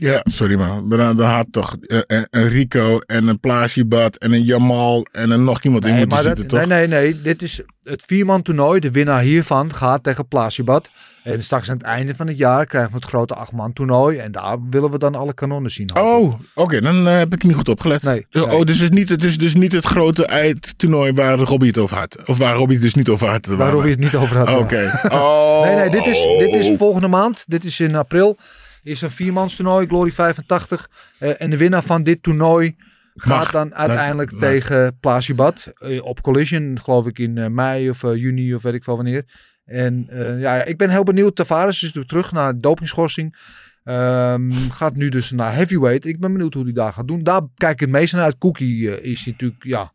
Ja, 0.00 0.20
sorry 0.30 0.54
man. 0.54 0.88
Maar 0.88 0.98
dan, 0.98 1.16
dan 1.16 1.28
had 1.30 1.46
toch 1.50 1.76
eh, 1.80 1.98
een, 2.06 2.26
een 2.30 2.48
Rico 2.48 2.98
en 2.98 3.26
een 3.28 3.40
Plaasjebad 3.40 4.16
en 4.16 4.32
een 4.32 4.44
Jamal 4.44 5.06
en 5.12 5.30
een 5.30 5.44
nog 5.44 5.62
iemand 5.62 5.84
in 5.86 5.90
Nee, 5.94 6.06
moeten 6.06 6.24
zitten, 6.24 6.48
dat, 6.48 6.58
toch? 6.58 6.68
nee, 6.68 6.86
nee, 6.86 7.00
nee. 7.00 7.22
Dit 7.22 7.42
is 7.42 7.60
het 7.82 8.02
vierman 8.06 8.42
toernooi. 8.42 8.80
De 8.80 8.90
winnaar 8.90 9.20
hiervan 9.20 9.74
gaat 9.74 10.02
tegen 10.02 10.28
Plasibat. 10.28 10.90
En 11.24 11.42
straks 11.42 11.70
aan 11.70 11.76
het 11.76 11.86
einde 11.86 12.14
van 12.14 12.26
het 12.26 12.38
jaar 12.38 12.66
krijgen 12.66 12.90
we 12.90 12.96
het 12.96 13.06
grote 13.06 13.34
achtman 13.34 13.72
toernooi. 13.72 14.18
En 14.18 14.32
daar 14.32 14.56
willen 14.70 14.90
we 14.90 14.98
dan 14.98 15.14
alle 15.14 15.34
kanonnen 15.34 15.70
zien. 15.70 15.90
Oh, 15.96 16.34
oké. 16.54 16.80
dan 16.80 17.06
eh, 17.06 17.18
heb 17.18 17.32
ik 17.34 17.42
niet 17.42 17.54
goed 17.54 17.68
opgelet. 17.68 18.02
Nee, 18.02 18.26
Oh, 18.32 18.50
nee. 18.50 18.64
dus 18.64 18.74
het 18.80 18.90
is 18.90 18.98
niet, 18.98 19.08
het 19.08 19.24
is 19.24 19.38
dus 19.38 19.54
niet 19.54 19.72
het 19.72 19.84
grote 19.84 20.26
eindtoernooi 20.26 21.12
waar 21.12 21.38
Robbie 21.38 21.68
het 21.68 21.78
over 21.78 21.96
had. 21.96 22.18
Of 22.26 22.38
waar 22.38 22.54
Robbie 22.54 22.76
het 22.76 22.84
dus 22.84 22.94
niet 22.94 23.08
over 23.08 23.28
had. 23.28 23.46
Waar 23.46 23.70
Robbie 23.72 23.90
het 23.90 24.00
niet 24.00 24.14
over 24.16 24.36
had. 24.36 24.48
Oké. 24.58 25.00
Oh, 25.10 25.62
Nee, 25.66 25.74
nee, 25.74 25.90
dit 25.90 26.06
is, 26.06 26.20
dit 26.38 26.54
is 26.54 26.66
oh. 26.66 26.78
volgende 26.78 27.08
maand. 27.08 27.44
Dit 27.46 27.64
is 27.64 27.80
in 27.80 27.94
april. 27.94 28.36
Is 28.82 29.00
een 29.00 29.10
viermans 29.10 29.56
toernooi, 29.56 29.86
Glory 29.86 30.10
85. 30.10 30.90
Eh, 31.18 31.40
en 31.40 31.50
de 31.50 31.56
winnaar 31.56 31.82
van 31.82 32.02
dit 32.02 32.22
toernooi 32.22 32.76
gaat 33.14 33.38
Mag. 33.38 33.50
dan 33.50 33.74
uiteindelijk 33.74 34.38
tegen 34.38 34.98
Plasibat. 35.00 35.72
eh, 35.74 36.04
op 36.04 36.20
Collision, 36.20 36.78
geloof 36.82 37.06
ik 37.06 37.18
in 37.18 37.38
eh, 37.38 37.46
mei 37.46 37.90
of 37.90 38.02
juni 38.02 38.54
of 38.54 38.62
weet 38.62 38.74
ik 38.74 38.84
veel 38.84 38.96
wanneer. 38.96 39.24
En 39.64 40.06
ja, 40.38 40.64
ik 40.64 40.76
ben 40.76 40.90
heel 40.90 41.02
benieuwd. 41.02 41.36
Tavares 41.36 41.76
is 41.76 41.82
natuurlijk 41.82 42.08
terug 42.08 42.32
naar 42.32 42.60
dopingschorsing. 42.60 43.36
Ehm, 43.84 44.52
gaat 44.52 44.94
nu 44.96 45.08
dus 45.08 45.30
naar 45.30 45.54
heavyweight. 45.54 46.04
Ik 46.04 46.20
ben 46.20 46.32
benieuwd 46.32 46.54
hoe 46.54 46.64
hij 46.64 46.72
daar 46.72 46.92
gaat 46.92 47.08
doen. 47.08 47.22
Daar 47.22 47.40
kijk 47.54 47.72
ik 47.72 47.80
het 47.80 47.90
meest 47.90 48.12
naar 48.12 48.22
uit. 48.22 48.38
Cookie 48.38 49.00
is 49.02 49.26
natuurlijk 49.26 49.64
ja, 49.64 49.92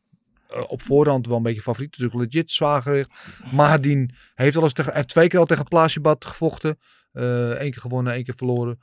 op 0.68 0.82
voorhand 0.82 1.28
wel 1.28 1.38
een 1.38 1.44
beetje 1.44 1.62
favoriet. 1.62 1.98
Natuurlijk 1.98 2.34
legit 2.34 2.52
zwaar 2.52 2.82
gericht. 2.82 3.10
Mahadin 3.52 4.12
heeft, 4.36 4.56
al 4.56 4.64
eens 4.64 4.74
tegen, 4.74 4.94
heeft 4.94 5.08
twee 5.08 5.28
keer 5.28 5.40
al 5.40 5.46
tegen 5.46 5.66
Plasibat 5.68 6.26
gevochten. 6.26 6.78
Eén 7.14 7.72
keer 7.72 7.82
gewonnen, 7.82 8.14
één 8.14 8.24
keer 8.24 8.36
verloren. 8.38 8.80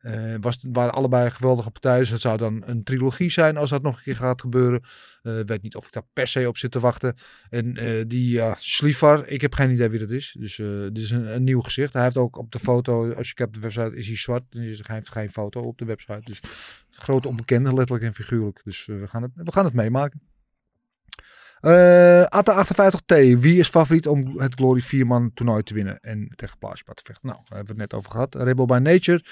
Eh 0.00 0.34
was, 0.40 0.58
waren 0.72 0.92
allebei 0.92 1.30
geweldige 1.30 1.70
partijen. 1.70 1.98
Dus 1.98 2.10
het 2.10 2.20
zou 2.20 2.36
dan 2.38 2.62
een 2.66 2.82
trilogie 2.82 3.30
zijn 3.30 3.56
als 3.56 3.70
dat 3.70 3.82
nog 3.82 3.96
een 3.96 4.02
keer 4.02 4.16
gaat 4.16 4.40
gebeuren. 4.40 4.82
Eh, 5.22 5.38
Ik 5.38 5.48
weet 5.48 5.62
niet 5.62 5.76
of 5.76 5.86
ik 5.86 5.92
daar 5.92 6.06
per 6.12 6.28
se 6.28 6.48
op 6.48 6.56
zit 6.56 6.70
te 6.70 6.80
wachten. 6.80 7.14
En 7.50 7.76
eh, 7.76 8.04
die 8.06 8.30
ja, 8.30 8.56
Slifar, 8.58 9.28
ik 9.28 9.40
heb 9.40 9.54
geen 9.54 9.70
idee 9.70 9.88
wie 9.88 9.98
dat 9.98 10.10
is. 10.10 10.36
Dus 10.38 10.58
eh 10.58 10.66
dit 10.82 10.98
is 10.98 11.10
een, 11.10 11.44
nieuw 11.44 11.60
gezicht. 11.60 11.92
Hij 11.92 12.02
heeft 12.02 12.16
ook 12.16 12.36
op 12.36 12.52
de 12.52 12.58
foto, 12.58 13.12
als 13.12 13.28
je 13.28 13.34
kijkt 13.34 13.56
op 13.56 13.62
de 13.62 13.68
website, 13.68 13.96
is 13.96 14.06
hij 14.06 14.16
zwart. 14.16 14.42
Dan 14.48 14.62
is 14.62 14.80
geen, 14.82 15.06
geen 15.06 15.30
foto 15.30 15.60
op 15.60 15.78
de 15.78 15.84
website. 15.84 16.20
Dus 16.24 16.40
grote 16.90 17.28
onbekende, 17.28 17.74
letterlijk 17.74 18.04
en 18.04 18.14
figuurlijk. 18.14 18.60
Dus 18.64 18.88
eh, 18.88 19.00
we, 19.00 19.08
gaan 19.08 19.22
het, 19.22 19.32
we 19.34 19.52
gaan 19.52 19.64
het 19.64 19.74
meemaken. 19.74 20.29
Eh 21.60 22.22
ATA58T, 22.24 23.38
wie 23.38 23.58
is 23.58 23.68
favoriet 23.68 24.06
om 24.06 24.38
het 24.38 24.54
Glory 24.54 24.82
4-man 24.82 25.30
toernooi 25.34 25.62
te 25.62 25.74
winnen 25.74 26.00
en 26.00 26.32
tegen 26.36 26.58
Plaatsbad 26.58 26.96
te 26.96 27.02
vechten? 27.04 27.28
Nou, 27.28 27.38
daar 27.48 27.56
hebben 27.56 27.74
we 27.76 27.82
het 27.82 27.90
net 27.90 27.98
over 28.00 28.10
gehad. 28.10 28.34
Rebel 28.34 28.66
by 28.66 28.78
Nature. 28.82 29.24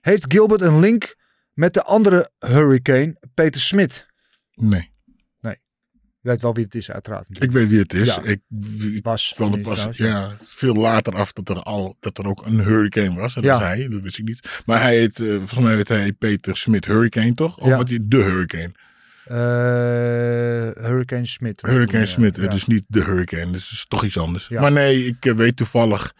Heeft 0.00 0.24
Gilbert 0.32 0.60
een 0.60 0.78
link 0.80 1.16
met 1.52 1.74
de 1.74 1.82
andere 1.82 2.30
Hurricane, 2.38 3.16
Peter 3.34 3.60
Smit? 3.60 4.06
Nee, 4.54 4.90
Je 6.24 6.28
weet 6.28 6.42
wel 6.42 6.54
wie 6.54 6.64
het 6.64 6.74
is, 6.74 6.90
uiteraard. 6.90 7.26
ik 7.42 7.50
weet 7.52 7.68
wie 7.68 7.78
het 7.78 7.92
is. 7.94 8.06
Ja. 8.14 8.22
Ik, 8.22 8.40
ik 8.94 9.04
was. 9.04 9.34
pas 9.62 9.88
ja, 9.92 10.36
veel 10.42 10.74
later 10.74 11.14
af 11.14 11.32
dat 11.32 11.48
er, 11.48 11.62
al, 11.62 11.96
dat 12.00 12.18
er 12.18 12.26
ook 12.26 12.46
een 12.46 12.60
hurricane 12.60 13.14
was. 13.20 13.36
En 13.36 13.42
dat 13.42 13.50
Ja. 13.50 13.58
was 13.58 13.66
hij, 13.68 13.88
dat 13.88 14.00
wist 14.00 14.18
ik 14.18 14.24
niet. 14.24 14.62
Maar 14.66 14.80
hij 14.82 14.96
heet, 14.96 15.20
eh, 15.20 15.26
volgens 15.26 15.58
mij 15.58 15.74
heet 15.74 15.88
hij 15.88 16.12
Peter 16.12 16.56
Smit 16.56 16.84
Hurricane, 16.84 17.34
toch? 17.34 17.58
Of 17.58 17.68
Ja. 17.68 17.76
wat 17.76 17.86
die 17.88 18.08
de 18.08 18.16
Hurricane? 18.16 18.72
Eh, 19.24 20.84
Hurricane 20.84 21.26
Smit. 21.26 21.60
Hurricane 21.62 21.98
Ja, 21.98 22.06
Smit, 22.06 22.36
ja. 22.36 22.42
het 22.42 22.54
is 22.54 22.66
niet 22.66 22.84
de 22.86 23.04
Hurricane. 23.04 23.46
Het 23.46 23.54
is 23.54 23.84
toch 23.88 24.04
iets 24.04 24.18
anders. 24.18 24.48
Ja. 24.48 24.60
Maar 24.60 24.72
nee, 24.72 25.06
ik 25.06 25.24
eh, 25.24 25.34
weet 25.34 25.56
toevallig 25.56 26.14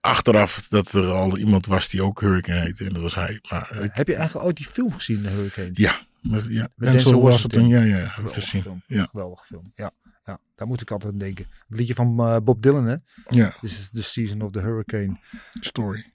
achteraf 0.00 0.66
dat 0.68 0.92
er 0.92 1.06
al 1.10 1.38
iemand 1.38 1.66
was 1.66 1.88
die 1.88 2.02
ook 2.02 2.20
Hurricane 2.20 2.60
heette. 2.60 2.84
En 2.84 2.92
dat 2.92 3.02
was 3.02 3.14
hij. 3.14 3.38
Maar 3.50 3.78
ik- 3.82 3.90
Heb 3.94 4.06
je 4.06 4.14
eigenlijk 4.14 4.46
ooit 4.46 4.56
die 4.56 4.66
film 4.66 4.92
gezien, 4.92 5.22
de 5.22 5.28
Hurricane? 5.28 5.70
ja, 5.72 6.00
met, 6.20 6.44
ja. 6.48 6.68
Met 6.74 6.88
en 6.88 6.92
Denzel 6.94 7.10
zo 7.10 7.20
was 7.20 7.42
het 7.42 7.52
Washington. 7.54 7.78
Ja, 7.88 7.96
ja, 7.98 8.04
heb 8.06 8.26
ik 8.26 8.32
gezien. 8.34 8.62
film. 8.62 8.82
Ja, 8.86 9.04
Geweldige 9.10 9.44
film. 9.44 9.72
Ja, 9.74 9.90
ja, 10.24 10.38
daar 10.54 10.66
moet 10.66 10.80
ik 10.80 10.90
altijd 10.90 11.12
aan 11.12 11.18
denken. 11.18 11.46
Het 11.68 11.78
liedje 11.78 11.94
van 11.94 12.18
eh, 12.18 12.36
Bob 12.44 12.62
Dylan, 12.62 12.86
hè? 12.86 12.96
ja, 13.28 13.54
This 13.60 13.78
is 13.78 13.90
the 13.90 14.02
season 14.02 14.42
of 14.42 14.50
the 14.52 14.60
hurricane. 14.60 15.16
story. 15.60 16.12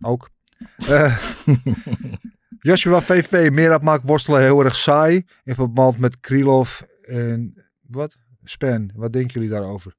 Ook. 0.00 0.30
Joshua 2.66 3.00
VV, 3.00 3.50
Merab 3.52 3.82
maakt 3.82 4.06
worstelen 4.06 4.40
heel 4.40 4.64
erg 4.64 4.76
saai. 4.76 5.24
In 5.44 5.54
verband 5.54 5.98
met 5.98 6.20
Krylov 6.20 6.80
en 7.02 7.64
wat? 7.80 8.16
Span. 8.42 8.90
Wat 8.94 9.12
denken 9.12 9.32
jullie 9.32 9.48
daarover? 9.48 9.94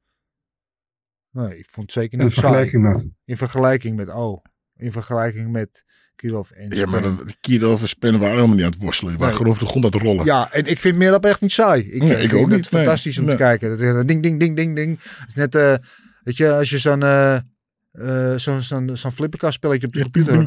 Nee, 1.31 1.57
ik 1.57 1.65
vond 1.69 1.85
het 1.85 1.95
zeker 2.03 2.19
In 2.19 2.23
niet 2.25 2.33
saai. 2.33 2.45
vergelijking 2.47 2.83
met. 2.83 3.09
In 3.25 3.37
vergelijking 3.37 3.95
met, 3.95 4.09
oh, 4.13 4.43
in 4.75 4.91
vergelijking 4.91 5.51
met 5.51 5.83
Krylov 6.15 6.51
en 6.51 6.75
Ja, 6.75 6.85
maar 6.85 6.99
Span. 7.01 7.29
Kiro 7.41 7.73
of 7.73 7.87
Spen 7.87 8.19
waren 8.19 8.35
helemaal 8.35 8.55
niet 8.55 8.65
aan 8.65 8.71
het 8.71 8.79
worstelen. 8.81 9.11
Die 9.11 9.19
waren 9.19 9.35
Nee. 9.35 9.43
gewoon 9.45 9.51
over 9.57 9.65
de 9.65 9.79
grond 9.79 9.85
aan 9.85 9.99
het 9.99 10.01
rollen. 10.09 10.25
Ja, 10.25 10.51
en 10.53 10.65
ik 10.65 10.79
vind 10.79 10.97
Merab 10.97 11.25
echt 11.25 11.41
niet 11.41 11.51
saai. 11.51 11.81
Ik, 11.91 12.01
Nee, 12.01 12.11
ik 12.11 12.17
ik 12.23 12.29
vind 12.29 12.33
ook 12.33 12.51
het 12.51 12.61
niet, 12.61 12.71
nee. 12.71 12.81
fantastisch 12.83 13.17
om 13.17 13.25
Nee. 13.25 13.35
te 13.35 13.41
kijken. 13.41 13.69
Dat, 13.69 13.79
is, 13.81 14.05
ding, 14.05 14.23
ding, 14.23 14.39
ding, 14.39 14.55
ding, 14.55 14.75
ding. 14.75 14.99
Het 15.03 15.27
is 15.27 15.35
net, 15.35 15.55
eh, 15.55 15.75
weet 16.23 16.37
je, 16.37 16.53
als 16.53 16.69
je 16.69 16.77
zo'n 16.77 17.03
eh, 17.03 17.39
eh, 17.97 18.35
zo'n 18.35 18.61
zo'n 18.95 19.11
flipperkast 19.11 19.53
spelletje 19.53 19.87
op 19.87 19.93
de 19.93 19.97
Ja, 19.97 20.03
computer. 20.03 20.33
ja, 20.33 20.39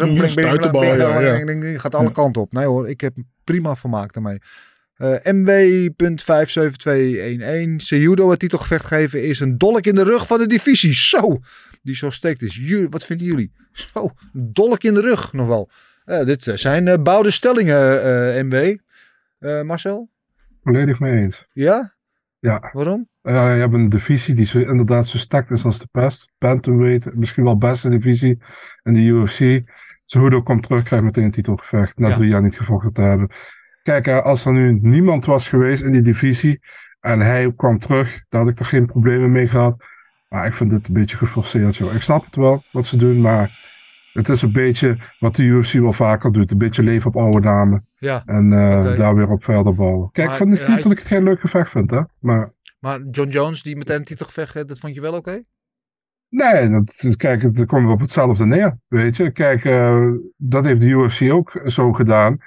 ja. 1.20 1.34
ding, 1.36 1.46
ding, 1.46 1.62
ding, 1.62 1.80
Gaat 1.80 1.94
alle 1.94 2.06
Ja. 2.06 2.12
kanten 2.12 2.42
op. 2.42 2.52
Nee 2.52 2.64
hoor, 2.66 2.88
ik 2.88 3.00
heb 3.00 3.14
prima 3.44 3.76
vermaakt 3.76 4.14
daarmee. 4.14 4.38
Eh 4.94 5.14
MW.57211. 5.32 7.82
Seudo 7.82 8.30
het 8.30 8.38
titelgevecht 8.38 8.84
geven 8.86 9.22
is 9.24 9.40
een 9.40 9.58
dolk 9.58 9.86
in 9.86 9.94
de 9.94 10.02
rug 10.04 10.26
van 10.26 10.38
de 10.38 10.46
divisie. 10.46 10.94
Zo, 10.94 11.38
die 11.82 11.96
zo 11.96 12.10
steekt 12.10 12.42
is. 12.42 12.56
Ju- 12.56 12.86
wat 12.90 13.04
vinden 13.04 13.26
jullie? 13.26 13.52
Zo, 13.72 14.10
een 14.32 14.52
dolk 14.52 14.82
in 14.82 14.94
de 14.94 15.00
rug 15.00 15.32
nog 15.32 15.46
wel. 15.46 15.68
Eh, 16.04 16.24
dit 16.24 16.46
eh, 16.46 16.56
zijn 16.56 16.88
eh, 16.88 17.02
bouwde 17.02 17.30
stellingen, 17.30 18.02
eh, 18.02 18.42
MW. 18.42 18.76
Eh, 19.38 19.62
Marcel? 19.62 20.10
Volledig 20.62 21.00
mee 21.00 21.12
eens. 21.22 21.46
Ja? 21.52 21.94
Ja, 22.38 22.70
Waarom? 22.72 23.08
Ja, 23.22 23.52
je 23.54 23.60
hebt 23.60 23.74
een 23.74 23.88
divisie 23.88 24.34
die 24.34 24.44
zo, 24.44 24.58
inderdaad 24.58 25.06
zo 25.06 25.18
sterk 25.18 25.50
is 25.50 25.64
als 25.64 25.78
de 25.78 25.88
pest. 25.90 26.30
Bantamweight, 26.38 27.14
misschien 27.14 27.44
wel 27.44 27.58
beste 27.58 27.88
divisie 27.88 28.38
in 28.82 28.94
de 28.94 29.00
UFC. 29.00 29.60
Cejudo 30.04 30.42
komt 30.42 30.62
terug, 30.62 30.84
krijgt 30.84 31.04
meteen 31.04 31.24
een 31.24 31.30
titelgevecht. 31.30 31.98
Na 31.98 32.08
Ja. 32.08 32.14
drie 32.14 32.28
jaar 32.28 32.42
niet 32.42 32.56
gevochten 32.56 32.92
te 32.92 33.00
hebben. 33.00 33.28
Kijk, 33.82 34.08
als 34.08 34.44
er 34.44 34.52
nu 34.52 34.78
niemand 34.82 35.24
was 35.24 35.48
geweest 35.48 35.82
in 35.82 35.92
die 35.92 36.02
divisie 36.02 36.60
en 37.00 37.20
hij 37.20 37.52
kwam 37.56 37.78
terug, 37.78 38.24
dan 38.28 38.40
had 38.40 38.50
ik 38.50 38.58
er 38.58 38.64
geen 38.64 38.86
problemen 38.86 39.32
mee 39.32 39.46
gehad. 39.48 39.84
Maar 40.28 40.46
ik 40.46 40.52
vind 40.52 40.72
het 40.72 40.86
een 40.86 40.92
beetje 40.92 41.16
geforceerd, 41.16 41.76
joh. 41.76 41.94
Ik 41.94 42.02
snap 42.02 42.24
het 42.24 42.36
wel, 42.36 42.62
wat 42.72 42.86
ze 42.86 42.96
doen, 42.96 43.20
maar 43.20 43.58
het 44.12 44.28
is 44.28 44.42
een 44.42 44.52
beetje 44.52 44.98
wat 45.18 45.36
de 45.36 45.42
UFC 45.42 45.72
wel 45.72 45.92
vaker 45.92 46.32
doet. 46.32 46.50
Een 46.50 46.58
beetje 46.58 46.82
leven 46.82 47.06
op 47.06 47.16
oude 47.16 47.40
namen 47.40 47.86
Ja. 47.98 48.22
en 48.26 48.52
eh, 48.52 48.96
daar 48.96 49.14
weer 49.14 49.28
op 49.30 49.44
verder 49.44 49.74
bouwen. 49.74 50.10
Kijk, 50.12 50.26
Maar, 50.28 50.36
ik 50.36 50.42
vind 50.42 50.58
het 50.58 50.68
niet 50.68 50.82
dat 50.82 50.92
ik 50.92 50.98
het 50.98 51.06
geen 51.06 51.22
leuk 51.22 51.40
gevecht 51.40 51.70
vind, 51.70 51.90
hè. 51.90 52.00
Maar 52.18 52.50
Maar 52.80 53.00
John 53.10 53.30
Jones, 53.30 53.62
die 53.62 53.76
meteen 53.76 53.96
een 53.96 54.04
titelgevecht 54.04 54.54
heeft, 54.54 54.68
dat 54.68 54.78
vond 54.78 54.94
je 54.94 55.00
wel 55.00 55.14
oké? 55.14 55.42
Nee, 56.28 56.68
dat, 56.68 57.16
kijk, 57.16 57.42
het 57.42 57.66
komt 57.66 57.88
op 57.88 58.00
hetzelfde 58.00 58.46
neer, 58.46 58.78
weet 58.88 59.16
je. 59.16 59.30
Kijk, 59.30 59.64
eh, 59.64 60.10
dat 60.36 60.64
heeft 60.64 60.80
de 60.80 60.86
UFC 60.86 61.32
ook 61.32 61.60
zo 61.64 61.92
gedaan. 61.92 62.38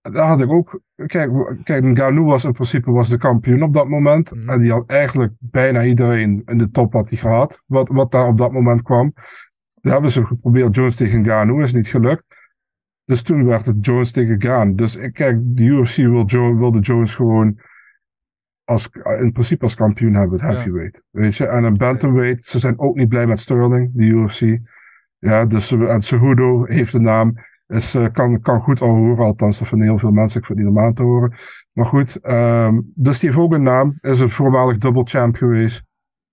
Daar 0.00 0.26
had 0.26 0.40
ik 0.40 0.50
ook... 0.50 0.80
Kijk, 1.06 1.60
kijk 1.64 1.84
Ngannou 1.84 2.26
was 2.26 2.44
in 2.44 2.52
principe 2.52 2.90
was 2.90 3.08
de 3.08 3.16
kampioen 3.16 3.62
op 3.62 3.72
dat 3.72 3.88
moment. 3.88 4.34
Mhm. 4.34 4.48
En 4.48 4.58
die 4.58 4.70
had 4.70 4.90
eigenlijk 4.90 5.32
bijna 5.38 5.84
iedereen 5.84 6.42
in 6.44 6.58
de 6.58 6.70
top 6.70 6.92
had 6.92 7.08
hij 7.08 7.18
gehad. 7.18 7.62
Wat, 7.66 7.88
wat 7.88 8.10
daar 8.10 8.26
op 8.26 8.38
dat 8.38 8.52
moment 8.52 8.82
kwam. 8.82 9.12
Dat 9.74 9.92
hebben 9.92 10.10
ze 10.10 10.24
geprobeerd. 10.24 10.74
Jones 10.74 10.96
tegen 10.96 11.24
Gano 11.24 11.60
is 11.60 11.72
niet 11.72 11.88
gelukt. 11.88 12.24
Dus 13.04 13.22
toen 13.22 13.44
werd 13.44 13.66
het 13.66 13.86
Jones 13.86 14.12
tegen 14.12 14.42
Gaan. 14.42 14.76
Dus 14.76 14.96
ik 14.96 15.12
kijk, 15.12 15.38
de 15.40 15.62
UFC 15.62 15.96
wil 15.96 16.24
jo 16.26 16.56
wilde 16.56 16.80
Jones 16.80 17.14
gewoon 17.14 17.60
als, 18.68 18.88
in 19.20 19.32
principe 19.32 19.64
als 19.64 19.74
kampioen 19.74 20.14
hebben, 20.14 20.40
het 20.40 20.54
heavyweight. 20.54 21.02
Weet 21.10 21.36
je, 21.36 21.46
en 21.46 21.64
een 21.64 21.76
bantamweight, 21.76 22.42
ze 22.42 22.58
zijn 22.58 22.78
ook 22.78 22.96
niet 22.96 23.08
blij 23.08 23.26
met 23.26 23.38
Sterling, 23.38 23.90
de 23.94 24.04
UFC. 24.04 24.58
Ja, 25.18 25.46
dus 25.46 25.72
en 25.72 26.00
Cejudo 26.00 26.64
heeft 26.64 26.92
de 26.92 27.00
naam, 27.00 27.34
is, 27.66 27.94
eh, 27.94 28.06
kan, 28.12 28.40
kan 28.40 28.60
goed 28.60 28.80
al 28.80 28.94
horen, 28.94 29.24
althans 29.24 29.58
dat 29.58 29.68
vinden 29.68 29.88
heel 29.88 29.98
veel 29.98 30.10
mensen, 30.10 30.40
ik 30.40 30.46
vind 30.46 30.58
het 30.58 30.68
niet 30.68 30.76
normaal 30.76 30.92
te 30.92 31.02
horen. 31.02 31.32
Maar 31.72 31.86
goed, 31.86 32.16
ehm, 32.20 32.80
dus 32.94 33.18
die 33.18 33.28
heeft 33.28 33.42
ook 33.42 33.52
een 33.52 33.62
naam, 33.62 33.98
is 34.00 34.20
een 34.20 34.30
voormalig 34.30 34.78
double 34.78 35.04
champ 35.04 35.36
geweest. 35.36 35.84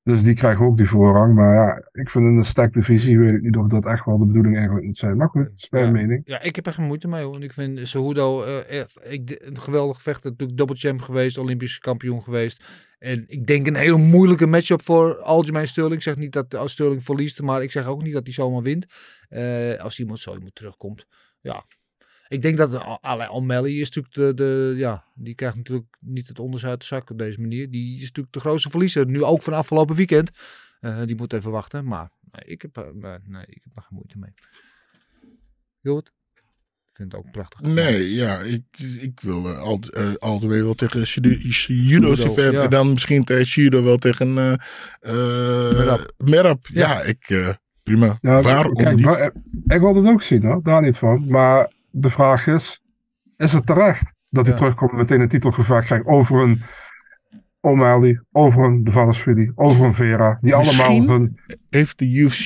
Dus 0.05 0.23
die 0.23 0.35
krijgen 0.35 0.65
ook 0.65 0.77
die 0.77 0.89
voorrang. 0.89 1.35
Maar 1.35 1.55
ja, 1.55 1.89
ik 1.91 2.09
vind 2.09 2.25
in 2.25 2.37
een 2.37 2.43
stack 2.43 2.73
divisie, 2.73 3.19
weet 3.19 3.33
ik 3.33 3.41
niet 3.41 3.57
of 3.57 3.67
dat 3.67 3.85
echt 3.85 4.05
wel 4.05 4.17
de 4.17 4.25
bedoeling 4.25 4.55
eigenlijk 4.55 4.85
moet 4.85 4.97
zijn. 4.97 5.17
Maar 5.17 5.29
goed, 5.29 5.43
dat 5.43 5.55
is 5.55 5.69
mijn 5.69 5.85
ja, 5.85 5.91
mening. 5.91 6.21
Ja, 6.25 6.41
ik 6.41 6.55
heb 6.55 6.65
er 6.65 6.73
geen 6.73 6.85
moeite 6.85 7.07
mee 7.07 7.23
hoor. 7.23 7.43
Ik 7.43 7.53
vind 7.53 7.87
Cejudo 7.87 8.43
eh, 8.43 8.79
echt 8.79 8.99
ik, 9.03 9.41
een 9.43 9.61
geweldig 9.61 10.01
vechter. 10.01 10.29
Natuurlijk 10.29 10.57
double 10.57 10.75
champ 10.75 11.01
geweest, 11.01 11.37
Olympisch 11.37 11.79
kampioen 11.79 12.23
geweest. 12.23 12.63
En 12.99 13.23
ik 13.27 13.47
denk 13.47 13.67
een 13.67 13.75
hele 13.75 13.97
moeilijke 13.97 14.47
matchup 14.47 14.81
voor 14.81 15.21
algemeen 15.21 15.67
Sterling. 15.67 15.95
Ik 15.95 16.01
zeg 16.01 16.15
niet 16.15 16.33
dat 16.33 16.55
als 16.55 16.71
Sterling 16.71 17.03
verliest, 17.03 17.41
maar 17.41 17.63
ik 17.63 17.71
zeg 17.71 17.85
ook 17.85 18.03
niet 18.03 18.13
dat 18.13 18.23
hij 18.23 18.33
zomaar 18.33 18.61
wint. 18.61 18.85
Eh, 19.29 19.75
als 19.79 19.99
iemand 19.99 20.19
zo 20.19 20.33
iemand 20.33 20.55
terugkomt. 20.55 21.05
Ja, 21.41 21.65
ik 22.27 22.41
denk 22.41 22.57
dat 22.57 22.99
Alain 23.01 23.29
O'Malley 23.29 23.71
is 23.71 23.91
natuurlijk 23.91 24.13
de, 24.15 24.33
de, 24.33 24.73
ja, 24.77 25.03
die 25.15 25.35
krijgt 25.35 25.55
natuurlijk 25.55 25.97
niet 25.99 26.27
het 26.27 26.39
onderste 26.39 26.67
uit 26.67 26.79
de 26.79 26.85
zak 26.85 27.09
op 27.09 27.17
deze 27.17 27.41
manier. 27.41 27.71
Die 27.71 27.95
is 27.95 28.01
natuurlijk 28.01 28.33
de 28.33 28.39
grootste 28.39 28.69
verliezer. 28.69 29.07
Nu 29.07 29.23
ook 29.23 29.41
van 29.41 29.53
afgelopen 29.53 29.95
weekend. 29.95 30.31
Uh, 30.81 31.01
die 31.05 31.15
moet 31.15 31.33
even 31.33 31.51
wachten. 31.51 31.85
Maar 31.85 32.09
nee, 32.31 32.51
ik 32.51 32.61
heb, 32.61 32.77
uh, 32.77 32.83
nee, 33.23 33.45
ik 33.47 33.61
heb 33.63 33.75
er 33.75 33.81
geen 33.81 33.97
moeite 33.97 34.17
mee. 34.17 34.33
Jort? 35.79 36.13
Ik 36.89 37.01
vind 37.01 37.11
het 37.11 37.21
ook 37.21 37.31
prachtig. 37.31 37.59
Nee, 37.61 38.13
ja, 38.13 38.39
ik, 38.39 38.63
ik 38.99 39.19
wil 39.19 39.45
uh, 39.45 39.59
altijd 39.59 40.21
uh, 40.23 40.61
wel 40.61 40.73
tegen 40.73 41.01
judo 41.67 42.15
ver 42.15 42.53
ja. 42.53 42.63
en 42.63 42.69
dan 42.69 42.91
misschien 42.91 43.23
tegen 43.23 43.61
judo 43.61 43.83
wel 43.83 43.97
tegen 43.97 44.33
Merab. 44.33 46.13
Merab. 46.17 46.67
Ja, 46.67 46.89
ja 46.89 47.01
ik 47.01 47.55
prima. 47.83 48.17
Ja, 48.21 48.41
Waarom 48.41 48.73
kijk, 48.73 48.95
niet? 48.95 49.05
Maar, 49.05 49.31
ik 49.67 49.79
wil 49.79 49.95
het 49.95 50.07
ook 50.07 50.21
zien 50.21 50.43
hoor, 50.43 50.63
daar 50.63 50.81
niet 50.81 50.97
van. 50.97 51.25
Maar 51.27 51.71
de 51.97 52.09
vraag 52.09 52.47
is, 52.47 52.81
is 53.37 53.53
het 53.53 53.65
terecht 53.65 54.15
dat 54.29 54.45
hij 54.45 54.53
Ja. 54.53 54.59
terugkomt 54.59 54.91
en 54.91 54.97
meteen 54.97 55.19
een 55.21 55.27
titelgevecht 55.27 55.85
krijgt 55.85 56.05
over 56.05 56.41
een 56.41 56.61
O'Malley, 57.59 58.21
over 58.31 58.63
een 58.63 58.83
Dvalishvili, 58.83 59.51
over 59.55 59.85
een 59.85 59.93
Vera, 59.93 60.37
die 60.41 60.55
allemaal 60.55 61.01
hun... 61.07 61.39
Heeft 61.69 61.99
de 61.99 62.05
UFC 62.05 62.45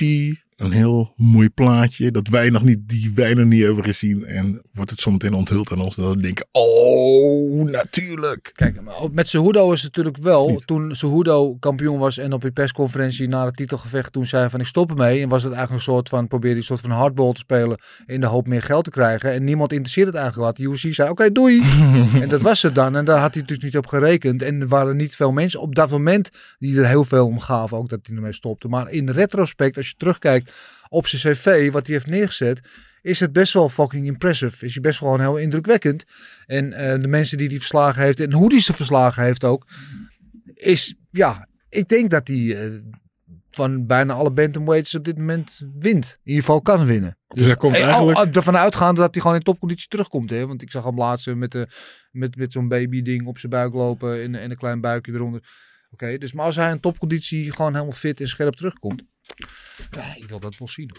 een 0.60 0.72
heel 0.72 1.14
mooi 1.16 1.50
plaatje 1.50 2.12
dat 2.12 2.28
wij 2.28 2.50
nog 2.50 2.64
niet, 2.64 2.80
die 2.90 3.12
wij 3.16 3.34
nog 3.34 3.46
niet 3.46 3.64
hebben 3.64 3.84
gezien 3.84 4.26
en 4.26 4.62
wordt 4.74 4.92
het 4.92 5.02
zometeen 5.02 5.34
onthuld 5.34 5.72
aan 5.72 5.82
ons 5.82 5.96
dat 5.96 6.14
we 6.14 6.22
denken, 6.22 6.48
oh, 6.52 7.64
natuurlijk. 7.64 8.52
Kijk, 8.54 8.82
maar 8.82 8.96
met 9.12 9.28
Cejudo 9.28 9.72
is 9.72 9.82
het 9.82 9.96
natuurlijk 9.96 10.24
wel, 10.24 10.62
toen 10.66 10.96
Cejudo 10.96 11.56
kampioen 11.56 11.98
was 12.00 12.18
en 12.18 12.34
op 12.34 12.42
die 12.42 12.52
persconferentie 12.52 13.28
na 13.28 13.46
het 13.46 13.56
titelgevecht 13.56 14.14
toen 14.14 14.26
zei 14.26 14.50
van 14.50 14.60
ik 14.60 14.68
stop 14.68 14.90
ermee. 14.90 15.22
En 15.22 15.30
was 15.30 15.44
het 15.44 15.54
eigenlijk 15.54 15.86
een 15.86 15.94
soort 15.94 16.10
van, 16.10 16.28
probeerde 16.28 16.58
een 16.58 16.64
soort 16.64 16.80
van 16.80 16.92
hardball 16.92 17.34
te 17.34 17.40
spelen 17.40 17.78
in 18.06 18.22
de 18.22 18.28
hoop 18.28 18.48
meer 18.48 18.62
geld 18.62 18.84
te 18.84 18.90
krijgen. 18.90 19.34
En 19.34 19.44
niemand 19.44 19.72
interesseert 19.72 20.08
het 20.08 20.16
eigenlijk 20.16 20.46
wat. 20.48 20.58
De 20.58 20.72
UFC 20.72 20.94
zei 20.94 21.10
oké 21.10 21.32
doei. 21.32 21.62
en 22.22 22.30
dat 22.30 22.42
was 22.42 22.62
het 22.62 22.76
dan. 22.76 22.96
En 22.96 23.06
daar 23.06 23.20
had 23.20 23.34
hij 23.34 23.44
dus 23.44 23.58
niet 23.58 23.78
op 23.78 23.88
gerekend. 23.88 24.42
En 24.42 24.62
er 24.62 24.68
waren 24.68 24.96
niet 24.96 25.16
veel 25.16 25.32
mensen 25.32 25.62
op 25.62 25.76
dat 25.76 25.90
moment 25.90 26.30
die 26.60 26.80
er 26.80 26.88
heel 26.88 27.04
veel 27.04 27.26
om 27.26 27.40
gaven 27.40 27.78
ook 27.78 27.90
dat 27.90 28.00
hij 28.04 28.16
ermee 28.16 28.34
stopte. 28.34 28.68
Maar 28.68 28.92
in 28.92 29.10
retrospect, 29.10 29.78
als 29.78 29.88
je 29.88 29.94
terugkijkt 29.98 30.49
op 30.90 31.08
zijn 31.08 31.34
cv, 31.36 31.72
wat 31.72 31.86
hij 31.86 31.96
heeft 31.96 32.08
neergezet, 32.08 32.60
is 33.02 33.20
het 33.20 33.34
best 33.34 33.54
wel 33.54 33.70
fucking 33.70 34.06
impressive. 34.06 34.66
Is 34.66 34.74
hij 34.74 34.82
best 34.82 35.00
wel 35.00 35.10
gewoon 35.12 35.26
heel 35.26 35.38
indrukwekkend. 35.38 36.04
En 36.46 36.74
eh, 36.74 37.02
de 37.02 37.08
mensen 37.08 37.38
die 37.38 37.48
hij 37.48 37.58
verslagen 37.58 38.04
heeft 38.04 38.20
en 38.20 38.34
hoe 38.34 38.52
hij 38.52 38.62
ze 38.62 38.74
verslagen 38.74 39.24
heeft 39.24 39.44
ook, 39.44 39.68
is 40.54 40.96
ja, 41.12 41.48
ik 41.70 41.88
denk 41.88 42.10
dat 42.10 42.28
hij 42.28 42.56
eh, 42.66 42.74
van 43.52 43.86
bijna 43.86 44.14
alle 44.14 44.32
bantamweights 44.32 44.96
op 44.96 45.04
dit 45.04 45.18
moment 45.18 45.62
wint. 45.80 46.06
In 46.06 46.30
ieder 46.30 46.44
geval 46.44 46.62
kan 46.62 46.86
winnen. 46.86 47.18
Dus 47.28 47.46
hij 47.46 47.56
komt 47.56 47.76
Eh, 47.76 47.84
eigenlijk... 47.84 48.18
al- 48.18 48.26
ervan 48.28 48.58
uitgaande 48.58 49.02
dat 49.02 49.14
hij 49.14 49.22
gewoon 49.22 49.38
in 49.38 49.44
topconditie 49.44 49.88
terugkomt. 49.88 50.30
Hè? 50.30 50.48
Want 50.48 50.62
ik 50.62 50.72
zag 50.72 50.84
hem 50.84 50.98
laatst 50.98 51.36
met, 51.36 51.52
de, 51.52 51.68
met, 52.12 52.36
met 52.36 52.52
zo'n 52.52 52.68
baby 52.68 53.02
ding 53.02 53.26
op 53.28 53.38
zijn 53.38 53.52
buik 53.52 53.74
lopen 53.74 54.22
en, 54.22 54.36
en 54.36 54.52
een 54.52 54.58
klein 54.58 54.82
buikje 54.82 55.14
eronder. 55.14 55.42
Oké, 55.92 56.18
dus 56.18 56.34
maar 56.34 56.46
als 56.46 56.56
hij 56.56 56.72
in 56.72 56.80
topconditie 56.80 57.52
gewoon 57.52 57.74
helemaal 57.74 57.94
fit 57.94 58.22
en 58.22 58.28
scherp 58.28 58.54
terugkomt. 58.56 59.04
Ja, 59.92 60.16
ik 60.16 60.30
wil 60.30 60.40
dat 60.40 60.58
wel 60.58 60.68
zien. 60.68 60.92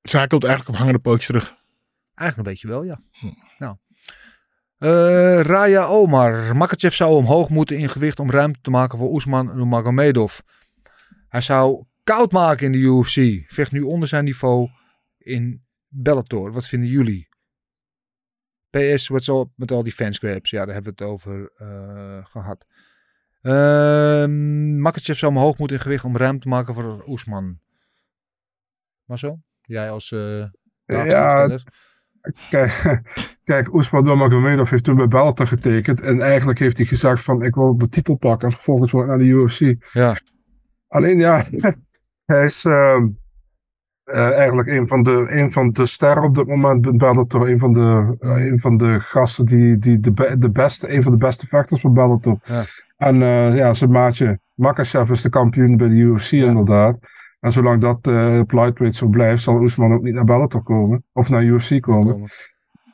Dus 0.00 0.12
hij 0.12 0.26
komt 0.26 0.44
eigenlijk 0.44 0.72
op 0.72 0.76
hangende 0.76 1.00
pootjes 1.00 1.26
terug. 1.26 1.54
Eigenlijk 2.14 2.36
een 2.36 2.54
beetje 2.54 2.68
wel, 2.68 2.84
ja. 2.84 3.00
Nou. 3.58 3.76
Eh, 4.78 5.40
Raya 5.40 5.84
Omar. 5.86 6.56
Makachev 6.56 6.94
zou 6.94 7.16
omhoog 7.16 7.48
moeten 7.48 7.78
in 7.78 7.88
gewicht 7.88 8.20
om 8.20 8.30
ruimte 8.30 8.60
te 8.60 8.70
maken 8.70 8.98
voor 8.98 9.12
Oesman 9.12 9.46
Nurmagomedov. 9.46 10.38
Hij 11.28 11.40
zou 11.40 11.84
koud 12.04 12.32
maken 12.32 12.66
in 12.66 12.72
de 12.72 12.78
UFC. 12.78 13.44
Vecht 13.52 13.72
nu 13.72 13.80
onder 13.80 14.08
zijn 14.08 14.24
niveau 14.24 14.70
in 15.18 15.64
Bellator. 15.88 16.52
Wat 16.52 16.68
vinden 16.68 16.88
jullie? 16.88 17.28
PS, 18.70 19.08
wat 19.08 19.24
zo 19.24 19.52
met 19.56 19.70
al 19.70 19.82
die 19.82 19.92
fanscraps? 19.92 20.50
Ja, 20.50 20.64
daar 20.64 20.74
hebben 20.74 20.94
we 20.96 21.04
het 21.04 21.12
over 21.12 21.52
eh, 21.56 22.26
gehad. 22.26 22.66
Ehm 23.46 24.80
Makachev 24.80 25.18
zou 25.18 25.32
omhoog 25.32 25.58
moeten 25.58 25.76
in 25.76 25.82
gewicht 25.82 26.04
om 26.04 26.16
ruimte 26.16 26.40
te 26.40 26.48
maken 26.48 26.74
voor 26.74 27.04
Oesman. 27.06 27.58
Marcel? 29.04 29.42
Jij 29.62 29.90
als... 29.90 30.12
eh 30.12 30.44
Ja, 30.84 31.58
Kijk, 32.50 33.02
kijk 33.44 33.74
Oesman 33.74 34.04
Nurmagomedov 34.04 34.70
heeft 34.70 34.84
toen 34.84 34.96
bij 34.96 35.08
Bellator 35.08 35.46
getekend. 35.46 36.00
En 36.00 36.20
eigenlijk 36.20 36.58
heeft 36.58 36.76
hij 36.76 36.86
gezegd 36.86 37.22
van 37.22 37.42
ik 37.42 37.54
wil 37.54 37.78
de 37.78 37.88
titel 37.88 38.16
pakken. 38.16 38.48
En 38.48 38.54
vervolgens 38.54 38.90
wordt 38.90 39.08
naar 39.08 39.18
de 39.18 39.24
UFC. 39.24 39.86
Ja. 39.92 40.16
Alleen 40.88 41.18
ja, 41.18 41.42
hij 42.24 42.44
is 42.44 42.64
ehm, 42.64 43.08
eh, 44.04 44.30
eigenlijk 44.32 44.68
een 44.68 44.86
van, 44.86 45.02
de, 45.02 45.26
een 45.30 45.52
van 45.52 45.72
de 45.72 45.86
sterren 45.86 46.22
op 46.22 46.34
dit 46.34 46.46
moment 46.46 46.80
bij 46.80 46.92
Bellator. 46.92 47.48
Een 47.48 47.58
van 47.58 47.72
de, 47.72 48.16
een 48.18 48.60
van 48.60 48.76
de 48.76 49.00
gasten 49.00 49.44
die, 49.46 49.78
die 49.78 50.00
de, 50.00 50.12
be- 50.12 50.38
de 50.38 50.50
beste, 50.50 50.94
een 50.94 51.02
van 51.02 51.12
de 51.12 51.18
beste 51.18 51.46
vechters 51.46 51.80
van 51.80 51.94
Bellator. 51.94 52.38
Ja. 52.44 52.64
En 52.96 53.22
eh, 53.22 53.56
ja, 53.56 53.74
zijn 53.74 53.90
maatje 53.90 54.40
Makachev 54.54 55.10
is 55.10 55.22
de 55.22 55.28
kampioen 55.28 55.76
bij 55.76 55.88
de 55.88 55.94
UFC 55.94 56.32
inderdaad. 56.32 56.98
En 57.40 57.52
zolang 57.52 57.80
dat 57.80 58.06
eh, 58.06 58.38
op 58.38 58.52
lightweight 58.52 58.96
zo 58.96 59.08
blijft, 59.08 59.42
zal 59.42 59.60
Oesman 59.60 59.92
ook 59.92 60.02
niet 60.02 60.14
naar 60.14 60.24
Bellator 60.24 60.62
komen. 60.62 61.04
Of 61.12 61.28
naar 61.28 61.44
UFC 61.44 61.80
komen. 61.80 62.28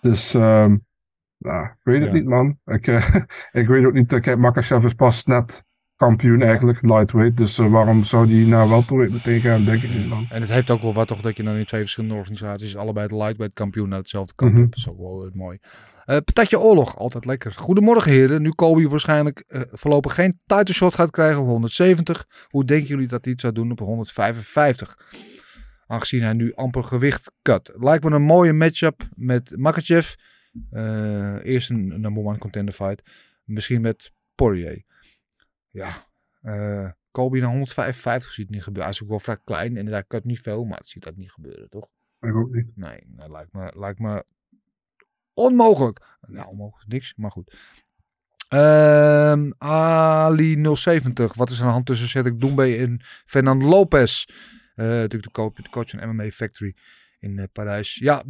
Dus, 0.01 0.33
nou, 0.33 1.65
ik 1.65 1.77
weet 1.83 2.01
het 2.01 2.09
Ja. 2.09 2.15
niet, 2.15 2.25
man. 2.27 2.59
Ik, 2.65 2.87
eh, 2.87 3.15
ik 3.63 3.67
weet 3.69 3.85
ook 3.85 3.93
niet. 3.93 4.21
Kijk, 4.21 4.39
Makachev 4.39 4.85
is 4.85 4.93
pas 4.95 5.25
net 5.25 5.65
kampioen 5.97 6.43
eigenlijk, 6.43 6.83
lightweight. 6.83 7.37
Dus 7.37 7.57
waarom 7.57 8.03
zou 8.05 8.27
die 8.27 8.47
naar 8.47 8.69
welterweight 8.69 9.13
meteen 9.15 9.41
gaan, 9.41 9.65
denk 9.65 9.83
ik 9.83 9.95
niet, 9.95 10.09
man. 10.09 10.27
En 10.31 10.41
het 10.41 10.51
heeft 10.51 10.71
ook 10.71 10.83
wel 10.83 10.93
wat 10.93 11.09
toch 11.09 11.21
dat 11.21 11.37
je 11.37 11.43
dan 11.43 11.55
in 11.55 11.65
twee 11.65 11.81
verschillende 11.81 12.17
organisaties 12.17 12.77
allebei 12.77 13.07
de 13.07 13.17
lightweight 13.17 13.55
kampioen 13.55 13.89
naar 13.89 13.99
hetzelfde 13.99 14.33
kamp 14.37 14.51
Mhm. 14.53 14.61
hebt. 14.61 14.71
Dat 14.75 14.85
is 14.85 14.91
ook 14.91 14.99
wel 14.99 15.31
mooi. 15.35 15.59
Eh 16.05 16.17
patatje 16.17 16.59
oorlog, 16.59 16.97
altijd 16.97 17.25
lekker. 17.25 17.53
Goedemorgen 17.53 18.13
heren. 18.13 18.43
Nu 18.43 18.51
Kobe 18.51 18.89
waarschijnlijk 18.89 19.39
eh, 19.39 19.61
voorlopig 19.71 20.15
geen 20.15 20.41
title 20.47 20.75
shot 20.75 20.95
gaat 20.95 21.11
krijgen 21.11 21.41
op 21.41 21.47
170. 21.47 22.27
Hoe 22.49 22.65
denken 22.65 22.89
jullie 22.89 23.07
dat 23.07 23.25
hij 23.25 23.33
het 23.33 23.41
zou 23.41 23.53
doen 23.53 23.71
op 23.71 23.79
155? 23.79 24.97
Aangezien 25.87 26.23
hij 26.23 26.33
nu 26.33 26.55
amper 26.55 26.85
gewicht 26.85 27.33
cut. 27.43 27.73
Lijkt 27.75 28.05
me 28.05 28.11
een 28.11 28.23
mooie 28.23 28.53
matchup 28.53 29.09
met 29.15 29.57
Makachev. 29.57 30.15
Eh, 30.71 31.45
eerst 31.45 31.71
een 31.71 32.01
number 32.01 32.25
one 32.25 32.39
contender 32.39 32.75
fight. 32.75 33.03
Misschien 33.45 33.81
met 33.81 34.13
Poirier. 34.35 34.85
Ja, 35.71 35.91
eh 36.41 36.91
Kobe 37.11 37.39
naar 37.39 37.51
155 37.51 38.33
ziet 38.33 38.51
niet 38.51 38.63
gebeuren. 38.63 38.91
Hij 38.91 38.93
is 38.93 39.03
ook 39.03 39.09
wel 39.09 39.19
vrij 39.19 39.39
klein 39.45 39.77
en 39.77 39.87
hij 39.87 40.05
cut 40.07 40.25
niet 40.25 40.41
veel, 40.41 40.65
maar 40.65 40.79
het 40.79 40.89
ziet 40.89 41.03
dat 41.03 41.17
niet 41.17 41.33
gebeuren, 41.33 41.69
toch? 41.69 41.89
Ik 42.21 42.35
ook 42.35 42.55
niet. 42.55 42.73
Nee, 42.75 43.05
dat 43.07 43.31
lijkt 43.31 43.53
me, 43.53 43.73
lijkt 43.75 43.99
me 43.99 44.25
onmogelijk. 45.35 46.18
Nou, 46.20 46.49
onmogelijk 46.49 46.89
niks, 46.89 47.14
maar 47.16 47.30
goed. 47.30 47.57
Ehm, 48.49 49.51
Ali 49.59 50.76
070. 50.76 51.35
Wat 51.35 51.51
is 51.51 51.57
er 51.57 51.62
aan 51.62 51.66
de 51.66 51.74
hand 51.74 51.87
tussen 51.87 52.09
Cedric 52.09 52.41
Doumbé 52.41 52.76
en 52.76 53.01
Fernando 53.26 53.66
Lopez? 53.66 54.24
Eh, 54.74 54.87
natuurlijk 54.87 55.22
de 55.22 55.30
coach, 55.30 55.53
de 55.53 55.70
coach 55.70 55.91
van 55.91 56.09
MMA 56.09 56.30
Factory 56.30 56.76
in 57.18 57.39
eh, 57.39 57.45
Parijs. 57.53 57.95
Ja, 57.95 58.22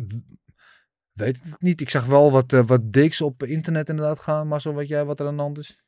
weet 1.12 1.42
het 1.42 1.62
niet. 1.62 1.80
Ik 1.80 1.90
zag 1.90 2.06
wel 2.06 2.30
wat, 2.30 2.52
eh, 2.52 2.66
wat 2.66 2.92
diks 2.92 3.20
op 3.20 3.42
internet 3.42 3.88
inderdaad 3.88 4.18
gaan. 4.18 4.48
Maar 4.48 4.60
zo 4.60 4.74
weet 4.74 4.88
jij 4.88 5.04
wat 5.04 5.20
er 5.20 5.26
aan 5.26 5.36
de 5.36 5.42
hand 5.42 5.58
is? 5.58 5.78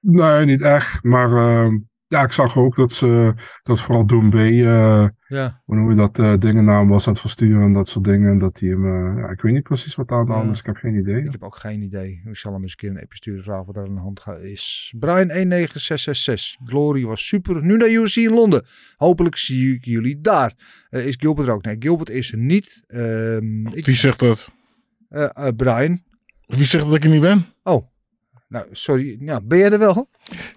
Nee, 0.00 0.44
niet 0.44 0.62
echt. 0.62 1.02
Maar 1.02 1.30
ehm, 1.32 1.78
Ja, 2.08 2.22
ik 2.24 2.32
zag 2.32 2.56
ook 2.56 2.76
dat 2.76 2.92
ze, 2.92 3.34
dat 3.62 3.80
vooral 3.80 4.06
Doom 4.06 4.30
B, 4.30 4.34
eh, 4.34 5.08
Ja. 5.28 5.62
hoe 5.64 5.76
noem 5.76 5.90
je 5.90 5.96
dat, 5.96 6.18
eh 6.18 6.34
dingen 6.38 6.64
naar 6.64 6.78
hem 6.78 6.88
was 6.88 7.06
aan 7.06 7.12
het 7.12 7.22
versturen 7.22 7.62
en 7.62 7.72
dat 7.72 7.88
soort 7.88 8.04
dingen. 8.04 8.30
En 8.30 8.38
dat 8.38 8.58
hij 8.60 8.68
hem, 8.68 8.84
eh, 8.84 9.22
ja, 9.22 9.28
ik 9.30 9.40
weet 9.40 9.52
niet 9.52 9.62
precies 9.62 9.94
wat 9.94 10.10
aan 10.10 10.26
de 10.26 10.32
hand 10.32 10.50
is, 10.50 10.58
ik 10.58 10.66
heb 10.66 10.76
geen 10.76 10.94
idee. 10.94 11.24
Ik 11.24 11.32
heb 11.32 11.42
ook 11.42 11.56
geen 11.56 11.82
idee. 11.82 12.22
Ik 12.26 12.36
zal 12.36 12.52
hem 12.52 12.62
eens 12.62 12.70
een 12.70 12.76
keer 12.78 12.90
een 12.90 13.00
appje 13.02 13.16
sturen 13.16 13.42
vragen 13.44 13.66
wat 13.66 13.76
er 13.76 13.82
aan 13.86 13.94
de 13.94 14.00
hand 14.00 14.22
is. 14.42 14.94
Brian 14.98 15.30
19666. 15.30 16.56
Glory 16.64 17.04
was 17.04 17.26
super. 17.26 17.64
Nu 17.64 17.76
naar 17.76 17.88
UC 17.88 18.14
in 18.14 18.34
Londen. 18.34 18.64
Hopelijk 18.96 19.36
zie 19.36 19.74
ik 19.74 19.84
jullie 19.84 20.20
daar. 20.20 20.52
Eh, 20.90 21.06
is 21.06 21.14
Gilbert 21.18 21.48
er 21.48 21.54
ook? 21.54 21.64
Nee, 21.64 21.76
Gilbert 21.78 22.10
is 22.10 22.32
er 22.32 22.38
niet. 22.38 22.82
Ehm, 22.86 23.66
ik, 23.66 23.86
Wie 23.86 23.94
zegt 23.94 24.18
dat? 24.18 24.50
Brian. 25.56 26.02
Wie 26.46 26.64
zegt 26.64 26.84
dat 26.84 26.94
ik 26.94 27.04
er 27.04 27.10
niet 27.10 27.20
ben? 27.20 27.44
Oh. 28.48 28.60
Nou, 28.60 28.66
sorry. 28.72 29.16
Ja, 29.20 29.40
ben 29.40 29.58
jij 29.58 29.70
er 29.70 29.78
wel? 29.78 30.08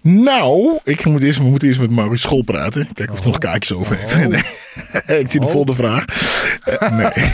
Nou, 0.02 0.78
ik 0.84 1.04
moet 1.04 1.22
eerst, 1.22 1.38
we 1.38 1.44
moeten 1.44 1.68
eerst 1.68 1.80
met 1.80 1.90
Maurice 1.90 2.22
School 2.22 2.42
praten. 2.42 2.92
Kijken 2.92 3.14
of 3.14 3.20
er 3.20 3.26
nog 3.26 3.38
kaartjes 3.38 3.76
over 3.76 3.96
heeft. 3.98 4.14
Oh. 4.14 4.26
Nee. 5.06 5.18
ik 5.18 5.30
zie 5.30 5.40
de 5.40 5.46
Oh. 5.46 5.52
volgende 5.52 5.74
vraag. 5.74 6.04
Eh, 6.64 6.90
nee. 6.96 7.32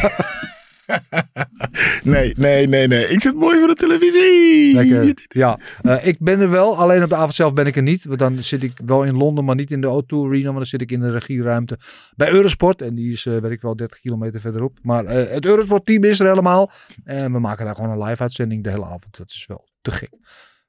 nee, 2.15 2.35
nee, 2.37 2.67
nee, 2.69 2.89
nee. 2.89 3.09
Ik 3.09 3.21
zit 3.21 3.35
mooi 3.35 3.59
voor 3.59 3.69
de 3.69 3.75
televisie. 3.75 4.75
Lekker. 4.75 5.15
Ja, 5.29 5.59
eh, 5.83 6.07
ik 6.07 6.17
ben 6.19 6.41
er 6.41 6.51
wel. 6.51 6.77
Alleen 6.79 7.03
op 7.03 7.09
de 7.09 7.15
avond 7.15 7.35
zelf 7.35 7.53
ben 7.53 7.67
ik 7.67 7.77
er 7.77 7.83
niet. 7.83 8.05
Want 8.05 8.19
dan 8.19 8.43
zit 8.43 8.63
ik 8.63 8.73
wel 8.87 9.03
in 9.03 9.17
Londen, 9.17 9.45
maar 9.45 9.55
niet 9.55 9.71
in 9.71 9.81
de 9.81 10.03
O2 10.03 10.17
Arena. 10.27 10.49
Maar 10.51 10.59
dan 10.59 10.67
zit 10.67 10.81
ik 10.81 10.93
in 10.93 11.01
de 11.01 11.11
regieruimte 11.11 11.79
bij 12.17 12.31
Eurosport. 12.31 12.83
En 12.83 12.95
die 12.95 13.13
is, 13.13 13.27
eh 13.27 13.37
weet 13.37 13.51
ik 13.51 13.61
wel, 13.61 13.77
30 13.77 14.01
kilometer 14.01 14.41
verderop. 14.41 14.79
Maar 14.83 15.05
het 15.07 15.45
Eurosport 15.45 15.87
team 15.87 16.05
is 16.05 16.21
er 16.21 16.27
helemaal. 16.29 16.71
En 17.05 17.33
we 17.33 17.39
maken 17.39 17.65
daar 17.65 17.75
gewoon 17.75 17.91
een 17.91 18.03
live 18.09 18.23
uitzending 18.23 18.65
de 18.65 18.71
hele 18.71 18.85
avond. 18.85 19.17
Dat 19.17 19.31
is 19.31 19.45
wel 19.49 19.65
te 19.85 19.91
gek. 19.91 20.11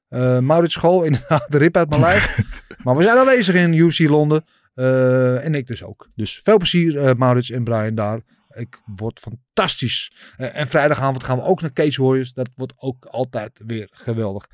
Eh 0.08 0.40
Maurits 0.40 0.74
School, 0.74 1.04
inderdaad, 1.10 1.52
de 1.52 1.58
rip 1.58 1.78
uit 1.78 1.90
mijn 1.90 2.02
lijf. 2.02 2.42
maar 2.84 2.96
we 2.96 3.04
zijn 3.04 3.18
aanwezig 3.18 3.56
in 3.56 3.74
UC 3.74 4.00
Londen. 4.00 4.44
Eh, 4.76 5.46
en 5.46 5.56
ik 5.56 5.68
dus 5.68 5.84
ook. 5.84 6.10
Dus 6.16 6.42
veel 6.44 6.58
plezier, 6.58 7.00
eh, 7.00 7.16
Maurits 7.16 7.50
en 7.50 7.64
Brian 7.64 7.96
daar. 7.96 8.20
Ik 8.54 8.82
word 8.96 9.20
fantastisch. 9.20 10.14
En 10.38 10.68
vrijdagavond 10.68 11.24
gaan 11.24 11.38
we 11.38 11.44
ook 11.44 11.62
naar 11.62 11.74
Cage 11.74 12.04
Warriors. 12.04 12.34
Dat 12.34 12.50
wordt 12.56 12.74
ook 12.78 13.06
altijd 13.06 13.62
weer 13.66 13.88
geweldig. 13.92 14.48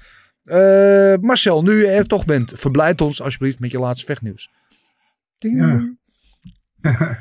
Marcel, 1.21 1.63
nu 1.63 1.79
je 1.79 1.87
er 1.87 2.07
toch 2.07 2.25
bent, 2.25 2.51
verblijd 2.55 3.01
ons 3.01 3.21
alsjeblieft 3.21 3.59
met 3.59 3.71
je 3.71 3.79
laatste 3.79 4.05
vechtnieuws. 4.05 4.49
Ja. 5.37 5.95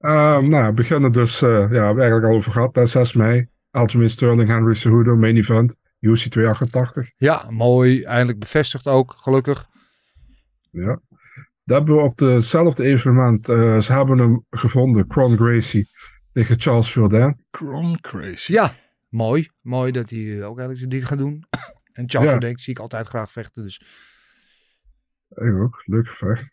Ehm, 0.00 0.48
nou, 0.48 0.72
beginnen 0.72 1.12
dus, 1.12 1.38
ja, 1.38 1.46
we 1.46 1.54
hebben 1.56 2.02
eigenlijk 2.02 2.24
al 2.24 2.36
over 2.36 2.52
gehad, 2.52 2.74
hè, 2.74 2.86
6 2.86 3.12
mei. 3.12 3.48
Aljamain 3.70 4.10
Sterling, 4.10 4.48
Henry 4.48 4.74
Cejudo, 4.74 5.16
main 5.16 5.36
event, 5.36 5.76
UC 6.00 6.16
288. 6.30 7.12
Ja, 7.16 7.46
mooi. 7.50 8.02
Eindelijk 8.02 8.38
bevestigd 8.38 8.86
ook, 8.86 9.14
gelukkig. 9.18 9.66
Ja. 10.70 11.00
Dat 11.64 11.76
hebben 11.78 11.96
we 11.96 12.02
op 12.02 12.18
hetzelfde 12.18 12.84
evenement, 12.84 13.48
eh, 13.48 13.78
ze 13.78 13.92
hebben 13.92 14.18
hem 14.18 14.44
gevonden, 14.50 15.06
Cron 15.06 15.36
Gracie 15.36 15.88
tegen 16.32 16.60
Charles 16.60 16.94
Jourdain. 16.94 17.44
Cron 17.50 18.00
Crazy. 18.00 18.52
Ja, 18.52 18.76
mooi. 19.08 19.48
Mooi 19.60 19.92
dat 19.92 20.10
hij 20.10 20.18
eh, 20.18 20.34
ook 20.48 20.58
eigenlijk 20.58 20.78
zijn 20.78 20.88
ding 20.90 21.06
gaat 21.06 21.18
doen. 21.18 21.44
En 21.92 22.10
Charles 22.10 22.30
Ja. 22.30 22.38
denk 22.38 22.60
zie 22.60 22.72
ik 22.72 22.78
altijd 22.78 23.06
graag 23.06 23.32
vechten. 23.32 23.62
Dus 23.62 23.80
Ik 25.28 25.54
ook, 25.54 25.82
leuk 25.84 26.08
gevecht. 26.08 26.52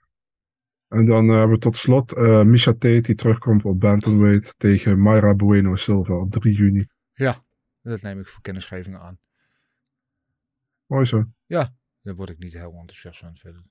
En 0.87 1.05
dan 1.05 1.29
eh, 1.29 1.35
hebben 1.35 1.49
we 1.55 1.57
tot 1.57 1.77
slot 1.77 2.13
eh 2.13 2.41
Misha 2.43 2.71
Tate 2.71 3.01
die 3.01 3.15
terugkomt 3.15 3.63
op 3.63 3.79
bantamweight 3.79 4.53
tegen 4.57 4.99
Mayra 4.99 5.35
Bueno 5.35 5.75
Silva 5.75 6.13
op 6.13 6.31
3 6.31 6.55
juni. 6.55 6.85
ja, 7.13 7.43
dat 7.81 8.01
neem 8.01 8.19
ik 8.19 8.27
voor 8.27 8.41
kennisgeving 8.41 8.97
aan. 8.97 9.19
Mooi 10.87 11.05
zo. 11.05 11.23
Daar 12.01 12.15
word 12.15 12.29
ik 12.29 12.37
niet 12.37 12.53
heel 12.53 12.71
enthousiast 12.71 13.19
van 13.19 13.35
verder. 13.35 13.61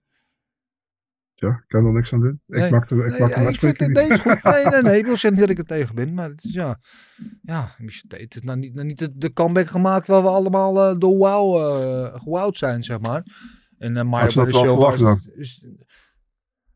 Ja, 1.34 1.48
ik 1.48 1.64
kan 1.66 1.86
er 1.86 1.92
niks 1.92 2.12
aan 2.12 2.20
doen. 2.20 2.40
Nee. 2.46 2.64
Ik 2.64 2.70
maak 2.70 2.88
de, 2.88 2.94
ik 2.94 3.00
Nee, 3.00 3.20
maak 3.20 3.34
de 3.34 3.66
ja, 3.66 3.72
ik 3.72 3.80
niet. 3.80 3.88
nee, 3.88 4.08
is 4.08 4.20
goed. 4.20 4.42
Nee, 4.42 4.64
nee, 4.64 4.82
nee. 4.82 4.98
Ik 4.98 5.04
wil 5.06 5.16
zeggen 5.16 5.40
dat 5.40 5.50
ik 5.50 5.58
er 5.58 5.64
tegen 5.64 5.94
ben. 5.94 6.14
Maar 6.14 6.28
het 6.28 6.44
is 6.44 6.52
ja. 6.52 6.78
Ja, 7.42 7.74
het 8.08 8.34
is 8.34 8.40
nou 8.42 8.58
niet, 8.58 8.74
nou 8.74 8.86
niet 8.86 8.98
de, 8.98 9.16
de 9.16 9.32
comeback 9.32 9.66
gemaakt 9.66 10.06
waar 10.06 10.22
we 10.22 10.28
allemaal 10.28 10.82
eh, 10.82 10.98
door 10.98 11.16
wow, 11.16 11.56
eh 11.56 12.20
gewowd 12.20 12.56
zijn, 12.56 12.84
zeg 12.84 13.00
maar. 13.00 13.22
En 13.78 13.96
uh, 13.96 14.12
Had 14.12 14.32
je 14.32 14.38
dat 14.38 14.50
wel 14.50 14.64
verwacht 14.64 14.98
dan? 14.98 15.30
Is, 15.34 15.64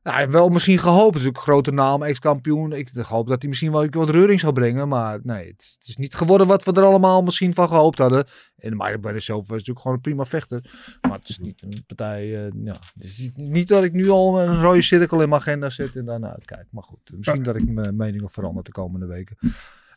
ja, 0.02 0.28
wel 0.28 0.48
misschien 0.48 0.78
gehoopt. 0.78 1.12
Natuurlijk 1.14 1.42
grote 1.42 1.70
naam, 1.70 2.02
ex-kampioen. 2.02 2.72
Ik 2.72 2.90
hoop 2.94 3.28
dat 3.28 3.40
hij 3.40 3.48
misschien 3.48 3.72
wel 3.72 3.86
wat 3.90 4.10
reuring 4.10 4.40
zou 4.40 4.52
brengen. 4.52 4.88
Maar 4.88 5.18
nee, 5.22 5.46
het, 5.46 5.76
het 5.78 5.88
is 5.88 5.96
niet 5.96 6.14
geworden 6.14 6.46
wat 6.46 6.64
we 6.64 6.72
er 6.72 6.82
allemaal 6.82 7.22
misschien 7.22 7.54
van 7.54 7.68
gehoopt 7.68 7.98
hadden. 7.98 8.24
En 8.56 8.76
Meyer 8.76 9.00
bij 9.00 9.20
zelf 9.20 9.40
was 9.40 9.50
natuurlijk 9.50 9.80
gewoon 9.80 9.96
een 9.96 10.02
prima 10.02 10.24
vechter. 10.24 10.70
Maar 11.00 11.18
het 11.18 11.28
is 11.28 11.38
niet 11.38 11.62
een 11.62 11.84
partij. 11.86 12.46
eh, 12.46 12.52
ja, 12.64 12.76
het 12.94 13.04
is 13.04 13.30
niet 13.34 13.68
dat 13.68 13.84
ik 13.84 13.92
nu 13.92 14.08
al 14.08 14.40
een 14.40 14.60
rode 14.60 14.82
cirkel 14.82 15.22
in 15.22 15.28
mijn 15.28 15.40
agenda 15.40 15.70
zet 15.70 15.96
en 15.96 16.04
daarna 16.04 16.32
uitkijk. 16.32 16.66
Maar 16.70 16.82
goed, 16.82 17.10
misschien 17.16 17.42
dat 17.42 17.56
ik 17.56 17.68
mijn 17.68 17.96
mening 17.96 18.22
nog 18.22 18.32
verander 18.32 18.64
de 18.64 18.72
komende 18.72 19.06
weken. 19.06 19.36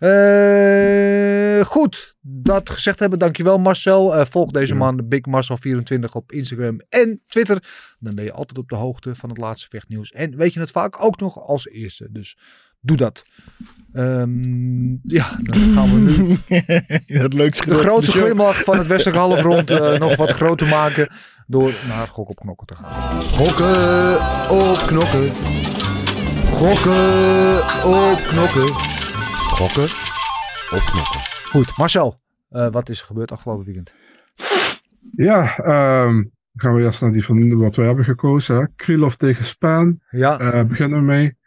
Eh, 0.03 1.65
goed, 1.65 2.15
dat 2.21 2.69
gezegd 2.69 2.99
hebben, 2.99 3.19
dankjewel 3.19 3.59
Marcel. 3.59 4.15
Eh, 4.15 4.25
volg 4.29 4.51
deze 4.51 4.75
man, 4.75 5.07
Big 5.07 5.21
Marcel24 5.27 6.11
op 6.11 6.31
Instagram 6.31 6.81
en 6.89 7.21
Twitter. 7.27 7.63
Dan 7.99 8.15
ben 8.15 8.23
je 8.23 8.31
altijd 8.31 8.57
op 8.57 8.69
de 8.69 8.75
hoogte 8.75 9.15
van 9.15 9.29
het 9.29 9.37
laatste 9.37 9.67
vechtnieuws. 9.69 10.11
En 10.11 10.35
weet 10.37 10.53
je 10.53 10.59
het 10.59 10.71
vaak 10.71 11.03
ook 11.03 11.19
nog 11.19 11.37
als 11.37 11.67
eerste. 11.67 12.07
Dus 12.11 12.37
doe 12.79 12.97
dat. 12.97 13.23
Ehm, 13.91 14.91
ja, 14.91 15.37
dan 15.41 15.55
gaan 15.55 15.93
we 15.93 16.11
nu 16.11 16.37
het 17.23 17.33
leukste 17.33 17.69
de 17.69 17.75
grote 17.75 18.11
glimlach 18.11 18.63
van 18.63 18.77
het 18.77 18.87
westelijke 18.87 19.19
halfrond 19.19 19.69
eh, 19.69 19.99
nog 20.05 20.15
wat 20.15 20.31
groter 20.31 20.67
maken. 20.67 21.07
Door 21.47 21.73
naar 21.87 22.07
Gok 22.07 22.29
op 22.29 22.39
Knokken 22.39 22.67
te 22.67 22.75
gaan. 22.75 23.21
Gokken 23.21 24.15
op 24.49 24.77
knokken. 24.87 25.31
Gokken 26.45 27.57
op 27.85 28.19
knokken. 28.27 29.01
Gokken 29.55 29.83
op 30.71 30.79
knokken. 30.85 31.21
Goed, 31.49 31.77
Marcel. 31.77 32.19
eh, 32.49 32.67
wat 32.71 32.89
is 32.89 32.99
er 32.99 33.05
gebeurd 33.05 33.31
afgelopen 33.31 33.65
weekend? 33.65 33.93
Ja, 35.15 35.57
ehm, 35.57 36.13
dan 36.15 36.31
gaan 36.55 36.73
we 36.75 36.81
eerst 36.81 37.01
naar 37.01 37.11
die 37.11 37.25
van 37.25 37.57
wat 37.59 37.75
we 37.75 37.81
hebben 37.81 38.05
gekozen. 38.05 38.55
Hè. 38.55 38.65
Krylov 38.75 39.13
tegen 39.13 39.45
Spaan. 39.45 39.99
Ja, 40.09 40.39
Eh 40.39 40.63
beginnen 40.63 40.99
we 40.99 41.05
mee. 41.05 41.37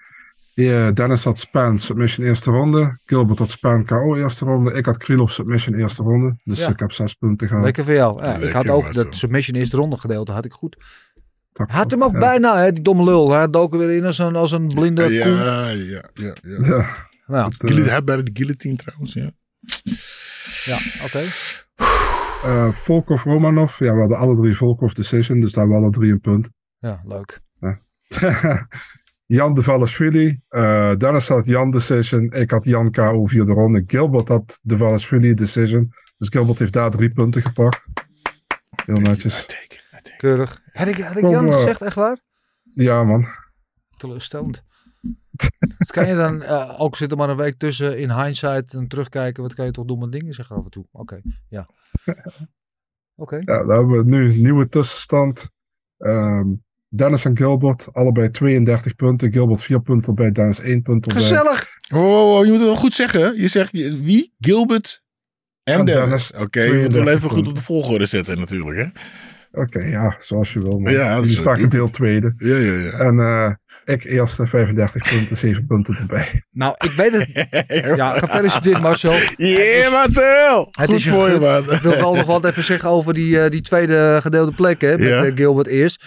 Ja, 0.54 0.90
Dennis 0.92 1.24
had 1.24 1.38
Spaan 1.38 1.78
submission 1.78 2.26
eerste 2.26 2.50
ronde. 2.50 2.98
Gilbert 3.04 3.38
had 3.38 3.50
Spaan 3.50 3.84
KO 3.84 4.14
eerste 4.16 4.44
ronde. 4.44 4.72
Ik 4.72 4.86
had 4.86 4.96
Krylov 4.96 5.30
submission 5.30 5.74
eerste 5.74 6.02
ronde. 6.02 6.36
Dus 6.44 6.58
Ja. 6.58 6.68
ik 6.68 6.78
heb 6.78 6.92
zes 6.92 7.14
punten 7.14 7.46
gehaald. 7.46 7.64
lekker 7.64 7.84
voor 7.84 7.94
jou. 7.94 8.22
Ja, 8.22 8.34
ik 8.36 8.52
had 8.52 8.68
ook 8.68 8.92
dat 8.94 9.14
submission 9.14 9.56
eerste 9.58 9.76
ronde 9.76 9.96
gedeelte 9.96 10.32
had 10.32 10.44
ik 10.44 10.52
goed. 10.52 10.76
Had 11.66 11.90
hem 11.90 12.02
ook 12.02 12.12
ja. 12.12 12.18
bijna, 12.18 12.58
hè, 12.58 12.72
die 12.72 12.82
domme 12.82 13.04
lul. 13.04 13.30
Hij 13.32 13.50
dook 13.50 13.72
er 13.72 13.78
weer 13.78 13.90
in 13.96 14.04
als 14.04 14.18
een, 14.18 14.36
als 14.36 14.52
een 14.52 14.66
blinde 14.66 15.02
koe. 15.02 15.12
Ja, 15.12 15.68
ja, 15.68 16.02
ja. 16.14 16.34
ja. 16.42 16.66
Ja, 16.66 17.05
Nou, 17.26 17.52
eh, 17.58 17.86
Hij 17.86 18.04
bij 18.04 18.22
de 18.22 18.30
guillotine 18.32 18.76
trouwens, 18.76 19.12
ja. 19.12 19.30
ja, 20.64 20.78
oké. 21.04 21.22
eh, 22.42 22.72
Volkov 22.72 23.24
Romanov. 23.24 23.78
Ja, 23.78 23.92
we 23.94 24.00
hadden 24.00 24.18
alle 24.18 24.36
drie 24.36 24.56
Volkov 24.56 24.92
decision. 24.92 25.40
Dus 25.40 25.52
daar 25.52 25.64
hebben 25.64 25.80
we 25.80 25.86
alle 25.86 25.92
drie 25.96 26.12
een 26.12 26.20
punt. 26.20 26.50
Ja, 26.78 27.02
leuk. 27.04 27.40
Jan 29.26 29.54
de 29.54 29.62
Valashvili. 29.62 30.40
eh 30.48 30.94
Dennis 30.96 31.28
had 31.28 31.46
Jan 31.46 31.70
decision. 31.70 32.30
Ik 32.30 32.50
had 32.50 32.64
Jan 32.64 32.90
KO 32.90 33.26
vierde 33.26 33.52
ronde. 33.52 33.82
Gilbert 33.86 34.28
had 34.28 34.60
de 34.62 34.76
Valashvili 34.76 35.34
decision. 35.34 35.92
Dus 36.18 36.28
Gilbert 36.28 36.58
heeft 36.58 36.72
daar 36.72 36.90
drie 36.90 37.10
punten 37.10 37.42
gepakt. 37.42 37.86
Heel 38.84 39.00
netjes. 39.00 39.46
Keurig. 40.16 40.60
Had 40.72 40.86
ik, 40.88 40.96
had 40.96 41.16
ik 41.16 41.22
Jan 41.22 41.52
gezegd, 41.52 41.82
echt 41.82 41.94
waar? 41.94 42.18
Ja, 42.74 43.02
man. 43.04 43.24
Teleurstellend. 43.96 44.64
Wat 45.78 45.90
kan 45.90 46.08
je 46.08 46.14
dan, 46.14 46.42
eh, 46.42 46.74
ook 46.80 46.96
zit 46.96 47.10
er 47.10 47.16
maar 47.16 47.28
een 47.28 47.36
week 47.36 47.58
tussen 47.58 47.98
in 47.98 48.10
hindsight 48.10 48.74
en 48.74 48.88
terugkijken. 48.88 49.42
Wat 49.42 49.54
kan 49.54 49.64
je 49.64 49.70
toch 49.70 49.84
domme 49.84 50.08
dingen 50.08 50.34
zeggen 50.34 50.56
af 50.56 50.64
en 50.64 50.70
toe? 50.70 50.86
Oké, 50.92 51.20
ja. 51.48 51.68
Oké. 53.22 53.36
Ja, 53.36 53.64
dan 53.64 53.76
hebben 53.76 54.04
we 54.04 54.10
nu 54.10 54.30
een 54.32 54.42
nieuwe 54.42 54.68
tussenstand. 54.68 55.50
Ehm, 55.98 56.54
Dennis 56.88 57.24
en 57.24 57.36
Gilbert, 57.36 57.88
allebei 57.92 58.30
32 58.30 58.94
punten. 58.94 59.32
Gilbert 59.32 59.62
4 59.62 59.80
punten 59.80 60.14
bij, 60.14 60.32
Dennis 60.32 60.60
1 60.60 60.82
punt 60.82 61.06
erbij. 61.06 61.22
Gezellig. 61.22 61.68
Oh, 61.92 62.00
oh, 62.00 62.38
oh, 62.38 62.44
je 62.44 62.50
moet 62.50 62.60
het 62.60 62.68
wel 62.68 62.76
goed 62.76 62.94
zeggen. 62.94 63.40
Je 63.40 63.48
zegt 63.48 63.72
wie? 63.72 64.34
Gilbert 64.38 65.02
en 65.62 65.78
En 65.78 65.84
Dennis. 65.84 66.28
Dennis. 66.28 66.32
Oké, 66.32 66.60
je 66.62 66.72
moet 66.72 66.82
het 66.82 66.92
wel 66.94 67.02
32 67.02 67.14
even 67.14 67.30
goed 67.30 67.48
op 67.48 67.56
de 67.56 67.62
volgorde 67.62 68.06
zetten 68.06 68.38
natuurlijk, 68.38 68.76
hè? 68.76 68.86
Oké, 69.60 69.78
ja, 69.78 70.16
zoals 70.18 70.52
je 70.52 70.60
wil. 70.60 70.78
Man. 70.78 70.92
Ja, 70.92 71.20
Die 71.20 71.36
staat 71.36 71.58
gedeeld 71.58 71.92
tweede. 71.92 72.34
Ja, 72.36 72.56
ja, 72.56 72.72
ja. 72.72 72.90
En 72.90 73.18
eh, 73.18 73.52
ik 73.86 74.04
eerste 74.04 74.46
35 74.46 75.10
punten, 75.10 75.36
7 75.36 75.66
punten 75.66 75.96
erbij. 75.96 76.42
Nou, 76.50 76.74
ik 76.78 76.90
weet 76.90 77.12
het. 77.12 77.28
Ja, 77.96 78.12
gefeliciteerd 78.18 78.80
Marcel. 78.80 79.14
Yeah, 79.36 79.92
Marcel! 79.92 80.68
Het 80.70 80.86
Goed 80.86 80.94
is 80.94 81.08
voor 81.08 81.30
je, 81.30 81.38
man. 81.38 81.72
Ik 81.72 81.80
wil 81.80 81.92
wel 81.96 82.14
nog 82.14 82.26
wat 82.26 82.44
even 82.44 82.62
zeggen 82.64 82.88
over 82.88 83.14
die, 83.14 83.40
eh, 83.40 83.50
die 83.50 83.60
tweede 83.60 84.18
gedeelde 84.22 84.52
plek 84.52 84.80
hè, 84.80 84.98
met 84.98 85.08
Ja. 85.08 85.24
eh, 85.24 85.32
Gilbert 85.34 85.66
eerst. 85.66 86.04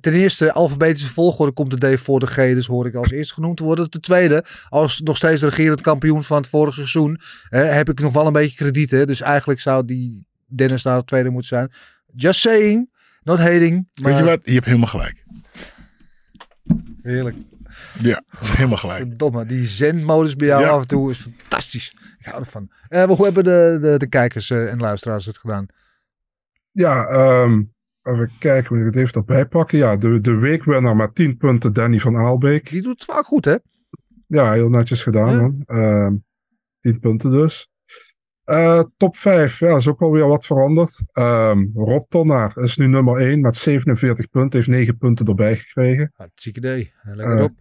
Ten 0.00 0.12
eerste, 0.12 0.52
alfabetische 0.52 1.12
volgorde 1.12 1.52
komt 1.52 1.80
de 1.80 1.94
D 1.96 2.00
voor 2.00 2.20
de 2.20 2.26
G, 2.26 2.34
dus 2.34 2.66
hoor 2.66 2.86
ik 2.86 2.94
als 2.94 3.10
eerste 3.10 3.34
genoemd 3.34 3.58
worden. 3.58 3.90
Ten 3.90 4.00
tweede, 4.00 4.44
als 4.68 5.00
nog 5.00 5.16
steeds 5.16 5.42
regerend 5.42 5.80
kampioen 5.80 6.24
van 6.24 6.36
het 6.36 6.48
vorige 6.48 6.74
seizoen, 6.74 7.20
hè, 7.48 7.60
heb 7.64 7.88
ik 7.90 8.00
nog 8.00 8.12
wel 8.12 8.26
een 8.26 8.32
beetje 8.32 8.56
krediet. 8.56 8.90
Hè? 8.90 9.06
Dus 9.06 9.20
eigenlijk 9.20 9.60
zou 9.60 9.84
die 9.84 10.26
Dennis 10.46 10.82
daar 10.82 10.98
de 10.98 11.04
tweede 11.04 11.30
moeten 11.30 11.48
zijn. 11.48 11.70
Just 12.14 12.40
saying, 12.40 12.90
not 13.22 13.38
hating. 13.38 13.88
Weet 13.92 14.18
je 14.18 14.24
wat? 14.24 14.40
Je 14.44 14.52
hebt 14.52 14.64
helemaal 14.66 14.88
gelijk. 14.88 15.24
Heerlijk. 17.02 17.36
Ja, 18.02 18.22
helemaal 18.36 18.76
gelijk. 18.76 18.98
Verdomme, 19.06 19.46
die 19.46 19.64
zen-modus 19.66 20.36
bij 20.36 20.48
jou 20.48 20.62
Ja. 20.62 20.68
af 20.68 20.80
en 20.80 20.86
toe 20.86 21.10
is 21.10 21.18
fantastisch. 21.18 21.94
Ik 22.18 22.26
hou 22.26 22.38
ervan. 22.42 22.70
Eh, 22.88 23.06
maar 23.06 23.16
hoe 23.16 23.24
hebben 23.24 23.44
de, 23.44 23.78
de, 23.80 23.98
de 23.98 24.06
kijkers 24.06 24.50
eh, 24.50 24.70
en 24.70 24.78
luisteraars 24.78 25.26
het 25.26 25.38
gedaan? 25.38 25.66
Ja, 26.70 27.06
ehm, 27.06 27.62
even 28.02 28.30
kijken, 28.38 28.76
moet 28.76 28.86
ik 28.86 28.94
het 28.94 29.02
even 29.02 29.14
erbij 29.14 29.46
pakken. 29.46 29.78
Ja, 29.78 29.96
de, 29.96 30.20
de 30.20 30.34
weekwinnaar 30.36 30.96
met 30.96 31.14
10 31.14 31.36
punten, 31.36 31.72
Danny 31.72 31.98
van 31.98 32.16
Aalbeek. 32.16 32.70
Die 32.70 32.82
doet 32.82 33.00
het 33.00 33.14
vaak 33.14 33.24
goed, 33.24 33.44
hè? 33.44 33.56
Ja, 34.26 34.52
heel 34.52 34.68
netjes 34.68 35.02
gedaan, 35.02 35.30
Ja. 35.34 35.40
man. 35.40 35.62
Ehm 35.66 36.14
10 36.80 37.00
punten 37.00 37.30
dus. 37.30 37.70
Eh, 38.44 38.82
top 38.96 39.16
5, 39.16 39.58
ja, 39.58 39.76
is 39.76 39.88
ook 39.88 40.00
alweer 40.00 40.26
wat 40.26 40.46
veranderd. 40.46 41.04
Ehm 41.12 41.64
Rob 41.74 42.04
Tonnaar 42.08 42.58
is 42.58 42.76
nu 42.76 42.86
nummer 42.86 43.16
1 43.20 43.40
met 43.40 43.56
47 43.56 44.30
punten, 44.30 44.58
heeft 44.58 44.70
9 44.70 44.98
punten 44.98 45.26
erbij 45.26 45.56
gekregen. 45.56 46.12
Hartstikke 46.16 46.58
idee. 46.58 46.92
Eh, 47.02 47.14
Lekker 47.14 47.36
Eh, 47.38 47.42
op. 47.44 47.52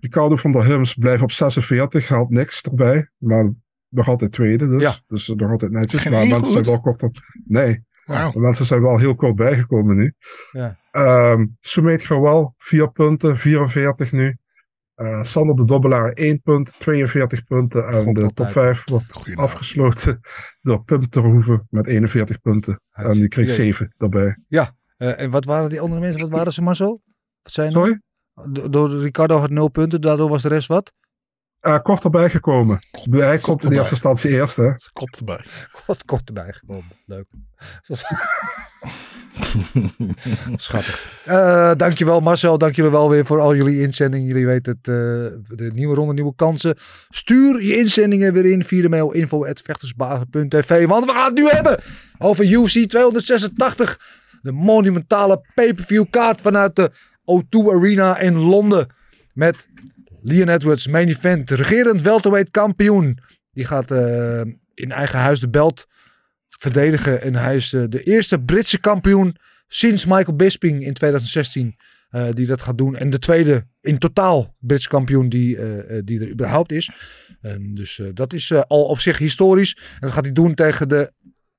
Ricardo 0.00 0.36
van 0.36 0.52
der 0.52 0.64
Hims 0.64 0.94
blijft 0.94 1.22
op 1.22 1.32
46, 1.32 2.08
haalt 2.08 2.30
niks 2.30 2.62
erbij. 2.62 3.08
Maar 3.18 3.52
nog 3.88 4.08
altijd 4.08 4.32
tweede, 4.32 4.68
dus. 4.68 4.82
Ja. 4.82 4.94
Dus 5.06 5.28
nog 5.28 5.50
altijd 5.50 5.70
netjes. 5.70 6.00
Geen 6.02 6.12
maar 6.12 6.20
mensen 6.26 6.44
goed? 6.44 6.52
zijn 6.52 6.64
wel 6.64 6.80
kort 6.80 7.02
op. 7.02 7.16
Nee, 7.44 7.84
de 8.06 8.30
mensen 8.34 8.64
zijn 8.64 8.82
wel 8.82 8.98
heel 8.98 9.14
kort 9.14 9.36
bijgekomen 9.36 9.96
nu. 9.96 10.14
Ja. 10.52 10.78
Ehm 10.90 11.46
Sumeet 11.60 12.02
Gewal, 12.02 12.54
4 12.58 12.90
punten, 12.90 13.36
44 13.36 14.12
nu. 14.12 14.36
Eh, 14.98 15.22
Sander 15.22 15.56
de 15.56 15.64
Dobbelaar, 15.64 16.12
1 16.12 16.42
punt, 16.42 16.74
42 16.78 17.44
punten. 17.44 17.86
En 17.88 18.02
God, 18.04 18.14
de 18.14 18.32
top 18.34 18.48
5 18.48 18.84
wordt 18.84 19.12
afgesloten 19.34 20.20
door 20.62 20.84
Pim 20.84 21.08
Terhoeven 21.08 21.66
met 21.70 21.86
41 21.86 22.40
punten. 22.40 22.80
En 22.90 23.12
die 23.12 23.28
kreeg 23.28 23.46
Hartstikke 23.46 23.72
7 23.76 23.94
daarbij. 23.96 24.38
Eh, 24.96 25.20
en 25.20 25.30
wat 25.30 25.44
waren 25.44 25.70
die 25.70 25.80
andere 25.80 26.00
mensen? 26.00 26.20
Wat 26.20 26.30
waren 26.30 26.52
ze 26.52 26.62
maar 26.62 26.76
zo? 26.76 27.00
Wat 27.42 27.52
zijn 27.52 27.70
Sorry? 27.70 28.00
Do- 28.50 28.68
Door 28.68 28.98
Ricardo 29.00 29.38
had 29.38 29.50
0 29.50 29.68
punten, 29.68 30.00
daardoor 30.00 30.28
was 30.28 30.42
de 30.42 30.48
rest 30.48 30.68
wat? 30.68 30.92
Eh, 31.60 31.78
kort 31.82 32.04
erbij 32.04 32.30
gekomen. 32.30 32.78
Hij 33.10 33.38
komt 33.38 33.62
in 33.62 33.64
erbij. 33.64 33.78
eerste 33.78 33.92
instantie 33.92 34.30
eerst, 34.30 34.56
hè? 34.56 34.70
Kop 34.92 35.08
erbij. 35.18 35.44
Kort, 35.86 36.04
kort 36.04 36.28
erbij 36.28 36.52
gekomen. 36.52 36.90
Leuk. 37.06 37.26
Schattig. 40.56 41.22
Eh 41.24 41.72
dankjewel 41.76 42.20
Marcel, 42.20 42.58
dank 42.58 42.76
jullie 42.76 42.90
wel 42.90 43.10
weer 43.10 43.24
voor 43.24 43.40
al 43.40 43.54
jullie 43.54 43.80
inzendingen. 43.80 44.26
Jullie 44.26 44.46
weten 44.46 44.72
het, 44.72 44.88
eh, 44.88 44.94
de 45.56 45.70
nieuwe 45.74 45.94
ronde, 45.94 46.12
nieuwe 46.12 46.34
kansen. 46.36 46.76
Stuur 47.08 47.62
je 47.62 47.76
inzendingen 47.76 48.32
weer 48.32 48.46
in 48.46 48.64
via 48.64 48.82
de 48.82 48.88
mail 48.88 49.12
info.vechtersbazen.tv. 49.12 50.86
Want 50.86 51.04
we 51.04 51.12
gaan 51.12 51.24
het 51.24 51.34
nu 51.34 51.48
hebben 51.48 51.80
over 52.18 52.44
UFC 52.44 52.88
286. 52.88 53.98
De 54.42 54.52
monumentale 54.52 55.40
pay-per-view 55.54 56.04
kaart 56.10 56.40
vanuit 56.40 56.76
de 56.76 56.90
O2 57.24 57.72
Arena 57.74 58.18
in 58.18 58.38
Londen. 58.38 58.86
Met 59.32 59.68
Leon 60.22 60.48
Edwards, 60.48 60.86
main 60.86 61.08
event, 61.08 61.50
regerend 61.50 62.02
welterweight 62.02 62.50
kampioen. 62.50 63.18
Die 63.52 63.64
gaat 63.64 63.90
eh, 63.90 64.40
in 64.74 64.92
eigen 64.92 65.18
huis 65.18 65.40
de 65.40 65.48
belt 65.48 65.86
verdedigen. 66.48 67.22
En 67.22 67.34
hij 67.34 67.56
is 67.56 67.72
eh, 67.72 67.84
de 67.88 68.02
eerste 68.02 68.38
Britse 68.40 68.78
kampioen 68.78 69.36
sinds 69.66 70.04
Michael 70.04 70.36
Bisping 70.36 70.84
in 70.84 70.92
2016 70.92 71.76
eh, 72.08 72.28
die 72.32 72.46
dat 72.46 72.62
gaat 72.62 72.78
doen. 72.78 72.96
En 72.96 73.10
de 73.10 73.18
tweede 73.18 73.66
in 73.80 73.98
totaal 73.98 74.56
Britse 74.58 74.88
kampioen 74.88 75.28
die, 75.28 75.58
die 76.04 76.20
er 76.20 76.30
überhaupt 76.30 76.72
is. 76.72 76.90
Ehm, 77.40 77.74
dus 77.74 78.00
dat 78.14 78.32
is 78.32 78.52
al 78.52 78.84
op 78.84 78.98
zich 78.98 79.18
historisch. 79.18 79.76
En 79.76 80.00
dat 80.00 80.12
gaat 80.12 80.24
hij 80.24 80.32
doen 80.32 80.54
tegen 80.54 80.88
de 80.88 81.12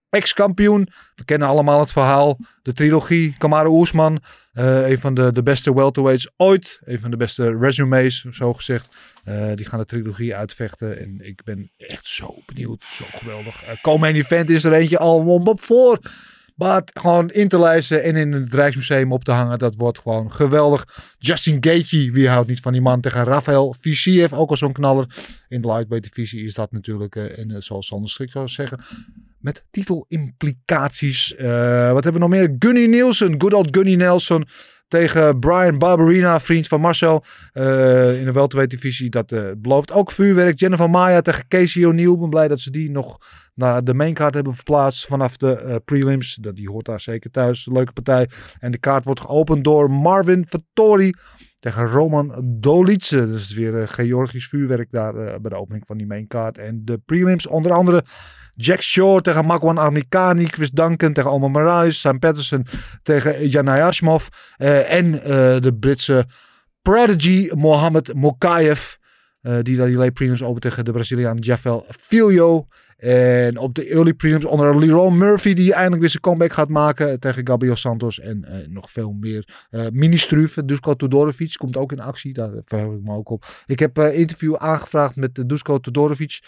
ex-kampioen. 0.09 0.89
We 1.15 1.25
kennen 1.25 1.47
allemaal 1.47 1.79
het 1.79 1.91
verhaal. 1.91 2.37
De 2.61 2.73
trilogie. 2.73 3.35
Kamaru 3.37 3.81
Usman. 3.81 4.21
eh, 4.53 4.89
een 4.89 4.99
van 4.99 5.13
de, 5.13 5.31
de 5.31 5.43
beste 5.43 5.73
welterweights 5.73 6.29
ooit. 6.37 6.79
Een 6.83 6.99
van 6.99 7.11
de 7.11 7.17
beste 7.17 7.57
resumes, 7.57 8.21
zo 8.31 8.53
gezegd. 8.53 8.87
Eh, 9.23 9.53
die 9.55 9.65
gaan 9.65 9.79
de 9.79 9.85
trilogie 9.85 10.35
uitvechten. 10.35 10.99
En 10.99 11.19
ik 11.21 11.43
ben 11.43 11.71
echt 11.77 12.05
zo 12.05 12.35
benieuwd. 12.45 12.83
Zo 12.91 13.05
geweldig. 13.09 13.63
Uh, 13.63 13.69
Komen 13.81 14.15
event 14.15 14.49
is 14.49 14.63
er 14.63 14.73
eentje 14.73 14.97
al 14.97 15.19
op 15.25 15.61
voor. 15.61 15.99
Maar 16.55 16.81
gewoon 16.93 17.29
in 17.29 17.47
te 17.47 17.59
lijsten 17.59 18.03
en 18.03 18.15
in 18.15 18.31
het 18.33 18.53
Rijksmuseum 18.53 19.11
op 19.11 19.23
te 19.23 19.31
hangen. 19.31 19.59
Dat 19.59 19.75
wordt 19.75 19.99
gewoon 19.99 20.31
geweldig. 20.31 21.13
Justin 21.19 21.57
Gaethje, 21.59 22.11
wie 22.11 22.29
houdt 22.29 22.47
niet 22.47 22.59
van 22.59 22.71
die 22.71 22.81
man 22.81 23.01
tegen 23.01 23.23
Rafael 23.23 23.75
Fisiev. 23.79 24.33
Ook 24.33 24.49
al 24.49 24.57
zo'n 24.57 24.73
knaller. 24.73 25.05
In 25.49 25.61
de 25.61 25.67
lightweight 25.67 26.03
divisie 26.13 26.43
is 26.43 26.53
dat 26.53 26.71
natuurlijk. 26.71 27.15
eh, 27.15 27.37
en 27.39 27.51
eh, 27.51 27.61
zoals 27.61 27.87
Sander 27.87 28.09
Schrik 28.09 28.31
zou 28.31 28.47
zeggen. 28.47 28.79
Met 29.39 29.65
titelimplicaties. 29.71 31.35
Eh, 31.35 31.91
wat 31.91 32.03
hebben 32.03 32.21
we 32.21 32.27
nog 32.27 32.29
meer? 32.29 32.55
Gunny 32.59 32.85
Nielsen. 32.85 33.35
Good 33.41 33.53
old 33.53 33.67
Gunny 33.77 33.95
Nelson. 33.95 34.47
Tegen 34.87 35.39
Brian 35.39 35.77
Barberina, 35.77 36.39
vriend 36.39 36.67
van 36.67 36.81
Marcel. 36.81 37.23
eh, 37.51 38.19
in 38.19 38.25
de 38.25 38.31
welterweight 38.31 38.69
divisie. 38.71 39.09
Dat 39.09 39.31
eh, 39.31 39.43
belooft 39.57 39.91
ook 39.91 40.11
vuurwerk. 40.11 40.59
Jennifer 40.59 40.89
Maya 40.89 41.21
tegen 41.21 41.47
Casey 41.47 41.85
O'Neill. 41.85 42.11
Ik 42.11 42.19
ben 42.19 42.29
blij 42.29 42.47
dat 42.47 42.59
ze 42.59 42.71
die 42.71 42.91
nog 42.91 43.17
naar 43.55 43.83
de 43.83 43.93
maincard 43.93 44.33
hebben 44.33 44.53
verplaatst. 44.53 45.05
Vanaf 45.05 45.37
de 45.37 45.81
prelims. 45.85 46.35
Dat, 46.35 46.55
die 46.55 46.69
hoort 46.69 46.85
daar 46.85 47.01
zeker 47.01 47.31
thuis. 47.31 47.67
Leuke 47.71 47.93
partij. 47.93 48.29
En 48.59 48.71
de 48.71 48.79
kaart 48.79 49.05
wordt 49.05 49.19
geopend 49.19 49.63
door 49.63 49.91
Marvin 49.91 50.47
Vittori. 50.47 51.13
Tegen 51.59 51.85
Roman 51.85 52.41
Dolice. 52.59 53.27
Dat 53.27 53.39
is 53.39 53.53
weer 53.53 53.87
Georgisch 53.87 54.47
vuurwerk 54.47 54.91
daar 54.91 55.13
bij 55.13 55.49
de 55.49 55.55
opening 55.55 55.85
van 55.85 55.97
die 55.97 56.07
maincard. 56.07 56.57
En 56.57 56.81
de 56.85 56.97
prelims 57.05 57.47
onder 57.47 57.71
andere 57.71 58.03
Jack 58.61 58.81
Shore 58.81 59.21
tegen 59.21 59.45
Makwan 59.45 59.77
Armikani. 59.77 60.45
Chris 60.45 60.71
Duncan 60.71 61.13
tegen 61.13 61.31
Omar 61.31 61.51
Marais. 61.51 61.99
Sam 61.99 62.19
Patterson 62.19 62.65
tegen 63.03 63.47
Janai 63.47 63.81
Ashmov. 63.81 64.27
eh, 64.57 64.93
en 64.93 65.21
eh, 65.23 65.61
de 65.61 65.73
Britse 65.79 66.25
prodigy 66.81 67.49
Mohamed 67.55 68.13
Mokayev. 68.13 68.97
eh, 69.41 69.57
die 69.61 69.77
daar 69.77 69.87
die 69.87 69.95
late 69.95 70.11
prelims 70.11 70.43
open 70.43 70.61
tegen 70.61 70.85
de 70.85 70.91
Braziliaan 70.91 71.37
Jafel 71.37 71.85
Filho. 71.99 72.67
En 72.97 73.57
op 73.57 73.73
de 73.73 73.85
early 73.85 74.13
prelims 74.13 74.45
onder 74.45 74.79
Leroy 74.79 75.11
Murphy. 75.11 75.53
Die 75.53 75.73
eindelijk 75.73 76.01
weer 76.01 76.09
zijn 76.09 76.21
comeback 76.21 76.53
gaat 76.53 76.69
maken 76.69 77.19
tegen 77.19 77.47
Gabriel 77.47 77.75
Santos. 77.75 78.19
En 78.19 78.65
nog 78.69 78.91
veel 78.91 79.11
meer. 79.11 79.67
Eh 79.69 79.85
Mini-Struve, 79.91 80.65
Dusko 80.65 80.95
Todorovic 80.95 81.53
komt 81.57 81.77
ook 81.77 81.91
in 81.91 81.99
actie. 81.99 82.33
Daar 82.33 82.51
verheug 82.65 82.97
ik 82.97 83.03
me 83.03 83.13
ook 83.13 83.29
op. 83.29 83.45
Ik 83.65 83.79
heb 83.79 83.97
een 83.97 84.13
interview 84.13 84.55
aangevraagd 84.55 85.15
met 85.15 85.37
uh, 85.37 85.45
Dusko 85.47 85.77
Todorovic. 85.77 86.39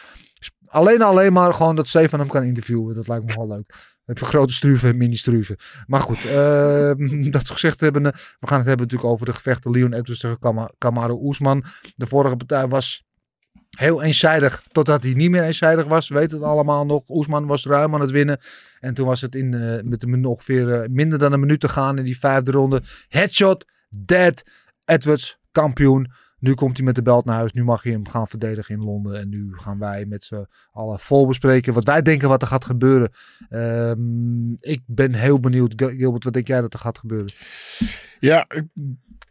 Alleen 0.72 1.02
alleen 1.02 1.34
maar 1.34 1.54
gewoon 1.54 1.76
dat 1.76 1.88
Stefan 1.88 2.20
hem 2.20 2.28
kan 2.28 2.44
interviewen. 2.44 2.96
Dat 2.96 3.08
lijkt 3.08 3.26
me 3.26 3.36
wel 3.36 3.48
leuk. 3.48 3.74
Heb 4.06 4.22
grote 4.22 4.54
struven 4.54 4.90
en 4.90 4.98
mini-struven. 4.98 5.56
Maar 5.88 6.02
goed, 6.02 6.26
uh, 6.26 7.32
dat 7.32 7.50
gezegd 7.50 7.80
hebben. 7.80 8.04
We 8.04 8.48
gaan 8.48 8.58
het 8.58 8.68
hebben 8.68 8.86
natuurlijk 8.86 9.12
over 9.12 9.26
de 9.26 9.34
gevechten 9.34 9.72
Leon 9.72 9.94
Edwards 9.94 10.22
tegen 10.22 10.40
Kam 10.40 10.70
Kamaru 10.78 11.14
Oesman. 11.14 11.64
De 11.96 12.08
vorige 12.08 12.36
partij 12.36 12.68
was 12.68 13.04
heel 13.70 14.02
eenzijdig. 14.02 14.64
Totdat 14.72 15.04
hij 15.04 15.14
niet 15.14 15.30
meer 15.30 15.44
eenzijdig 15.44 15.86
was. 15.86 16.10
We 16.10 16.16
weten 16.16 16.38
het 16.38 16.46
allemaal 16.46 16.86
nog. 16.86 17.10
Oesman 17.10 17.48
was 17.48 17.66
ruim 17.66 17.94
aan 17.94 18.02
het 18.02 18.12
winnen. 18.12 18.40
En 18.80 18.94
toen 18.94 19.06
was 19.06 19.22
het 19.22 19.36
in, 19.36 19.54
uh, 19.54 19.82
met 19.84 20.04
een, 20.04 20.26
ongeveer 20.26 20.68
uh, 20.68 20.88
minder 20.90 21.20
dan 21.20 21.34
een 21.34 21.40
minuut 21.40 21.60
te 21.60 21.70
gaan 21.70 21.98
in 21.98 22.04
die 22.04 22.20
vijfde 22.20 22.52
ronde. 22.52 22.82
Headshot, 23.08 23.66
dead. 23.90 24.44
Edwards, 24.86 25.38
kampioen. 25.52 26.12
Nu 26.42 26.54
komt 26.54 26.78
hij 26.78 26.86
met 26.86 26.96
de 26.96 27.02
belt 27.02 27.26
naar 27.26 27.36
huis. 27.36 27.52
Nu 27.52 27.64
mag 27.64 27.84
hij 27.84 27.92
hem 27.92 28.08
gaan 28.08 28.28
verdedigen 28.28 28.76
in 28.76 28.84
Londen. 28.84 29.20
En 29.20 29.30
nu 29.30 29.50
gaan 29.54 29.80
wij 29.80 30.06
met 30.06 30.24
z'n 30.24 30.48
allen 30.72 31.00
vol 31.00 31.28
bespreken 31.28 31.74
wat 31.74 31.84
wij 31.84 32.02
denken 32.02 32.30
wat 32.30 32.42
er 32.42 32.48
gaat 32.48 32.66
gebeuren. 32.66 33.12
Um, 33.50 34.58
ik 34.60 34.82
ben 34.86 35.14
heel 35.14 35.40
benieuwd. 35.40 35.74
Gilbert, 35.76 36.24
wat 36.24 36.34
denk 36.34 36.48
jij 36.48 36.62
dat 36.62 36.74
er 36.74 36.80
gaat 36.80 36.98
gebeuren? 36.98 37.32
Ja, 38.20 38.48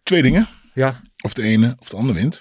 twee 0.03 0.23
dingen. 0.23 0.49
Ja. 0.75 1.01
Of 1.21 1.35
de 1.35 1.43
ene 1.43 1.77
of 1.79 1.89
de 1.89 1.97
andere 1.97 2.19
wint. 2.19 2.41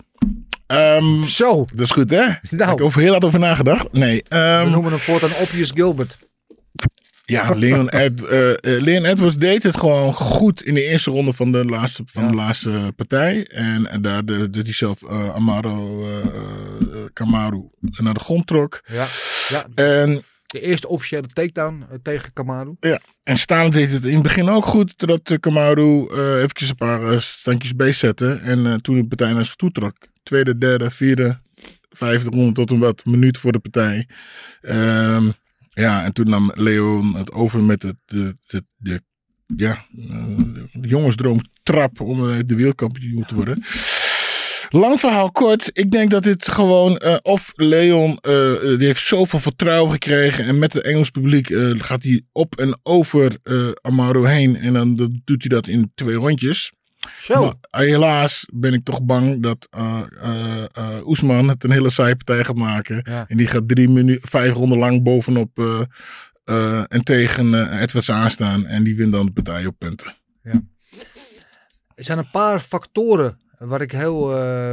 Um, 0.68 1.28
Zo. 1.28 1.66
Dat 1.66 1.80
is 1.86 1.92
goed, 1.92 2.10
hè? 2.10 2.26
Nou. 2.26 2.38
Ik 2.50 2.60
heb 2.60 2.82
over 2.82 3.02
heel 3.02 3.12
hard 3.12 3.26
over 3.26 3.40
nagedacht. 3.40 3.92
Nee. 3.92 4.24
Um, 4.34 4.64
We 4.64 4.70
noemen 4.70 4.92
hem 4.92 5.00
voortaan 5.00 5.30
Obvious 5.30 5.72
Gilbert. 5.72 6.18
Ja, 7.30 7.54
Leon, 7.54 7.90
Ed, 8.06 8.22
uh, 8.22 8.50
uh, 8.50 8.56
Leon 8.62 9.06
Edwards 9.06 9.38
deed 9.38 9.64
het 9.64 9.78
gewoon 9.78 10.14
goed 10.14 10.64
in 10.64 10.74
de 10.74 10.84
eerste 10.84 11.12
ronde 11.12 11.34
van 11.34 11.52
de 11.52 11.66
laatste, 11.66 12.04
van 12.06 12.24
ja. 12.24 12.30
de 12.30 12.36
laatste 12.36 12.94
partij. 12.96 13.48
En, 13.48 13.88
en 13.88 14.02
daar 14.02 14.26
deed 14.26 14.56
hij 14.56 14.74
zelf 14.74 15.02
uh, 15.02 15.36
Amaro 15.36 16.08
Kamaru 17.14 17.70
naar 17.80 18.14
de 18.14 18.20
grond 18.20 18.48
trok. 18.48 18.82
Ja, 18.86 19.06
ja. 19.50 19.66
En, 19.76 20.24
de 20.48 20.62
eerste 20.62 20.88
officiële 20.88 21.28
takedown 21.34 21.86
tegen 22.04 22.34
Kamaru. 22.34 22.76
Ja, 22.80 23.00
en 23.24 23.38
Stalin 23.38 23.72
deed 23.72 23.92
het 23.92 24.06
in 24.06 24.14
het 24.14 24.24
begin 24.24 24.50
ook 24.50 24.66
goed. 24.66 24.98
Totdat 24.98 25.40
Kamaru 25.40 26.08
eventjes 26.38 26.70
een 26.70 26.76
paar 26.76 27.22
standjes 27.22 27.76
beest 27.76 28.00
zette. 28.00 28.40
En 28.44 28.82
toen 28.82 28.96
de 28.96 29.08
partij 29.08 29.34
naar 29.34 29.46
zich 29.46 29.56
toe 29.56 29.72
trok. 29.72 29.96
Tweede, 30.24 30.58
derde, 30.58 30.92
vierde, 30.92 31.40
vijfde 31.90 32.30
ronde 32.30 32.52
tot 32.52 32.72
een 32.72 32.80
wat 32.80 33.06
minuut 33.06 33.38
voor 33.38 33.52
de 33.52 33.60
partij. 33.60 34.08
Um, 34.62 35.34
ja, 35.80 36.04
en 36.04 36.14
toen 36.14 36.30
nam 36.30 36.52
Leon 36.56 37.16
het 37.16 37.32
over 37.32 37.64
met 37.64 37.84
het, 37.84 37.96
de, 38.06 38.38
de, 38.48 38.64
de, 38.78 39.02
ja, 39.56 39.86
de 40.74 40.88
jongensdroom 40.88 41.42
trap 41.64 42.02
om 42.02 42.18
de 42.46 42.56
wereldkampioen 42.56 43.26
te 43.26 43.36
worden. 43.36 43.64
Lang 44.70 45.00
verhaal 45.00 45.32
kort. 45.32 45.70
Ik 45.74 45.92
denk 45.92 46.12
dat 46.12 46.24
dit 46.24 46.48
gewoon. 46.48 47.02
Uh, 47.06 47.16
of 47.22 47.52
Leon. 47.56 48.20
Die 48.78 48.86
heeft 48.88 49.06
zoveel 49.06 49.40
vertrouwen 49.40 49.92
gekregen. 49.92 50.46
En 50.46 50.60
met 50.60 50.74
het 50.74 50.84
Engels 50.84 51.10
publiek. 51.10 51.48
Gaat 51.78 52.04
hij 52.04 52.22
op 52.32 52.56
en 52.56 52.80
over 52.84 53.38
Amaro 53.82 54.24
heen. 54.24 54.56
En 54.56 54.74
dan 54.74 54.96
doet 55.26 55.42
hij 55.42 55.50
dat 55.50 55.68
in 55.68 55.92
twee 55.96 56.16
rondjes. 56.16 56.72
Zo. 57.22 57.42
Maar 57.42 57.82
helaas 57.82 58.46
ben 58.54 58.74
ik 58.74 58.84
toch 58.84 59.04
bang 59.04 59.44
dat 59.44 59.68
eh 59.70 60.02
eh, 60.22 60.64
eh, 60.72 61.08
Oesman 61.08 61.48
het 61.48 61.64
een 61.64 61.72
hele 61.72 61.90
saaie 61.90 62.16
partij 62.16 62.44
gaat 62.44 62.56
maken. 62.56 63.06
Ja. 63.10 63.26
En 63.28 63.38
die 63.38 63.48
gaat 63.48 63.68
drie 63.68 63.90
minuten, 63.90 64.30
vijf 64.30 64.54
ronden 64.54 64.78
lang 64.78 65.04
bovenop 65.04 65.60
eh, 65.60 65.82
eh, 66.44 66.84
en 66.88 67.04
tegen 67.04 67.54
eh, 67.54 67.82
Edwards 67.82 68.12
aanstaan. 68.12 68.66
En 68.66 68.84
die 68.84 68.96
wint 68.96 69.12
dan 69.12 69.26
de 69.26 69.32
partij 69.32 69.66
op 69.66 69.76
punten. 69.78 70.14
Er 71.96 72.06
zijn 72.06 72.18
een 72.18 72.32
paar 72.32 72.60
factoren 72.60 73.40
waar 73.58 73.82
ik 73.82 73.92
heel 73.92 74.36
eh, 74.38 74.72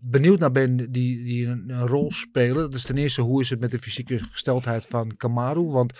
benieuwd 0.00 0.38
naar 0.38 0.52
ben 0.52 0.76
die, 0.76 1.24
die 1.24 1.46
een, 1.46 1.64
een 1.66 1.86
rol 1.86 2.12
spelen. 2.12 2.62
Dat 2.62 2.74
is 2.74 2.82
ten 2.82 2.96
eerste 2.96 3.20
hoe 3.20 3.40
is 3.40 3.50
het 3.50 3.60
met 3.60 3.70
de 3.70 3.78
fysieke 3.78 4.18
gesteldheid 4.18 4.86
van 4.88 5.16
Kamaru. 5.16 5.62
Want 5.62 5.92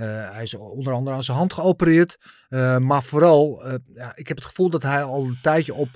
eh, 0.00 0.32
hij 0.32 0.42
is 0.42 0.54
onder 0.54 0.92
andere 0.92 1.16
aan 1.16 1.24
zijn 1.24 1.36
hand 1.36 1.52
geopereerd. 1.52 2.18
Eh, 2.48 2.78
maar 2.78 3.02
vooral, 3.02 3.64
eh, 3.64 3.74
ja, 3.94 4.16
ik 4.16 4.28
heb 4.28 4.36
het 4.36 4.46
gevoel 4.46 4.70
dat 4.70 4.82
hij 4.82 5.02
al 5.02 5.24
een 5.24 5.38
tijdje 5.42 5.74
op 5.74 5.88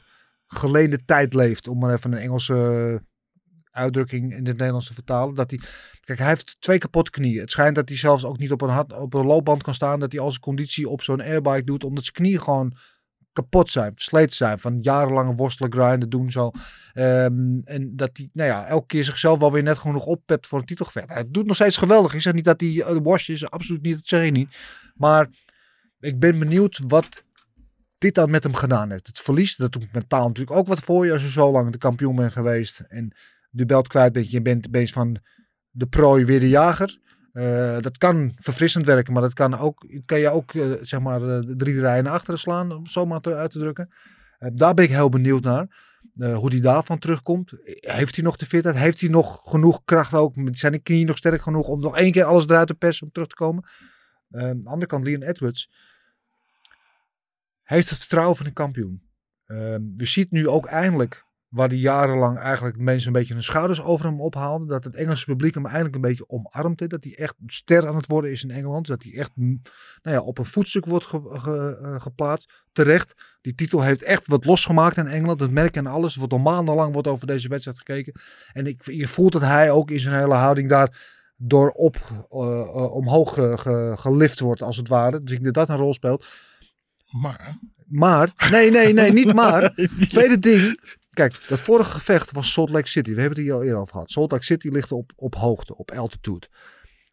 geleende 0.47 1.05
tijd 1.05 1.35
leeft. 1.35 1.69
Om 1.69 1.79
maar 1.79 1.93
even 1.93 2.13
een 2.13 2.19
Engelse 2.19 3.03
uitdrukking 3.71 4.33
in 4.33 4.47
het 4.47 4.57
Nederlands 4.57 4.87
te 4.87 4.95
vertalen. 4.95 5.35
Dat 5.35 5.51
hij, 5.51 5.61
kijk, 6.01 6.19
hij 6.19 6.29
heeft 6.29 6.57
twee 6.59 6.79
kapotte 6.79 7.11
knieën. 7.11 7.41
Het 7.41 7.51
schijnt 7.51 7.75
dat 7.75 7.89
hij 7.89 7.99
zelfs 7.99 8.25
ook 8.25 8.39
niet 8.39 8.53
op 8.53 8.61
een, 8.61 8.95
op 8.95 9.15
een 9.15 9.27
loopband 9.27 9.63
kan 9.63 9.75
staan. 9.75 10.01
Dat 10.01 10.13
hij 10.13 10.21
al 10.21 10.31
zijn 10.31 10.43
conditie 10.43 10.89
op 10.89 11.03
zo'n 11.03 11.21
airbike 11.21 11.65
doet. 11.65 11.85
Omdat 11.85 12.03
zijn 12.03 12.17
knieën 12.17 12.43
gewoon 12.43 12.77
kapot 13.35 13.71
zijn, 13.71 13.93
versleten 13.95 14.37
zijn. 14.37 14.59
Van 14.59 14.79
jarenlange 14.81 15.35
worstelen, 15.35 15.73
grinden, 15.73 16.09
doen 16.09 16.31
zo. 16.31 16.51
Ehm, 16.93 17.59
en 17.65 17.93
dat 17.97 18.11
hij, 18.13 18.31
nou 18.33 18.49
ja, 18.49 18.67
elke 18.67 18.87
keer 18.87 19.05
zichzelf 19.05 19.39
wel 19.39 19.53
weer 19.53 19.63
net 19.63 19.79
genoeg 19.79 20.05
oppept 20.05 20.47
voor 20.47 20.59
een 20.59 20.65
titelgevecht. 20.65 21.09
Hij 21.09 21.25
doet 21.29 21.47
nog 21.47 21.55
steeds 21.55 21.77
geweldig. 21.77 22.15
Ik 22.15 22.21
zeg 22.21 22.33
niet 22.33 22.45
dat 22.45 22.61
hij 22.61 22.71
uh, 22.71 22.97
washed 23.03 23.29
is, 23.29 23.51
absoluut 23.51 23.83
niet, 23.83 23.95
dat 23.95 24.07
zeg 24.07 24.25
ik 24.25 24.33
niet. 24.33 24.57
Maar 24.95 25.29
ik 26.01 26.19
ben 26.19 26.39
benieuwd 26.39 26.81
wat 26.87 27.25
dit 27.99 28.15
dan 28.15 28.31
met 28.31 28.43
hem 28.43 28.55
gedaan 28.55 28.91
heeft. 28.91 29.07
Het 29.07 29.21
verlies, 29.21 29.57
dat 29.57 29.73
doet 29.73 29.93
mentaal 29.93 30.27
natuurlijk 30.27 30.57
ook 30.57 30.67
wat 30.67 30.81
voor 30.81 31.07
je 31.07 31.13
als 31.13 31.23
je 31.23 31.31
zo 31.31 31.53
lang 31.53 31.73
de 31.73 31.79
kampioen 31.79 32.17
bent 32.17 32.33
geweest. 32.33 32.81
En 32.89 33.13
de 33.51 33.67
belt 33.67 33.89
kwijt 33.89 34.13
bent, 34.13 34.31
je 34.31 34.43
bent 34.43 34.71
bezig 34.71 34.93
van 34.93 35.19
de 35.71 35.87
prooi 35.87 36.25
weer 36.25 36.41
de 36.41 36.49
jager. 36.49 36.99
Uh, 37.35 37.79
dat 37.81 37.99
kan 37.99 38.33
verfrissend 38.37 38.87
werken, 38.87 39.13
maar 39.13 39.23
dat 39.23 39.33
kan, 39.33 39.59
ook, 39.59 39.87
kan 40.07 40.19
je 40.19 40.29
ook 40.29 40.53
uh, 40.53 40.73
zeg 40.83 41.01
maar 41.01 41.23
uh, 41.23 41.39
drie 41.39 41.81
rijen 41.81 42.07
achteren 42.07 42.41
slaan, 42.41 42.73
om 42.73 42.87
zo 42.87 43.07
maar 43.07 43.21
uit 43.23 43.51
te 43.51 43.59
drukken. 43.59 43.89
daar 44.39 44.75
ben 44.75 44.85
ik 44.85 44.91
heel 44.91 45.09
benieuwd 45.09 45.43
naar. 45.43 45.93
hoe 46.35 46.51
die 46.51 46.61
daarvan 46.61 46.99
terugkomt. 46.99 47.53
Heeft 47.81 48.15
hij 48.15 48.25
nog 48.25 48.37
de 48.37 48.47
fitheid? 48.47 48.77
Heeft 48.77 49.01
hij 49.01 49.09
nog 49.09 49.41
genoeg 49.43 49.85
kracht 49.85 50.15
ook? 50.15 50.35
Zijn 50.51 50.73
de 50.73 50.79
knieën 50.79 51.07
nog 51.07 51.17
sterk 51.17 51.43
genoeg 51.43 51.67
om 51.67 51.81
nog 51.81 51.97
één 51.97 52.13
keer 52.13 52.25
alles 52.25 52.45
eruit 52.45 52.67
te 52.67 52.75
persen 52.75 53.07
om 53.07 53.13
terug 53.13 53.29
te 53.29 53.35
komen? 53.35 53.65
aan 54.31 54.61
de 54.61 54.69
andere 54.69 54.87
kant, 54.87 55.05
Leon 55.05 55.23
Edwards 55.23 55.71
heeft 57.63 57.89
het 57.89 57.99
vertrouwen 57.99 58.37
van 58.37 58.47
een 58.47 58.53
kampioen. 58.53 59.03
we 59.97 60.07
zien 60.07 60.27
nu 60.31 60.49
ook 60.49 60.67
eindelijk 60.67 61.25
waar 61.55 61.69
hij 61.69 61.77
jarenlang 61.77 62.39
eigenlijk 62.39 62.79
mensen 62.79 63.07
een 63.07 63.13
beetje 63.13 63.35
hun 63.35 63.43
schouders 63.43 63.83
over 63.83 64.05
hem 64.05 64.21
ophaalden. 64.21 64.69
Dat 64.69 64.85
het 64.85 64.95
Engelse 64.95 65.25
publiek 65.25 65.55
hem 65.55 65.65
eigenlijk 65.65 65.95
een 65.95 66.01
beetje 66.01 66.29
omarmt. 66.29 66.91
Dat 66.91 67.05
hij 67.05 67.15
echt 67.17 67.35
ster 67.47 67.89
aan 67.89 67.97
het 67.97 68.07
worden 68.07 68.31
is 68.31 68.43
in 68.43 68.51
Engeland. 68.51 68.87
Dat 68.87 69.03
hij 69.03 69.13
echt 69.13 69.31
nou 69.37 69.61
ja, 70.03 70.21
op 70.21 70.39
een 70.39 70.45
voetstuk 70.45 70.87
wordt 70.87 71.05
ge, 71.05 71.21
ge, 71.25 71.79
uh, 71.83 72.01
geplaatst. 72.01 72.53
Terecht. 72.73 73.39
Die 73.41 73.55
titel 73.55 73.83
heeft 73.83 74.03
echt 74.03 74.27
wat 74.27 74.45
losgemaakt 74.45 74.97
in 74.97 75.07
Engeland. 75.07 75.39
Dat 75.39 75.51
merk 75.51 75.75
je 75.75 75.81
aan 75.81 75.87
alles. 75.87 76.17
Wordt 76.17 76.33
al 76.33 76.39
maandenlang 76.39 76.93
wordt 76.93 77.09
over 77.09 77.27
deze 77.27 77.49
wedstrijd 77.49 77.79
gekeken. 77.79 78.13
En 78.53 78.67
ik, 78.67 78.85
je 78.85 79.09
voelt 79.09 79.33
dat 79.33 79.43
hij 79.43 79.71
ook 79.71 79.91
in 79.91 80.01
zijn 80.01 80.15
hele 80.15 80.35
houding 80.35 80.69
daar 80.69 81.13
door 81.37 81.71
op, 81.71 81.97
uh, 82.07 82.19
uh, 82.31 82.95
omhoog 82.95 83.35
ge, 83.35 83.93
gelift 83.97 84.41
wordt 84.41 84.63
als 84.63 84.77
het 84.77 84.89
ware. 84.89 85.23
Dus 85.23 85.35
ik 85.35 85.43
denk 85.43 85.55
dat 85.55 85.67
dat 85.67 85.77
een 85.77 85.83
rol 85.83 85.95
speelt. 85.95 86.27
Maar... 87.11 87.59
Maar, 87.87 88.33
nee, 88.51 88.71
nee, 88.71 88.93
nee, 88.93 89.13
niet 89.13 89.35
maar. 89.35 89.75
Tweede 90.09 90.39
ding, 90.39 90.81
Kijk, 91.15 91.41
dat 91.49 91.61
vorige 91.61 91.91
gevecht 91.91 92.33
was 92.33 92.53
Salt 92.53 92.71
Lake 92.71 92.89
City. 92.89 93.15
We 93.15 93.21
hebben 93.21 93.39
het 93.39 93.47
hier 93.47 93.57
al 93.57 93.63
eerder 93.63 93.79
over 93.79 93.93
gehad. 93.93 94.11
Salt 94.11 94.31
Lake 94.31 94.45
City 94.45 94.69
ligt 94.69 94.93
op, 94.93 95.13
op 95.17 95.35
hoogte, 95.35 95.77
op 95.77 95.91
altitude. 95.91 96.47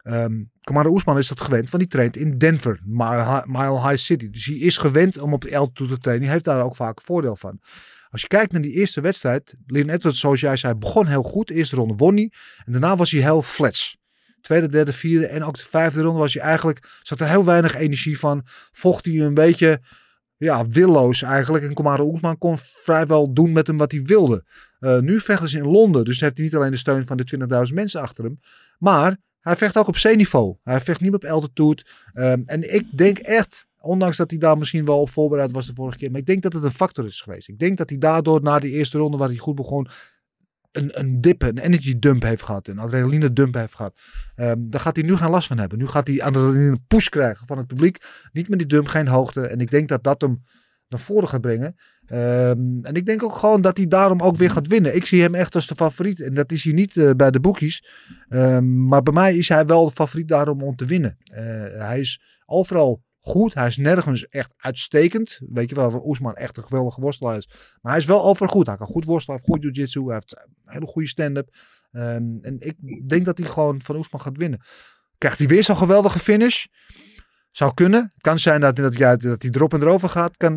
Um, 0.04 0.52
Kamara 0.60 0.90
Oesman 0.90 1.18
is 1.18 1.28
dat 1.28 1.42
gewend, 1.42 1.70
want 1.70 1.84
die 1.84 1.92
traint 1.92 2.18
in 2.18 2.38
Denver, 2.38 2.80
Mile, 2.86 3.88
High 3.88 3.96
City. 3.96 4.30
Dus 4.30 4.46
hij 4.46 4.56
is 4.56 4.78
gewend 4.78 5.18
om 5.18 5.34
op 5.34 5.42
de 5.42 5.58
altitude 5.58 5.94
te 5.94 6.00
trainen. 6.00 6.24
Hij 6.26 6.34
heeft 6.34 6.46
daar 6.46 6.64
ook 6.64 6.76
vaak 6.76 7.02
voordeel 7.02 7.36
van. 7.36 7.60
Als 8.10 8.22
je 8.22 8.28
kijkt 8.28 8.52
naar 8.52 8.62
die 8.62 8.72
eerste 8.72 9.02
wedstrijd, 9.02 9.54
Leon 9.66 9.90
Edwards, 9.90 10.20
zoals 10.20 10.40
jij 10.40 10.58
zei, 10.58 10.74
begon 10.74 11.08
heel 11.08 11.24
goed. 11.24 11.48
De 11.48 11.54
eerste 11.54 11.76
ronde 11.76 11.96
won 11.96 12.16
hij. 12.16 12.32
En 12.66 12.72
daarna 12.72 12.96
was 12.96 13.12
hij 13.12 13.22
heel 13.22 13.42
flats. 13.42 13.98
Tweede, 14.42 14.68
derde, 14.68 14.94
vierde 14.94 15.28
en 15.28 15.44
ook 15.44 15.58
de 15.58 15.64
vijfde 15.70 16.02
ronde 16.02 16.20
was 16.20 16.34
hij 16.34 16.44
eigenlijk, 16.44 17.00
zat 17.02 17.20
er 17.20 17.28
heel 17.28 17.46
weinig 17.46 17.76
energie 17.76 18.20
van. 18.20 18.42
Vocht 18.72 19.06
hij 19.06 19.20
een 19.20 19.34
beetje 19.34 19.82
ja, 20.46 20.68
willoos 20.68 21.22
eigenlijk. 21.22 21.64
En 21.64 21.74
Komaro 21.74 22.06
Oesman 22.06 22.38
kon 22.38 22.58
vrijwel 22.58 23.34
doen 23.34 23.52
met 23.52 23.68
hem 23.68 23.78
wat 23.78 23.92
hij 23.92 24.02
wilde. 24.02 24.44
Uh, 24.80 25.00
nu 25.00 25.20
vechten 25.20 25.50
ze 25.50 25.58
in 25.58 25.68
Londen. 25.68 26.06
Dus 26.06 26.20
heeft 26.20 26.36
hij 26.36 26.46
niet 26.46 26.56
alleen 26.56 26.72
de 26.72 26.78
steun 26.78 27.06
van 27.06 27.18
de 27.18 27.66
20.000 27.68 27.74
mensen 27.74 28.02
achter 28.02 28.24
hem. 28.24 28.40
Maar 28.80 29.18
hij 29.40 29.56
vecht 29.56 29.78
ook 29.78 29.88
op 29.88 29.98
zeeniveau. 29.98 30.56
Hij 30.64 30.82
vecht 30.82 31.02
niet 31.02 31.14
op 31.14 31.26
altitude. 31.26 31.84
Um, 32.14 32.44
en 32.46 32.74
ik 32.76 32.98
denk 32.98 33.18
echt, 33.18 33.66
ondanks 33.80 34.18
dat 34.18 34.30
hij 34.30 34.40
daar 34.40 34.58
misschien 34.58 34.86
wel 34.86 35.02
op 35.02 35.10
voorbereid 35.10 35.52
was 35.52 35.66
de 35.66 35.74
vorige 35.74 35.98
keer. 35.98 36.12
Maar 36.12 36.20
ik 36.20 36.26
denk 36.26 36.42
dat 36.42 36.54
het 36.54 36.64
een 36.64 36.72
factor 36.72 37.06
is 37.06 37.22
geweest. 37.22 37.48
Ik 37.48 37.60
denk 37.60 37.78
dat 37.78 37.90
hij 37.90 37.98
daardoor 37.98 38.42
na 38.42 38.60
die 38.60 38.72
eerste 38.72 38.98
ronde 38.98 39.18
waar 39.18 39.28
hij 39.28 39.38
goed 39.38 39.56
begon. 39.56 39.88
Een, 40.72 41.00
een 41.00 41.22
dip, 41.22 41.42
een 41.42 41.58
energy 41.58 42.00
dump 42.00 42.24
heeft 42.24 42.44
gehad. 42.44 42.68
Een 42.68 42.80
adrenaline 42.80 43.34
dump 43.34 43.54
heeft 43.54 43.76
gehad. 43.76 44.00
Um, 44.36 44.70
daar 44.70 44.82
gaat 44.82 44.96
hij 44.96 45.06
nu 45.06 45.16
geen 45.16 45.30
last 45.30 45.48
van 45.48 45.58
hebben. 45.58 45.78
Nu 45.78 45.88
gaat 45.88 46.08
hij 46.08 46.22
adrenaline 46.22 46.78
push 46.88 47.08
krijgen 47.08 47.48
van 47.48 47.58
het 47.58 47.68
publiek. 47.68 47.98
Niet 48.32 48.50
met 48.50 48.60
die 48.60 48.68
dump, 48.68 48.88
geen 48.88 49.08
hoogte. 49.08 49.48
En 49.48 49.60
ik 49.60 49.72
denk 49.72 49.90
dat 49.90 50.04
dat 50.04 50.22
hem 50.22 50.44
naar 50.88 51.00
voren 51.00 51.28
gaat 51.28 51.42
brengen. 51.42 51.76
Um, 52.12 52.80
en 52.82 52.94
ik 52.94 53.06
denk 53.06 53.24
ook 53.24 53.36
gewoon 53.36 53.62
dat 53.62 53.78
hij 53.78 53.88
daarom 53.88 54.22
ook 54.22 54.36
weer 54.36 54.52
gaat 54.52 54.68
winnen. 54.68 54.96
Ik 54.96 55.06
zie 55.06 55.22
hem 55.22 55.36
echt 55.36 55.56
als 55.56 55.68
de 55.68 55.76
favoriet. 55.76 56.22
En 56.22 56.34
dat 56.34 56.52
is 56.52 56.64
hij 56.64 56.74
niet 56.74 56.96
uh, 56.96 57.12
bij 57.12 57.32
de 57.32 57.40
boekies. 57.40 57.86
Um, 58.30 58.88
maar 58.88 59.04
bij 59.04 59.14
mij 59.14 59.36
is 59.38 59.50
hij 59.50 59.66
wel 59.66 59.86
de 59.86 59.92
favoriet 59.92 60.28
daarom 60.28 60.64
om 60.64 60.76
te 60.76 60.86
winnen. 60.86 61.18
Uh, 61.32 61.38
hij 61.88 62.00
is 62.00 62.22
overal 62.46 63.04
goed. 63.22 63.54
Hij 63.54 63.68
is 63.68 63.78
nergens 63.78 64.28
echt 64.28 64.54
uitstekend. 64.58 65.40
Weet 65.50 65.70
je 65.70 65.76
wel, 65.76 66.06
Oesman 66.06 66.36
echt 66.36 66.58
een 66.58 66.64
geweldige 66.64 67.02
worstelaar 67.02 67.38
is. 67.38 67.50
Maar 67.82 67.92
hij 67.92 68.02
is 68.02 68.08
wel 68.08 68.24
overal 68.24 68.54
goed. 68.54 68.68
Hij 68.68 68.78
kan 68.78 68.88
goed 68.88 69.06
worstelen, 69.06 69.40
hij 69.40 69.46
heeft 69.48 69.64
goed 69.64 69.76
jiu-jitsu, 69.76 70.06
hij 70.06 70.14
heeft 70.14 70.38
een 70.38 70.74
hele 70.74 70.86
goede 70.86 71.08
stand-up. 71.08 71.56
Um, 71.92 72.40
en 72.42 72.56
ik 72.60 73.10
denk 73.10 73.26
dat 73.26 73.38
hij 73.38 73.48
gewoon 73.48 73.82
van 73.82 73.96
Oesman 73.96 74.22
gaat 74.22 74.38
winnen. 74.38 74.62
Krijgt 75.18 75.38
hij 75.38 75.48
weer 75.48 75.64
zo'n 75.64 75.78
geweldige 75.78 76.20
finish? 76.20 76.66
Zou 77.52 77.74
kunnen. 77.74 78.02
Het 78.02 78.22
kan 78.22 78.40
zijn 78.40 78.62
dat, 78.62 78.76
dat, 78.76 78.98
dat 78.98 79.42
hij 79.42 79.52
erop 79.52 79.74
en 79.74 79.82
erover 79.82 80.10
gaat. 80.10 80.38
Kan, 80.38 80.54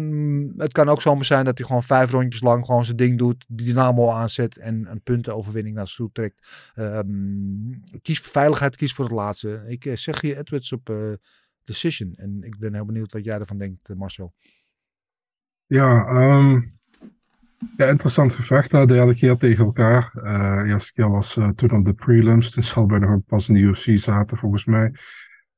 het 0.56 0.72
kan 0.72 0.88
ook 0.88 1.02
zomaar 1.02 1.24
zijn 1.24 1.44
dat 1.44 1.58
hij 1.58 1.66
gewoon 1.66 1.82
vijf 1.82 2.10
rondjes 2.10 2.42
lang 2.42 2.66
gewoon 2.66 2.84
zijn 2.84 2.96
ding 2.96 3.18
doet. 3.18 3.44
Die 3.48 3.66
dynamo 3.66 4.10
aanzet 4.10 4.56
en 4.56 4.86
een 4.90 5.02
puntenoverwinning 5.02 5.76
naar 5.76 5.86
zich 5.86 5.96
toe 5.96 6.10
trekt. 6.12 6.48
Um, 6.74 7.82
kies 8.02 8.20
voor 8.20 8.32
veiligheid, 8.32 8.76
kies 8.76 8.92
voor 8.92 9.04
het 9.04 9.14
laatste. 9.14 9.62
Ik 9.66 9.84
uh, 9.84 9.96
zeg 9.96 10.20
hier 10.20 10.38
Edwards 10.38 10.72
op 10.72 10.90
uh, 10.90 11.12
decision. 11.64 12.14
En 12.14 12.42
ik 12.42 12.58
ben 12.58 12.74
heel 12.74 12.84
benieuwd 12.84 13.12
wat 13.12 13.24
jij 13.24 13.38
ervan 13.38 13.58
denkt, 13.58 13.88
uh, 13.88 13.96
Marcel. 13.96 14.34
Ja, 15.66 16.06
um, 16.08 16.78
ja, 17.76 17.86
interessant 17.86 18.34
gevecht. 18.34 18.70
De 18.70 18.86
derde 18.86 19.14
keer 19.14 19.36
tegen 19.36 19.64
elkaar. 19.64 20.12
Uh, 20.16 20.62
de 20.62 20.68
eerste 20.68 20.92
keer 20.92 21.10
was 21.10 21.36
uh, 21.36 21.48
toen 21.48 21.70
op 21.70 21.84
de 21.84 21.94
prelims. 21.94 22.50
Toen 22.50 22.62
zal 22.62 22.86
bijna 22.86 23.20
pas 23.26 23.48
in 23.48 23.54
de 23.54 23.60
UFC 23.60 23.98
zaten, 23.98 24.36
volgens 24.36 24.64
mij. 24.64 24.94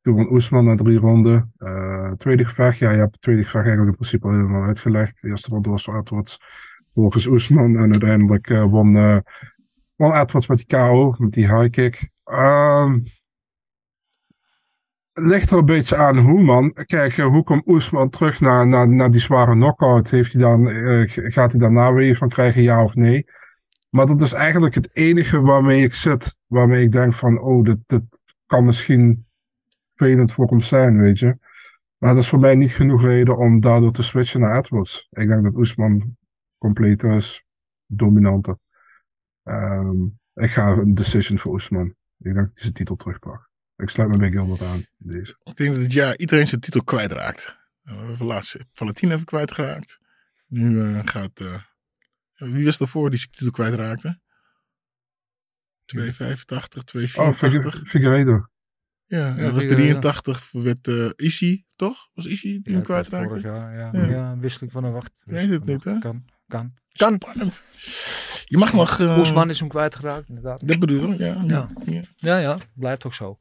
Toen 0.00 0.14
won 0.14 0.32
Oesman 0.32 0.64
na 0.64 0.74
drie 0.74 0.98
ronden. 0.98 1.52
Tweede 2.16 2.44
gevecht, 2.44 2.78
ja, 2.78 2.90
je 2.90 2.98
hebt 2.98 3.12
het 3.12 3.22
tweede 3.22 3.42
gevecht 3.42 3.64
eigenlijk 3.66 3.90
in 3.90 3.98
principe 3.98 4.26
al 4.26 4.32
helemaal 4.32 4.62
uitgelegd. 4.62 5.20
De 5.20 5.28
eerste 5.28 5.50
ronde 5.50 5.70
was 5.70 5.84
voor 5.84 5.98
Edwards 5.98 6.38
volgens 6.92 7.26
Oesman. 7.26 7.76
En 7.76 7.90
uiteindelijk 7.90 8.48
won, 8.48 8.92
won 9.96 10.14
Edwards 10.14 10.46
met 10.46 10.56
die 10.56 10.66
KO, 10.66 11.14
met 11.18 11.32
die 11.32 11.54
high 11.54 11.70
kick. 11.70 12.10
Het 12.24 13.15
ligt 15.18 15.50
er 15.50 15.58
een 15.58 15.64
beetje 15.64 15.96
aan 15.96 16.18
hoe, 16.18 16.42
man. 16.42 16.72
Kijk, 16.72 17.16
hoe 17.16 17.42
komt 17.42 17.66
Oesman 17.66 18.10
terug 18.10 18.40
naar, 18.40 18.66
naar, 18.66 18.88
naar 18.88 19.10
die 19.10 19.20
zware 19.20 19.52
knockout? 19.52 20.10
Heeft 20.10 20.32
hij 20.32 20.42
dan, 20.42 20.68
gaat 21.08 21.50
hij 21.50 21.60
daarna 21.60 21.92
weer 21.92 22.16
van 22.16 22.28
krijgen, 22.28 22.62
ja 22.62 22.82
of 22.82 22.94
nee? 22.94 23.26
Maar 23.90 24.06
dat 24.06 24.20
is 24.20 24.32
eigenlijk 24.32 24.74
het 24.74 24.96
enige 24.96 25.40
waarmee 25.40 25.82
ik 25.82 25.94
zit. 25.94 26.36
Waarmee 26.46 26.84
ik 26.84 26.92
denk 26.92 27.14
van, 27.14 27.40
oh, 27.40 27.64
dit, 27.64 28.00
kan 28.46 28.64
misschien 28.64 29.26
vervelend 29.78 30.32
voor 30.32 30.48
hem 30.48 30.60
zijn, 30.60 30.98
weet 30.98 31.18
je. 31.18 31.38
Maar 31.98 32.14
dat 32.14 32.22
is 32.22 32.28
voor 32.28 32.38
mij 32.38 32.54
niet 32.54 32.72
genoeg 32.72 33.02
reden 33.02 33.36
om 33.36 33.60
daardoor 33.60 33.92
te 33.92 34.02
switchen 34.02 34.40
naar 34.40 34.58
Edwards. 34.58 35.08
Ik 35.10 35.28
denk 35.28 35.44
dat 35.44 35.54
Oesman 35.54 36.16
compleet 36.58 37.02
is, 37.02 37.44
dominanter. 37.86 38.58
Um, 39.44 40.18
ik 40.34 40.50
ga 40.50 40.68
een 40.68 40.94
decision 40.94 41.38
voor 41.38 41.52
Oesman. 41.52 41.86
Ik 42.18 42.24
denk 42.24 42.36
dat 42.36 42.46
hij 42.46 42.62
zijn 42.62 42.72
titel 42.72 42.96
terugpakt. 42.96 43.48
Ik 43.76 43.88
sluit 43.88 44.08
me 44.10 44.16
bij 44.16 44.30
Gilbert 44.30 44.62
aan. 44.62 44.84
Deze. 44.98 45.36
Ik 45.44 45.56
denk 45.56 45.72
dat 45.72 45.82
het 45.82 45.92
jaar 45.92 46.16
iedereen 46.16 46.48
zijn 46.48 46.60
titel 46.60 46.84
kwijtraakt. 46.84 47.56
We 47.82 47.92
hebben 47.94 48.26
laatst 48.26 48.56
Valentin 48.72 49.10
even 49.12 49.24
kwijtgeraakt. 49.24 49.98
Nu 50.46 50.78
uh, 50.78 51.00
gaat... 51.04 51.40
Uh, 51.40 51.54
wie 52.34 52.64
was 52.64 52.78
ervoor 52.78 53.10
die 53.10 53.18
zijn 53.18 53.30
titel 53.30 53.50
kwijtraakte? 53.50 54.20
285, 55.84 56.82
284. 56.84 57.80
Oh, 57.80 57.86
Figueiredo. 57.88 58.46
Ja, 59.06 59.26
Ja, 59.26 59.34
dat 59.36 59.52
was 59.52 59.62
die, 59.62 59.70
eh, 59.70 59.76
83 59.76 60.50
werd 60.52 60.88
eh 60.88 61.10
Issy, 61.16 61.64
toch? 61.76 62.08
Was 62.14 62.26
Issy 62.26 62.46
die 62.48 62.60
Ja, 62.62 62.72
hem 62.72 62.82
kwijtraakte? 62.82 63.28
vorig 63.28 63.42
jaar, 63.42 63.76
ja. 63.76 63.88
Ja. 63.92 64.06
Ja, 64.06 64.38
wisseling 64.38 64.72
van 64.72 64.84
een 64.84 64.92
wacht. 64.92 65.12
Weet 65.24 65.48
het 65.50 65.64
niet, 65.64 65.84
hè? 65.84 65.98
Kan, 65.98 66.24
kan. 66.48 66.74
Kan. 66.92 67.14
Spannend. 67.14 67.64
Je 68.44 68.58
mag 68.58 68.72
nog... 68.72 68.98
eh, 69.00 69.18
Oesman 69.18 69.50
is 69.50 69.58
hem 69.58 69.68
kwijtgeraakt, 69.68 70.28
inderdaad. 70.28 70.66
Dat 70.66 70.78
bedoel 70.78 71.12
ik, 71.12 71.18
ja. 71.18 71.42
Ja. 71.44 71.68
ja. 71.84 72.02
Ja, 72.16 72.38
ja, 72.38 72.58
blijft 72.74 73.04
ook 73.06 73.14
zo. 73.14 73.40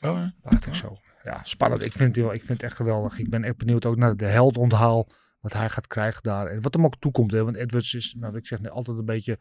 Oh, 0.00 0.16
ja. 0.16 0.32
Ook 0.42 0.74
zo. 0.74 0.98
Ja, 1.24 1.40
spannend. 1.44 1.82
Ik 1.82 1.92
vind, 1.92 2.16
het, 2.16 2.24
wel- 2.24 2.34
ik 2.34 2.42
vind 2.42 2.60
het 2.60 2.62
echt 2.62 2.76
geweldig. 2.76 3.18
Ik 3.18 3.30
ben 3.30 3.44
echt 3.44 3.56
benieuwd 3.56 3.84
ook 3.84 3.96
naar 3.96 4.16
de 4.16 4.24
heldonthaal. 4.26 5.08
Wat 5.40 5.52
hij 5.52 5.68
gaat 5.68 5.86
krijgen 5.86 6.22
daar. 6.22 6.46
En 6.46 6.60
wat 6.60 6.74
hem 6.74 6.84
ook 6.84 6.96
toekomt. 6.98 7.30
Hè? 7.30 7.44
Want 7.44 7.56
Edwards 7.56 7.94
is, 7.94 8.14
nou, 8.18 8.32
wat 8.32 8.40
ik 8.40 8.46
zeg, 8.46 8.60
net 8.60 8.70
altijd 8.72 8.98
een 8.98 9.04
beetje. 9.04 9.38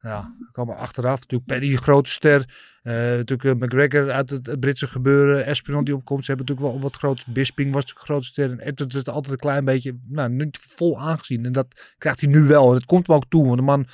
Ja, 0.00 0.36
komen 0.52 0.76
achteraf. 0.76 1.20
Natuurlijk 1.20 1.50
Paddy, 1.50 1.76
grote 1.76 2.10
ster. 2.10 2.54
Eh, 2.82 2.94
natuurlijk 2.94 3.44
eh, 3.44 3.66
McGregor 3.66 4.10
uit 4.10 4.30
het, 4.30 4.46
het 4.46 4.60
Britse 4.60 4.86
gebeuren. 4.86 5.46
Espinol 5.46 5.84
die 5.84 5.94
opkomt. 5.94 6.24
Ze 6.24 6.30
hebben 6.32 6.46
natuurlijk 6.46 6.74
wel 6.74 6.82
wat 6.90 6.96
groot. 6.98 7.26
Bisping 7.26 7.72
was 7.72 7.80
natuurlijk 7.82 8.00
een 8.08 8.14
grote 8.14 8.26
ster. 8.26 8.50
En 8.50 8.60
Edwards 8.60 8.94
is 8.94 9.06
altijd 9.06 9.32
een 9.32 9.38
klein 9.38 9.64
beetje. 9.64 9.98
Nou, 10.08 10.30
niet 10.30 10.58
vol 10.58 11.00
aangezien. 11.00 11.44
En 11.44 11.52
dat 11.52 11.94
krijgt 11.98 12.20
hij 12.20 12.30
nu 12.30 12.44
wel. 12.44 12.66
En 12.66 12.72
dat 12.72 12.84
komt 12.84 13.06
hem 13.06 13.16
ook 13.16 13.28
toe. 13.28 13.44
Want 13.44 13.56
de 13.56 13.62
man. 13.62 13.86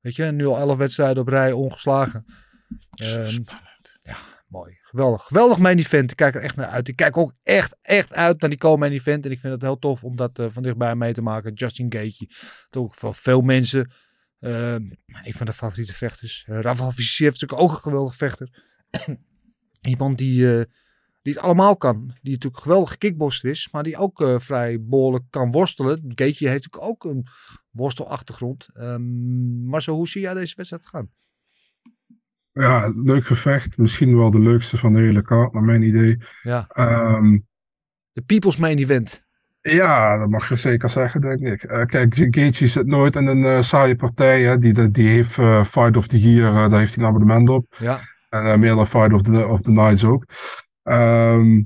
Weet 0.00 0.16
je, 0.16 0.24
nu 0.24 0.46
al 0.46 0.58
elf 0.58 0.76
wedstrijden 0.78 1.22
op 1.22 1.28
rij 1.28 1.52
ongeslagen. 1.52 2.24
Ehm, 2.90 3.38
Mooi. 4.48 4.78
Geweldig. 4.82 5.22
Geweldig 5.22 5.58
main 5.58 5.78
event. 5.78 6.10
Ik 6.10 6.16
kijk 6.16 6.34
er 6.34 6.42
echt 6.42 6.56
naar 6.56 6.66
uit. 6.68 6.88
Ik 6.88 6.96
kijk 6.96 7.16
ook 7.16 7.32
echt, 7.42 7.76
echt 7.80 8.12
uit 8.12 8.40
naar 8.40 8.50
die 8.50 8.58
co-main 8.58 8.92
event. 8.92 9.24
En 9.24 9.30
ik 9.30 9.40
vind 9.40 9.52
het 9.52 9.62
heel 9.62 9.78
tof 9.78 10.04
om 10.04 10.16
dat 10.16 10.38
eh, 10.38 10.46
van 10.50 10.62
dichtbij 10.62 10.94
mee 10.94 11.12
te 11.12 11.22
maken. 11.22 11.52
Justin 11.52 11.92
Gaethje. 11.92 12.28
Ook 12.70 12.94
van 12.94 13.14
veel 13.14 13.40
mensen. 13.40 13.90
eh, 14.38 14.74
een 14.74 15.34
van 15.34 15.46
de 15.46 15.52
favoriete 15.52 15.94
vechters. 15.94 16.46
Uh, 16.48 16.60
Rafael 16.60 16.90
Fiziev 16.90 17.32
is 17.32 17.38
natuurlijk 17.40 17.60
ook 17.70 17.76
een 17.76 17.82
geweldig 17.82 18.14
vechter. 18.16 18.64
Iemand 19.88 20.18
die, 20.18 20.58
eh, 20.58 20.64
die 21.22 21.32
het 21.32 21.42
allemaal 21.42 21.76
kan. 21.76 21.98
Die 22.06 22.32
natuurlijk 22.32 22.56
een 22.56 22.62
geweldige 22.62 22.98
kickboxer 22.98 23.50
is. 23.50 23.68
Maar 23.72 23.82
die 23.82 23.96
ook 23.96 24.28
vrij 24.38 24.82
behoorlijk 24.82 25.24
kan 25.30 25.50
worstelen. 25.50 26.02
Gaethje 26.14 26.48
heeft 26.48 26.64
natuurlijk 26.64 26.92
ook 26.92 27.04
een 27.04 27.26
worstelachtergrond. 27.70 28.68
Ehm 28.72 29.66
maar 29.68 29.82
zo, 29.82 29.94
hoe 29.94 30.08
zie 30.08 30.20
jij 30.20 30.34
deze 30.34 30.54
wedstrijd 30.56 30.86
gaan? 30.86 31.10
Ja, 32.62 32.92
leuk 32.96 33.26
gevecht. 33.26 33.78
Misschien 33.78 34.16
wel 34.16 34.30
de 34.30 34.40
leukste 34.40 34.76
van 34.76 34.92
de 34.92 34.98
hele 34.98 35.22
kaart, 35.22 35.52
naar 35.52 35.62
mijn 35.62 35.82
idee. 35.82 36.18
Ja. 36.42 36.64
Ehm, 36.68 37.38
De 38.12 38.22
People's 38.22 38.56
Main 38.56 38.78
Event. 38.78 39.26
ja, 39.60 40.18
dat 40.18 40.28
mag 40.28 40.48
je 40.48 40.56
zeker 40.56 40.90
zeggen, 40.90 41.20
denk 41.20 41.40
ik. 41.40 41.62
Eh, 41.62 41.84
kijk, 41.84 42.14
Gaethje 42.14 42.66
zit 42.66 42.86
nooit 42.86 43.16
in 43.16 43.26
een 43.26 43.44
eh, 43.44 43.62
saaie 43.62 43.96
partij. 43.96 44.42
Hè. 44.42 44.58
Die, 44.58 44.90
die, 44.90 45.08
heeft 45.08 45.38
eh, 45.38 45.64
Fight 45.64 45.96
of 45.96 46.06
the 46.06 46.20
Year, 46.20 46.70
daar 46.70 46.78
heeft 46.78 46.94
hij 46.94 47.04
een 47.04 47.10
abonnement 47.10 47.48
op. 47.48 47.74
Ja. 47.78 47.98
En 48.28 48.60
meer 48.60 48.74
dan 48.74 48.86
Fight 48.86 49.12
of 49.12 49.22
the, 49.22 49.46
of 49.46 49.60
the 49.60 49.70
Nights 49.70 50.04
ook. 50.04 50.24
Ehm 50.82 51.60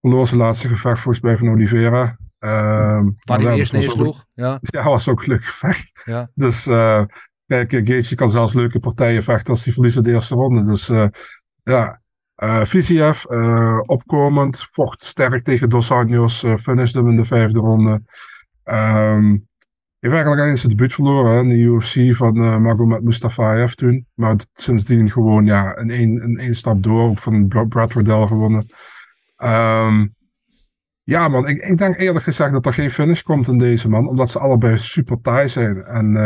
verloor 0.00 0.26
zijn 0.26 0.40
laatste 0.40 0.68
gevecht 0.68 1.00
volgens 1.00 1.24
mij 1.24 1.36
van 1.36 1.48
Oliveira. 1.48 2.16
Maar 2.38 3.02
Waar 3.24 3.38
hij 3.38 3.44
dat 3.44 3.58
eerst 3.58 3.72
neersloeg. 3.72 4.24
Ja. 4.32 4.58
Ja, 4.70 4.84
was 4.84 5.08
ook 5.08 5.20
een 5.22 5.28
leuk 5.28 5.44
gevecht. 5.44 6.02
Ja. 6.04 6.30
Dus 6.34 6.66
eh 6.66 7.02
kijk, 7.50 7.72
eh, 7.72 7.86
Gaethje 7.86 8.14
kan 8.14 8.30
zelfs 8.30 8.52
leuke 8.52 8.80
partijen 8.80 9.22
vechten 9.22 9.52
als 9.52 9.64
hij 9.64 9.72
verliest 9.72 9.96
in 9.96 10.02
de 10.02 10.12
eerste 10.12 10.34
ronde. 10.34 10.64
Dus 10.64 10.88
eh, 10.88 11.06
ja, 11.62 12.00
eh 12.34 12.64
Viziev, 12.64 13.24
opkomend, 13.86 14.66
vocht 14.70 15.04
sterk 15.04 15.44
tegen 15.44 15.68
Dos 15.68 15.90
Anjos, 15.90 16.44
finishte 16.60 16.98
hem 16.98 17.08
in 17.08 17.16
de 17.16 17.24
vijfde 17.24 17.60
ronde. 17.60 18.02
Ehm 18.64 19.36
heeft 20.00 20.14
eigenlijk 20.14 20.48
eens 20.48 20.60
zijn 20.60 20.72
debuut 20.72 20.94
verloren 20.94 21.32
hè, 21.32 21.40
in 21.40 21.48
de 21.48 21.54
UFC 21.56 22.16
van 22.16 22.36
eh 22.36 22.56
Magomed 22.56 23.02
Mustafaev 23.02 23.72
toen. 23.72 24.06
Maar 24.14 24.36
sindsdien 24.52 25.10
gewoon 25.10 25.44
ja, 25.44 25.76
in 25.76 25.90
één, 25.90 26.54
stap 26.54 26.82
door, 26.82 27.08
ook 27.08 27.18
van 27.18 27.48
Bra- 27.48 27.64
Brad 27.64 27.92
Riddell 27.92 28.26
gewonnen. 28.26 28.66
Ehm, 29.36 30.06
ja 31.02 31.28
man, 31.28 31.48
ik, 31.48 31.60
ik 31.60 31.78
denk 31.78 31.98
eerlijk 31.98 32.24
gezegd 32.24 32.52
dat 32.52 32.66
er 32.66 32.72
geen 32.72 32.90
finish 32.90 33.22
komt 33.22 33.48
in 33.48 33.58
deze 33.58 33.88
man, 33.88 34.08
omdat 34.08 34.30
ze 34.30 34.38
allebei 34.38 34.78
super 34.78 35.20
taai 35.20 35.48
zijn. 35.48 35.84
En 35.84 36.16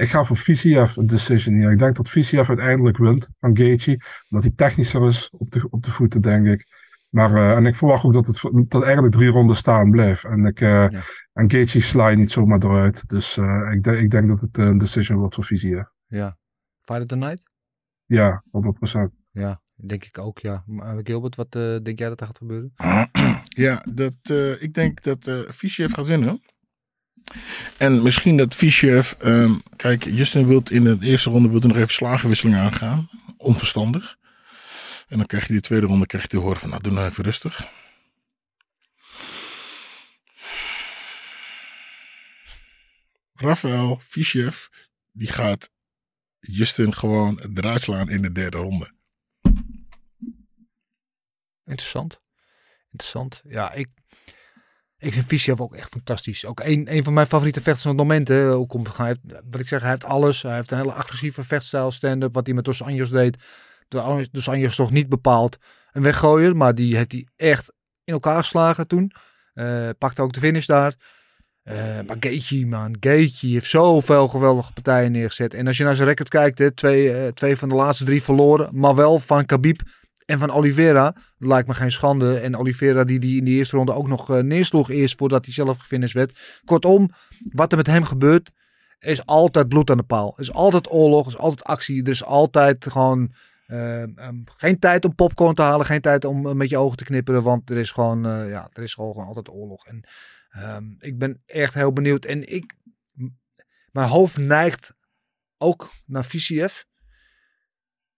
ik 0.00 0.08
ga 0.08 0.24
voor 0.24 0.36
Viziev 0.36 0.96
een 0.96 1.06
decision 1.06 1.54
hier. 1.54 1.70
Ik 1.70 1.78
denk 1.78 1.96
dat 1.96 2.08
Viziev 2.08 2.48
uiteindelijk 2.48 2.96
wint 2.96 3.30
van 3.40 3.56
Gaethje, 3.56 4.00
omdat 4.28 4.46
hij 4.46 4.52
technischer 4.56 5.06
is 5.06 5.30
op 5.30 5.50
de, 5.50 5.66
op 5.70 5.82
de 5.82 5.90
voeten, 5.90 6.20
denk 6.20 6.46
ik. 6.46 6.66
Maar, 7.08 7.34
eh, 7.34 7.56
en 7.56 7.66
ik 7.66 7.74
verwacht 7.74 8.04
ook 8.04 8.12
dat 8.12 8.26
het 8.26 8.70
dat 8.70 8.82
eigenlijk 8.82 9.14
drie 9.14 9.28
ronden 9.28 9.56
staan 9.56 9.90
blijft. 9.90 10.24
En, 10.24 10.44
ik, 10.44 10.60
eh 10.60 10.84
en 11.32 11.50
Gaethje 11.50 11.80
sla 11.80 12.08
je 12.08 12.16
niet 12.16 12.30
zomaar 12.30 12.62
eruit. 12.62 13.08
Dus 13.08 13.36
eh, 13.36 13.72
ik, 13.72 13.82
denk 13.82 13.98
ik 13.98 14.10
denk 14.10 14.28
dat 14.28 14.40
het 14.40 14.58
een 14.58 14.78
decision 14.78 15.18
wordt 15.18 15.34
voor 15.34 15.44
Viziev. 15.44 15.84
Ja. 16.06 16.38
Fight 16.80 17.00
of 17.00 17.06
the 17.06 17.16
Night? 17.16 17.50
Ja, 18.06 18.44
100%. 18.50 19.08
Ja, 19.30 19.60
denk 19.74 20.04
ik 20.04 20.18
ook, 20.18 20.38
ja. 20.38 20.62
Maar, 20.66 21.00
Gilbert, 21.02 21.36
wat 21.36 21.52
denk 21.52 21.98
jij 21.98 22.08
dat 22.08 22.20
er 22.20 22.26
gaat 22.26 22.38
gebeuren? 22.38 22.72
Ja, 23.56 23.84
dat, 23.92 24.14
eh, 24.22 24.62
ik 24.62 24.74
denk 24.74 25.02
dat 25.02 25.26
eh 25.26 25.38
Fischev 25.38 25.92
gaat 25.94 26.06
winnen. 26.06 26.42
En 27.76 28.02
misschien 28.02 28.36
dat 28.36 28.54
Fischev... 28.54 29.12
ehm, 29.12 29.54
kijk, 29.76 30.04
Justin 30.04 30.46
wil 30.46 30.62
in 30.68 30.84
de 30.84 30.98
eerste 31.00 31.30
ronde 31.30 31.48
wil 31.48 31.60
nog 31.60 31.76
even 31.76 31.88
slagenwisseling 31.88 32.56
aangaan. 32.56 33.10
Onverstandig. 33.36 34.18
En 35.08 35.16
dan 35.16 35.26
krijg 35.26 35.46
je 35.46 35.52
die 35.52 35.62
tweede 35.62 35.86
ronde 35.86 36.06
krijg 36.06 36.22
je 36.22 36.30
te 36.30 36.36
horen 36.36 36.60
van... 36.60 36.68
Nou, 36.68 36.82
doe 36.82 36.92
nou 36.92 37.08
even 37.08 37.24
rustig. 37.24 37.68
Rafael 43.34 44.00
Fischev, 44.02 44.66
die 45.12 45.28
gaat 45.28 45.70
Justin 46.40 46.94
gewoon 46.94 47.40
eruit 47.54 47.80
slaan 47.80 48.08
in 48.08 48.22
de 48.22 48.32
derde 48.32 48.56
ronde. 48.56 48.92
Interessant. 51.64 52.20
Interessant. 52.90 53.42
Ja, 53.48 53.72
ik, 53.72 53.88
ik 55.00 55.12
vind 55.12 55.26
Fischer 55.26 55.62
ook 55.62 55.74
echt 55.74 55.88
fantastisch. 55.90 56.46
Ook 56.46 56.60
een, 56.60 56.96
een 56.96 57.04
van 57.04 57.12
mijn 57.12 57.26
favoriete 57.26 57.60
vechters 57.60 57.94
moment. 57.94 58.30
Ook 58.30 58.74
om, 58.74 58.84
hij 58.96 59.06
heeft, 59.06 59.20
wat 59.50 59.60
ik 59.60 59.68
zeg, 59.68 59.80
hij 59.80 59.90
heeft 59.90 60.04
alles. 60.04 60.42
Hij 60.42 60.54
heeft 60.54 60.70
een 60.70 60.78
hele 60.78 60.92
agressieve 60.92 61.44
vechtstijl, 61.44 61.90
stand-up. 61.90 62.34
Wat 62.34 62.46
hij 62.46 62.54
met 62.54 62.64
Dos 62.64 62.82
Anjos 62.82 63.10
deed. 63.10 63.36
Dos 64.30 64.48
Anjos 64.48 64.74
toch 64.74 64.90
niet 64.90 65.08
bepaald 65.08 65.56
een 65.92 66.02
weggooier. 66.02 66.56
Maar 66.56 66.74
die 66.74 66.96
heeft 66.96 67.12
hij 67.12 67.26
echt 67.36 67.72
in 68.04 68.12
elkaar 68.12 68.42
geslagen 68.42 68.86
toen. 68.86 69.12
Eh, 69.52 69.88
pakte 69.98 70.22
ook 70.22 70.32
de 70.32 70.40
finish 70.40 70.66
daar. 70.66 70.94
Eh, 71.62 71.76
maar 72.06 72.16
Gaethje, 72.20 72.66
man. 72.66 72.96
Gaethje 73.00 73.48
heeft 73.48 73.66
zoveel 73.66 74.28
geweldige 74.28 74.72
partijen 74.72 75.12
neergezet. 75.12 75.54
En 75.54 75.66
als 75.66 75.76
je 75.76 75.84
naar 75.84 75.94
zijn 75.94 76.08
record 76.08 76.28
kijkt, 76.28 76.58
hè, 76.58 76.70
twee, 76.70 77.12
eh, 77.12 77.28
twee 77.28 77.56
van 77.56 77.68
de 77.68 77.74
laatste 77.74 78.04
drie 78.04 78.22
verloren. 78.22 78.68
Maar 78.72 78.94
wel 78.94 79.18
van 79.18 79.46
Khabib 79.46 79.80
en 80.30 80.38
van 80.38 80.50
Oliveira. 80.50 81.14
Lijkt 81.38 81.68
me 81.68 81.74
geen 81.74 81.92
schande. 81.92 82.38
En 82.38 82.56
Oliveira 82.56 83.04
die, 83.04 83.18
die 83.18 83.38
in 83.38 83.44
de 83.44 83.50
eerste 83.50 83.76
ronde 83.76 83.92
ook 83.92 84.08
nog 84.08 84.30
eh, 84.30 84.42
neersloeg 84.42 84.90
eerst 84.90 85.18
voordat 85.18 85.44
hij 85.44 85.54
zelf 85.54 85.78
gefinished 85.78 86.14
werd. 86.14 86.60
Kortom, 86.64 87.10
wat 87.52 87.70
er 87.70 87.76
met 87.76 87.86
hem 87.86 88.04
gebeurt, 88.04 88.50
is 88.98 89.26
altijd 89.26 89.68
bloed 89.68 89.90
aan 89.90 89.96
de 89.96 90.02
paal. 90.02 90.34
Is 90.38 90.52
altijd 90.52 90.92
oorlog, 90.92 91.26
is 91.26 91.36
altijd 91.36 91.66
actie. 91.66 92.02
Er 92.02 92.10
is 92.10 92.24
altijd 92.24 92.86
gewoon 92.90 93.34
eh, 93.66 94.02
ehm, 94.02 94.36
geen 94.44 94.78
tijd 94.78 95.04
om 95.04 95.14
popcorn 95.14 95.54
te 95.54 95.62
halen. 95.62 95.86
Geen 95.86 96.00
tijd 96.00 96.24
om 96.24 96.46
eh, 96.46 96.52
met 96.52 96.68
je 96.68 96.78
ogen 96.78 96.96
te 96.96 97.04
knipperen. 97.04 97.42
Want 97.42 97.70
er 97.70 97.76
is 97.76 97.90
gewoon, 97.90 98.22
ja, 98.48 98.70
er 98.72 98.82
is 98.82 98.94
gewoon, 98.94 99.26
altijd 99.26 99.50
oorlog. 99.50 99.86
En 99.86 100.08
ehm, 100.50 100.84
ik 100.98 101.18
ben 101.18 101.42
echt 101.46 101.74
heel 101.74 101.92
benieuwd. 101.92 102.24
En 102.24 102.52
ik, 102.52 102.74
mijn 103.90 104.08
hoofd 104.08 104.36
neigt 104.36 104.94
ook 105.58 105.90
naar 106.06 106.24
Viziev. 106.24 106.82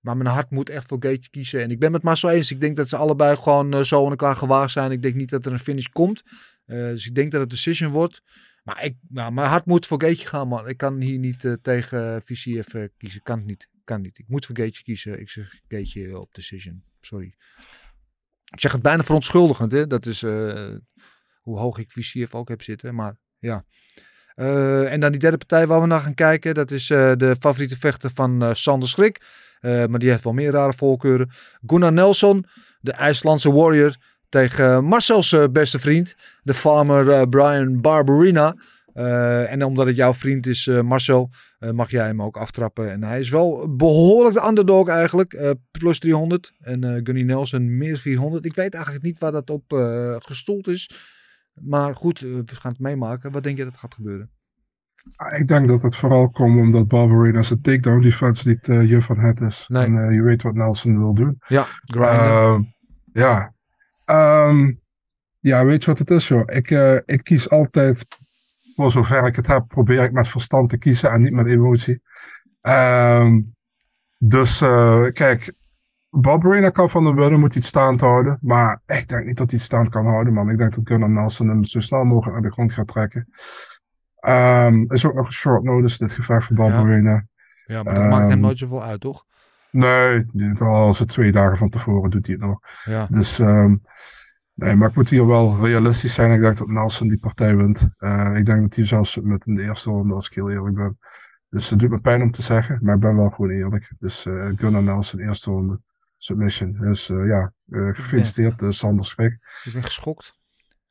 Maar 0.02 0.16
mijn 0.16 0.34
hart 0.34 0.50
moet 0.50 0.70
echt 0.70 0.88
voor 0.88 0.96
Gaethje 1.00 1.30
kiezen. 1.30 1.62
En 1.62 1.70
ik 1.70 1.78
ben 1.78 1.92
het 1.92 2.02
maar 2.02 2.18
zo 2.18 2.28
eens. 2.28 2.50
Ik 2.50 2.60
denk 2.60 2.76
dat 2.76 2.88
ze 2.88 2.96
allebei 2.96 3.36
gewoon 3.36 3.74
eh, 3.74 3.80
zo 3.80 4.04
aan 4.04 4.10
elkaar 4.10 4.36
gewaagd 4.36 4.72
zijn. 4.72 4.90
Ik 4.90 5.02
denk 5.02 5.14
niet 5.14 5.30
dat 5.30 5.46
er 5.46 5.52
een 5.52 5.58
finish 5.58 5.86
komt. 5.86 6.22
Eh, 6.72 6.78
dus 6.78 7.06
ik 7.06 7.14
denk 7.14 7.30
dat 7.30 7.40
het 7.40 7.50
decision 7.50 7.92
wordt. 7.92 8.22
Maar 8.64 8.84
ik, 8.84 8.96
nou, 9.08 9.32
mijn 9.32 9.48
hart 9.48 9.66
moet 9.66 9.86
voor 9.86 10.02
Gaethje 10.02 10.26
gaan, 10.26 10.48
man. 10.48 10.68
Ik 10.68 10.76
kan 10.76 11.00
hier 11.00 11.18
niet 11.18 11.44
eh, 11.44 11.52
tegen 11.62 12.22
Viziev 12.24 12.74
eh, 12.74 12.84
kiezen. 12.98 13.22
Kan 13.22 13.44
niet. 13.44 13.68
Kan 13.84 14.00
niet. 14.00 14.18
Ik 14.18 14.28
moet 14.28 14.46
voor 14.46 14.56
Gaethje 14.56 14.82
kiezen. 14.82 15.20
Ik 15.20 15.28
zeg 15.28 15.60
Gaethje 15.68 16.18
op 16.18 16.34
decision. 16.34 16.84
Sorry. 17.00 17.34
Ik 18.50 18.60
zeg 18.60 18.72
het 18.72 18.82
bijna 18.82 19.02
verontschuldigend, 19.02 19.72
hè. 19.72 19.86
Dat 19.86 20.06
is 20.06 20.20
hoe 21.40 21.58
hoog 21.58 21.78
ik 21.78 21.92
Viziev 21.92 22.34
ook 22.34 22.48
heb 22.48 22.62
zitten. 22.62 22.94
Maar 22.94 23.16
ja. 23.38 23.64
En 24.34 25.00
dan 25.00 25.10
die 25.10 25.20
derde 25.20 25.36
partij 25.36 25.66
waar 25.66 25.80
we 25.80 25.86
naar 25.86 26.00
gaan 26.00 26.14
kijken. 26.14 26.54
Dat 26.54 26.70
is 26.70 26.86
de 26.86 27.36
favoriete 27.40 27.78
vechter 27.78 28.10
van 28.14 28.56
Sander 28.56 28.88
Schrik. 28.88 29.20
Eh, 29.62 29.86
maar 29.86 29.98
die 29.98 30.10
heeft 30.10 30.24
wel 30.24 30.32
meer 30.32 30.50
rare 30.50 30.72
voorkeuren. 30.72 31.30
Gunnar 31.66 31.92
Nelson, 31.92 32.44
de 32.80 32.92
IJslandse 32.92 33.52
warrior. 33.52 33.96
Tegen 34.28 34.70
eh, 34.70 34.80
Marcel's 34.80 35.32
eh, 35.32 35.44
beste 35.52 35.78
vriend. 35.78 36.14
De 36.42 36.54
farmer 36.54 37.28
Brian 37.28 37.80
Barberina. 37.80 38.54
En 39.48 39.64
omdat 39.64 39.86
het 39.86 39.96
jouw 39.96 40.14
vriend 40.14 40.46
is, 40.46 40.66
Marcel, 40.66 41.30
mag 41.72 41.90
jij 41.90 42.06
hem 42.06 42.22
ook 42.22 42.36
aftrappen. 42.36 42.90
En 42.90 43.02
hij 43.02 43.20
is 43.20 43.30
wel 43.30 43.76
behoorlijk 43.76 44.34
de 44.34 44.46
underdog 44.46 44.88
eigenlijk. 44.88 45.56
plus 45.70 45.98
300. 45.98 46.52
En 46.60 47.00
Gunny 47.04 47.22
Nelson 47.22 47.76
meer 47.76 47.96
400. 47.96 48.44
Ik 48.44 48.54
weet 48.54 48.74
eigenlijk 48.74 49.04
niet 49.04 49.18
waar 49.18 49.32
dat 49.32 49.50
op 49.50 49.64
gestoeld 50.18 50.68
is. 50.68 50.90
Maar 51.54 51.96
goed, 51.96 52.20
we 52.20 52.44
gaan 52.46 52.72
het 52.72 52.80
meemaken. 52.80 53.32
Wat 53.32 53.42
denk 53.42 53.56
je 53.56 53.64
dat 53.64 53.76
gaat 53.76 53.94
gebeuren? 53.94 54.30
Ah, 55.16 55.38
Ik 55.38 55.48
denk 55.48 55.68
dat 55.68 55.82
het 55.82 55.96
vooral 55.96 56.30
komt 56.30 56.58
omdat 56.58 56.88
Barbarina 56.88 57.42
zijn 57.42 57.60
takedown 57.60 58.00
defense 58.02 58.48
niet 58.48 58.68
eh 58.68 58.88
juf 58.88 59.04
van 59.04 59.18
het 59.18 59.40
is. 59.40 59.64
Nee. 59.68 59.84
En 59.84 59.96
eh, 60.08 60.14
je 60.14 60.22
weet 60.22 60.42
wat 60.42 60.54
Nelson 60.54 60.98
wil 60.98 61.14
doen. 61.14 61.40
Ja. 61.46 61.64
Eh, 61.84 62.58
Ja. 63.12 63.52
Ehm, 64.04 64.72
ja, 65.40 65.64
weet 65.64 65.80
je 65.84 65.90
wat 65.90 65.98
het 65.98 66.10
is, 66.10 66.28
joh? 66.28 66.42
Ik, 66.46 66.70
eh, 66.70 66.94
ik 67.04 67.20
kies 67.24 67.50
altijd, 67.50 68.06
voor 68.76 68.90
zover 68.90 69.26
ik 69.26 69.36
het 69.36 69.46
heb, 69.46 69.68
probeer 69.68 70.02
ik 70.02 70.12
met 70.12 70.28
verstand 70.28 70.70
te 70.70 70.78
kiezen 70.78 71.10
en 71.10 71.20
niet 71.20 71.32
met 71.32 71.46
emotie. 71.46 72.02
Ehm, 72.60 73.40
dus 74.18 74.58
kijk, 75.12 75.52
Barbarina 76.10 76.70
kan 76.70 76.90
van 76.90 77.04
de 77.04 77.14
winnen, 77.14 77.40
moet 77.40 77.54
iets 77.54 77.66
staand 77.66 78.00
houden. 78.00 78.38
Maar 78.40 78.80
ik 78.86 79.08
denk 79.08 79.24
niet 79.24 79.36
dat 79.36 79.50
hij 79.50 79.58
het 79.58 79.68
staand 79.68 79.88
kan 79.88 80.04
houden, 80.04 80.32
man. 80.32 80.50
Ik 80.50 80.58
denk 80.58 80.74
dat 80.74 80.86
Gunnar 80.88 81.10
Nelson 81.10 81.48
hem 81.48 81.64
zo 81.64 81.80
snel 81.80 82.04
mogelijk 82.04 82.32
naar 82.32 82.42
de 82.42 82.52
grond 82.52 82.72
gaat 82.72 82.88
trekken. 82.88 83.28
Ehm, 84.22 84.84
is 84.88 85.06
ook 85.06 85.14
nog 85.14 85.26
een 85.26 85.32
short 85.32 85.62
notice, 85.62 85.98
dit 85.98 86.12
gevecht 86.12 86.46
voor 86.46 86.56
Barbarina. 86.56 87.26
Ja, 87.66 87.82
maar 87.82 87.94
dat 87.94 88.02
maakt 88.02 88.22
hem 88.22 88.30
Ehm, 88.30 88.40
nooit 88.40 88.58
zoveel 88.58 88.82
uit, 88.82 89.00
toch? 89.00 89.24
Nee, 89.70 90.24
als 90.58 90.98
het 90.98 91.08
twee 91.08 91.32
dagen 91.32 91.56
van 91.56 91.68
tevoren 91.68 92.10
doet 92.10 92.26
hij 92.26 92.34
het 92.34 92.44
nog. 92.44 92.60
Ja. 92.84 93.06
Dus 93.10 93.38
ehm, 93.38 93.76
nee, 94.54 94.76
maar 94.76 94.88
ik 94.88 94.94
moet 94.94 95.08
hier 95.08 95.26
wel 95.26 95.64
realistisch 95.64 96.14
zijn. 96.14 96.30
Ik 96.30 96.40
denk 96.40 96.58
dat 96.58 96.68
Nelson 96.68 97.08
die 97.08 97.18
partij 97.18 97.56
wint. 97.56 97.90
Eh, 97.98 98.36
ik 98.36 98.46
denk 98.46 98.60
dat 98.60 98.74
hij 98.74 98.86
zelfs 98.86 99.18
met 99.22 99.46
in 99.46 99.54
de 99.54 99.62
eerste 99.62 99.90
ronde, 99.90 100.14
als 100.14 100.26
ik 100.26 100.34
heel 100.34 100.50
eerlijk 100.50 100.76
ben. 100.76 100.98
Dus 101.48 101.70
het 101.70 101.78
doet 101.78 101.90
me 101.90 102.00
pijn 102.00 102.22
om 102.22 102.30
te 102.30 102.42
zeggen, 102.42 102.78
maar 102.82 102.94
ik 102.94 103.00
ben 103.00 103.16
wel 103.16 103.30
gewoon 103.30 103.50
eerlijk. 103.50 103.92
Dus 103.98 104.26
eh 104.26 104.50
Gunnar 104.56 104.82
Nelson, 104.82 105.20
eerste 105.20 105.50
ronde, 105.50 105.80
submission. 106.16 106.72
Dus 106.72 107.08
eh, 107.08 107.26
ja, 107.26 107.52
gefeliciteerd 107.70 108.62
eh, 108.62 108.70
Sander 108.70 109.04
Schrik. 109.04 109.38
Ik 109.64 109.72
ben 109.72 109.82
geschokt. 109.82 110.40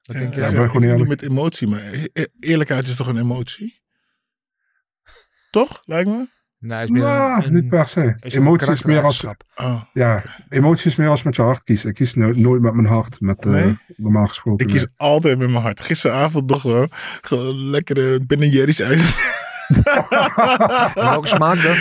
Wat 0.02 0.16
Ja, 0.16 0.22
denk 0.22 0.34
ja, 0.34 0.48
ik 0.48 0.56
ben 0.56 0.66
gewoon 0.68 0.82
niet 0.82 0.92
eerlijk. 0.92 1.10
met 1.10 1.22
emotie, 1.22 1.68
maar 1.68 1.82
eerlijkheid 2.40 2.88
is 2.88 2.96
toch 2.96 3.08
een 3.08 3.18
emotie? 3.18 3.82
Toch, 5.52 5.82
lijkt 5.86 6.10
me? 6.10 6.28
Nee, 6.60 6.84
is 6.84 6.90
meer 6.90 7.02
Nou, 7.02 7.44
een, 7.46 7.54
niet 7.54 7.70
per 7.70 7.86
se. 7.86 8.16
is 8.20 8.34
Emotie 8.36 8.72
is 8.72 8.82
meer 8.84 9.02
als. 9.04 9.24
Oh. 9.56 9.84
ja, 9.94 10.24
emotie 10.50 10.86
is 10.90 10.96
meer 10.96 11.08
als 11.08 11.24
met 11.24 11.36
je 11.36 11.42
hart 11.42 11.64
kiezen. 11.64 11.90
Ik 11.90 11.96
kies 11.96 12.14
no- 12.14 12.32
nooit 12.32 12.62
met 12.62 12.74
mijn 12.74 12.88
hart, 12.88 13.22
met, 13.22 13.46
eh, 13.46 13.68
normaal 13.96 14.28
gesproken. 14.28 14.66
Ik 14.68 14.72
kies 14.74 14.88
altijd 14.98 15.38
met 15.38 15.50
mijn 15.50 15.64
hart. 15.64 15.82
Gisteravond 15.82 16.50
nog 16.50 16.62
gewoon, 16.62 16.90
gewoon 17.22 17.70
lekkere 17.70 18.20
Ben 18.26 18.50
Jerry's 18.50 18.80
ijs. 18.80 19.00
En 19.00 19.08
welke 20.94 21.28
smaak 21.28 21.58
dan? 21.64 21.76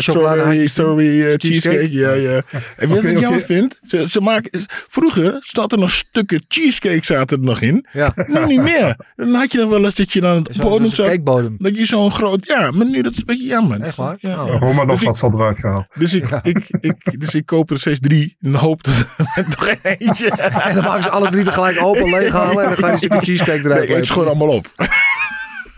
Chocoladehandjes 0.00 0.02
strawberry, 0.02 0.66
strawberry 0.68 1.36
Cheesecake? 1.38 1.38
cheesecake. 1.38 1.92
Ja, 1.92 2.12
ja. 2.12 2.42
En 2.76 2.88
weet 2.88 2.88
je 2.88 2.94
wat 2.94 3.04
ik 3.04 3.18
jammer 3.20 3.38
oké. 3.42 3.46
vind? 3.54 3.78
Ze, 3.82 4.08
ze 4.08 4.20
maken, 4.20 4.60
vroeger 4.88 5.36
zat 5.40 5.72
er 5.72 5.78
nog 5.78 5.90
stukken 5.90 6.44
cheesecake 6.48 7.04
zaten 7.04 7.38
er 7.38 7.44
nog 7.44 7.60
in. 7.60 7.86
Ja, 7.92 8.12
Nu 8.26 8.44
niet 8.46 8.62
meer. 8.62 8.96
Dan 9.16 9.34
had 9.34 9.52
je 9.52 9.58
nog 9.58 9.68
wel 9.68 9.84
eens 9.84 9.94
dat 9.94 10.12
je 10.12 10.20
dan 10.20 10.36
het 10.36 10.56
bodem 10.60 10.88
zo 10.88 10.94
zat. 10.94 11.06
cakebodem. 11.06 11.56
Dat 11.58 11.76
je 11.76 11.84
zo'n 11.86 12.10
groot... 12.12 12.46
Ja, 12.46 12.70
maar 12.70 12.86
nu 12.86 13.02
dat 13.02 13.12
is 13.12 13.18
een 13.18 13.24
beetje 13.26 13.46
jammer. 13.46 13.80
Echt 13.80 13.96
waar? 13.96 14.16
Ja. 14.18 14.44
Oh. 14.44 14.60
Romanov 14.60 14.90
Dus 14.92 15.00
ik- 15.00 15.06
had 15.06 15.16
ze 15.16 15.24
al 15.24 15.32
eruit 15.34 15.58
gehaald. 15.58 15.84
Dus, 15.94 16.14
ik, 16.14 16.24
ik, 16.42 16.66
ik, 16.80 17.20
dus 17.20 17.34
ik 17.34 17.46
koop 17.46 17.70
er 17.70 17.78
steeds 17.78 18.00
drie. 18.00 18.36
En 18.42 18.54
hoop 18.54 18.82
dat 18.84 18.94
er 19.34 19.44
nog 19.58 19.74
eentje... 19.82 20.30
En 20.62 20.74
dan 20.74 20.84
maken 20.84 21.02
ze 21.02 21.08
alle 21.10 21.30
drie 21.30 21.44
tegelijk 21.44 21.82
open, 21.82 22.10
leeghalen 22.10 22.62
en 22.62 22.68
dan 22.68 22.76
ga 22.76 22.86
je 22.86 22.92
een 22.92 22.98
stukje 22.98 23.20
cheesecake 23.20 23.58
eruit 23.64 23.88
Nee, 23.88 23.96
eet 23.98 24.06
ze 24.06 24.12
gewoon 24.12 24.28
allemaal 24.28 24.48
op. 24.48 24.68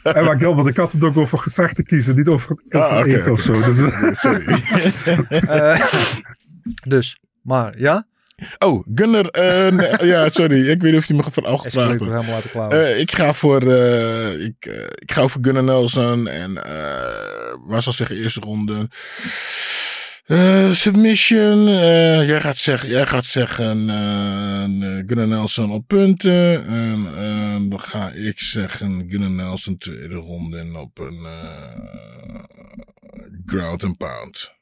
En 0.04 0.24
maar 0.24 0.38
Gilbert, 0.38 0.66
ik 0.68 0.76
had 0.76 0.92
het 0.92 1.04
ook 1.04 1.16
over 1.16 1.38
gevechten 1.38 1.84
kiezen, 1.84 2.14
niet 2.14 2.28
over, 2.28 2.62
Ah, 2.68 3.06
eten 3.06 3.32
of 3.32 3.40
zo. 3.40 3.52
Dus, 3.52 3.76
Sorry. 4.20 4.44
Eh, 5.28 5.86
dus, 6.88 7.18
maar 7.42 7.78
ja? 7.78 8.06
Oh, 8.58 8.86
Gunnar. 8.94 9.26
eh, 9.26 9.70
nee, 9.72 10.06
ja, 10.12 10.28
sorry. 10.30 10.68
Ik 10.70 10.80
weet 10.82 10.90
niet 10.92 11.00
of 11.00 11.06
je 11.06 11.14
me 11.14 11.22
van 11.32 11.44
al 11.44 11.58
gevraagd 11.58 11.90
hebt. 11.90 12.72
Eh, 12.72 12.98
ik 13.00 13.12
ga 13.14 13.32
voor. 13.32 13.62
eh, 13.72 14.44
ik, 14.44 14.54
ik 14.94 15.12
ga 15.12 15.28
voor 15.28 15.40
Gunnar 15.44 15.64
Nelson. 15.64 16.28
En. 16.28 16.64
eh 16.64 16.72
waar 17.66 17.82
zal 17.82 17.92
ik 17.92 17.98
zeggen? 17.98 18.16
Eerste 18.16 18.40
ronde. 18.40 18.88
Eh, 20.24 20.72
submission. 20.72 21.68
eh, 21.68 22.26
jij, 22.26 22.40
gaat 22.40 22.56
zeggen, 22.56 22.88
jij 22.88 23.06
gaat 23.06 23.24
zeggen. 23.24 23.88
Gunnar 25.06 25.28
Nelson 25.28 25.70
op 25.70 25.86
punten. 25.86 26.66
En 26.66 27.06
eh, 27.06 27.70
dan 27.70 27.80
ga 27.80 28.10
ik 28.10 28.38
zeggen. 28.38 29.04
Gunnar 29.08 29.30
Nelson 29.30 29.78
tweede 29.78 30.14
ronde. 30.14 30.58
En 30.58 30.76
op 30.76 30.98
een. 30.98 31.26
ground 33.46 33.84
and 33.84 33.96
pound. 33.96 34.52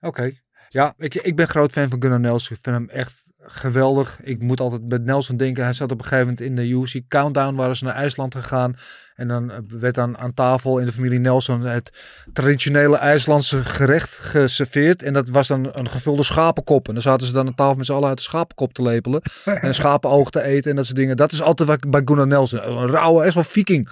Oké. 0.00 0.32
Ja, 0.68 0.94
ik, 0.98 1.14
ik 1.14 1.36
ben 1.36 1.48
groot 1.48 1.72
fan 1.72 1.90
van 1.90 2.02
Gunnar 2.02 2.20
Nelson. 2.20 2.56
Ik 2.56 2.62
vind 2.62 2.76
hem 2.76 2.88
echt 2.88 3.21
geweldig. 3.42 4.20
Ik 4.22 4.42
moet 4.42 4.60
altijd 4.60 4.88
met 4.88 5.04
Nelson 5.04 5.36
denken. 5.36 5.64
Hij 5.64 5.72
zat 5.72 5.90
op 5.90 5.98
een 5.98 6.04
gegeven 6.04 6.26
moment 6.26 6.40
in 6.40 6.56
de 6.56 6.68
UFC 6.68 7.00
Countdown. 7.08 7.54
Waren 7.54 7.76
ze 7.76 7.84
naar 7.84 7.94
IJsland 7.94 8.34
gegaan. 8.34 8.76
En 9.14 9.28
dan 9.28 9.50
eh, 9.50 9.58
werd 9.68 9.98
aan 9.98 10.34
tafel 10.34 10.78
in 10.78 10.86
de 10.86 10.92
familie 10.92 11.18
Nelson 11.18 11.60
het 11.60 11.92
traditionele 12.32 12.96
IJslandse 12.96 13.64
gerecht 13.64 14.10
geserveerd. 14.10 15.02
En 15.02 15.12
dat 15.12 15.28
was 15.28 15.48
dan 15.48 15.68
een 15.72 15.88
gevulde 15.88 16.22
schapenkop. 16.22 16.88
En 16.88 16.94
dan 16.94 17.02
zaten 17.02 17.26
ze 17.26 17.32
dan 17.32 17.46
aan 17.46 17.54
tafel 17.54 17.76
met 17.76 17.86
z'n 17.86 17.92
allen 17.92 18.08
uit 18.08 18.16
de 18.16 18.22
schapenkop 18.22 18.72
te 18.72 18.82
lepelen. 18.82 19.22
En 19.44 19.74
schapenoog 19.74 20.30
te 20.30 20.42
eten 20.42 20.70
en 20.70 20.76
dat 20.76 20.84
soort 20.84 20.98
dingen. 20.98 21.16
Dat 21.16 21.32
is 21.32 21.42
altijd 21.42 21.68
wat 21.68 21.84
ik 21.84 21.90
bij 21.90 22.02
Gunnar 22.04 22.26
Nelson. 22.26 22.68
Een 22.68 22.90
rauwe, 22.90 23.24
echt 23.24 23.34
wel 23.34 23.44
viking. 23.44 23.88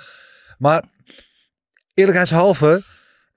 Maar 0.58 0.84
eerlijkheidshalve 1.94 2.82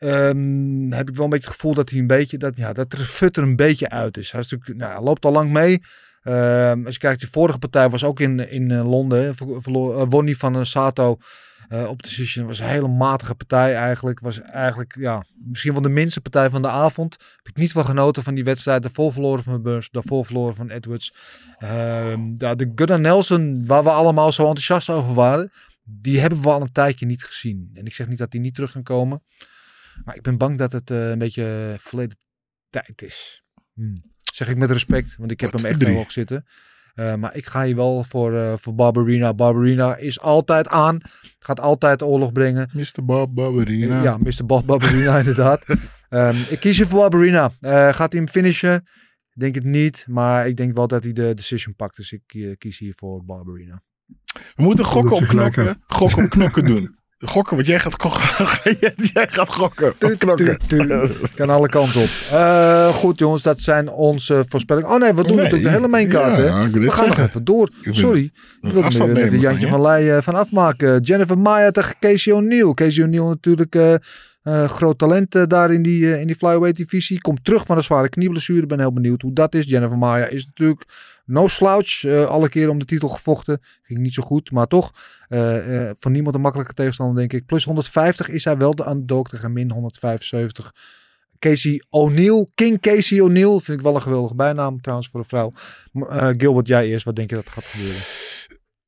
ehm, 0.03 0.91
heb 0.91 1.09
ik 1.09 1.15
wel 1.15 1.23
een 1.23 1.29
beetje 1.29 1.47
het 1.47 1.55
gevoel 1.55 1.73
dat 1.73 1.89
hij 1.89 1.99
een 1.99 2.07
beetje, 2.07 2.37
dat, 2.37 2.57
ja, 2.57 2.73
dat 2.73 2.91
de 2.91 3.29
er 3.31 3.43
een 3.43 3.55
beetje 3.55 3.89
uit 3.89 4.17
is. 4.17 4.31
Hij, 4.31 4.41
is 4.41 4.51
natuurlijk, 4.51 4.79
nou, 4.79 5.03
loopt 5.03 5.25
al 5.25 5.31
lang 5.31 5.51
mee. 5.51 5.81
Ehm, 6.23 6.85
als 6.85 6.93
je 6.93 6.99
kijkt, 6.99 7.19
die 7.19 7.29
vorige 7.29 7.59
partij 7.59 7.89
was 7.89 8.03
ook 8.03 8.19
in, 8.19 8.49
in 8.49 8.71
eh, 8.71 8.89
Londen. 8.89 9.35
eh, 9.35 10.03
won 10.09 10.25
die 10.25 10.37
van 10.37 10.53
een 10.53 10.65
Sato 10.65 11.17
eh, 11.67 11.87
op 11.87 12.03
de 12.03 12.07
decision. 12.07 12.47
was 12.47 12.59
een 12.59 12.65
hele 12.65 12.87
matige 12.87 13.35
partij 13.35 13.75
eigenlijk. 13.75 14.19
Was 14.19 14.41
eigenlijk 14.41 14.95
ja, 14.99 15.23
misschien 15.45 15.73
wel 15.73 15.81
de 15.81 15.89
minste 15.89 16.21
partij 16.21 16.49
van 16.49 16.61
de 16.61 16.67
avond. 16.67 17.17
Heb 17.35 17.47
ik 17.47 17.55
niet 17.55 17.71
van 17.71 17.85
genoten 17.85 18.23
van 18.23 18.33
die 18.33 18.43
wedstrijd. 18.43 18.81
Daarvoor 18.81 19.13
verloren 19.13 19.43
van 19.43 19.61
Burns, 19.61 19.89
daarvoor 19.91 20.25
verloren 20.25 20.55
van 20.55 20.69
Edwards. 20.69 21.13
Ehm, 21.57 22.37
de 22.37 22.71
Gunnar 22.75 22.99
Nelson, 22.99 23.63
waar 23.65 23.83
we 23.83 23.89
allemaal 23.89 24.31
zo 24.31 24.41
enthousiast 24.41 24.89
over 24.89 25.13
waren, 25.13 25.51
die 25.83 26.19
hebben 26.19 26.41
we 26.41 26.49
al 26.49 26.61
een 26.61 26.71
tijdje 26.71 27.05
niet 27.05 27.23
gezien. 27.23 27.69
En 27.73 27.85
ik 27.85 27.93
zeg 27.93 28.07
niet 28.07 28.17
dat 28.17 28.31
die 28.31 28.41
niet 28.41 28.55
terug 28.55 28.71
gaan 28.71 28.83
komen. 28.83 29.23
Maar 30.03 30.15
ik 30.15 30.21
ben 30.21 30.37
bang 30.37 30.57
dat 30.57 30.71
het 30.71 30.91
eh, 30.91 31.09
een 31.09 31.17
beetje 31.17 31.75
verleden 31.79 32.17
tijd 32.69 33.01
is. 33.01 33.43
Hmm. 33.73 34.11
Zeg 34.21 34.49
ik 34.49 34.57
met 34.57 34.71
respect, 34.71 35.15
want 35.17 35.31
ik 35.31 35.39
heb 35.39 35.51
Wat 35.51 35.61
hem 35.61 35.71
echt 35.71 35.93
hoog 35.93 36.11
zitten. 36.11 36.45
Eh, 36.93 37.15
maar 37.15 37.35
ik 37.35 37.45
ga 37.45 37.63
hier 37.63 37.75
wel 37.75 38.03
voor, 38.03 38.37
eh 38.37 38.53
voor 38.55 38.75
Barbarina. 38.75 39.33
Barbarina 39.33 39.95
is 39.95 40.19
altijd 40.19 40.67
aan. 40.67 40.97
Gaat 41.39 41.59
altijd 41.59 42.01
oorlog 42.01 42.31
brengen. 42.31 42.69
Mr. 42.73 43.05
Bob 43.05 43.35
Barbarina. 43.35 44.03
Ja, 44.03 44.17
Mr. 44.17 44.45
Bob 44.45 44.65
Barbarina 44.65 45.17
inderdaad. 45.23 45.65
Ehm, 46.09 46.35
ik 46.49 46.59
kies 46.59 46.77
hier 46.77 46.87
voor 46.87 46.99
Barbarina. 46.99 47.51
Eh, 47.59 47.93
gaat 47.93 48.11
hij 48.11 48.21
hem 48.21 48.29
finishen? 48.29 48.75
Ik 49.33 49.39
denk 49.39 49.55
het 49.55 49.63
niet. 49.63 50.05
Maar 50.09 50.47
ik 50.47 50.57
denk 50.57 50.75
wel 50.75 50.87
dat 50.87 51.03
hij 51.03 51.13
de 51.13 51.33
decision 51.33 51.75
pakt. 51.75 51.95
Dus 51.95 52.11
ik 52.11 52.55
kies 52.57 52.79
hier 52.79 52.93
voor 52.95 53.25
Barbarina. 53.25 53.81
We 54.55 54.63
moeten 54.63 54.85
gokken 54.85 55.15
op 55.15 55.27
knokken. 55.27 55.83
Gokken 55.87 56.23
op 56.23 56.29
knokken 56.29 56.65
doen. 56.65 56.95
Gokken, 57.25 57.55
want 57.55 57.67
jij 57.67 57.79
gaat 57.79 57.93
gokken. 58.01 58.21
jij 59.13 59.27
gaat 59.27 59.53
gokken 59.53 59.93
knokken. 60.17 60.57
Kan 61.35 61.49
alle 61.49 61.69
kanten 61.69 62.01
op. 62.01 62.09
Eh, 62.31 62.87
goed 62.87 63.19
jongens, 63.19 63.41
dat 63.41 63.59
zijn 63.59 63.89
onze 63.89 64.45
voorspellingen. 64.47 64.89
Oh 64.89 64.97
nee, 64.99 65.13
we 65.13 65.23
doen 65.23 65.35
Nee, 65.35 65.35
natuurlijk 65.35 65.63
de 65.63 65.69
hele 65.69 65.87
mainkaart. 65.87 66.37
ja, 66.37 66.43
hè? 66.43 66.65
ik 66.65 66.73
wil 66.75 66.81
We 66.83 66.91
gaan 66.91 67.07
nog 67.07 67.17
even 67.17 67.43
door. 67.43 67.69
wil 67.81 67.93
Sorry. 67.93 68.31
Ik 68.61 68.83
afstand 68.83 69.13
me 69.13 69.29
de 69.29 69.39
Jantje 69.39 69.67
van. 69.67 69.81
Leij 69.81 70.15
eh, 70.15 70.21
van 70.21 70.35
afmaken. 70.35 71.01
Jennifer 71.01 71.39
Maya 71.39 71.71
tegen 71.71 71.95
Casey 71.99 72.33
O'Neill. 72.33 72.73
Casey 72.73 73.03
O'Neill 73.03 73.27
natuurlijk 73.27 73.75
eh, 73.75 73.93
eh, 74.43 74.69
groot 74.69 74.97
talent 74.97 75.35
eh, 75.35 75.43
daar 75.47 75.73
in 75.73 75.81
die, 75.81 76.13
eh, 76.13 76.19
in 76.21 76.27
die 76.27 76.35
flyweight 76.35 76.77
divisie. 76.77 77.21
Komt 77.21 77.43
terug 77.45 77.65
van 77.65 77.77
een 77.77 77.83
zware 77.83 78.09
knieblessure. 78.09 78.65
Ben 78.65 78.79
heel 78.79 78.93
benieuwd 78.93 79.21
hoe 79.21 79.33
dat 79.33 79.55
is. 79.55 79.65
Jennifer 79.69 79.97
Maya 79.97 80.25
is 80.25 80.45
natuurlijk 80.45 80.83
no 81.25 81.47
slouch. 81.47 82.03
eh, 82.03 82.25
alle 82.25 82.49
keer 82.49 82.69
om 82.69 82.79
de 82.79 82.85
titel 82.85 83.07
gevochten. 83.09 83.59
Ging 83.81 83.99
niet 83.99 84.13
zo 84.13 84.23
goed, 84.23 84.51
maar 84.51 84.67
toch. 84.67 84.91
eh, 85.27 85.89
voor 85.99 86.11
niemand 86.11 86.35
een 86.35 86.41
makkelijke 86.41 86.73
tegenstander 86.73 87.15
denk 87.15 87.33
ik. 87.33 87.45
Plus 87.45 87.63
150 87.63 88.27
is 88.29 88.43
hij 88.43 88.57
wel 88.57 88.75
de 88.75 88.87
underdog 88.87 89.29
tegen 89.29 89.53
min 89.53 89.71
175. 89.71 90.71
Casey 91.39 91.83
O'Neill, 91.89 92.47
King 92.55 92.79
Casey 92.79 93.19
O'Neill. 93.21 93.59
Vind 93.59 93.77
ik 93.77 93.81
wel 93.83 93.95
een 93.95 94.01
geweldige 94.01 94.35
bijnaam 94.35 94.81
trouwens 94.81 95.09
voor 95.09 95.19
een 95.19 95.25
vrouw. 95.25 95.51
Gilbert, 96.37 96.67
jij 96.67 96.87
eerst. 96.87 97.05
Wat 97.05 97.15
denk 97.15 97.29
je 97.29 97.35
dat 97.35 97.49
gaat 97.49 97.63
gebeuren? 97.65 98.01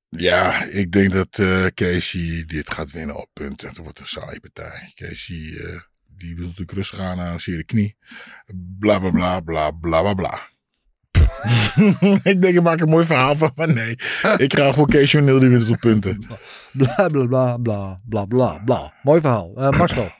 Ja, 0.09 0.63
ik 0.63 0.91
denk 0.91 1.11
dat 1.11 1.29
Casey 1.73 2.43
dit 2.47 2.73
gaat 2.73 2.91
winnen 2.91 3.15
op 3.15 3.27
punten. 3.33 3.67
Dat 3.67 3.77
wordt 3.83 3.99
een 3.99 4.07
saaie 4.07 4.39
partij. 4.39 4.91
Casey, 4.93 5.57
die 6.17 6.35
wil 6.35 6.45
natuurlijk 6.45 6.71
rustig 6.71 6.99
aan 6.99 7.19
aan 7.19 7.39
zijn 7.39 7.65
knie. 7.65 7.95
Bla 8.79 8.99
bla 8.99 9.09
bla 9.09 9.39
bla 9.39 9.71
bla 9.71 10.01
bla 10.01 10.13
bla. 10.13 10.49
ik 12.31 12.41
denk, 12.41 12.55
ik 12.55 12.61
maak 12.61 12.79
een 12.79 12.89
mooi 12.89 13.05
verhaal 13.05 13.35
van, 13.35 13.51
maar 13.55 13.73
nee. 13.73 13.97
Ik 14.37 14.71
voor 14.73 14.87
Casey 14.87 15.21
O'Neill 15.21 15.39
die 15.39 15.49
wint 15.49 15.69
op 15.69 15.79
punten. 15.79 16.27
Bla 16.71 17.07
bla 17.07 17.25
bla 17.25 17.57
bla 17.57 17.99
bla 18.09 18.25
bla 18.25 18.61
bla. 18.65 18.93
Mooi 19.03 19.21
verhaal. 19.21 19.51
Eh 19.55 19.69
Marcel. 19.69 20.11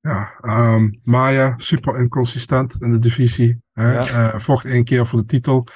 Ja, 0.00 0.34
ehm, 0.40 0.90
Maya, 1.02 1.54
super 1.56 2.00
inconsistent 2.00 2.76
in 2.78 2.90
de 2.90 2.98
divisie. 2.98 3.62
Hè? 3.72 3.92
Ja. 3.92 4.06
Eh, 4.06 4.40
vocht 4.40 4.64
één 4.64 4.84
keer 4.84 5.06
voor 5.06 5.18
de 5.18 5.24
titel 5.24 5.66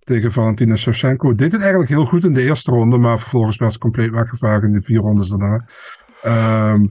tegen 0.00 0.32
Valentina 0.32 0.76
Shevchenko. 0.76 1.34
Deed 1.34 1.52
het 1.52 1.60
eigenlijk 1.60 1.90
heel 1.90 2.04
goed 2.04 2.24
in 2.24 2.32
de 2.32 2.42
eerste 2.42 2.70
ronde, 2.70 2.98
maar 2.98 3.18
vervolgens 3.18 3.56
werd 3.56 3.72
ze 3.72 3.78
compleet 3.78 4.10
weggevaagd 4.10 4.62
in 4.62 4.72
de 4.72 4.82
vier 4.82 5.00
rondes 5.00 5.28
daarna. 5.28 5.68
Ehm 6.22 6.86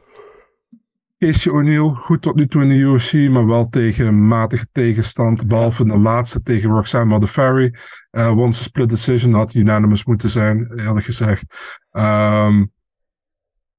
Casey 1.26 1.52
O'Neill, 1.52 1.90
goed 1.90 2.22
tot 2.22 2.36
nu 2.36 2.48
toe 2.48 2.62
in 2.62 2.70
de 2.70 2.76
UFC, 2.76 3.30
maar 3.30 3.46
wel 3.46 3.70
tegen 3.70 4.28
matige 4.28 4.68
tegenstand. 4.72 5.48
Behalve 5.48 5.86
de 5.86 5.98
laatste 5.98 6.42
tegen 6.42 6.70
Roxanne 6.70 7.06
Modafferi. 7.06 7.72
Uh, 8.12 8.30
won 8.30 8.54
ze 8.54 8.64
split 8.64 8.90
decision, 8.90 9.34
had 9.34 9.54
unanimous 9.54 10.06
moeten 10.06 10.30
zijn, 10.30 10.72
eerlijk 10.80 11.06
gezegd. 11.06 11.46
Ehm, 11.92 12.66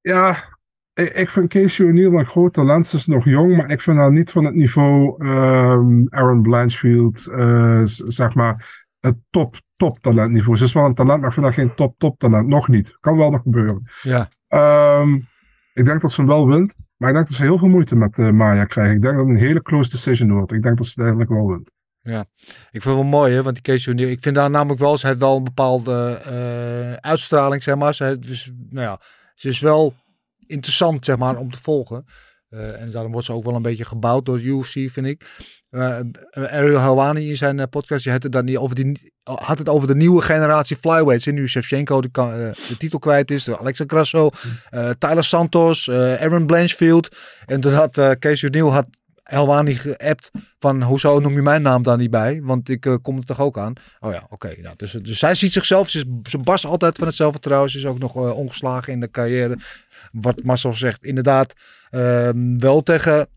ja, 0.00 0.36
ik, 0.94 1.08
ik 1.08 1.30
vind 1.30 1.48
Casey 1.48 1.86
O'Neill 1.86 2.18
een 2.18 2.26
groot 2.26 2.52
talent. 2.52 2.86
Ze 2.86 2.96
is 2.96 3.06
nog 3.06 3.24
jong, 3.24 3.56
maar 3.56 3.70
ik 3.70 3.80
vind 3.80 3.98
haar 3.98 4.12
niet 4.12 4.30
van 4.30 4.44
het 4.44 4.54
niveau 4.54 5.24
ehm, 5.24 6.04
Aaron 6.08 6.42
Blanchfield, 6.42 7.26
eh, 7.26 7.80
zeg 7.84 8.34
maar, 8.34 8.86
het 9.00 9.16
top, 9.30 9.54
top 9.76 9.98
talentniveau. 10.00 10.56
Ze 10.56 10.64
is 10.64 10.72
wel 10.72 10.84
een 10.84 10.94
talent, 10.94 11.18
maar 11.18 11.28
ik 11.28 11.34
vind 11.34 11.46
haar 11.46 11.54
geen 11.54 11.74
top, 11.74 11.94
top 11.98 12.18
talent. 12.18 12.46
Nog 12.46 12.68
niet. 12.68 12.96
Kan 13.00 13.16
wel 13.16 13.30
nog 13.30 13.42
gebeuren. 13.42 13.82
Ja. 14.02 14.28
Ehm, 14.48 15.14
ik 15.72 15.84
denk 15.84 16.00
dat 16.00 16.12
ze 16.12 16.20
hem 16.20 16.30
wel 16.30 16.48
wint. 16.48 16.76
Maar 16.96 17.08
ik 17.08 17.14
denk 17.14 17.26
dat 17.26 17.36
ze 17.36 17.42
heel 17.42 17.58
veel 17.58 17.68
moeite 17.68 17.96
met 17.96 18.18
eh, 18.18 18.30
Maya 18.30 18.64
krijgen. 18.64 18.94
Ik 18.94 19.02
denk 19.02 19.14
dat 19.14 19.26
het 19.26 19.34
een 19.34 19.46
hele 19.46 19.62
close 19.62 19.90
decision 19.90 20.32
wordt. 20.32 20.52
Ik 20.52 20.62
denk 20.62 20.76
dat 20.76 20.86
ze 20.86 20.92
het 20.92 21.00
uiteindelijk 21.08 21.40
wel 21.40 21.56
wint. 21.56 21.70
Ik 22.46 22.82
vind 22.82 22.84
het 22.84 22.94
wel 22.94 23.02
mooi, 23.02 23.32
hè, 23.34 23.42
want 23.42 23.54
die 23.54 23.74
Casey 23.74 23.94
ik 23.94 24.22
vind 24.22 24.36
haar 24.36 24.50
namelijk 24.50 24.80
wel, 24.80 24.98
ze 24.98 25.06
heeft 25.06 25.18
wel 25.18 25.36
een 25.36 25.44
bepaalde 25.44 26.20
eh, 26.24 26.92
uitstraling, 26.92 27.62
zeg 27.62 27.76
maar. 27.76 27.94
Ze, 27.94 28.18
dus, 28.18 28.52
nou 28.68 28.86
ja, 28.86 29.00
is 29.34 29.60
wel 29.60 29.94
interessant, 30.46 31.04
zeg 31.04 31.16
maar, 31.16 31.36
om 31.36 31.50
te 31.50 31.58
volgen. 31.62 32.04
Eh, 32.48 32.80
en 32.80 32.90
daarom 32.90 33.12
wordt 33.12 33.26
ze 33.26 33.32
ook 33.32 33.44
wel 33.44 33.54
een 33.54 33.62
beetje 33.62 33.84
gebouwd 33.84 34.24
door 34.24 34.40
UFC, 34.40 34.72
vind 34.72 35.06
ik. 35.06 35.24
Eh 35.70 35.98
Ariel 36.30 36.80
Helwani 36.80 37.28
in 37.28 37.36
zijn 37.36 37.60
eh, 37.60 37.66
podcast, 37.70 38.02
die 38.02 38.12
had 38.12 38.22
het, 38.22 38.32
dan 38.32 38.44
niet 38.44 38.56
over 38.56 38.74
die, 38.76 39.12
had 39.22 39.58
het 39.58 39.68
over 39.68 39.88
de 39.88 39.94
nieuwe 39.94 40.22
generatie 40.22 40.76
flyweights. 40.76 41.26
En 41.26 41.34
nu 41.34 41.48
Shevchenko 41.48 42.00
de, 42.00 42.08
eh, 42.12 42.76
titel 42.78 42.98
kwijt 42.98 43.30
is, 43.30 43.50
Alexa 43.50 43.84
Grasso, 43.86 44.30
eh, 44.70 44.90
Tyler 44.98 45.24
Santos, 45.24 45.88
eh, 45.88 46.14
Aaron 46.14 46.46
Blanchfield. 46.46 47.16
En 47.46 47.60
toen 47.60 47.72
had 47.72 47.98
uh, 47.98 48.10
Casey 48.10 48.48
O'Neill 48.48 48.70
had 48.70 48.86
Helwani 49.26 49.74
geappt 49.74 50.30
van 50.58 50.82
hoezo 50.82 51.18
noem 51.18 51.34
je 51.34 51.42
mijn 51.42 51.62
naam 51.62 51.82
daar 51.82 51.96
niet 51.96 52.10
bij? 52.10 52.40
Want 52.42 52.68
ik 52.68 52.86
eh, 52.86 52.94
kom 53.02 53.16
er 53.16 53.24
toch 53.24 53.40
ook 53.40 53.58
aan. 53.58 53.72
Oh 54.00 54.12
ja, 54.12 54.26
oké. 54.28 54.54
nou, 54.62 54.76
dus, 54.76 54.92
dus 54.92 55.18
zij 55.18 55.34
ziet 55.34 55.52
zichzelf, 55.52 55.88
ze, 55.88 55.98
is, 55.98 56.30
ze 56.30 56.38
barst 56.38 56.64
altijd 56.64 56.98
van 56.98 57.06
het 57.06 57.16
zelfvertrouwen. 57.16 57.70
Ze 57.70 57.78
is 57.78 57.86
ook 57.86 57.98
nog 57.98 58.16
eh, 58.16 58.36
ongeslagen 58.36 58.92
in 58.92 59.00
de 59.00 59.10
carrière. 59.10 59.58
Wat 60.12 60.42
Marcel 60.42 60.74
zegt, 60.74 61.04
inderdaad 61.04 61.52
ehm, 61.90 62.58
wel 62.58 62.82
tegen 62.82 63.28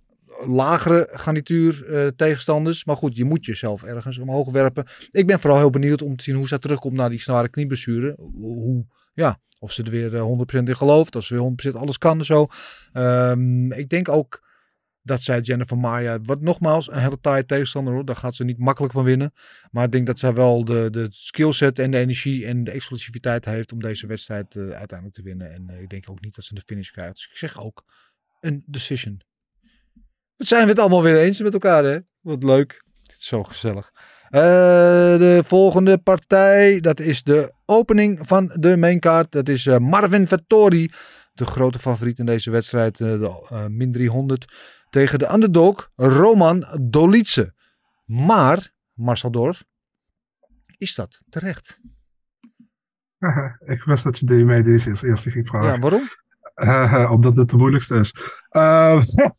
lagere 0.47 1.07
garnituur 1.11 1.85
eh, 1.85 2.07
tegenstanders. 2.07 2.85
Maar 2.85 2.95
goed, 2.95 3.15
je 3.15 3.25
moet 3.25 3.45
jezelf 3.45 3.83
ergens 3.83 4.17
omhoog 4.17 4.51
werpen. 4.51 4.87
Ik 5.09 5.27
ben 5.27 5.39
vooral 5.39 5.59
heel 5.59 5.69
benieuwd 5.69 6.01
om 6.01 6.15
te 6.15 6.23
zien 6.23 6.35
hoe 6.35 6.47
ze 6.47 6.59
terugkomt 6.59 6.95
naar 6.95 7.09
die 7.09 7.21
zware 7.21 7.49
knieblessure. 7.49 8.15
Hoe, 8.17 8.85
ja, 9.13 9.39
of 9.59 9.71
ze 9.71 9.83
er 9.83 9.91
weer 9.91 10.15
eh, 10.15 10.21
100% 10.57 10.63
in 10.63 10.75
gelooft. 10.75 11.15
Of 11.15 11.23
ze 11.23 11.33
weer 11.33 11.71
100% 11.73 11.75
alles 11.75 11.97
kan 11.97 12.19
en 12.19 12.25
zo. 12.25 12.47
Ehm, 12.93 13.71
ik 13.71 13.89
denk 13.89 14.09
ook 14.09 14.47
dat 15.01 15.21
zij 15.21 15.39
Jennifer 15.39 15.77
Maya, 15.77 16.19
wat 16.21 16.41
nogmaals 16.41 16.91
een 16.91 16.99
hele 16.99 17.19
taaie 17.19 17.45
tegenstander 17.45 17.93
hoor, 17.93 18.05
daar 18.05 18.15
gaat 18.15 18.35
ze 18.35 18.43
niet 18.43 18.57
makkelijk 18.57 18.93
van 18.93 19.03
winnen. 19.03 19.33
Maar 19.71 19.85
ik 19.85 19.91
denk 19.91 20.05
dat 20.05 20.19
zij 20.19 20.33
wel 20.33 20.65
de, 20.65 20.89
de 20.89 21.07
skillset 21.09 21.79
en 21.79 21.91
de 21.91 21.97
energie 21.97 22.45
en 22.45 22.63
de 22.63 22.71
explosiviteit 22.71 23.45
heeft 23.45 23.71
om 23.71 23.79
deze 23.79 24.07
wedstrijd 24.07 24.55
eh, 24.55 24.69
uiteindelijk 24.69 25.17
te 25.17 25.23
winnen. 25.23 25.53
En 25.53 25.69
eh, 25.69 25.81
ik 25.81 25.89
denk 25.89 26.09
ook 26.09 26.21
niet 26.21 26.35
dat 26.35 26.45
ze 26.45 26.53
de 26.53 26.61
finish 26.65 26.89
krijgt. 26.89 27.13
Dus 27.13 27.29
ik 27.31 27.37
zeg 27.37 27.63
ook 27.63 27.85
een 28.39 28.63
decision. 28.65 29.21
Wat 30.39 30.47
zijn 30.47 30.63
we 30.63 30.69
het 30.69 30.79
allemaal 30.79 31.03
weer 31.03 31.17
eens 31.17 31.41
met 31.41 31.53
elkaar 31.53 31.83
hè? 31.83 31.99
Wat 32.21 32.43
leuk. 32.43 32.83
Dit 33.03 33.17
is 33.17 33.25
zo 33.25 33.43
gezellig. 33.43 33.91
Eh, 34.23 34.41
de 35.17 35.41
volgende 35.45 35.97
partij, 35.97 36.79
dat 36.79 36.99
is 36.99 37.23
de 37.23 37.53
opening 37.65 38.19
van 38.27 38.51
de 38.53 38.77
maincard. 38.77 39.31
Dat 39.31 39.49
is 39.49 39.65
eh, 39.65 39.77
Marvin 39.77 40.27
Vettori, 40.27 40.91
de 41.33 41.45
grote 41.45 41.79
favoriet 41.79 42.19
in 42.19 42.25
deze 42.25 42.51
wedstrijd. 42.51 42.99
eh, 43.01 43.07
de 43.07 43.67
min 43.69 43.91
300 43.91 44.53
tegen 44.89 45.19
de 45.19 45.33
underdog 45.33 45.89
Roman 45.95 46.79
Dolice. 46.81 47.53
Maar, 48.05 48.71
Marcel 48.93 49.31
Dorf, 49.31 49.63
is 50.77 50.95
dat 50.95 51.21
terecht? 51.29 51.79
ik 53.73 53.83
wist 53.83 54.03
dat 54.03 54.17
je 54.19 54.45
mij 54.45 54.63
deze 54.63 54.89
als 54.89 55.01
eerste 55.01 55.31
ging 55.31 55.47
vragen. 55.47 55.71
Ja, 55.71 55.79
waarom? 55.79 57.11
Omdat 57.11 57.37
het 57.37 57.49
de 57.49 57.57
moeilijkste 57.57 57.95
is. 57.95 58.13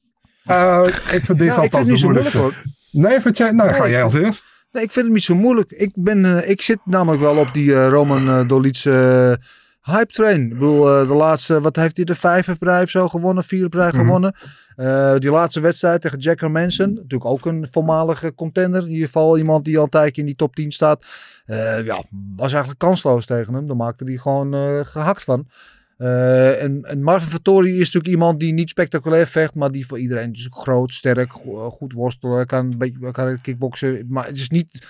Eh, 0.51 0.87
ik 1.17 1.25
vind 1.25 1.39
deze 1.39 1.45
Ja, 1.61 1.63
ik 1.63 1.71
vind 1.71 1.75
althans 1.75 1.79
het 1.79 1.85
de 1.87 1.91
niet 1.93 2.01
zo 2.01 2.09
moeilijk 2.09 2.35
hoor. 2.35 2.55
Nee, 2.91 3.21
vind 3.21 3.37
jij? 3.37 3.51
Nou, 3.51 3.71
Nee, 3.71 3.81
ga 3.81 3.89
jij 3.89 4.03
als 4.03 4.15
eerst. 4.15 4.45
Nee, 4.73 4.83
ik 4.85 4.91
vind 4.91 5.05
het 5.05 5.15
niet 5.15 5.25
zo 5.25 5.35
moeilijk. 5.35 5.71
Ik, 5.71 5.91
ben, 5.95 6.25
eh, 6.25 6.51
ik 6.51 6.63
zit 6.63 6.79
namelijk 6.85 7.23
wel 7.23 7.37
op 7.37 7.49
die 7.53 7.75
eh, 7.75 7.89
Roman 7.89 8.47
Dolice 8.47 8.91
eh, 8.91 9.95
hype 9.95 10.13
train. 10.13 10.43
Ik 10.43 10.49
bedoel, 10.49 10.83
de 10.83 11.15
laatste, 11.15 11.61
wat 11.61 11.77
heeft 11.77 11.97
hij 11.97 12.05
de 12.05 12.15
vijf 12.15 12.47
heeft 12.47 12.61
hij 12.61 12.83
of 12.83 12.89
zo 12.91 13.09
gewonnen? 13.09 13.45
Vier 13.45 13.61
heeft 13.61 13.75
hij 13.75 13.89
Mhm. 13.89 13.99
gewonnen. 13.99 14.35
Die 15.21 15.31
laatste 15.31 15.61
wedstrijd 15.61 16.01
tegen 16.01 16.19
Jack 16.19 16.41
Manson. 16.49 16.93
Natuurlijk 16.93 17.25
ook 17.25 17.47
een 17.47 17.69
voormalige 17.71 18.35
contender. 18.35 18.83
In 18.83 18.91
ieder 18.91 19.07
geval 19.07 19.39
iemand 19.39 19.65
die 19.65 19.77
al 19.79 19.85
een 19.85 19.91
tijdje 19.91 20.21
in 20.21 20.27
die 20.27 20.37
top 20.37 20.55
10 20.55 20.71
staat. 20.73 21.05
Ja, 21.85 22.03
was 22.37 22.51
eigenlijk 22.51 22.79
kansloos 22.79 23.27
tegen 23.27 23.55
hem. 23.55 23.67
Daar 23.67 23.77
maakte 23.77 24.05
hij 24.05 24.17
gewoon 24.17 24.55
eh, 24.55 24.81
gehakt 24.83 25.25
van. 25.25 25.47
Eh, 26.01 26.63
en, 26.63 26.83
en 26.83 27.03
Marvin 27.03 27.31
Vettori 27.31 27.71
is 27.73 27.79
natuurlijk 27.79 28.07
iemand 28.07 28.41
die 28.41 28.53
niet 28.53 28.69
spectaculair 28.71 29.27
vecht, 29.27 29.55
maar 29.55 29.71
die 29.71 29.87
voor 29.87 29.99
iedereen 29.99 30.33
is 30.33 30.47
groot, 30.51 30.93
sterk, 30.93 31.33
go- 31.33 31.71
goed 31.71 31.93
worstelen, 31.93 32.47
kan 32.47 32.71
een 32.73 32.79
beetje 32.79 33.11
kan 33.11 33.41
kickboksen. 33.41 34.05
Maar 34.09 34.27
het 34.27 34.37
is 34.37 34.49
niet, 34.51 34.87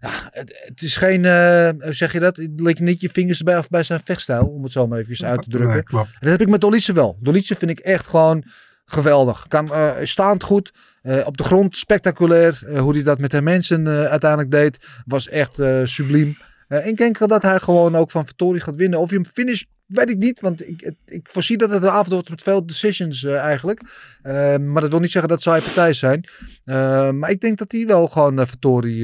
ja, 0.00 0.10
het, 0.30 0.62
het 0.66 0.82
is 0.82 0.96
geen, 0.96 1.24
eh, 1.24 1.68
hoe 1.78 1.92
zeg 1.92 2.12
je 2.12 2.20
dat? 2.20 2.36
Het 2.36 2.50
ligt 2.60 2.80
niet 2.80 3.00
je 3.00 3.08
vingers 3.12 3.38
erbij 3.38 3.58
of 3.58 3.68
bij 3.68 3.82
zijn 3.82 4.00
vechtstijl, 4.04 4.46
om 4.46 4.62
het 4.62 4.72
zo 4.72 4.86
maar 4.86 4.98
even 4.98 5.26
uit 5.26 5.42
te 5.42 5.48
drukken. 5.50 5.84
Dat 6.20 6.30
heb 6.30 6.40
ik 6.40 6.48
met 6.48 6.60
Dolice 6.60 6.92
wel. 6.92 7.18
Dolice 7.20 7.54
vind 7.54 7.70
ik 7.70 7.78
echt 7.78 8.06
gewoon 8.06 8.44
geweldig. 8.84 9.46
Kan 9.48 9.72
eh, 9.72 9.92
staand 10.02 10.42
goed. 10.42 10.72
eh, 11.02 11.26
op 11.26 11.36
de 11.36 11.42
grond 11.44 11.76
spectaculair. 11.76 12.62
Eh, 12.66 12.80
hoe 12.80 12.92
hij 12.94 13.02
dat 13.02 13.18
met 13.18 13.30
de 13.30 13.42
mensen 13.42 13.86
eh, 13.86 14.04
uiteindelijk 14.04 14.50
deed. 14.50 14.78
Was 15.06 15.28
echt 15.28 15.58
eh, 15.58 15.80
subliem. 15.84 16.36
Eh, 16.68 16.86
ik 16.86 16.96
denk 16.96 17.18
dat 17.28 17.42
hij 17.42 17.58
gewoon 17.58 17.96
ook 17.96 18.10
van 18.10 18.26
Vittori 18.26 18.60
gaat 18.60 18.76
winnen. 18.76 18.98
Of 18.98 19.08
hij 19.10 19.18
hem 19.22 19.32
finish, 19.32 19.62
weet 19.92 20.10
ik 20.10 20.18
niet. 20.18 20.40
Want 20.40 20.68
ik, 20.68 20.92
ik 21.06 21.28
voorzie 21.30 21.56
dat 21.56 21.70
het 21.70 21.82
een 21.82 21.88
avond 21.88 22.12
wordt 22.12 22.30
met 22.30 22.42
veel 22.42 22.66
decisions 22.66 23.24
eh, 23.24 23.36
eigenlijk. 23.36 23.80
Eh, 24.22 24.56
maar 24.56 24.80
dat 24.82 24.90
wil 24.90 25.00
niet 25.00 25.10
zeggen 25.10 25.30
dat 25.30 25.42
zij 25.42 25.60
partij 25.60 25.92
zijn. 25.92 26.28
Eh, 26.64 27.10
maar 27.10 27.30
ik 27.30 27.40
denk 27.40 27.58
dat 27.58 27.72
hij 27.72 27.86
wel 27.86 28.08
gewoon 28.08 28.38
uh, 28.38 28.46
Vittori 28.46 29.00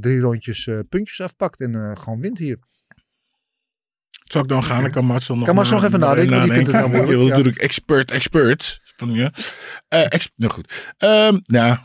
drie 0.00 0.20
rondjes 0.20 0.68
puntjes 0.88 1.20
afpakt. 1.20 1.60
En 1.60 1.96
gewoon 1.98 2.20
wint 2.20 2.38
hier. 2.38 2.58
Zal 4.24 4.42
ik 4.42 4.48
dan 4.48 4.64
gaan? 4.64 4.82
Dan 4.82 4.90
kan 4.90 5.04
Marcel 5.04 5.36
nog, 5.36 5.46
Kan 5.46 5.54
Marcel 5.54 5.74
nog 5.74 5.84
even 5.84 6.00
nadenken, 6.00 6.48
Je 6.48 7.24
ja. 7.24 7.28
natuurlijk 7.28 7.58
expert, 7.58 8.10
expert 8.10 8.80
van 8.96 9.12
je. 9.12 9.30
Eh 9.88 10.12
ex 10.12 10.30
nou 10.36 10.52
goed. 10.52 10.72
Ehm, 10.98 11.38
nou, 11.44 11.78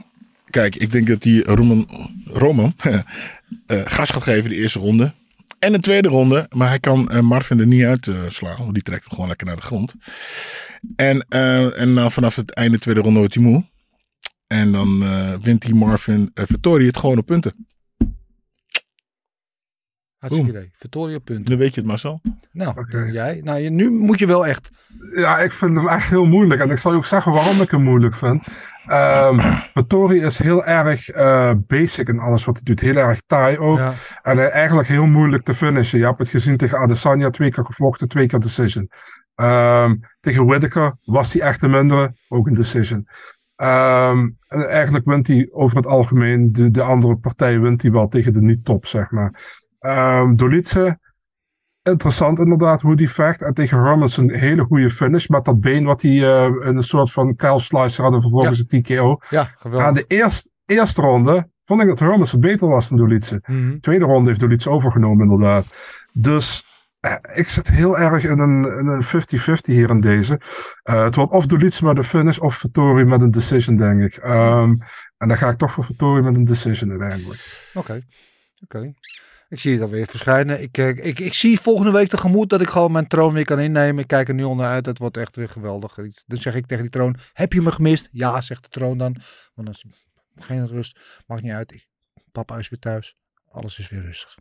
kijk, 0.50 0.76
ik 0.76 0.92
denk 0.92 1.08
dat 1.08 1.22
die 1.22 1.44
Roman, 1.44 1.90
Roman 2.26 2.74
gas 3.68 4.10
gaat 4.10 4.24
geven 4.24 4.50
de 4.50 4.56
eerste 4.56 4.80
ronde. 4.80 5.14
En 5.60 5.72
de 5.72 5.80
tweede 5.80 6.10
ronde. 6.10 6.46
Maar 6.56 6.68
hij 6.68 6.80
kan 6.80 7.10
eh, 7.10 7.22
Marvin 7.22 7.60
er 7.60 7.68
niet 7.68 7.86
uit 7.86 8.08
eh, 8.08 8.16
slaan. 8.28 8.58
Want 8.58 8.74
die 8.74 8.84
trekt 8.84 9.04
hem 9.04 9.14
gewoon 9.14 9.28
lekker 9.28 9.48
naar 9.48 9.56
de 9.56 9.62
grond. 9.62 9.94
En, 10.96 11.26
eh, 11.30 11.82
en 11.82 11.94
nou, 11.94 12.12
vanaf 12.12 12.36
het 12.36 12.54
einde 12.54 12.80
tweede 12.80 13.02
ronde 13.02 13.20
wordt 13.20 13.34
hij 13.34 13.44
moe. 13.44 13.66
En 14.48 14.72
dan 14.72 15.04
eh, 15.04 15.34
wint 15.34 15.62
die 15.62 15.76
Marvin 15.76 16.32
uh, 16.34 16.46
Vittori 16.48 16.86
het 16.86 16.98
gewoon 16.98 17.18
op 17.18 17.26
punten. 17.26 17.68
Hartstikke 20.18 20.52
idee. 20.52 20.72
Vittori 20.74 21.16
op 21.16 21.26
punten. 21.26 21.52
Nu 21.52 21.58
weet 21.58 21.74
je 21.74 21.80
het, 21.80 21.90
Marcel. 21.90 22.22
Nou, 22.52 23.12
jij. 23.12 23.42
Nou, 23.44 23.60
je, 23.60 23.70
nu 23.70 23.92
moet 23.92 24.20
je 24.20 24.28
wel 24.28 24.46
echt. 24.46 24.70
Ja, 25.16 25.40
ik 25.40 25.52
vind 25.52 25.76
hem 25.76 25.88
echt 25.88 26.10
heel 26.10 26.26
moeilijk. 26.26 26.62
En 26.62 26.70
ik 26.70 26.78
zal 26.78 26.92
je 26.92 26.98
ook 26.98 27.06
zeggen 27.06 27.32
waarom 27.32 27.62
ik 27.62 27.72
hem 27.72 27.84
moeilijk 27.84 28.16
vind. 28.16 28.44
Vittori 29.74 30.22
is 30.22 30.38
heel 30.38 30.66
erg 30.66 31.10
eh, 31.10 31.52
basic 31.68 32.08
in 32.08 32.20
alles 32.20 32.46
wat 32.46 32.56
hij 32.56 32.64
doet. 32.64 32.80
Heel 32.80 32.96
erg 32.96 33.22
taai 33.28 33.58
ook. 33.58 33.78
Ja. 33.78 33.94
En 34.22 34.52
eigenlijk 34.52 34.88
heel 34.88 35.06
moeilijk 35.06 35.44
te 35.44 35.56
finishen. 35.56 36.00
Je 36.00 36.06
hebt 36.06 36.18
het 36.18 36.28
gezien 36.28 36.58
tegen 36.58 36.78
Adesanya. 36.78 37.30
Twee 37.30 37.52
keer 37.52 37.66
gevochten, 37.66 38.08
twee 38.08 38.28
keer 38.28 38.40
decision. 38.40 38.90
Ehm, 39.36 39.96
tegen 40.20 40.46
Whittaker 40.46 40.96
was 41.04 41.34
hij 41.34 41.42
echt 41.42 41.62
de 41.62 41.68
mindere. 41.68 42.16
Ook 42.28 42.48
een 42.48 42.54
decision. 42.54 43.08
Ehm, 43.56 44.30
en 44.48 44.70
eigenlijk 44.70 45.06
wint 45.06 45.28
hij 45.28 45.50
over 45.52 45.78
het 45.78 45.86
algemeen. 45.86 46.52
De, 46.52 46.72
de 46.72 46.82
andere 46.82 47.16
partij 47.16 47.60
wint 47.60 47.82
hij 47.82 47.92
wel 47.92 48.08
tegen 48.08 48.34
de 48.34 48.42
niet-top, 48.42 48.86
zeg 48.86 49.12
maar. 49.12 49.34
Dolice 50.36 51.00
interessant 51.90 52.40
inderdaad 52.40 52.82
hoe 52.82 52.96
die 52.96 53.10
vecht. 53.10 53.42
En 53.42 53.54
tegen 53.54 53.84
Hermans 53.84 54.18
een 54.18 54.36
hele 54.36 54.64
goede 54.64 54.90
finish. 54.90 55.28
Met 55.28 55.46
dat 55.46 55.60
been 55.60 55.84
wat 55.84 56.02
hij 56.02 56.12
eh, 56.12 56.46
in 56.46 56.76
een 56.76 56.84
soort 56.84 57.12
van 57.12 57.36
calf 57.36 57.64
slicer 57.64 58.04
had 58.04 58.14
en 58.14 58.22
vervolgens 58.22 58.64
een 58.68 58.82
TKO. 58.82 59.20
Ja, 59.30 59.44
geweldig. 59.60 59.88
Aan 59.88 59.94
de 59.94 60.06
eerste, 60.08 60.50
eerste 60.66 61.02
ronde 61.02 61.50
vond 61.64 61.82
ik 61.82 61.88
dat 61.88 62.00
Hermans 62.00 62.40
beter 62.40 62.68
was 62.68 62.90
dan 62.90 62.98
Dolice. 62.98 63.42
Mhm. 63.46 63.80
Tweede 63.80 64.06
ronde 64.06 64.30
heeft 64.30 64.40
Dolice 64.40 64.70
overgenomen 64.70 65.24
inderdaad. 65.30 65.66
Dus 66.14 66.66
eh, 67.00 67.16
ik 67.34 67.50
zit 67.50 67.68
heel 67.68 67.98
erg 67.98 68.24
in 68.24 68.40
een 68.40 68.64
in 68.64 68.88
een 68.88 69.04
50-50 69.04 69.08
hier 69.62 69.90
in 69.90 70.02
deze. 70.02 70.40
Eh, 70.84 71.04
het 71.04 71.16
wordt 71.16 71.32
of 71.32 71.46
Dolice 71.46 71.86
met 71.86 71.98
een 71.98 72.04
finish 72.04 72.38
of 72.38 72.56
Vittori 72.56 73.06
met 73.06 73.22
een 73.22 73.32
decision 73.32 73.76
denk 73.76 74.02
ik. 74.02 74.18
Ehm, 74.18 74.76
en 75.18 75.28
dan 75.28 75.38
ga 75.38 75.50
ik 75.50 75.58
toch 75.58 75.72
voor 75.72 75.84
Vittori 75.84 76.22
met 76.22 76.36
een 76.36 76.46
decision 76.46 76.90
uiteindelijk. 76.90 77.70
Oké. 77.74 78.02
Oké. 78.64 78.94
Ik 79.50 79.60
zie 79.60 79.74
het 79.74 79.82
alweer 79.82 80.08
verschijnen. 80.08 80.62
Ik, 80.62 80.78
eh, 80.78 80.88
ik, 80.88 81.20
ik 81.20 81.34
zie 81.34 81.60
volgende 81.60 81.92
week 81.92 82.10
tegemoet 82.10 82.50
dat 82.50 82.62
ik 82.62 82.70
gewoon 82.70 82.92
mijn 82.92 83.08
troon 83.08 83.34
weer 83.34 83.46
kan 83.46 83.60
innemen. 83.60 84.02
Ik 84.02 84.08
kijk 84.08 84.28
er 84.28 84.34
nu 84.34 84.44
al 84.44 84.56
naar 84.56 84.72
uit. 84.72 84.86
Het 84.86 84.98
wordt 84.98 85.18
echt 85.18 85.36
weer 85.36 85.50
geweldig. 85.50 85.96
Dan 86.26 86.38
zeg 86.38 86.56
ik 86.56 86.66
tegen 86.66 86.84
die 86.84 86.92
troon, 86.92 87.16
heb 87.34 87.54
je 87.54 87.62
me 87.62 87.72
gemist? 87.72 88.10
Ja, 88.12 88.42
zegt 88.42 88.64
de 88.64 88.70
troon 88.70 88.98
dan. 88.98 89.14
Want 89.54 89.68
dan 89.68 89.70
is 89.70 89.86
geen 90.36 90.68
rust. 90.68 91.00
Maakt 91.28 91.42
niet 91.42 91.52
uit. 91.52 91.88
Papa 92.32 92.58
is 92.58 92.70
weer 92.70 92.80
thuis. 92.80 93.16
Alles 93.48 93.80
is 93.80 93.90
weer 93.90 94.02
rustig. 94.02 94.38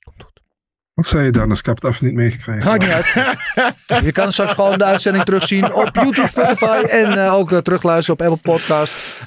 Komt 0.00 0.22
goed. 0.22 0.47
Wat 0.98 1.06
zei 1.06 1.24
je 1.24 1.30
Dennis? 1.30 1.58
Ik 1.58 1.66
heb 1.66 1.82
het 1.82 1.92
even 1.92 2.06
niet 2.06 2.14
meegekregen. 2.14 2.64
Maakt 2.64 2.82
niet 2.82 2.90
uit. 2.90 3.36
Je 4.06 4.12
kan 4.12 4.32
straks 4.32 4.52
gewoon 4.52 4.78
de 4.78 4.84
uitzending 4.84 5.24
terugzien 5.24 5.74
op 5.74 5.90
YouTube, 5.92 6.28
Spotify 6.28 6.82
en 6.88 7.24
eh, 7.24 7.34
ook 7.34 7.52
eh, 7.52 7.58
terugluisteren 7.58 8.20
op 8.20 8.26
Apple 8.26 8.52
Podcast. 8.52 9.22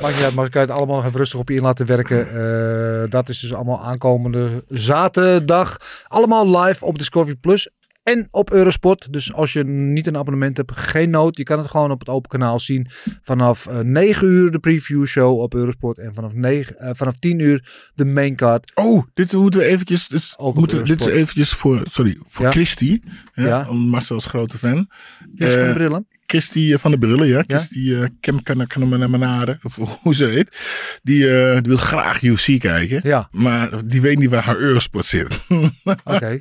Maakt 0.00 0.14
niet 0.14 0.24
uit, 0.24 0.34
maar 0.34 0.46
ik 0.46 0.54
het 0.54 0.70
allemaal 0.70 0.96
nog 0.96 1.06
even 1.06 1.18
rustig 1.18 1.38
op 1.38 1.48
je 1.48 1.54
in 1.54 1.62
laten 1.62 1.86
werken. 1.86 2.28
Eh, 2.28 3.10
dat 3.10 3.28
is 3.28 3.40
dus 3.40 3.54
allemaal 3.54 3.80
aankomende 3.80 4.64
zaterdag. 4.68 5.76
Allemaal 6.06 6.60
live 6.60 6.84
op 6.84 6.98
Discovery 6.98 7.36
Plus. 7.36 7.70
En 8.10 8.28
op 8.30 8.50
Eurosport. 8.52 9.12
Dus 9.12 9.32
als 9.32 9.52
je 9.52 9.64
niet 9.64 10.06
een 10.06 10.16
abonnement 10.16 10.56
hebt, 10.56 10.72
geen 10.76 11.10
nood. 11.10 11.36
Je 11.36 11.42
kan 11.42 11.58
het 11.58 11.70
gewoon 11.70 11.90
op 11.90 11.98
het 12.00 12.08
open 12.08 12.30
kanaal 12.30 12.60
zien. 12.60 12.86
Vanaf 13.22 13.66
eh 13.66 13.78
9 13.78 14.26
uur 14.28 14.50
de 14.50 14.58
preview 14.58 15.06
show 15.06 15.40
op 15.40 15.54
Eurosport. 15.54 15.98
En 15.98 16.14
vanaf, 16.14 16.32
9, 16.32 16.78
eh, 16.78 16.90
vanaf 16.94 17.16
10 17.16 17.38
uur 17.38 17.90
de 17.94 18.04
main 18.04 18.36
card. 18.36 18.70
Oh, 18.74 19.04
dit 19.14 19.32
moeten 19.32 19.60
we 19.60 19.66
eventjes. 19.66 20.08
Dus 20.08 20.36
op 20.36 20.54
moeten, 20.58 20.84
dit 20.84 21.00
is 21.00 21.06
eventjes 21.06 21.50
voor. 21.50 21.82
Sorry, 21.90 22.16
voor 22.26 22.44
Ja. 22.44 22.50
Christy. 22.50 23.00
Ja, 23.32 23.46
Ja. 23.46 23.66
want 23.66 23.86
Marcel 23.86 24.16
is 24.16 24.24
grote 24.26 24.58
fan. 24.58 24.88
Is 25.34 25.54
Eh, 25.54 25.72
brillen. 25.74 26.06
Christy 26.30 26.72
eh, 26.72 26.78
van 26.78 26.90
de 26.90 26.98
Brillen, 26.98 27.26
ja. 27.26 27.42
Christy 27.46 27.78
uh, 27.78 28.04
Kemkanamanare, 28.20 29.58
of 29.62 29.76
hoe 30.02 30.14
ze 30.14 30.24
heet. 30.24 30.56
Die, 31.02 31.30
eh, 31.30 31.52
die 31.52 31.62
wil 31.62 31.76
graag 31.76 32.22
UFC 32.22 32.58
kijken. 32.60 33.00
Ja, 33.02 33.28
Maar 33.32 33.70
die 33.86 34.00
weet 34.00 34.18
niet 34.18 34.30
waar 34.30 34.42
haar 34.44 34.56
Eurosport 34.56 35.06
zit. 35.06 35.28
oké. 36.04 36.38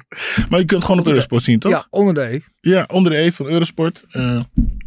maar 0.49 0.59
je 0.59 0.65
kunt 0.65 0.83
gewoon 0.83 0.99
op 0.99 1.07
Eurosport 1.07 1.43
zien, 1.43 1.59
toch? 1.59 1.71
Ja, 1.71 1.87
onder 1.89 2.13
de 2.13 2.21
E. 2.21 2.39
Ja, 2.61 2.83
onder 2.91 3.11
de 3.11 3.17
E 3.17 3.31
van 3.31 3.45
Eurosport. 3.47 4.03
Eh, 4.09 4.39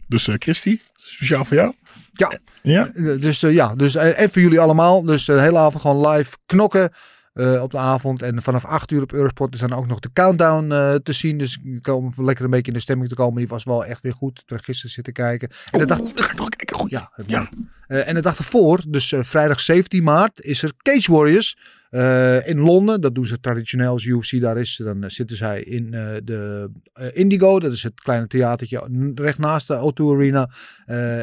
dus 0.09 0.29
eh 0.29 0.35
Christy, 0.39 0.79
speciaal 0.97 1.45
voor 1.45 1.57
jou. 1.57 1.73
Ja. 2.13 2.33
Ja. 2.63 2.91
Eh, 2.95 3.21
Dus 3.21 3.43
eh, 3.43 3.53
ja, 3.55 3.75
dus, 3.75 3.95
eh, 3.95 4.21
en 4.21 4.31
voor 4.31 4.43
jullie 4.43 4.61
allemaal. 4.61 5.03
Dus 5.05 5.29
eh, 5.29 5.37
de 5.37 5.43
hele 5.43 5.59
avond 5.59 5.83
gewoon 5.83 6.09
live 6.09 6.37
knokken 6.47 6.91
eh, 7.33 7.63
op 7.63 7.71
de 7.71 7.79
avond. 7.79 8.23
En 8.23 8.43
vanaf 8.43 8.65
8 8.65 8.91
uur 8.91 9.03
op 9.03 9.13
Eurosport 9.13 9.55
is 9.55 9.61
dan 9.61 9.73
ook 9.73 9.87
nog 9.87 9.99
de 10.01 10.11
countdown 10.13 10.73
eh, 10.73 10.95
te 10.95 11.13
zien. 11.13 11.39
Dus 11.39 11.59
je 11.63 11.81
kan 11.81 11.95
om 11.95 12.13
lekker 12.17 12.45
een 12.45 12.51
beetje 12.51 12.67
in 12.67 12.77
de 12.77 12.81
stemming 12.81 13.09
te 13.09 13.15
komen. 13.15 13.39
Die 13.39 13.49
was 13.49 13.65
wel 13.65 13.85
echt 13.85 14.03
weer 14.03 14.13
goed. 14.13 14.43
Toen 14.47 14.63
gisteren 14.63 14.91
zitten 14.91 15.13
kijken. 15.13 15.51
En 15.71 15.79
de 15.79 15.87
dag. 15.87 15.99
Goed. 15.99 16.91
ja, 16.91 17.11
het 17.15 17.31
Ja. 17.31 17.51
Eh, 17.87 18.09
en 18.09 18.15
de 18.15 18.21
dag 18.21 18.39
ervoor, 18.39 18.81
dus 18.89 19.15
vrijdag 19.17 19.61
17 19.61 20.03
maart, 20.03 20.41
is 20.41 20.63
er 20.63 20.73
Cage 20.83 21.13
Warriors 21.13 21.57
eh, 21.93 22.49
in 22.49 22.59
Londen. 22.59 23.01
Dat 23.01 23.15
doen 23.15 23.27
ze 23.27 23.41
traditioneel 23.41 23.91
als 23.91 24.05
UFC 24.05 24.41
daar 24.41 24.57
is. 24.57 24.81
Dan 24.85 25.03
eh, 25.03 25.11
zitten 25.11 25.37
zij 25.37 25.63
in 25.63 25.95
eh, 25.95 26.15
de 26.25 26.71
Indigo. 27.13 27.61
Dat 27.61 27.73
is 27.73 27.83
het 27.83 28.01
kleine 28.01 28.27
theatertje 28.27 29.13
recht 29.15 29.39
naast 29.39 29.67
de 29.69 29.93
O2 29.93 30.05
Arena. 30.05 30.51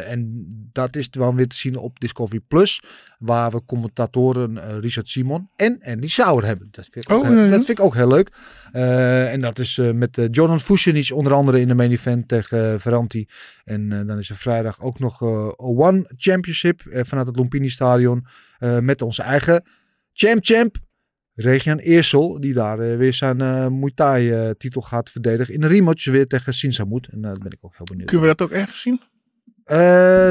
En 0.05 0.45
dat 0.71 0.95
is 0.95 1.09
dan 1.09 1.35
weer 1.35 1.47
te 1.47 1.55
zien 1.55 1.75
op 1.75 1.99
Discovery 1.99 2.39
Plus. 2.47 2.83
Waar 3.19 3.51
we 3.51 3.61
commentatoren 3.65 4.79
Richard 4.79 5.09
Simon 5.09 5.49
en 5.55 5.79
Andy 5.83 6.07
Sauer 6.07 6.45
hebben. 6.45 6.67
Dat 6.71 6.87
vind 6.91 7.05
ik 7.05 7.11
ook, 7.11 7.23
Oh, 7.23 7.29
heel- 7.29 7.49
dat 7.49 7.65
vind 7.65 7.79
ik 7.79 7.85
ook 7.85 7.95
heel 7.95 8.07
leuk. 8.07 8.29
En 9.31 9.41
dat 9.41 9.59
is 9.59 9.81
met 9.93 10.27
Jordan 10.31 10.59
Fushinic 10.59 11.11
onder 11.13 11.33
andere 11.33 11.59
in 11.59 11.67
de 11.67 11.75
main 11.75 11.91
event 11.91 12.27
tegen 12.27 12.79
Ferranti. 12.79 13.27
En 13.63 13.89
dan 13.89 14.19
is 14.19 14.29
er 14.29 14.35
vrijdag 14.35 14.81
ook 14.81 14.99
nog 14.99 15.21
One 15.57 16.11
Championship 16.17 16.81
vanuit 16.89 17.27
het 17.27 17.35
Lumpini 17.35 17.69
Stadion. 17.69 18.25
met 18.81 19.01
onze 19.01 19.21
eigen 19.21 19.63
champ 20.19 20.45
champ. 20.45 20.75
Regian 21.33 21.77
Eersel, 21.77 22.39
die 22.39 22.53
daar 22.53 22.79
eh, 22.79 22.97
weer 22.97 23.13
zijn 23.13 23.41
eh 23.41 23.67
Muay 23.67 23.91
Thai 23.95 24.31
eh, 24.31 24.49
titel 24.49 24.81
gaat 24.81 25.09
verdedigen. 25.09 25.53
In 25.53 25.63
een 25.63 25.69
rematch 25.69 26.05
weer 26.05 26.27
tegen 26.27 26.53
Sinsamut. 26.53 27.07
En 27.07 27.21
daar 27.21 27.37
ben 27.37 27.51
ik 27.51 27.57
ook 27.61 27.77
heel 27.77 27.85
benieuwd. 27.85 28.09
Kunnen 28.09 28.27
we 28.27 28.35
dat 28.35 28.47
ook 28.47 28.53
ergens 28.53 28.81
zien? 28.81 29.01
Eh, 29.69 30.29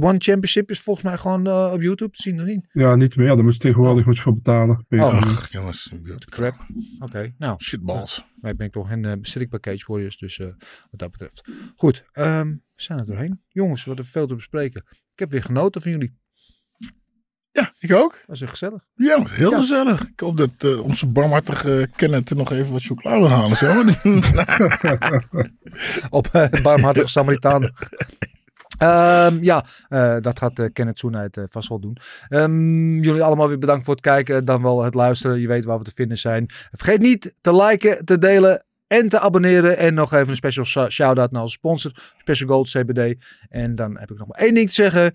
One 0.00 0.18
Championship 0.18 0.70
is 0.70 0.80
volgens 0.80 1.04
mij 1.04 1.16
gewoon 1.16 1.46
eh, 1.46 1.70
op 1.72 1.82
YouTube 1.82 2.10
te 2.10 2.22
zien, 2.22 2.40
of 2.40 2.46
niet? 2.46 2.66
Ja, 2.72 2.94
niet 2.94 3.16
meer. 3.16 3.26
Daar 3.26 3.44
moet 3.44 3.52
je 3.52 3.58
tegenwoordig 3.58 4.06
moet 4.06 4.16
je 4.16 4.22
voor 4.22 4.34
betalen. 4.34 4.84
Oh. 4.88 5.02
Ach, 5.02 5.52
jongens. 5.52 5.92
Crap. 6.28 6.66
Oké, 6.98 7.34
nou. 7.38 7.62
Shitballs. 7.62 8.24
Maar 8.40 8.50
ik 8.50 8.56
ben 8.56 8.70
toch 8.70 8.90
in 8.90 9.04
uh, 9.04 9.12
zit 9.22 9.42
ik 9.42 9.50
bij 9.50 9.60
Cage 9.60 9.84
Warriors, 9.86 10.18
dus 10.18 10.38
eh, 10.38 10.46
wat 10.90 11.00
dat 11.00 11.10
betreft. 11.10 11.48
Goed, 11.76 12.04
ehm, 12.12 12.48
we 12.48 12.82
zijn 12.82 12.98
er 12.98 13.06
doorheen. 13.06 13.40
Jongens, 13.48 13.84
wat 13.84 13.98
er 13.98 14.04
veel 14.04 14.26
te 14.26 14.34
bespreken. 14.34 14.84
Ik 14.90 15.18
heb 15.18 15.30
weer 15.30 15.42
genoten 15.42 15.82
van 15.82 15.90
jullie. 15.90 16.16
Ja, 17.54 17.72
ik 17.78 17.92
ook. 17.92 18.18
Dat 18.26 18.40
echt 18.40 18.50
gezellig. 18.50 18.84
Ja, 18.94 19.16
is 19.24 19.30
heel 19.30 19.50
Ja. 19.50 19.56
gezellig. 19.56 20.02
Ik 20.02 20.20
hoop 20.20 20.36
dat 20.36 20.50
eh, 20.58 20.80
onze 20.80 21.06
barmhartige 21.06 21.88
Kenneth 21.96 22.30
nog 22.30 22.52
even 22.52 22.72
wat 22.72 22.82
chocola 22.82 23.18
wil 23.18 23.28
halen. 23.28 23.56
Zo. 23.56 23.82
Op 26.18 26.28
uh, 26.32 26.46
barmhartige 26.62 27.08
Samaritaan. 27.08 27.62
Um, 27.62 29.42
ja, 29.42 29.64
uh, 29.88 30.16
dat 30.20 30.38
gaat 30.38 30.58
uh, 30.58 30.66
Kenneth 30.72 30.98
Soenheid 30.98 31.36
uh, 31.36 31.44
vast 31.50 31.68
wel 31.68 31.80
doen. 31.80 31.96
Um, 32.28 33.02
jullie 33.02 33.22
allemaal 33.22 33.48
weer 33.48 33.58
bedankt 33.58 33.84
voor 33.84 33.94
het 33.94 34.02
kijken, 34.02 34.44
dan 34.44 34.62
wel 34.62 34.82
het 34.82 34.94
luisteren. 34.94 35.40
Je 35.40 35.48
weet 35.48 35.64
waar 35.64 35.78
we 35.78 35.84
te 35.84 35.92
vinden 35.94 36.18
zijn. 36.18 36.46
Vergeet 36.72 37.00
niet 37.00 37.34
te 37.40 37.56
liken, 37.56 38.04
te 38.04 38.18
delen 38.18 38.64
en 38.86 39.08
te 39.08 39.20
abonneren. 39.20 39.78
En 39.78 39.94
nog 39.94 40.12
even 40.12 40.28
een 40.28 40.36
special 40.36 40.88
shout-out 40.90 41.30
naar 41.30 41.42
onze 41.42 41.54
sponsor, 41.54 41.92
Special 42.18 42.48
Gold 42.48 42.68
CBD. 42.68 43.24
En 43.48 43.74
dan 43.74 43.98
heb 43.98 44.10
ik 44.10 44.18
nog 44.18 44.28
maar 44.28 44.38
één 44.38 44.54
ding 44.54 44.66
te 44.68 44.74
zeggen. 44.74 45.14